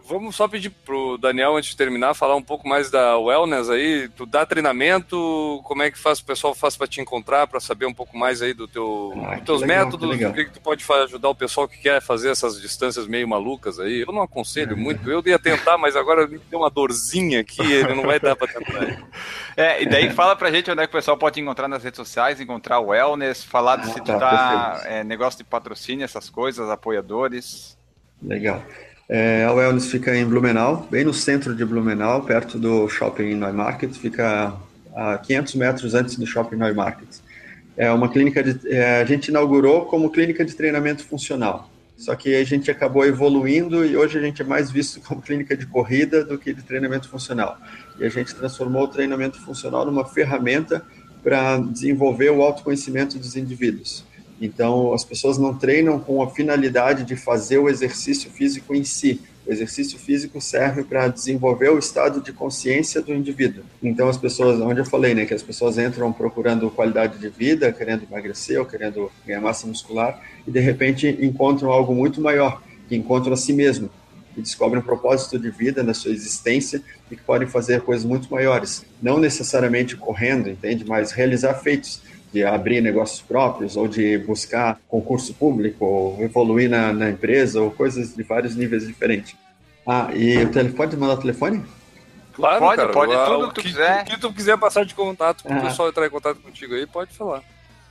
Vamos 0.08 0.36
só 0.36 0.46
pedir 0.46 0.70
pro 0.70 1.18
Daniel, 1.18 1.56
antes 1.56 1.70
de 1.70 1.76
terminar, 1.76 2.14
falar 2.14 2.36
um 2.36 2.42
pouco 2.42 2.68
mais 2.68 2.90
da 2.90 3.18
wellness 3.18 3.68
aí. 3.68 4.08
Tu 4.08 4.24
dá 4.24 4.46
treinamento, 4.46 5.60
como 5.64 5.82
é 5.82 5.90
que 5.90 5.98
faz, 5.98 6.20
o 6.20 6.24
pessoal 6.24 6.54
faz 6.54 6.76
para 6.76 6.86
te 6.86 7.00
encontrar, 7.00 7.48
para 7.48 7.58
saber 7.58 7.86
um 7.86 7.92
pouco 7.92 8.16
mais 8.16 8.40
aí 8.40 8.54
do 8.54 8.68
teu, 8.68 9.12
ah, 9.26 9.34
dos 9.34 9.44
teus 9.44 9.60
legal, 9.62 9.86
métodos, 9.86 10.08
o 10.08 10.32
que, 10.32 10.44
que 10.44 10.52
tu 10.52 10.60
pode 10.60 10.84
ajudar 11.04 11.28
o 11.28 11.34
pessoal 11.34 11.66
que 11.66 11.78
quer 11.78 12.00
fazer 12.00 12.30
essas 12.30 12.60
distâncias 12.60 13.08
meio 13.08 13.26
malucas 13.26 13.80
aí. 13.80 14.02
Eu 14.02 14.12
não 14.12 14.22
aconselho 14.22 14.74
é. 14.74 14.76
muito, 14.76 15.10
eu 15.10 15.20
ia 15.26 15.38
tentar, 15.40 15.76
mas 15.76 15.96
agora 15.96 16.26
me 16.28 16.38
deu 16.38 16.60
uma 16.60 16.70
dorzinha 16.70 17.40
aqui, 17.40 17.60
ele 17.60 17.94
não 17.94 18.04
vai 18.04 18.20
dar 18.20 18.36
para 18.36 18.46
tentar. 18.46 18.76
É, 19.58 19.82
e 19.82 19.86
daí 19.88 20.10
fala 20.10 20.36
pra 20.36 20.50
gente 20.50 20.70
onde 20.70 20.82
é 20.82 20.86
que 20.86 20.90
o 20.90 20.98
pessoal 20.98 21.16
pode 21.16 21.40
encontrar 21.40 21.66
nas 21.66 21.82
redes 21.82 21.96
sociais, 21.96 22.38
encontrar 22.38 22.78
o 22.78 22.88
wellness, 22.88 23.42
falar 23.42 23.80
ah, 23.80 23.84
se 23.84 23.94
tu 23.94 24.04
tá, 24.04 24.18
tá 24.18 24.82
é, 24.84 25.02
negócio 25.02 25.38
de 25.38 25.44
patrocínio, 25.44 26.04
essas 26.04 26.28
coisas, 26.28 26.68
apoiadores. 26.68 27.74
Legal. 28.22 28.62
É, 29.08 29.44
a 29.44 29.52
Wellness 29.52 29.88
fica 29.88 30.16
em 30.16 30.24
Blumenau, 30.24 30.86
bem 30.90 31.04
no 31.04 31.14
centro 31.14 31.54
de 31.54 31.64
Blumenau, 31.64 32.22
perto 32.22 32.58
do 32.58 32.88
Shopping 32.88 33.34
Neumarkt, 33.34 33.96
fica 33.98 34.52
a 34.94 35.18
500 35.18 35.54
metros 35.54 35.94
antes 35.94 36.16
do 36.16 36.26
Shopping 36.26 36.56
Neumarkt. 36.56 37.20
É 37.76 37.90
uma 37.92 38.08
clínica 38.08 38.42
de, 38.42 38.68
é, 38.68 39.00
a 39.00 39.04
gente 39.04 39.28
inaugurou 39.28 39.84
como 39.86 40.10
clínica 40.10 40.44
de 40.44 40.54
treinamento 40.54 41.04
funcional. 41.04 41.70
Só 41.96 42.14
que 42.14 42.34
a 42.34 42.44
gente 42.44 42.70
acabou 42.70 43.06
evoluindo 43.06 43.84
e 43.84 43.96
hoje 43.96 44.18
a 44.18 44.20
gente 44.20 44.42
é 44.42 44.44
mais 44.44 44.70
visto 44.70 45.00
como 45.00 45.22
clínica 45.22 45.56
de 45.56 45.66
corrida 45.66 46.24
do 46.24 46.36
que 46.36 46.52
de 46.52 46.62
treinamento 46.62 47.08
funcional. 47.08 47.58
E 47.98 48.04
a 48.04 48.08
gente 48.08 48.34
transformou 48.34 48.84
o 48.84 48.88
treinamento 48.88 49.40
funcional 49.40 49.86
numa 49.86 50.04
ferramenta 50.04 50.84
para 51.22 51.58
desenvolver 51.58 52.30
o 52.30 52.42
autoconhecimento 52.42 53.18
dos 53.18 53.36
indivíduos. 53.36 54.04
Então, 54.40 54.92
as 54.92 55.04
pessoas 55.04 55.38
não 55.38 55.54
treinam 55.54 55.98
com 55.98 56.22
a 56.22 56.30
finalidade 56.30 57.04
de 57.04 57.16
fazer 57.16 57.58
o 57.58 57.68
exercício 57.68 58.30
físico 58.30 58.74
em 58.74 58.84
si. 58.84 59.20
O 59.46 59.52
exercício 59.52 59.98
físico 59.98 60.40
serve 60.40 60.82
para 60.82 61.06
desenvolver 61.08 61.70
o 61.70 61.78
estado 61.78 62.20
de 62.20 62.32
consciência 62.32 63.00
do 63.00 63.14
indivíduo. 63.14 63.62
Então, 63.82 64.08
as 64.08 64.16
pessoas, 64.16 64.60
onde 64.60 64.80
eu 64.80 64.84
falei, 64.84 65.14
né, 65.14 65.24
que 65.24 65.32
as 65.32 65.42
pessoas 65.42 65.78
entram 65.78 66.12
procurando 66.12 66.68
qualidade 66.68 67.18
de 67.18 67.28
vida, 67.28 67.72
querendo 67.72 68.02
emagrecer 68.02 68.58
ou 68.58 68.66
querendo 68.66 69.10
ganhar 69.24 69.40
massa 69.40 69.66
muscular, 69.66 70.20
e 70.46 70.50
de 70.50 70.60
repente 70.60 71.06
encontram 71.20 71.70
algo 71.70 71.94
muito 71.94 72.20
maior, 72.20 72.60
que 72.88 72.96
encontram 72.96 73.32
a 73.32 73.36
si 73.36 73.52
mesmo, 73.52 73.88
e 74.36 74.42
descobrem 74.42 74.82
um 74.82 74.84
propósito 74.84 75.38
de 75.38 75.48
vida 75.48 75.82
na 75.82 75.94
sua 75.94 76.10
existência 76.10 76.82
e 77.10 77.16
que 77.16 77.22
podem 77.22 77.48
fazer 77.48 77.80
coisas 77.82 78.04
muito 78.04 78.28
maiores. 78.30 78.84
Não 79.00 79.18
necessariamente 79.18 79.96
correndo, 79.96 80.50
entende? 80.50 80.84
Mas 80.84 81.12
realizar 81.12 81.54
feitos 81.54 82.02
de 82.32 82.44
abrir 82.44 82.80
negócios 82.80 83.20
próprios 83.20 83.76
ou 83.76 83.88
de 83.88 84.18
buscar 84.18 84.78
concurso 84.88 85.32
público 85.34 85.84
ou 85.84 86.22
evoluir 86.22 86.68
na, 86.68 86.92
na 86.92 87.10
empresa 87.10 87.60
ou 87.60 87.70
coisas 87.70 88.14
de 88.14 88.22
vários 88.22 88.54
níveis 88.54 88.86
diferentes. 88.86 89.36
Ah, 89.86 90.10
e 90.14 90.38
o 90.38 90.50
telefone, 90.50 90.76
pode 90.76 90.96
mandar 90.96 91.14
o 91.14 91.20
telefone? 91.20 91.64
Claro, 92.32 92.58
pode, 92.58 92.76
cara, 92.76 92.92
pode, 92.92 93.12
tudo 93.12 93.48
que 93.48 93.54
tu 93.54 93.62
quiser. 93.62 94.02
O 94.02 94.04
que 94.04 94.20
tu 94.20 94.32
quiser 94.32 94.58
passar 94.58 94.84
de 94.84 94.94
contato, 94.94 95.42
para 95.42 95.56
o 95.56 95.58
ah. 95.58 95.62
pessoal 95.62 95.88
entrar 95.88 96.06
em 96.06 96.10
contato 96.10 96.38
contigo 96.40 96.74
aí, 96.74 96.86
pode 96.86 97.14
falar. 97.14 97.42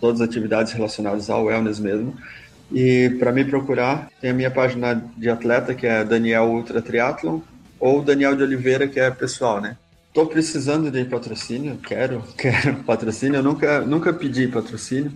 todas 0.00 0.20
as 0.20 0.28
atividades 0.28 0.72
relacionadas 0.72 1.28
ao 1.28 1.44
wellness 1.44 1.80
mesmo. 1.80 2.14
E 2.72 3.10
para 3.18 3.32
me 3.32 3.44
procurar, 3.44 4.10
tem 4.20 4.30
a 4.30 4.34
minha 4.34 4.50
página 4.50 5.04
de 5.16 5.28
atleta, 5.28 5.74
que 5.74 5.86
é 5.86 6.04
Daniel 6.04 6.44
Ultra 6.44 6.80
Triathlon, 6.80 7.40
ou 7.80 8.02
Daniel 8.02 8.36
de 8.36 8.42
Oliveira, 8.42 8.86
que 8.86 9.00
é 9.00 9.10
pessoal, 9.10 9.60
né? 9.60 9.76
Estou 10.08 10.26
precisando 10.26 10.90
de 10.90 11.04
patrocínio, 11.04 11.76
quero, 11.76 12.22
quero 12.38 12.76
patrocínio. 12.84 13.38
Eu 13.38 13.42
nunca, 13.42 13.80
nunca 13.80 14.12
pedi 14.12 14.46
patrocínio 14.46 15.12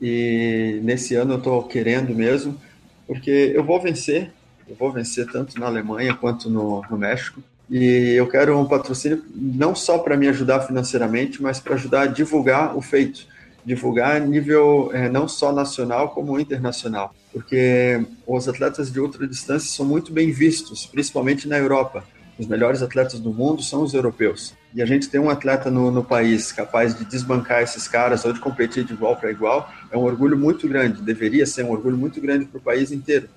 e 0.00 0.78
nesse 0.82 1.14
ano 1.14 1.34
eu 1.34 1.38
estou 1.38 1.62
querendo 1.64 2.14
mesmo, 2.14 2.56
porque 3.06 3.52
eu 3.54 3.64
vou 3.64 3.80
vencer, 3.80 4.30
eu 4.68 4.76
vou 4.76 4.92
vencer 4.92 5.26
tanto 5.26 5.58
na 5.58 5.66
Alemanha 5.66 6.14
quanto 6.14 6.50
no, 6.50 6.82
no 6.90 6.98
México. 6.98 7.42
E 7.70 8.14
eu 8.14 8.26
quero 8.26 8.58
um 8.58 8.66
patrocínio 8.66 9.22
não 9.34 9.74
só 9.74 9.98
para 9.98 10.16
me 10.16 10.28
ajudar 10.28 10.60
financeiramente, 10.60 11.42
mas 11.42 11.60
para 11.60 11.74
ajudar 11.74 12.02
a 12.02 12.06
divulgar 12.06 12.76
o 12.76 12.80
feito. 12.80 13.26
Divulgar 13.64 14.16
a 14.16 14.20
nível 14.20 14.90
é, 14.94 15.08
não 15.08 15.28
só 15.28 15.52
nacional, 15.52 16.10
como 16.10 16.38
internacional. 16.38 17.14
Porque 17.32 18.02
os 18.26 18.48
atletas 18.48 18.90
de 18.90 19.00
ultradistância 19.00 19.70
são 19.70 19.84
muito 19.84 20.12
bem 20.12 20.30
vistos, 20.30 20.86
principalmente 20.86 21.46
na 21.46 21.58
Europa. 21.58 22.04
Os 22.38 22.46
melhores 22.46 22.82
atletas 22.82 23.18
do 23.18 23.32
mundo 23.32 23.62
são 23.62 23.82
os 23.82 23.92
europeus. 23.92 24.54
E 24.74 24.80
a 24.80 24.86
gente 24.86 25.08
tem 25.08 25.20
um 25.20 25.28
atleta 25.28 25.70
no, 25.70 25.90
no 25.90 26.04
país 26.04 26.52
capaz 26.52 26.94
de 26.94 27.04
desbancar 27.04 27.62
esses 27.62 27.88
caras 27.88 28.24
ou 28.24 28.32
de 28.32 28.38
competir 28.38 28.84
de 28.84 28.92
igual 28.92 29.16
para 29.16 29.30
igual, 29.30 29.70
é 29.90 29.96
um 29.96 30.04
orgulho 30.04 30.38
muito 30.38 30.68
grande. 30.68 31.02
Deveria 31.02 31.44
ser 31.44 31.64
um 31.64 31.70
orgulho 31.70 31.96
muito 31.96 32.20
grande 32.20 32.44
para 32.46 32.58
o 32.58 32.62
país 32.62 32.92
inteiro 32.92 33.28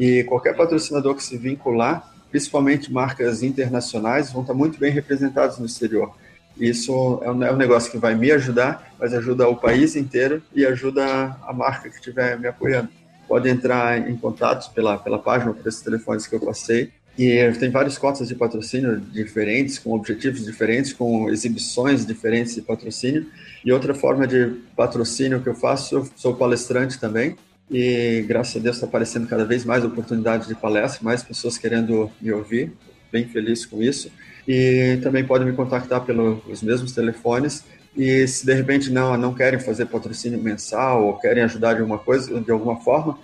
e 0.00 0.24
qualquer 0.24 0.56
patrocinador 0.56 1.14
que 1.14 1.22
se 1.22 1.36
vincular, 1.36 2.10
principalmente 2.30 2.90
marcas 2.90 3.42
internacionais, 3.42 4.32
vão 4.32 4.40
estar 4.40 4.54
muito 4.54 4.80
bem 4.80 4.90
representados 4.90 5.58
no 5.58 5.66
exterior. 5.66 6.10
Isso 6.58 7.20
é 7.22 7.30
um, 7.30 7.44
é 7.44 7.52
um 7.52 7.56
negócio 7.56 7.92
que 7.92 7.98
vai 7.98 8.14
me 8.14 8.32
ajudar, 8.32 8.94
mas 8.98 9.12
ajuda 9.12 9.46
o 9.46 9.54
país 9.54 9.96
inteiro 9.96 10.42
e 10.54 10.64
ajuda 10.64 11.36
a 11.46 11.52
marca 11.52 11.90
que 11.90 11.96
estiver 11.96 12.38
me 12.38 12.48
apoiando. 12.48 12.88
Pode 13.28 13.50
entrar 13.50 14.08
em 14.08 14.16
contato 14.16 14.72
pela, 14.72 14.96
pela 14.96 15.18
página, 15.18 15.52
por 15.52 15.66
esses 15.68 15.82
telefones 15.82 16.26
que 16.26 16.34
eu 16.34 16.40
passei. 16.40 16.90
E 17.18 17.52
tem 17.58 17.70
várias 17.70 17.98
cotas 17.98 18.26
de 18.26 18.34
patrocínio 18.34 18.98
diferentes, 18.98 19.78
com 19.78 19.92
objetivos 19.92 20.46
diferentes, 20.46 20.94
com 20.94 21.28
exibições 21.28 22.06
diferentes 22.06 22.54
de 22.54 22.62
patrocínio. 22.62 23.26
E 23.62 23.70
outra 23.70 23.92
forma 23.92 24.26
de 24.26 24.46
patrocínio 24.74 25.42
que 25.42 25.48
eu 25.50 25.54
faço, 25.54 25.96
eu 25.96 26.08
sou 26.16 26.34
palestrante 26.34 26.98
também, 26.98 27.36
e 27.70 28.24
graças 28.26 28.56
a 28.56 28.58
Deus 28.58 28.76
está 28.76 28.86
aparecendo 28.86 29.28
cada 29.28 29.44
vez 29.44 29.64
mais 29.64 29.84
oportunidades 29.84 30.48
de 30.48 30.56
palestra, 30.56 31.04
mais 31.04 31.22
pessoas 31.22 31.56
querendo 31.56 32.10
me 32.20 32.32
ouvir, 32.32 32.72
bem 33.12 33.24
feliz 33.26 33.64
com 33.64 33.80
isso. 33.80 34.10
E 34.46 34.98
também 35.02 35.24
podem 35.24 35.46
me 35.46 35.52
contactar 35.54 36.04
pelos 36.04 36.62
mesmos 36.62 36.92
telefones. 36.92 37.64
E 37.96 38.26
se 38.26 38.44
de 38.44 38.54
repente 38.54 38.90
não, 38.90 39.16
não 39.16 39.32
querem 39.32 39.60
fazer 39.60 39.86
patrocínio 39.86 40.40
mensal 40.42 41.04
ou 41.04 41.18
querem 41.18 41.44
ajudar 41.44 41.74
de 41.74 41.80
alguma 41.80 41.98
coisa, 41.98 42.40
de 42.40 42.50
alguma 42.50 42.80
forma, 42.80 43.16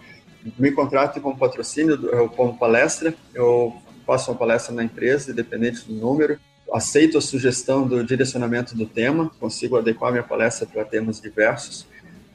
me 0.57 0.71
contratem 0.71 1.21
como 1.21 1.37
patrocínio, 1.37 1.99
como 2.37 2.57
palestra. 2.57 3.13
Eu 3.35 3.75
faço 4.07 4.31
uma 4.31 4.39
palestra 4.39 4.73
na 4.73 4.85
empresa, 4.85 5.33
independente 5.33 5.85
do 5.89 5.95
número. 5.95 6.39
Aceito 6.73 7.19
a 7.19 7.21
sugestão 7.21 7.87
do 7.87 8.05
direcionamento 8.05 8.77
do 8.77 8.87
tema, 8.87 9.31
consigo 9.41 9.77
adequar 9.77 10.13
minha 10.13 10.23
palestra 10.23 10.67
para 10.67 10.85
temas 10.85 11.21
diversos. 11.21 11.87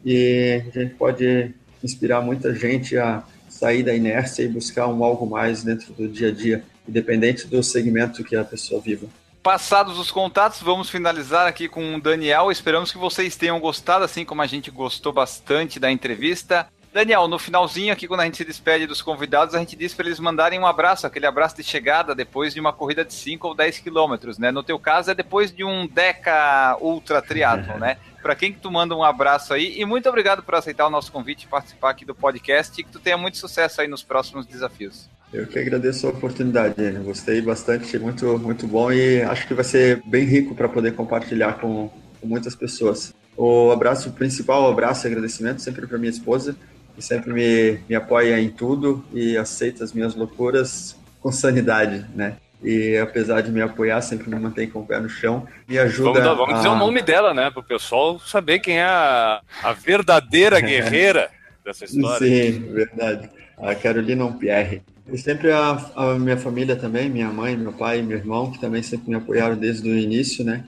E 0.03 0.63
a 0.67 0.79
gente 0.79 0.95
pode 0.95 1.53
inspirar 1.83 2.21
muita 2.21 2.53
gente 2.53 2.97
a 2.97 3.23
sair 3.49 3.83
da 3.83 3.93
inércia 3.93 4.43
e 4.43 4.47
buscar 4.47 4.87
um 4.87 5.03
algo 5.03 5.25
mais 5.29 5.63
dentro 5.63 5.93
do 5.93 6.07
dia 6.07 6.29
a 6.29 6.31
dia, 6.31 6.63
independente 6.87 7.47
do 7.47 7.61
segmento 7.61 8.23
que 8.23 8.35
a 8.35 8.43
pessoa 8.43 8.81
viva. 8.81 9.07
Passados 9.43 9.97
os 9.97 10.11
contatos, 10.11 10.61
vamos 10.61 10.89
finalizar 10.89 11.47
aqui 11.47 11.67
com 11.67 11.95
o 11.95 12.01
Daniel. 12.01 12.51
Esperamos 12.51 12.91
que 12.91 12.97
vocês 12.97 13.35
tenham 13.35 13.59
gostado, 13.59 14.05
assim 14.05 14.23
como 14.23 14.41
a 14.41 14.47
gente 14.47 14.69
gostou 14.69 15.11
bastante 15.11 15.79
da 15.79 15.91
entrevista. 15.91 16.67
Daniel, 16.93 17.25
no 17.27 17.39
finalzinho 17.39 17.93
aqui, 17.93 18.05
quando 18.05 18.19
a 18.19 18.25
gente 18.25 18.35
se 18.35 18.43
despede 18.43 18.85
dos 18.85 19.01
convidados, 19.01 19.55
a 19.55 19.59
gente 19.59 19.77
diz 19.77 19.93
para 19.93 20.07
eles 20.07 20.19
mandarem 20.19 20.59
um 20.59 20.65
abraço, 20.65 21.07
aquele 21.07 21.25
abraço 21.25 21.55
de 21.55 21.63
chegada 21.63 22.13
depois 22.13 22.53
de 22.53 22.59
uma 22.59 22.73
corrida 22.73 23.05
de 23.05 23.13
5 23.13 23.47
ou 23.47 23.55
10 23.55 23.79
quilômetros, 23.79 24.37
né? 24.37 24.51
No 24.51 24.61
teu 24.61 24.77
caso 24.77 25.09
é 25.09 25.15
depois 25.15 25.53
de 25.53 25.63
um 25.63 25.87
Deca 25.87 26.77
Ultra 26.81 27.21
Triathlon, 27.21 27.77
né? 27.77 27.97
Para 28.21 28.35
quem 28.35 28.51
que 28.51 28.59
tu 28.59 28.69
manda 28.69 28.93
um 28.93 29.03
abraço 29.03 29.53
aí 29.53 29.79
e 29.79 29.85
muito 29.85 30.07
obrigado 30.09 30.43
por 30.43 30.53
aceitar 30.53 30.85
o 30.85 30.89
nosso 30.89 31.11
convite 31.11 31.45
e 31.45 31.47
participar 31.47 31.91
aqui 31.91 32.05
do 32.05 32.13
podcast 32.13 32.79
e 32.79 32.83
que 32.83 32.91
tu 32.91 32.99
tenha 32.99 33.17
muito 33.17 33.37
sucesso 33.37 33.81
aí 33.81 33.87
nos 33.87 34.03
próximos 34.03 34.45
desafios. 34.45 35.09
Eu 35.33 35.47
que 35.47 35.57
agradeço 35.57 36.07
a 36.07 36.09
oportunidade. 36.09 36.75
Gostei 37.03 37.41
bastante, 37.41 37.97
muito, 37.97 38.37
muito 38.37 38.67
bom 38.67 38.91
e 38.91 39.21
acho 39.21 39.47
que 39.47 39.53
vai 39.53 39.63
ser 39.63 40.03
bem 40.05 40.25
rico 40.25 40.53
para 40.53 40.67
poder 40.67 40.93
compartilhar 40.93 41.53
com, 41.53 41.89
com, 42.19 42.27
muitas 42.27 42.53
pessoas. 42.53 43.13
O 43.37 43.71
abraço 43.71 44.11
principal, 44.11 44.63
o 44.63 44.67
abraço 44.67 45.07
e 45.07 45.09
agradecimento 45.09 45.61
sempre 45.61 45.87
para 45.87 45.97
minha 45.97 46.11
esposa, 46.11 46.55
que 47.01 47.05
sempre 47.05 47.33
me, 47.33 47.79
me 47.89 47.95
apoia 47.95 48.39
em 48.39 48.49
tudo 48.49 49.03
e 49.11 49.35
aceita 49.35 49.83
as 49.83 49.91
minhas 49.91 50.13
loucuras 50.13 50.95
com 51.19 51.31
sanidade, 51.31 52.05
né? 52.15 52.37
E 52.63 52.95
apesar 52.97 53.41
de 53.41 53.51
me 53.51 53.59
apoiar, 53.59 53.99
sempre 54.01 54.29
me 54.29 54.39
mantém 54.39 54.69
com 54.69 54.81
o 54.81 54.85
pé 54.85 54.99
no 54.99 55.09
chão, 55.09 55.47
me 55.67 55.79
ajuda. 55.79 56.21
Vamos, 56.21 56.37
vamos 56.37 56.53
a... 56.53 56.57
dizer 56.57 56.67
o 56.69 56.75
nome 56.75 57.01
dela, 57.01 57.33
né? 57.33 57.49
Para 57.49 57.59
o 57.59 57.63
pessoal 57.63 58.19
saber 58.19 58.59
quem 58.59 58.77
é 58.77 58.83
a, 58.83 59.41
a 59.63 59.73
verdadeira 59.73 60.61
guerreira 60.61 61.31
dessa 61.65 61.85
história. 61.85 62.27
Sim, 62.27 62.71
verdade. 62.71 63.29
A 63.57 63.73
Carolina 63.73 64.31
Pierre. 64.33 64.83
E 65.11 65.17
sempre 65.17 65.51
a, 65.51 65.71
a, 65.95 66.19
minha 66.19 66.37
família 66.37 66.75
também, 66.75 67.09
minha 67.09 67.29
mãe, 67.29 67.57
meu 67.57 67.73
pai 67.73 67.99
e 67.99 68.03
meu 68.03 68.17
irmão, 68.17 68.51
que 68.51 68.61
também 68.61 68.83
sempre 68.83 69.09
me 69.09 69.15
apoiaram 69.15 69.55
desde 69.55 69.89
o 69.89 69.97
início, 69.97 70.45
né? 70.45 70.63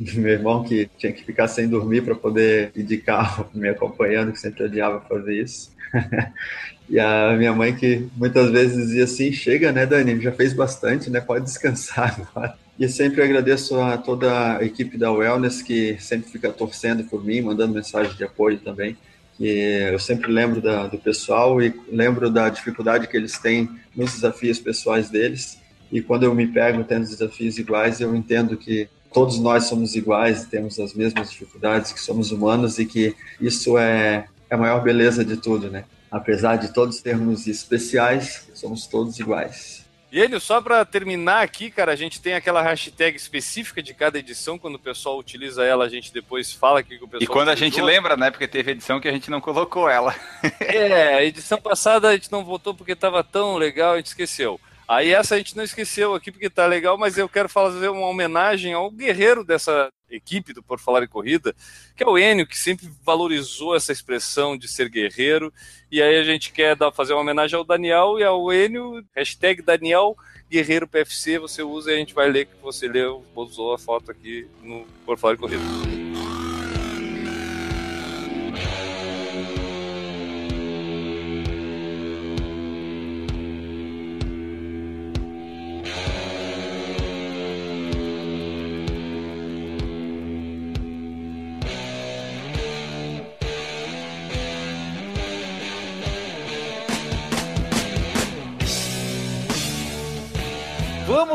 Meu 0.16 0.32
irmão 0.32 0.64
que 0.64 0.90
tinha 0.98 1.12
que 1.12 1.22
ficar 1.22 1.46
sem 1.46 1.68
dormir 1.68 2.02
para 2.02 2.16
poder 2.16 2.72
ir 2.74 2.82
de 2.82 2.96
carro 2.96 3.48
me 3.54 3.68
acompanhando, 3.68 4.32
que 4.32 4.40
sempre 4.40 4.64
odiava 4.64 5.00
fazer 5.00 5.40
isso. 5.40 5.73
e 6.88 6.98
a 6.98 7.34
minha 7.36 7.52
mãe 7.52 7.74
que 7.74 8.06
muitas 8.16 8.50
vezes 8.50 8.88
dizia 8.88 9.04
assim, 9.04 9.32
chega, 9.32 9.72
né, 9.72 9.86
Dani, 9.86 10.20
já 10.20 10.32
fez 10.32 10.52
bastante, 10.52 11.10
né, 11.10 11.20
pode 11.20 11.44
descansar 11.44 12.20
agora. 12.28 12.56
E 12.78 12.88
sempre 12.88 13.22
agradeço 13.22 13.80
a 13.80 13.96
toda 13.96 14.58
a 14.58 14.64
equipe 14.64 14.98
da 14.98 15.12
Wellness 15.12 15.62
que 15.62 15.96
sempre 16.00 16.30
fica 16.30 16.50
torcendo 16.50 17.04
por 17.04 17.24
mim, 17.24 17.40
mandando 17.40 17.74
mensagem 17.74 18.14
de 18.14 18.24
apoio 18.24 18.58
também 18.58 18.96
que 19.36 19.46
eu 19.92 19.98
sempre 19.98 20.30
lembro 20.30 20.60
da, 20.60 20.86
do 20.86 20.98
pessoal 20.98 21.60
e 21.60 21.74
lembro 21.88 22.30
da 22.30 22.48
dificuldade 22.48 23.08
que 23.08 23.16
eles 23.16 23.38
têm 23.38 23.68
nos 23.94 24.12
desafios 24.14 24.58
pessoais 24.58 25.10
deles. 25.10 25.58
E 25.90 26.00
quando 26.00 26.24
eu 26.24 26.34
me 26.34 26.46
pego 26.46 26.84
tendo 26.84 27.06
desafios 27.06 27.58
iguais, 27.58 28.00
eu 28.00 28.14
entendo 28.14 28.56
que 28.56 28.88
todos 29.12 29.38
nós 29.38 29.64
somos 29.64 29.94
iguais, 29.94 30.44
temos 30.44 30.78
as 30.78 30.94
mesmas 30.94 31.30
dificuldades, 31.30 31.92
que 31.92 32.00
somos 32.00 32.32
humanos 32.32 32.78
e 32.78 32.86
que 32.86 33.14
isso 33.40 33.76
é, 33.78 34.26
é 34.48 34.54
a 34.54 34.58
maior 34.58 34.82
beleza 34.82 35.24
de 35.24 35.36
tudo, 35.36 35.70
né? 35.70 35.84
Apesar 36.10 36.56
de 36.56 36.72
todos 36.72 37.00
termos 37.00 37.46
especiais, 37.46 38.48
somos 38.54 38.86
todos 38.86 39.18
iguais. 39.18 39.84
E 40.14 40.20
ele, 40.20 40.38
só 40.38 40.60
para 40.60 40.84
terminar 40.84 41.42
aqui, 41.42 41.72
cara, 41.72 41.90
a 41.90 41.96
gente 41.96 42.20
tem 42.20 42.34
aquela 42.34 42.62
hashtag 42.62 43.16
específica 43.16 43.82
de 43.82 43.92
cada 43.92 44.16
edição, 44.16 44.56
quando 44.56 44.76
o 44.76 44.78
pessoal 44.78 45.18
utiliza 45.18 45.64
ela, 45.64 45.84
a 45.84 45.88
gente 45.88 46.12
depois 46.12 46.52
fala 46.52 46.84
que 46.84 46.94
o 46.94 47.08
pessoal. 47.08 47.20
E 47.20 47.26
quando 47.26 47.48
utilizou. 47.48 47.50
a 47.50 47.56
gente 47.56 47.82
lembra, 47.82 48.16
né? 48.16 48.30
Porque 48.30 48.46
teve 48.46 48.70
edição 48.70 49.00
que 49.00 49.08
a 49.08 49.12
gente 49.12 49.28
não 49.28 49.40
colocou 49.40 49.90
ela. 49.90 50.14
é, 50.60 51.14
a 51.14 51.24
edição 51.24 51.60
passada 51.60 52.10
a 52.10 52.12
gente 52.12 52.30
não 52.30 52.44
votou 52.44 52.72
porque 52.72 52.92
estava 52.92 53.24
tão 53.24 53.56
legal, 53.56 53.94
a 53.94 53.96
gente 53.96 54.06
esqueceu. 54.06 54.60
Aí 54.86 55.12
essa 55.12 55.34
a 55.34 55.38
gente 55.38 55.56
não 55.56 55.64
esqueceu 55.64 56.14
aqui 56.14 56.30
porque 56.30 56.48
tá 56.48 56.64
legal, 56.64 56.96
mas 56.96 57.18
eu 57.18 57.28
quero 57.28 57.48
fazer 57.48 57.88
uma 57.88 58.06
homenagem 58.06 58.72
ao 58.72 58.92
guerreiro 58.92 59.42
dessa 59.42 59.88
equipe 60.10 60.52
do 60.52 60.62
Por 60.62 60.78
Falar 60.78 61.02
em 61.02 61.08
Corrida, 61.08 61.54
que 61.96 62.02
é 62.02 62.06
o 62.06 62.18
Enio, 62.18 62.46
que 62.46 62.58
sempre 62.58 62.88
valorizou 63.02 63.74
essa 63.74 63.92
expressão 63.92 64.56
de 64.56 64.68
ser 64.68 64.88
guerreiro. 64.88 65.52
E 65.90 66.02
aí 66.02 66.16
a 66.18 66.24
gente 66.24 66.52
quer 66.52 66.76
dar, 66.76 66.92
fazer 66.92 67.12
uma 67.12 67.22
homenagem 67.22 67.56
ao 67.56 67.64
Daniel 67.64 68.18
e 68.18 68.24
ao 68.24 68.52
Enio, 68.52 69.04
hashtag 69.14 69.62
Daniel 69.62 70.16
Guerreiro 70.50 70.86
PFC, 70.86 71.38
você 71.38 71.62
usa 71.62 71.90
e 71.90 71.94
a 71.94 71.98
gente 71.98 72.14
vai 72.14 72.30
ler 72.30 72.46
que 72.46 72.56
você 72.62 72.86
leu, 72.86 73.24
usou 73.34 73.72
a 73.72 73.78
foto 73.78 74.10
aqui 74.10 74.46
no 74.62 74.86
Por 75.04 75.18
Falar 75.18 75.34
em 75.34 75.38
Corrida. 75.38 75.93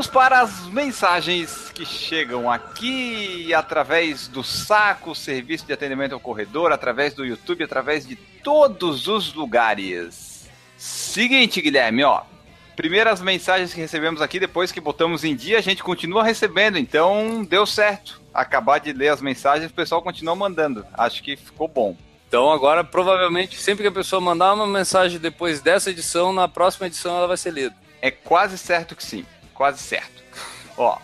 Para 0.10 0.42
as 0.42 0.66
mensagens 0.66 1.70
que 1.70 1.86
chegam 1.86 2.52
aqui 2.52 3.54
através 3.54 4.28
do 4.28 4.44
saco, 4.44 5.14
serviço 5.14 5.66
de 5.66 5.74
atendimento 5.74 6.14
ao 6.14 6.20
corredor, 6.20 6.72
através 6.72 7.14
do 7.14 7.26
YouTube, 7.26 7.64
através 7.64 8.06
de 8.06 8.16
todos 8.16 9.08
os 9.08 9.34
lugares. 9.34 10.50
Seguinte, 10.78 11.62
Guilherme, 11.62 12.04
ó. 12.04 12.24
Primeiras 12.76 13.22
mensagens 13.22 13.74
que 13.74 13.80
recebemos 13.80 14.22
aqui, 14.22 14.40
depois 14.40 14.72
que 14.72 14.82
botamos 14.82 15.24
em 15.24 15.36
dia, 15.36 15.58
a 15.58 15.62
gente 15.62 15.84
continua 15.84 16.24
recebendo, 16.24 16.78
então 16.78 17.44
deu 17.44 17.66
certo. 17.66 18.20
Acabar 18.34 18.80
de 18.80 18.92
ler 18.94 19.10
as 19.10 19.22
mensagens, 19.22 19.70
o 19.70 19.74
pessoal 19.74 20.02
continua 20.02 20.36
mandando. 20.36 20.86
Acho 20.94 21.22
que 21.22 21.36
ficou 21.36 21.68
bom. 21.68 21.96
Então 22.28 22.52
agora, 22.52 22.84
provavelmente, 22.84 23.60
sempre 23.60 23.84
que 23.84 23.90
a 23.90 23.92
pessoa 23.92 24.22
mandar 24.22 24.54
uma 24.54 24.68
mensagem 24.68 25.20
depois 25.20 25.62
dessa 25.62 25.90
edição, 25.90 26.34
na 26.34 26.48
próxima 26.48 26.88
edição 26.88 27.16
ela 27.18 27.28
vai 27.28 27.38
ser 27.38 27.52
lida. 27.52 27.76
É 28.02 28.10
quase 28.10 28.58
certo 28.58 28.96
que 28.96 29.04
sim 29.04 29.26
quase 29.60 29.80
certo. 29.80 30.24
Ó. 30.78 30.98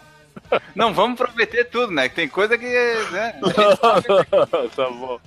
Não 0.73 0.93
vamos 0.93 1.17
prometer 1.17 1.65
tudo, 1.65 1.91
né? 1.91 2.07
Tem 2.07 2.25
coisa 2.25 2.57
que. 2.57 2.65
Né, 3.11 3.35
tá 4.73 4.89
bom. 4.89 5.19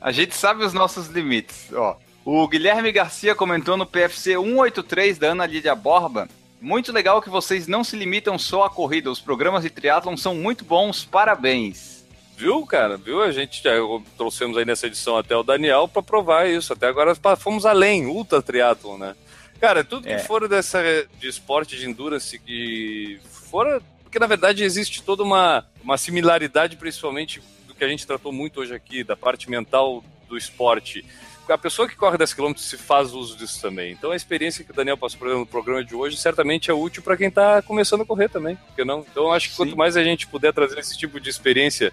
A 0.00 0.10
gente 0.10 0.34
sabe 0.34 0.64
os 0.64 0.72
nossos 0.72 1.06
limites. 1.06 1.72
Ó. 1.72 1.96
O 2.24 2.48
Guilherme 2.48 2.90
Garcia 2.90 3.32
comentou 3.36 3.76
no 3.76 3.86
PFC 3.86 4.32
183 4.32 5.18
da 5.18 5.28
Ana 5.28 5.46
Lídia 5.46 5.72
Borba. 5.76 6.28
Muito 6.60 6.92
legal 6.92 7.22
que 7.22 7.30
vocês 7.30 7.68
não 7.68 7.84
se 7.84 7.94
limitam 7.94 8.36
só 8.36 8.64
à 8.64 8.70
corrida. 8.70 9.08
Os 9.08 9.20
programas 9.20 9.62
de 9.62 9.70
triatlon 9.70 10.16
são 10.16 10.34
muito 10.34 10.64
bons. 10.64 11.04
Parabéns. 11.04 12.04
Viu, 12.36 12.66
cara? 12.66 12.96
Viu? 12.96 13.22
A 13.22 13.30
gente 13.30 13.62
já 13.62 13.70
trouxemos 14.16 14.56
aí 14.56 14.64
nessa 14.64 14.88
edição 14.88 15.16
até 15.16 15.36
o 15.36 15.44
Daniel 15.44 15.86
para 15.86 16.02
provar 16.02 16.48
isso. 16.48 16.72
Até 16.72 16.88
agora 16.88 17.14
fomos 17.36 17.64
além, 17.64 18.06
ultra 18.06 18.42
triatlon, 18.42 18.98
né? 18.98 19.14
Cara, 19.60 19.82
tudo 19.82 20.06
que 20.06 20.12
é. 20.12 20.18
for 20.18 20.48
dessa 20.48 20.80
de 21.18 21.28
esporte 21.28 21.76
de 21.76 21.88
endurance 21.88 22.38
que 22.38 23.18
fora. 23.48 23.80
Porque 24.02 24.18
na 24.18 24.26
verdade 24.26 24.64
existe 24.64 25.02
toda 25.02 25.22
uma, 25.22 25.66
uma 25.82 25.98
similaridade, 25.98 26.76
principalmente 26.76 27.42
do 27.66 27.74
que 27.74 27.84
a 27.84 27.88
gente 27.88 28.06
tratou 28.06 28.32
muito 28.32 28.60
hoje 28.60 28.74
aqui, 28.74 29.04
da 29.04 29.16
parte 29.16 29.50
mental 29.50 30.02
do 30.28 30.36
esporte. 30.36 31.04
A 31.48 31.58
pessoa 31.58 31.88
que 31.88 31.96
corre 31.96 32.18
10 32.18 32.34
km 32.34 32.52
se 32.56 32.76
faz 32.76 33.12
uso 33.12 33.36
disso 33.36 33.60
também. 33.60 33.92
Então 33.92 34.10
a 34.10 34.16
experiência 34.16 34.62
que 34.62 34.70
o 34.70 34.74
Daniel 34.74 34.98
passou 34.98 35.38
no 35.38 35.46
programa 35.46 35.82
de 35.82 35.94
hoje 35.94 36.16
certamente 36.16 36.70
é 36.70 36.74
útil 36.74 37.02
para 37.02 37.16
quem 37.16 37.28
está 37.28 37.62
começando 37.62 38.02
a 38.02 38.06
correr 38.06 38.28
também. 38.28 38.56
Porque 38.56 38.84
não? 38.84 39.00
Então 39.00 39.32
acho 39.32 39.48
que 39.48 39.54
Sim. 39.54 39.64
quanto 39.64 39.76
mais 39.76 39.96
a 39.96 40.04
gente 40.04 40.26
puder 40.26 40.52
trazer 40.52 40.78
esse 40.78 40.96
tipo 40.96 41.18
de 41.18 41.28
experiência 41.30 41.92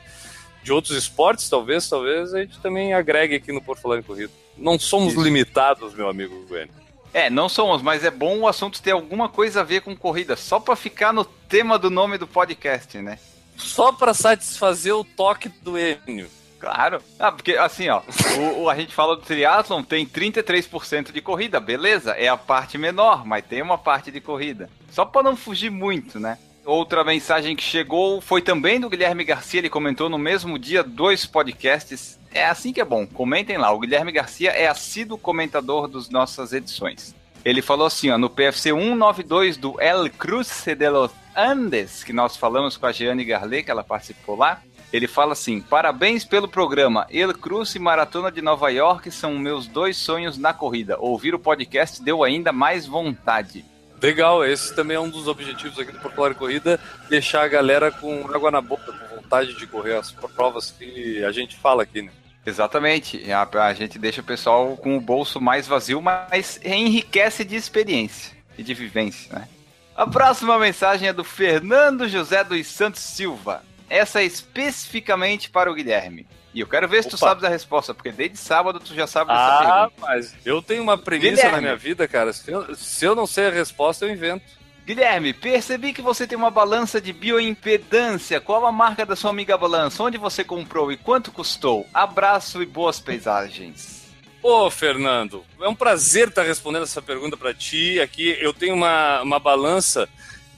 de 0.62 0.74
outros 0.74 0.98
esportes, 0.98 1.50
talvez, 1.50 1.88
talvez 1.88 2.34
a 2.34 2.42
gente 2.42 2.60
também 2.60 2.94
agregue 2.94 3.36
aqui 3.36 3.52
no 3.52 3.62
Por 3.62 3.78
Falar 3.78 4.00
em 4.00 4.04
Corrida. 4.04 4.32
Não 4.58 4.80
somos 4.80 5.14
Isso. 5.14 5.22
limitados, 5.22 5.94
meu 5.94 6.10
amigo 6.10 6.46
Gwen. 6.48 6.68
É, 7.16 7.30
não 7.30 7.48
somos, 7.48 7.82
mas 7.82 8.04
é 8.04 8.12
bom 8.12 8.40
o 8.40 8.48
assunto 8.48 8.82
ter 8.82 8.92
alguma 8.92 9.30
coisa 9.30 9.62
a 9.62 9.64
ver 9.64 9.80
com 9.80 9.96
corrida, 9.96 10.36
só 10.36 10.60
para 10.60 10.76
ficar 10.76 11.14
no 11.14 11.24
tema 11.24 11.80
do 11.80 11.90
nome 11.90 12.18
do 12.18 12.28
podcast, 12.28 12.98
né? 12.98 13.18
Só 13.56 13.94
para 13.94 14.14
satisfazer 14.14 14.94
o 14.94 15.06
toque 15.06 15.48
do 15.48 15.80
Enio. 15.80 16.28
Claro. 16.60 17.02
Ah, 17.18 17.32
porque 17.32 17.54
assim, 17.54 17.88
ó, 17.88 18.02
o, 18.38 18.64
o, 18.64 18.70
a 18.70 18.76
gente 18.76 18.94
fala 18.94 19.16
do 19.16 19.22
triatlon, 19.22 19.82
tem 19.82 20.06
33% 20.06 21.14
de 21.14 21.22
corrida, 21.22 21.58
beleza? 21.58 22.12
É 22.12 22.28
a 22.28 22.36
parte 22.36 22.78
menor, 22.78 23.26
mas 23.26 23.46
tem 23.46 23.62
uma 23.62 23.78
parte 23.78 24.12
de 24.12 24.20
corrida. 24.20 24.70
Só 24.92 25.06
para 25.06 25.24
não 25.24 25.38
fugir 25.38 25.72
muito, 25.72 26.20
né? 26.20 26.38
Outra 26.66 27.02
mensagem 27.06 27.56
que 27.56 27.64
chegou 27.64 28.20
foi 28.20 28.42
também 28.42 28.78
do 28.78 28.90
Guilherme 28.90 29.24
Garcia, 29.24 29.62
ele 29.62 29.70
comentou 29.70 30.10
no 30.10 30.18
mesmo 30.18 30.60
dia 30.60 30.84
dois 30.84 31.26
podcasts 31.26 32.20
é 32.36 32.46
assim 32.46 32.74
que 32.74 32.82
é 32.82 32.86
bom. 32.86 33.08
Comentem 33.08 33.58
lá. 33.58 33.72
O 33.72 33.80
Guilherme 33.80 34.12
Garcia 34.12 34.52
é 34.52 34.68
assíduo 34.68 35.18
comentador 35.18 35.88
das 35.88 36.10
nossas 36.10 36.52
edições. 36.54 37.16
Ele 37.44 37.62
falou 37.62 37.88
assim, 37.88 38.10
ó, 38.10 38.18
no 38.18 38.30
PFC 38.30 38.72
192 38.72 39.56
do 39.56 39.80
El 39.80 40.10
Cruce 40.10 40.76
de 40.76 40.90
los 40.90 41.12
Andes, 41.36 42.04
que 42.04 42.12
nós 42.12 42.36
falamos 42.36 42.76
com 42.76 42.86
a 42.86 42.92
Jeane 42.92 43.24
Garlet, 43.24 43.64
que 43.64 43.72
ela 43.72 43.84
participou 43.84 44.36
lá. 44.36 44.62
Ele 44.92 45.08
fala 45.08 45.34
assim: 45.34 45.62
Parabéns 45.62 46.24
pelo 46.24 46.48
programa. 46.48 47.08
El 47.10 47.34
Cruce 47.34 47.78
e 47.78 47.82
Maratona 47.82 48.32
de 48.32 48.42
Nova 48.42 48.70
York 48.70 49.12
são 49.12 49.38
meus 49.38 49.68
dois 49.68 49.98
sonhos 49.98 50.38
na 50.38 50.54
corrida. 50.54 50.98
Ouvir 51.00 51.36
o 51.36 51.40
podcast 51.40 52.02
deu 52.02 52.24
ainda 52.24 52.52
mais 52.52 52.86
vontade. 52.86 53.66
Legal, 54.02 54.46
esse 54.46 54.76
também 54.76 54.98
é 54.98 55.00
um 55.00 55.10
dos 55.10 55.28
objetivos 55.28 55.80
aqui 55.80 55.92
do 55.92 56.00
Popular 56.00 56.36
Corrida, 56.36 56.80
deixar 57.10 57.44
a 57.44 57.48
galera 57.48 57.92
com 57.92 58.28
água 58.28 58.52
na 58.52 58.62
boca, 58.62 58.92
com 58.92 59.16
vontade 59.16 59.56
de 59.56 59.66
correr 59.66 59.96
as 59.96 60.12
provas 60.12 60.72
que 60.72 61.24
a 61.24 61.32
gente 61.32 61.56
fala 61.56 61.84
aqui, 61.84 62.02
né? 62.02 62.12
Exatamente. 62.46 63.32
A, 63.32 63.48
a, 63.66 63.74
gente 63.74 63.98
deixa 63.98 64.22
o 64.22 64.24
pessoal 64.24 64.78
com 64.78 64.96
o 64.96 65.02
bolso 65.02 65.42
mais 65.42 65.68
vazio, 65.68 66.02
mas 66.02 66.60
enriquece 66.64 67.44
de 67.44 67.56
experiência 67.56 68.36
e 68.58 68.64
de 68.64 68.74
vivência, 68.74 69.34
né? 69.34 69.48
A 69.96 70.06
próxima 70.06 70.60
mensagem 70.60 71.08
é 71.08 71.14
do 71.14 71.24
Fernando 71.24 72.08
José 72.08 72.44
dos 72.44 72.68
Santos 72.68 73.02
Silva. 73.02 73.64
Essa 73.90 74.22
é 74.22 74.26
especificamente 74.26 75.50
para 75.50 75.72
o 75.72 75.74
Guilherme. 75.74 76.28
E 76.54 76.60
eu 76.60 76.68
quero 76.68 76.88
ver 76.88 77.04
se 77.04 77.10
tu 77.10 77.16
Opa. 77.16 77.28
sabes 77.28 77.44
a 77.44 77.50
resposta, 77.50 77.94
porque 77.94 78.12
desde 78.12 78.38
sábado 78.38 78.80
tu 78.80 78.94
já 78.94 79.08
sabe 79.08 79.32
dessa 79.32 79.42
Ah, 79.42 79.90
pergunta. 79.90 79.94
mas 80.02 80.36
eu 80.46 80.62
tenho 80.62 80.84
uma 80.84 80.98
premissa 80.98 81.32
Guilherme. 81.36 81.52
na 81.56 81.62
minha 81.62 81.76
vida, 81.76 82.08
cara. 82.08 82.32
Se 82.34 82.50
eu, 82.52 82.76
se 82.76 83.06
eu 83.06 83.16
não 83.16 83.28
sei 83.28 83.48
a 83.48 83.52
resposta, 83.52 84.06
eu 84.06 84.12
invento. 84.12 84.46
Guilherme, 84.86 85.34
percebi 85.34 85.92
que 85.92 86.02
você 86.02 86.28
tem 86.28 86.38
uma 86.38 86.52
balança 86.52 87.02
de 87.02 87.12
bioimpedância. 87.12 88.40
Qual 88.40 88.68
a 88.68 88.72
marca 88.72 89.04
da 89.04 89.16
sua 89.16 89.32
amiga 89.32 89.58
balança? 89.58 90.04
Onde 90.04 90.20
você 90.20 90.44
comprou 90.44 90.92
e 90.92 90.98
quanto 90.98 91.32
custou? 91.32 91.88
Abraço 91.92 92.62
e 92.62 92.68
boas 92.68 93.00
paisagens. 93.00 94.14
Ô, 94.44 94.70
Fernando, 94.70 95.44
é 95.60 95.68
um 95.68 95.74
prazer 95.74 96.28
estar 96.28 96.44
respondendo 96.44 96.84
essa 96.84 97.02
pergunta 97.02 97.36
para 97.36 97.52
ti. 97.52 98.00
Aqui 98.00 98.38
eu 98.40 98.54
tenho 98.54 98.76
uma, 98.76 99.24
uma 99.24 99.40
balança 99.40 100.08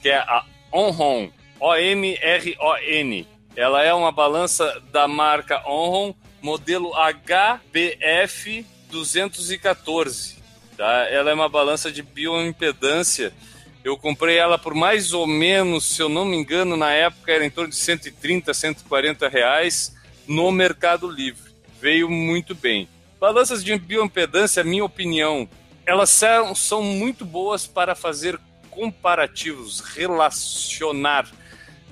que 0.02 0.10
é 0.10 0.18
a 0.18 0.44
Onron, 0.70 1.30
O-M-R-O-N. 1.58 3.26
Ela 3.56 3.82
é 3.82 3.94
uma 3.94 4.12
balança 4.12 4.78
da 4.92 5.08
marca 5.08 5.66
Onron, 5.66 6.14
modelo 6.42 6.92
HBF 6.92 8.66
214. 8.90 10.36
Tá? 10.76 11.06
Ela 11.08 11.30
é 11.30 11.34
uma 11.34 11.48
balança 11.48 11.90
de 11.90 12.02
bioimpedância. 12.02 13.32
Eu 13.84 13.96
comprei 13.96 14.36
ela 14.36 14.58
por 14.58 14.74
mais 14.74 15.12
ou 15.12 15.26
menos, 15.26 15.84
se 15.84 16.02
eu 16.02 16.08
não 16.08 16.24
me 16.24 16.36
engano, 16.36 16.76
na 16.76 16.90
época 16.90 17.32
era 17.32 17.44
em 17.44 17.50
torno 17.50 17.70
de 17.70 17.76
130, 17.76 18.52
140 18.52 19.28
reais 19.28 19.96
no 20.26 20.50
Mercado 20.50 21.08
Livre. 21.08 21.52
Veio 21.80 22.10
muito 22.10 22.54
bem. 22.54 22.88
Balanças 23.20 23.64
de 23.64 23.76
bioimpedância, 23.78 24.64
minha 24.64 24.84
opinião, 24.84 25.48
elas 25.86 26.10
são, 26.10 26.54
são 26.54 26.82
muito 26.82 27.24
boas 27.24 27.66
para 27.66 27.94
fazer 27.94 28.38
comparativos, 28.70 29.80
relacionar 29.80 31.26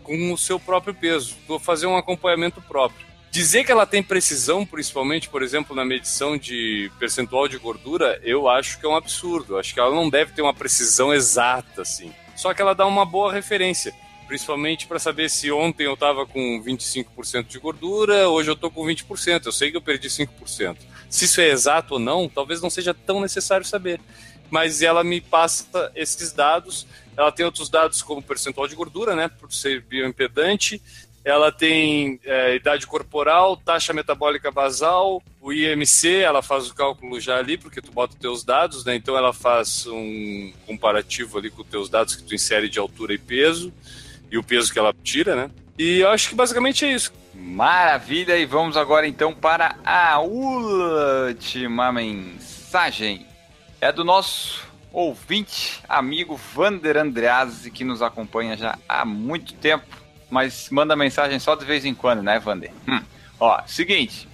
com 0.02 0.32
o 0.32 0.38
seu 0.38 0.60
próprio 0.60 0.94
peso, 0.94 1.34
vou 1.48 1.58
fazer 1.58 1.86
um 1.86 1.96
acompanhamento 1.96 2.60
próprio. 2.60 3.05
Dizer 3.36 3.64
que 3.64 3.70
ela 3.70 3.84
tem 3.84 4.02
precisão, 4.02 4.64
principalmente, 4.64 5.28
por 5.28 5.42
exemplo, 5.42 5.76
na 5.76 5.84
medição 5.84 6.38
de 6.38 6.90
percentual 6.98 7.46
de 7.46 7.58
gordura, 7.58 8.18
eu 8.24 8.48
acho 8.48 8.80
que 8.80 8.86
é 8.86 8.88
um 8.88 8.96
absurdo. 8.96 9.58
Acho 9.58 9.74
que 9.74 9.78
ela 9.78 9.94
não 9.94 10.08
deve 10.08 10.32
ter 10.32 10.40
uma 10.40 10.54
precisão 10.54 11.12
exata, 11.12 11.82
assim. 11.82 12.10
Só 12.34 12.54
que 12.54 12.62
ela 12.62 12.74
dá 12.74 12.86
uma 12.86 13.04
boa 13.04 13.30
referência, 13.30 13.92
principalmente 14.26 14.86
para 14.86 14.98
saber 14.98 15.28
se 15.28 15.52
ontem 15.52 15.84
eu 15.84 15.92
estava 15.92 16.24
com 16.24 16.62
25% 16.64 17.46
de 17.46 17.58
gordura, 17.58 18.26
hoje 18.26 18.48
eu 18.48 18.54
estou 18.54 18.70
com 18.70 18.86
20%. 18.86 19.44
Eu 19.44 19.52
sei 19.52 19.70
que 19.70 19.76
eu 19.76 19.82
perdi 19.82 20.08
5%. 20.08 20.78
Se 21.10 21.26
isso 21.26 21.38
é 21.38 21.50
exato 21.50 21.92
ou 21.92 22.00
não, 22.00 22.30
talvez 22.30 22.62
não 22.62 22.70
seja 22.70 22.94
tão 22.94 23.20
necessário 23.20 23.66
saber. 23.66 24.00
Mas 24.48 24.80
ela 24.80 25.04
me 25.04 25.20
passa 25.20 25.92
esses 25.94 26.32
dados. 26.32 26.86
Ela 27.14 27.30
tem 27.30 27.44
outros 27.44 27.68
dados 27.68 28.00
como 28.00 28.22
percentual 28.22 28.66
de 28.66 28.74
gordura, 28.74 29.14
né, 29.14 29.28
por 29.28 29.52
ser 29.52 29.82
bioimpedante. 29.82 30.80
Ela 31.26 31.50
tem 31.50 32.20
é, 32.24 32.54
idade 32.54 32.86
corporal, 32.86 33.56
taxa 33.56 33.92
metabólica 33.92 34.48
basal, 34.52 35.20
o 35.40 35.52
IMC, 35.52 36.18
ela 36.18 36.40
faz 36.40 36.70
o 36.70 36.74
cálculo 36.74 37.18
já 37.18 37.36
ali, 37.36 37.58
porque 37.58 37.82
tu 37.82 37.90
bota 37.90 38.14
os 38.14 38.20
teus 38.20 38.44
dados, 38.44 38.84
né? 38.84 38.94
Então 38.94 39.16
ela 39.16 39.32
faz 39.32 39.88
um 39.88 40.52
comparativo 40.64 41.36
ali 41.36 41.50
com 41.50 41.62
os 41.62 41.68
teus 41.68 41.90
dados 41.90 42.14
que 42.14 42.22
tu 42.22 42.32
insere 42.32 42.68
de 42.68 42.78
altura 42.78 43.12
e 43.12 43.18
peso, 43.18 43.74
e 44.30 44.38
o 44.38 44.42
peso 44.44 44.72
que 44.72 44.78
ela 44.78 44.94
tira, 45.02 45.34
né? 45.34 45.50
E 45.76 45.98
eu 45.98 46.10
acho 46.10 46.28
que 46.28 46.36
basicamente 46.36 46.84
é 46.84 46.92
isso. 46.92 47.12
Maravilha, 47.34 48.38
e 48.38 48.46
vamos 48.46 48.76
agora 48.76 49.08
então 49.08 49.34
para 49.34 49.74
a 49.84 50.20
última 50.20 51.90
mensagem. 51.90 53.26
É 53.80 53.90
do 53.90 54.04
nosso 54.04 54.64
ouvinte, 54.92 55.82
amigo 55.88 56.36
Vander 56.36 56.96
Andreazzi, 56.96 57.68
que 57.72 57.82
nos 57.82 58.00
acompanha 58.00 58.56
já 58.56 58.78
há 58.88 59.04
muito 59.04 59.54
tempo, 59.54 60.05
mas 60.30 60.68
manda 60.70 60.96
mensagem 60.96 61.38
só 61.38 61.54
de 61.54 61.64
vez 61.64 61.84
em 61.84 61.94
quando, 61.94 62.22
né, 62.22 62.38
Vander? 62.38 62.70
Hum. 62.88 63.00
Ó, 63.38 63.62
seguinte. 63.66 64.28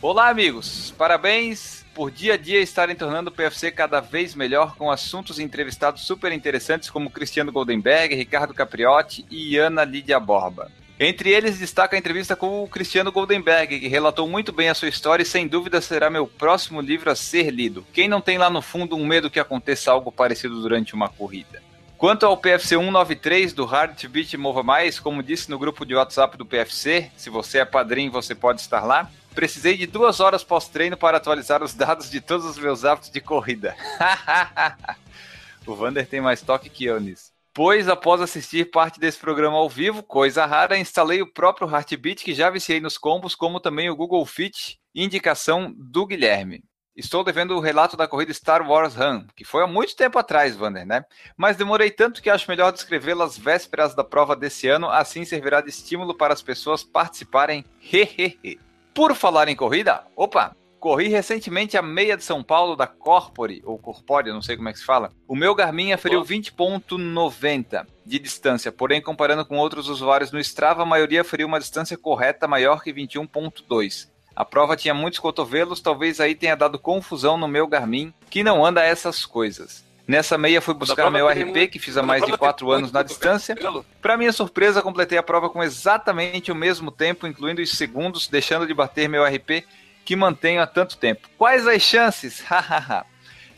Olá, 0.00 0.28
amigos. 0.28 0.94
Parabéns 0.96 1.84
por 1.94 2.10
dia 2.10 2.34
a 2.34 2.36
dia 2.36 2.60
estarem 2.60 2.94
tornando 2.94 3.30
o 3.30 3.32
PFC 3.32 3.70
cada 3.70 4.00
vez 4.00 4.34
melhor 4.34 4.76
com 4.76 4.90
assuntos 4.90 5.38
e 5.38 5.42
entrevistados 5.42 6.06
super 6.06 6.30
interessantes 6.30 6.90
como 6.90 7.10
Cristiano 7.10 7.50
Goldenberg, 7.50 8.14
Ricardo 8.14 8.52
Capriotti 8.52 9.24
e 9.30 9.56
Ana 9.56 9.82
Lídia 9.82 10.20
Borba. 10.20 10.70
Entre 10.98 11.30
eles, 11.30 11.58
destaca 11.58 11.94
a 11.94 11.98
entrevista 11.98 12.34
com 12.34 12.62
o 12.62 12.68
Cristiano 12.68 13.12
Goldenberg, 13.12 13.80
que 13.80 13.88
relatou 13.88 14.26
muito 14.26 14.50
bem 14.50 14.70
a 14.70 14.74
sua 14.74 14.88
história 14.88 15.22
e 15.22 15.26
sem 15.26 15.46
dúvida 15.46 15.80
será 15.80 16.08
meu 16.08 16.26
próximo 16.26 16.80
livro 16.80 17.10
a 17.10 17.14
ser 17.14 17.50
lido. 17.50 17.86
Quem 17.92 18.08
não 18.08 18.20
tem 18.20 18.38
lá 18.38 18.48
no 18.48 18.62
fundo 18.62 18.96
um 18.96 19.06
medo 19.06 19.30
que 19.30 19.40
aconteça 19.40 19.90
algo 19.90 20.10
parecido 20.10 20.60
durante 20.60 20.94
uma 20.94 21.08
corrida? 21.08 21.62
Quanto 21.98 22.26
ao 22.26 22.36
PFC 22.36 22.76
193 22.76 23.54
do 23.54 23.64
Hard 23.64 23.98
to 23.98 24.08
Beat 24.10 24.34
Mova 24.34 24.62
Mais, 24.62 25.00
como 25.00 25.22
disse 25.22 25.48
no 25.50 25.58
grupo 25.58 25.86
de 25.86 25.94
WhatsApp 25.94 26.36
do 26.36 26.44
PFC, 26.44 27.10
se 27.16 27.30
você 27.30 27.60
é 27.60 27.64
padrinho 27.64 28.12
você 28.12 28.34
pode 28.34 28.60
estar 28.60 28.84
lá. 28.84 29.10
Precisei 29.34 29.78
de 29.78 29.86
duas 29.86 30.20
horas 30.20 30.44
pós-treino 30.44 30.94
para 30.94 31.16
atualizar 31.16 31.62
os 31.62 31.72
dados 31.72 32.10
de 32.10 32.20
todos 32.20 32.44
os 32.44 32.58
meus 32.58 32.84
hábitos 32.84 33.10
de 33.10 33.18
corrida. 33.18 33.74
o 35.66 35.74
Vander 35.74 36.06
tem 36.06 36.20
mais 36.20 36.42
toque 36.42 36.68
que 36.68 36.84
eu 36.84 37.00
nisso. 37.00 37.32
Pois, 37.54 37.88
após 37.88 38.20
assistir 38.20 38.70
parte 38.70 39.00
desse 39.00 39.18
programa 39.18 39.56
ao 39.56 39.68
vivo, 39.68 40.02
coisa 40.02 40.44
rara, 40.44 40.76
instalei 40.76 41.22
o 41.22 41.32
próprio 41.32 41.66
Heartbeat, 41.66 42.22
que 42.22 42.34
já 42.34 42.50
viciei 42.50 42.78
nos 42.78 42.98
combos, 42.98 43.34
como 43.34 43.58
também 43.58 43.88
o 43.88 43.96
Google 43.96 44.24
Fit, 44.26 44.78
indicação 44.94 45.74
do 45.74 46.04
Guilherme. 46.04 46.62
Estou 46.96 47.22
devendo 47.22 47.54
o 47.54 47.60
relato 47.60 47.96
da 47.96 48.08
corrida 48.08 48.32
Star 48.32 48.66
Wars 48.66 48.94
Run, 48.94 49.26
que 49.36 49.44
foi 49.44 49.62
há 49.62 49.66
muito 49.66 49.94
tempo 49.94 50.18
atrás, 50.18 50.56
Vander, 50.56 50.86
né? 50.86 51.04
Mas 51.36 51.56
demorei 51.56 51.90
tanto 51.90 52.22
que 52.22 52.30
acho 52.30 52.50
melhor 52.50 52.72
descrevê-la 52.72 53.24
às 53.24 53.36
vésperas 53.36 53.94
da 53.94 54.02
prova 54.02 54.34
desse 54.34 54.66
ano, 54.66 54.88
assim 54.88 55.24
servirá 55.24 55.60
de 55.60 55.68
estímulo 55.68 56.14
para 56.14 56.32
as 56.32 56.40
pessoas 56.40 56.82
participarem. 56.82 57.64
Hehehe. 57.92 58.58
Por 58.94 59.14
falar 59.14 59.46
em 59.48 59.54
corrida, 59.54 60.04
opa, 60.16 60.56
Corri 60.86 61.08
recentemente 61.08 61.76
a 61.76 61.82
meia 61.82 62.16
de 62.16 62.22
São 62.22 62.42
Paulo 62.42 62.76
da 62.76 62.86
Corpore, 62.86 63.62
ou 63.64 63.76
Corpore, 63.76 64.30
não 64.30 64.40
sei 64.40 64.56
como 64.56 64.68
é 64.68 64.72
que 64.72 64.78
se 64.78 64.84
fala. 64.84 65.10
O 65.26 65.34
meu 65.34 65.54
Garmin 65.54 65.92
aferiu 65.92 66.22
20.90 66.22 67.86
de 68.04 68.18
distância, 68.18 68.70
porém 68.70 69.02
comparando 69.02 69.44
com 69.44 69.56
outros 69.56 69.88
usuários 69.88 70.30
no 70.30 70.38
Strava, 70.38 70.82
a 70.82 70.86
maioria 70.86 71.22
aferiu 71.22 71.48
uma 71.48 71.58
distância 71.58 71.96
correta 71.96 72.46
maior 72.46 72.82
que 72.82 72.92
21.2. 72.92 74.08
A 74.36 74.44
prova 74.44 74.76
tinha 74.76 74.92
muitos 74.92 75.18
cotovelos, 75.18 75.80
talvez 75.80 76.20
aí 76.20 76.34
tenha 76.34 76.54
dado 76.54 76.78
confusão 76.78 77.38
no 77.38 77.48
meu 77.48 77.66
Garmin, 77.66 78.12
que 78.28 78.44
não 78.44 78.64
anda 78.64 78.84
essas 78.84 79.24
coisas. 79.24 79.82
Nessa 80.06 80.36
meia 80.36 80.60
fui 80.60 80.74
buscar 80.74 81.10
meu 81.10 81.26
RP, 81.26 81.68
que 81.68 81.78
fiz 81.78 81.96
há 81.96 82.02
mais 82.02 82.22
de 82.22 82.36
4 82.36 82.70
anos 82.70 82.92
na 82.92 83.02
distância. 83.02 83.56
Para 84.00 84.16
minha 84.16 84.32
surpresa, 84.32 84.82
completei 84.82 85.16
a 85.16 85.22
prova 85.22 85.48
com 85.48 85.62
exatamente 85.62 86.52
o 86.52 86.54
mesmo 86.54 86.90
tempo, 86.90 87.26
incluindo 87.26 87.62
os 87.62 87.72
segundos, 87.72 88.28
deixando 88.28 88.66
de 88.66 88.74
bater 88.74 89.08
meu 89.08 89.24
RP 89.24 89.64
que 90.04 90.14
mantenho 90.14 90.62
há 90.62 90.66
tanto 90.66 90.96
tempo. 90.96 91.28
Quais 91.36 91.66
as 91.66 91.82
chances? 91.82 92.40
Hahaha. 92.46 93.04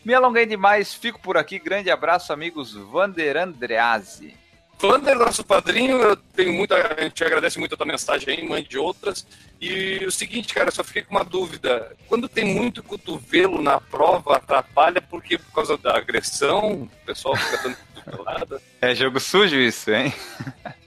Me 0.03 0.15
alonguei 0.15 0.47
demais, 0.47 0.95
fico 0.95 1.21
por 1.21 1.37
aqui. 1.37 1.59
Grande 1.59 1.91
abraço, 1.91 2.33
amigos 2.33 2.73
Vander 2.73 3.37
Andreazzi. 3.37 4.35
Vander, 4.81 5.17
nosso 5.17 5.45
padrinho, 5.45 5.97
eu 5.97 6.17
tenho 6.17 6.53
muita. 6.53 6.77
A 6.77 7.03
gente 7.03 7.25
agradece 7.25 7.59
muito 7.59 7.75
a 7.75 7.77
tua 7.77 7.87
mensagem 7.87 8.37
aí, 8.37 8.49
mande 8.49 8.79
outras. 8.79 9.27
E 9.61 10.05
o 10.07 10.11
seguinte, 10.11 10.55
cara, 10.55 10.71
só 10.71 10.85
fiquei 10.85 11.03
com 11.03 11.17
uma 11.17 11.25
dúvida. 11.25 11.97
Quando 12.07 12.29
tem 12.29 12.45
muito 12.45 12.83
cotovelo 12.83 13.61
na 13.61 13.81
prova, 13.81 14.37
atrapalha 14.37 15.03
porque 15.03 15.37
por 15.37 15.53
causa 15.53 15.77
da 15.77 15.97
agressão, 15.97 16.83
o 16.83 16.91
pessoal 17.05 17.35
fica 17.37 17.63
dando 17.63 17.77
cotovelada. 17.93 18.63
É 18.81 18.95
jogo 18.95 19.19
sujo 19.19 19.57
isso, 19.57 19.91
hein? 19.91 20.15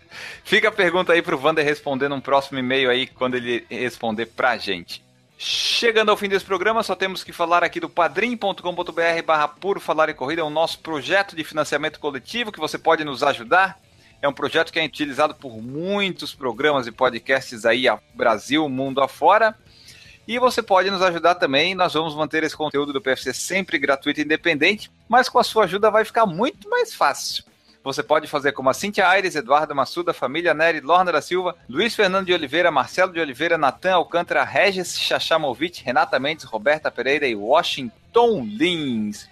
Fica 0.43 0.67
a 0.67 0.71
pergunta 0.71 1.13
aí 1.13 1.21
pro 1.21 1.37
Vander 1.37 1.63
responder 1.63 2.09
num 2.09 2.19
próximo 2.19 2.59
e-mail 2.59 2.89
aí, 2.89 3.07
quando 3.07 3.35
ele 3.35 3.65
responder 3.69 4.25
pra 4.25 4.57
gente. 4.57 5.01
Chegando 5.43 6.09
ao 6.09 6.17
fim 6.17 6.29
desse 6.29 6.45
programa, 6.45 6.83
só 6.83 6.95
temos 6.95 7.23
que 7.23 7.33
falar 7.33 7.63
aqui 7.63 7.79
do 7.79 7.89
padrim.com.br 7.89 9.23
barra 9.25 9.47
Puro 9.47 9.79
Falar 9.79 10.13
Corrida, 10.13 10.41
é 10.41 10.43
o 10.43 10.51
nosso 10.51 10.77
projeto 10.77 11.35
de 11.35 11.43
financiamento 11.43 11.99
coletivo 11.99 12.51
que 12.51 12.59
você 12.59 12.77
pode 12.77 13.03
nos 13.03 13.23
ajudar. 13.23 13.79
É 14.21 14.27
um 14.27 14.33
projeto 14.33 14.71
que 14.71 14.79
é 14.79 14.85
utilizado 14.85 15.33
por 15.33 15.59
muitos 15.59 16.35
programas 16.35 16.85
e 16.85 16.91
podcasts 16.91 17.65
aí, 17.65 17.89
a 17.89 17.99
Brasil, 18.13 18.69
mundo 18.69 19.01
afora. 19.01 19.57
E 20.27 20.37
você 20.37 20.61
pode 20.61 20.91
nos 20.91 21.01
ajudar 21.01 21.33
também, 21.33 21.73
nós 21.73 21.95
vamos 21.95 22.13
manter 22.13 22.43
esse 22.43 22.55
conteúdo 22.55 22.93
do 22.93 23.01
PFC 23.01 23.33
sempre 23.33 23.79
gratuito 23.79 24.19
e 24.19 24.23
independente, 24.23 24.91
mas 25.09 25.27
com 25.27 25.39
a 25.39 25.43
sua 25.43 25.63
ajuda 25.63 25.89
vai 25.89 26.05
ficar 26.05 26.27
muito 26.27 26.69
mais 26.69 26.93
fácil. 26.93 27.43
Você 27.83 28.03
pode 28.03 28.27
fazer 28.27 28.51
como 28.51 28.69
a 28.69 28.73
Cintia 28.73 29.07
Aires, 29.07 29.35
Eduardo 29.35 29.73
Massuda, 29.73 30.13
Família 30.13 30.53
Nery, 30.53 30.81
Lorna 30.81 31.11
da 31.11 31.21
Silva, 31.21 31.55
Luiz 31.67 31.95
Fernando 31.95 32.27
de 32.27 32.33
Oliveira, 32.33 32.69
Marcelo 32.69 33.11
de 33.11 33.19
Oliveira, 33.19 33.57
Natan 33.57 33.95
Alcântara, 33.95 34.43
Regis 34.43 34.99
Chachamovic, 34.99 35.83
Renata 35.83 36.19
Mendes, 36.19 36.45
Roberta 36.45 36.91
Pereira 36.91 37.27
e 37.27 37.35
Washington 37.35 38.43
Lins. 38.43 39.27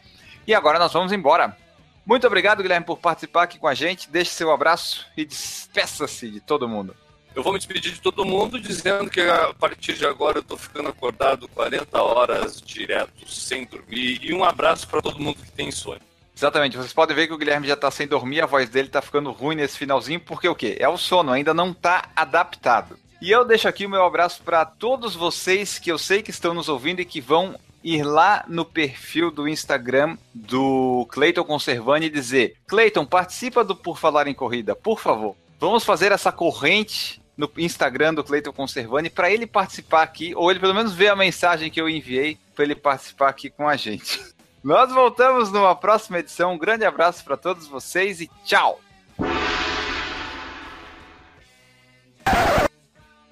E 0.48 0.54
agora 0.54 0.80
nós 0.80 0.92
vamos 0.92 1.12
embora. 1.12 1.56
Muito 2.04 2.26
obrigado, 2.26 2.64
Guilherme, 2.64 2.88
por 2.88 2.98
participar 2.98 3.44
aqui 3.44 3.60
com 3.60 3.68
a 3.68 3.76
gente. 3.76 4.10
Deixe 4.10 4.32
seu 4.32 4.52
abraço 4.52 5.06
e 5.16 5.24
despeça-se 5.24 6.28
de 6.32 6.40
todo 6.40 6.68
mundo. 6.68 6.96
Eu 7.36 7.44
vou 7.44 7.54
me 7.54 7.60
despedir 7.60 7.94
de 7.94 8.02
todo 8.02 8.26
mundo 8.26 8.60
dizendo 8.60 9.12
que 9.12 9.22
a 9.22 9.54
partir 9.54 9.94
de 9.94 10.08
agora 10.08 10.40
eu 10.40 10.44
tô 10.44 10.58
ficando 10.58 10.90
acordado 10.90 11.48
40 11.50 12.02
horas 12.02 12.60
direto, 12.60 13.30
sem 13.30 13.66
dormir. 13.66 14.20
E 14.24 14.34
um 14.34 14.44
abraço 14.44 14.88
para 14.88 15.04
todo 15.04 15.20
mundo 15.20 15.36
que 15.36 15.52
tem 15.52 15.68
insônia. 15.68 16.09
Exatamente, 16.40 16.78
vocês 16.78 16.94
podem 16.94 17.14
ver 17.14 17.28
que 17.28 17.34
o 17.34 17.38
Guilherme 17.38 17.68
já 17.68 17.76
tá 17.76 17.92
sem 17.92 18.08
dormir, 18.08 18.40
a 18.40 18.46
voz 18.46 18.70
dele 18.70 18.88
tá 18.88 19.02
ficando 19.02 19.30
ruim 19.30 19.58
nesse 19.58 19.78
finalzinho, 19.78 20.22
porque 20.22 20.48
o 20.48 20.56
quê? 20.56 20.78
É 20.80 20.88
o 20.88 20.98
sono, 20.98 21.34
ainda 21.34 21.54
não 21.54 21.74
tá 21.74 22.08
adaptado. 22.16 22.98
E 23.22 23.30
eu 23.30 23.44
deixo 23.44 23.68
aqui 23.68 23.86
o 23.86 23.90
meu 23.90 24.06
abraço 24.06 24.42
para 24.42 24.64
todos 24.64 25.18
vocês 25.18 25.78
que 25.78 25.92
eu 25.92 25.98
sei 25.98 26.24
que 26.24 26.32
estão 26.32 26.54
nos 26.54 26.70
ouvindo 26.70 27.02
e 27.02 27.06
que 27.06 27.20
vão 27.20 27.60
ir 27.84 28.04
lá 28.04 28.46
no 28.48 28.64
perfil 28.64 29.30
do 29.30 29.50
Instagram 29.50 30.18
do 30.34 31.06
Cleiton 31.12 31.44
Conservani 31.44 32.06
e 32.06 32.10
dizer: 32.10 32.56
Cleiton, 32.66 33.06
participa 33.06 33.62
do 33.62 33.76
Por 33.76 34.00
Falar 34.00 34.26
em 34.26 34.34
Corrida, 34.34 34.74
por 34.74 34.98
favor. 34.98 35.36
Vamos 35.60 35.84
fazer 35.84 36.14
essa 36.14 36.32
corrente 36.32 37.22
no 37.36 37.52
Instagram 37.58 38.14
do 38.14 38.24
Cleiton 38.24 38.54
Conservani 38.54 39.10
para 39.10 39.30
ele 39.30 39.46
participar 39.46 40.04
aqui, 40.04 40.34
ou 40.34 40.50
ele 40.50 40.62
pelo 40.62 40.74
menos 40.74 40.94
ver 40.94 41.10
a 41.10 41.18
mensagem 41.18 41.70
que 41.70 41.82
eu 41.82 41.90
enviei 41.90 42.38
para 42.56 42.64
ele 42.64 42.76
participar 42.76 43.28
aqui 43.28 43.50
com 43.50 43.68
a 43.68 43.76
gente. 43.76 44.22
Nós 44.64 44.92
voltamos 44.92 45.52
numa 45.52 45.76
próxima 45.76 46.20
edição. 46.20 46.54
Um 46.54 46.58
grande 46.58 46.86
abraço 46.86 47.24
para 47.24 47.38
todos 47.38 47.68
vocês 47.68 48.20
e 48.22 48.30
tchau! 48.44 48.80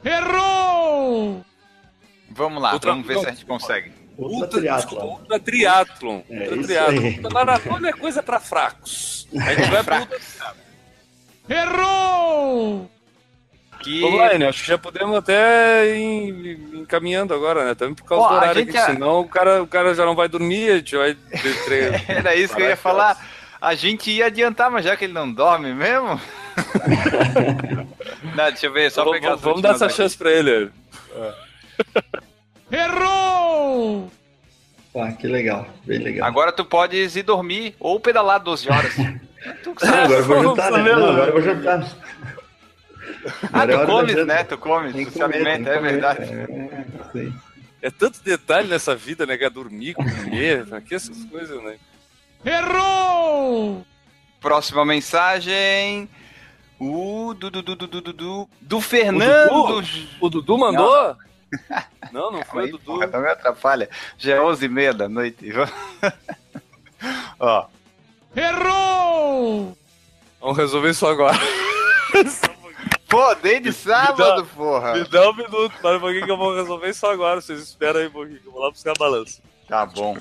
Errou! 0.03 1.43
Vamos 2.31 2.61
lá, 2.61 2.73
Outra- 2.73 2.91
vamos 2.91 3.07
ver 3.07 3.19
se 3.19 3.25
a 3.27 3.31
gente 3.31 3.45
consegue. 3.45 3.91
Ultra 4.17 4.47
triatlon. 4.47 5.05
Ultra 5.05 5.39
triatlon. 5.39 6.21
É, 6.29 6.49
Ultra 6.49 6.55
isso 6.55 6.63
triatlon. 6.67 7.29
maratona 7.31 7.89
é 7.89 7.93
coisa 7.93 8.23
pra 8.23 8.39
fracos. 8.39 9.27
A 9.39 9.53
gente 9.53 9.69
vai 9.71 9.83
ultra 9.83 10.07
Errou! 11.49 12.89
Que... 13.87 14.01
Vamos 14.01 14.19
lá, 14.19 14.49
acho 14.49 14.61
que 14.63 14.67
já 14.67 14.77
podemos 14.77 15.15
até 15.15 15.95
ir 15.97 16.59
encaminhando 16.73 17.33
agora, 17.33 17.63
né? 17.65 17.73
Também 17.75 17.95
por 17.95 18.03
causa 18.03 18.27
do 18.27 18.33
horário 18.35 18.63
aqui, 18.63 18.77
a- 18.77 18.85
senão 18.87 19.21
o 19.21 19.27
cara, 19.29 19.63
o 19.63 19.67
cara 19.67 19.95
já 19.95 20.03
não 20.05 20.13
vai 20.15 20.27
dormir, 20.27 20.69
a 20.71 20.75
gente 20.77 20.95
vai... 20.97 21.15
Era 22.07 22.35
isso 22.35 22.53
que 22.53 22.61
eu 22.61 22.67
ia 22.67 22.75
falar. 22.75 23.17
A 23.61 23.73
gente 23.75 24.11
ia 24.11 24.25
adiantar, 24.25 24.69
mas 24.69 24.83
já 24.85 24.95
que 24.97 25.05
ele 25.05 25.13
não 25.13 25.31
dorme 25.31 25.73
mesmo. 25.73 26.19
não, 28.35 28.45
deixa 28.45 28.65
eu 28.67 28.73
ver, 28.73 28.91
só 28.91 29.03
Vamos, 29.05 29.19
pegar 29.19 29.33
as 29.35 29.41
vamos 29.41 29.61
dar 29.61 29.71
essa 29.75 29.85
aqui. 29.85 29.95
chance 29.95 30.17
pra 30.17 30.31
ele. 30.31 30.69
Errou! 32.71 34.11
Ah, 34.95 35.11
que 35.11 35.27
legal, 35.27 35.67
bem 35.85 35.99
legal. 35.99 36.27
Agora 36.27 36.51
tu 36.51 36.65
podes 36.65 37.15
ir 37.15 37.23
dormir 37.23 37.75
ou 37.79 37.99
pedalar 37.99 38.39
12 38.39 38.69
horas. 38.69 38.93
Tu 39.63 39.73
que 39.75 39.85
Ah, 39.85 39.87
sabe. 39.87 40.01
agora 40.15 40.19
eu 40.19 40.23
vou 40.25 40.35
Vamos 40.35 40.57
jantar, 40.57 40.71
né? 40.83 40.91
Não, 40.91 40.99
né? 40.99 41.09
agora 41.11 41.27
eu 41.27 41.31
vou 41.33 41.41
jantar. 41.41 41.87
Ah, 43.53 43.63
é 43.63 43.67
tu 43.67 43.77
da 43.77 43.85
comes, 43.85 44.25
né? 44.25 44.43
Tu 44.43 44.57
comes, 44.57 44.91
tu 44.93 44.97
que 45.05 45.11
se 45.11 45.21
alimenta, 45.21 45.63
que 45.63 45.69
é 45.69 45.75
comer. 45.77 45.91
verdade. 45.91 46.21
É, 46.23 47.11
sim. 47.11 47.33
É 47.81 47.91
tanto 47.91 48.21
detalhe 48.23 48.67
nessa 48.67 48.95
vida, 48.95 49.25
né? 49.25 49.37
Que 49.37 49.45
é 49.45 49.49
dormir, 49.49 49.93
comer, 49.93 50.73
aqui 50.73 50.95
essas 50.95 51.23
coisas, 51.25 51.61
né? 51.63 51.77
Errou! 52.45 53.85
Próxima 54.41 54.85
mensagem. 54.85 56.09
O 56.79 57.33
do, 57.33 57.49
do, 57.49 57.61
do, 57.63 57.75
do, 57.75 57.87
do, 57.87 58.13
do, 58.13 58.49
do 58.61 58.81
Fernando. 58.81 59.83
O 60.21 60.29
Dudu 60.29 60.57
mandou? 60.57 61.15
Não, 62.11 62.29
não 62.31 62.43
foi 62.43 62.65
Aí, 62.65 62.69
o 62.69 62.71
Dudu. 62.77 62.83
porra, 62.85 63.07
não 63.07 63.21
me 63.21 63.29
atrapalha. 63.29 63.89
Já 64.17 64.35
é 64.35 64.39
11h30 64.39 64.93
da 64.93 65.09
noite. 65.09 65.51
Ó, 67.39 67.65
Errou! 68.35 69.75
Vamos 70.39 70.57
resolver 70.57 70.91
isso 70.91 71.07
agora. 71.07 71.37
pô, 73.09 73.35
desde 73.35 73.71
sábado, 73.73 74.43
Me 74.43 74.49
porra. 74.49 75.03
dá 75.05 75.29
um 75.29 75.33
minuto, 75.35 75.73
para 75.81 75.97
um 75.97 75.99
pouquinho 75.99 76.25
que 76.25 76.31
eu 76.31 76.37
vou 76.37 76.55
resolver 76.55 76.89
isso 76.89 77.05
agora. 77.07 77.41
Vocês 77.41 77.59
esperam 77.59 77.99
aí 78.01 78.07
um 78.07 78.11
pouquinho, 78.11 78.39
que 78.39 78.47
eu 78.47 78.51
vou 78.51 78.61
lá 78.61 78.69
buscar 78.71 78.91
a 78.91 78.99
balança. 78.99 79.41
Tá 79.67 79.85
bom. 79.85 80.17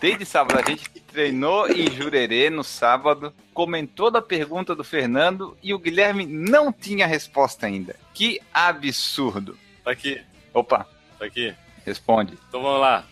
Desde 0.00 0.24
sábado 0.24 0.58
a 0.58 0.68
gente 0.70 0.88
treinou 1.12 1.68
em 1.68 1.90
Jurerê 1.90 2.48
no 2.48 2.64
sábado, 2.64 3.34
comentou 3.52 4.10
da 4.10 4.22
pergunta 4.22 4.74
do 4.74 4.82
Fernando 4.82 5.56
e 5.62 5.74
o 5.74 5.78
Guilherme 5.78 6.24
não 6.24 6.72
tinha 6.72 7.06
resposta 7.06 7.66
ainda. 7.66 7.94
Que 8.14 8.40
absurdo. 8.52 9.58
Tá 9.84 9.90
aqui, 9.90 10.20
Opa, 10.54 10.86
tá 11.18 11.24
aqui. 11.26 11.54
responde. 11.84 12.38
Então 12.48 12.62
vamos 12.62 12.80
lá. 12.80 13.04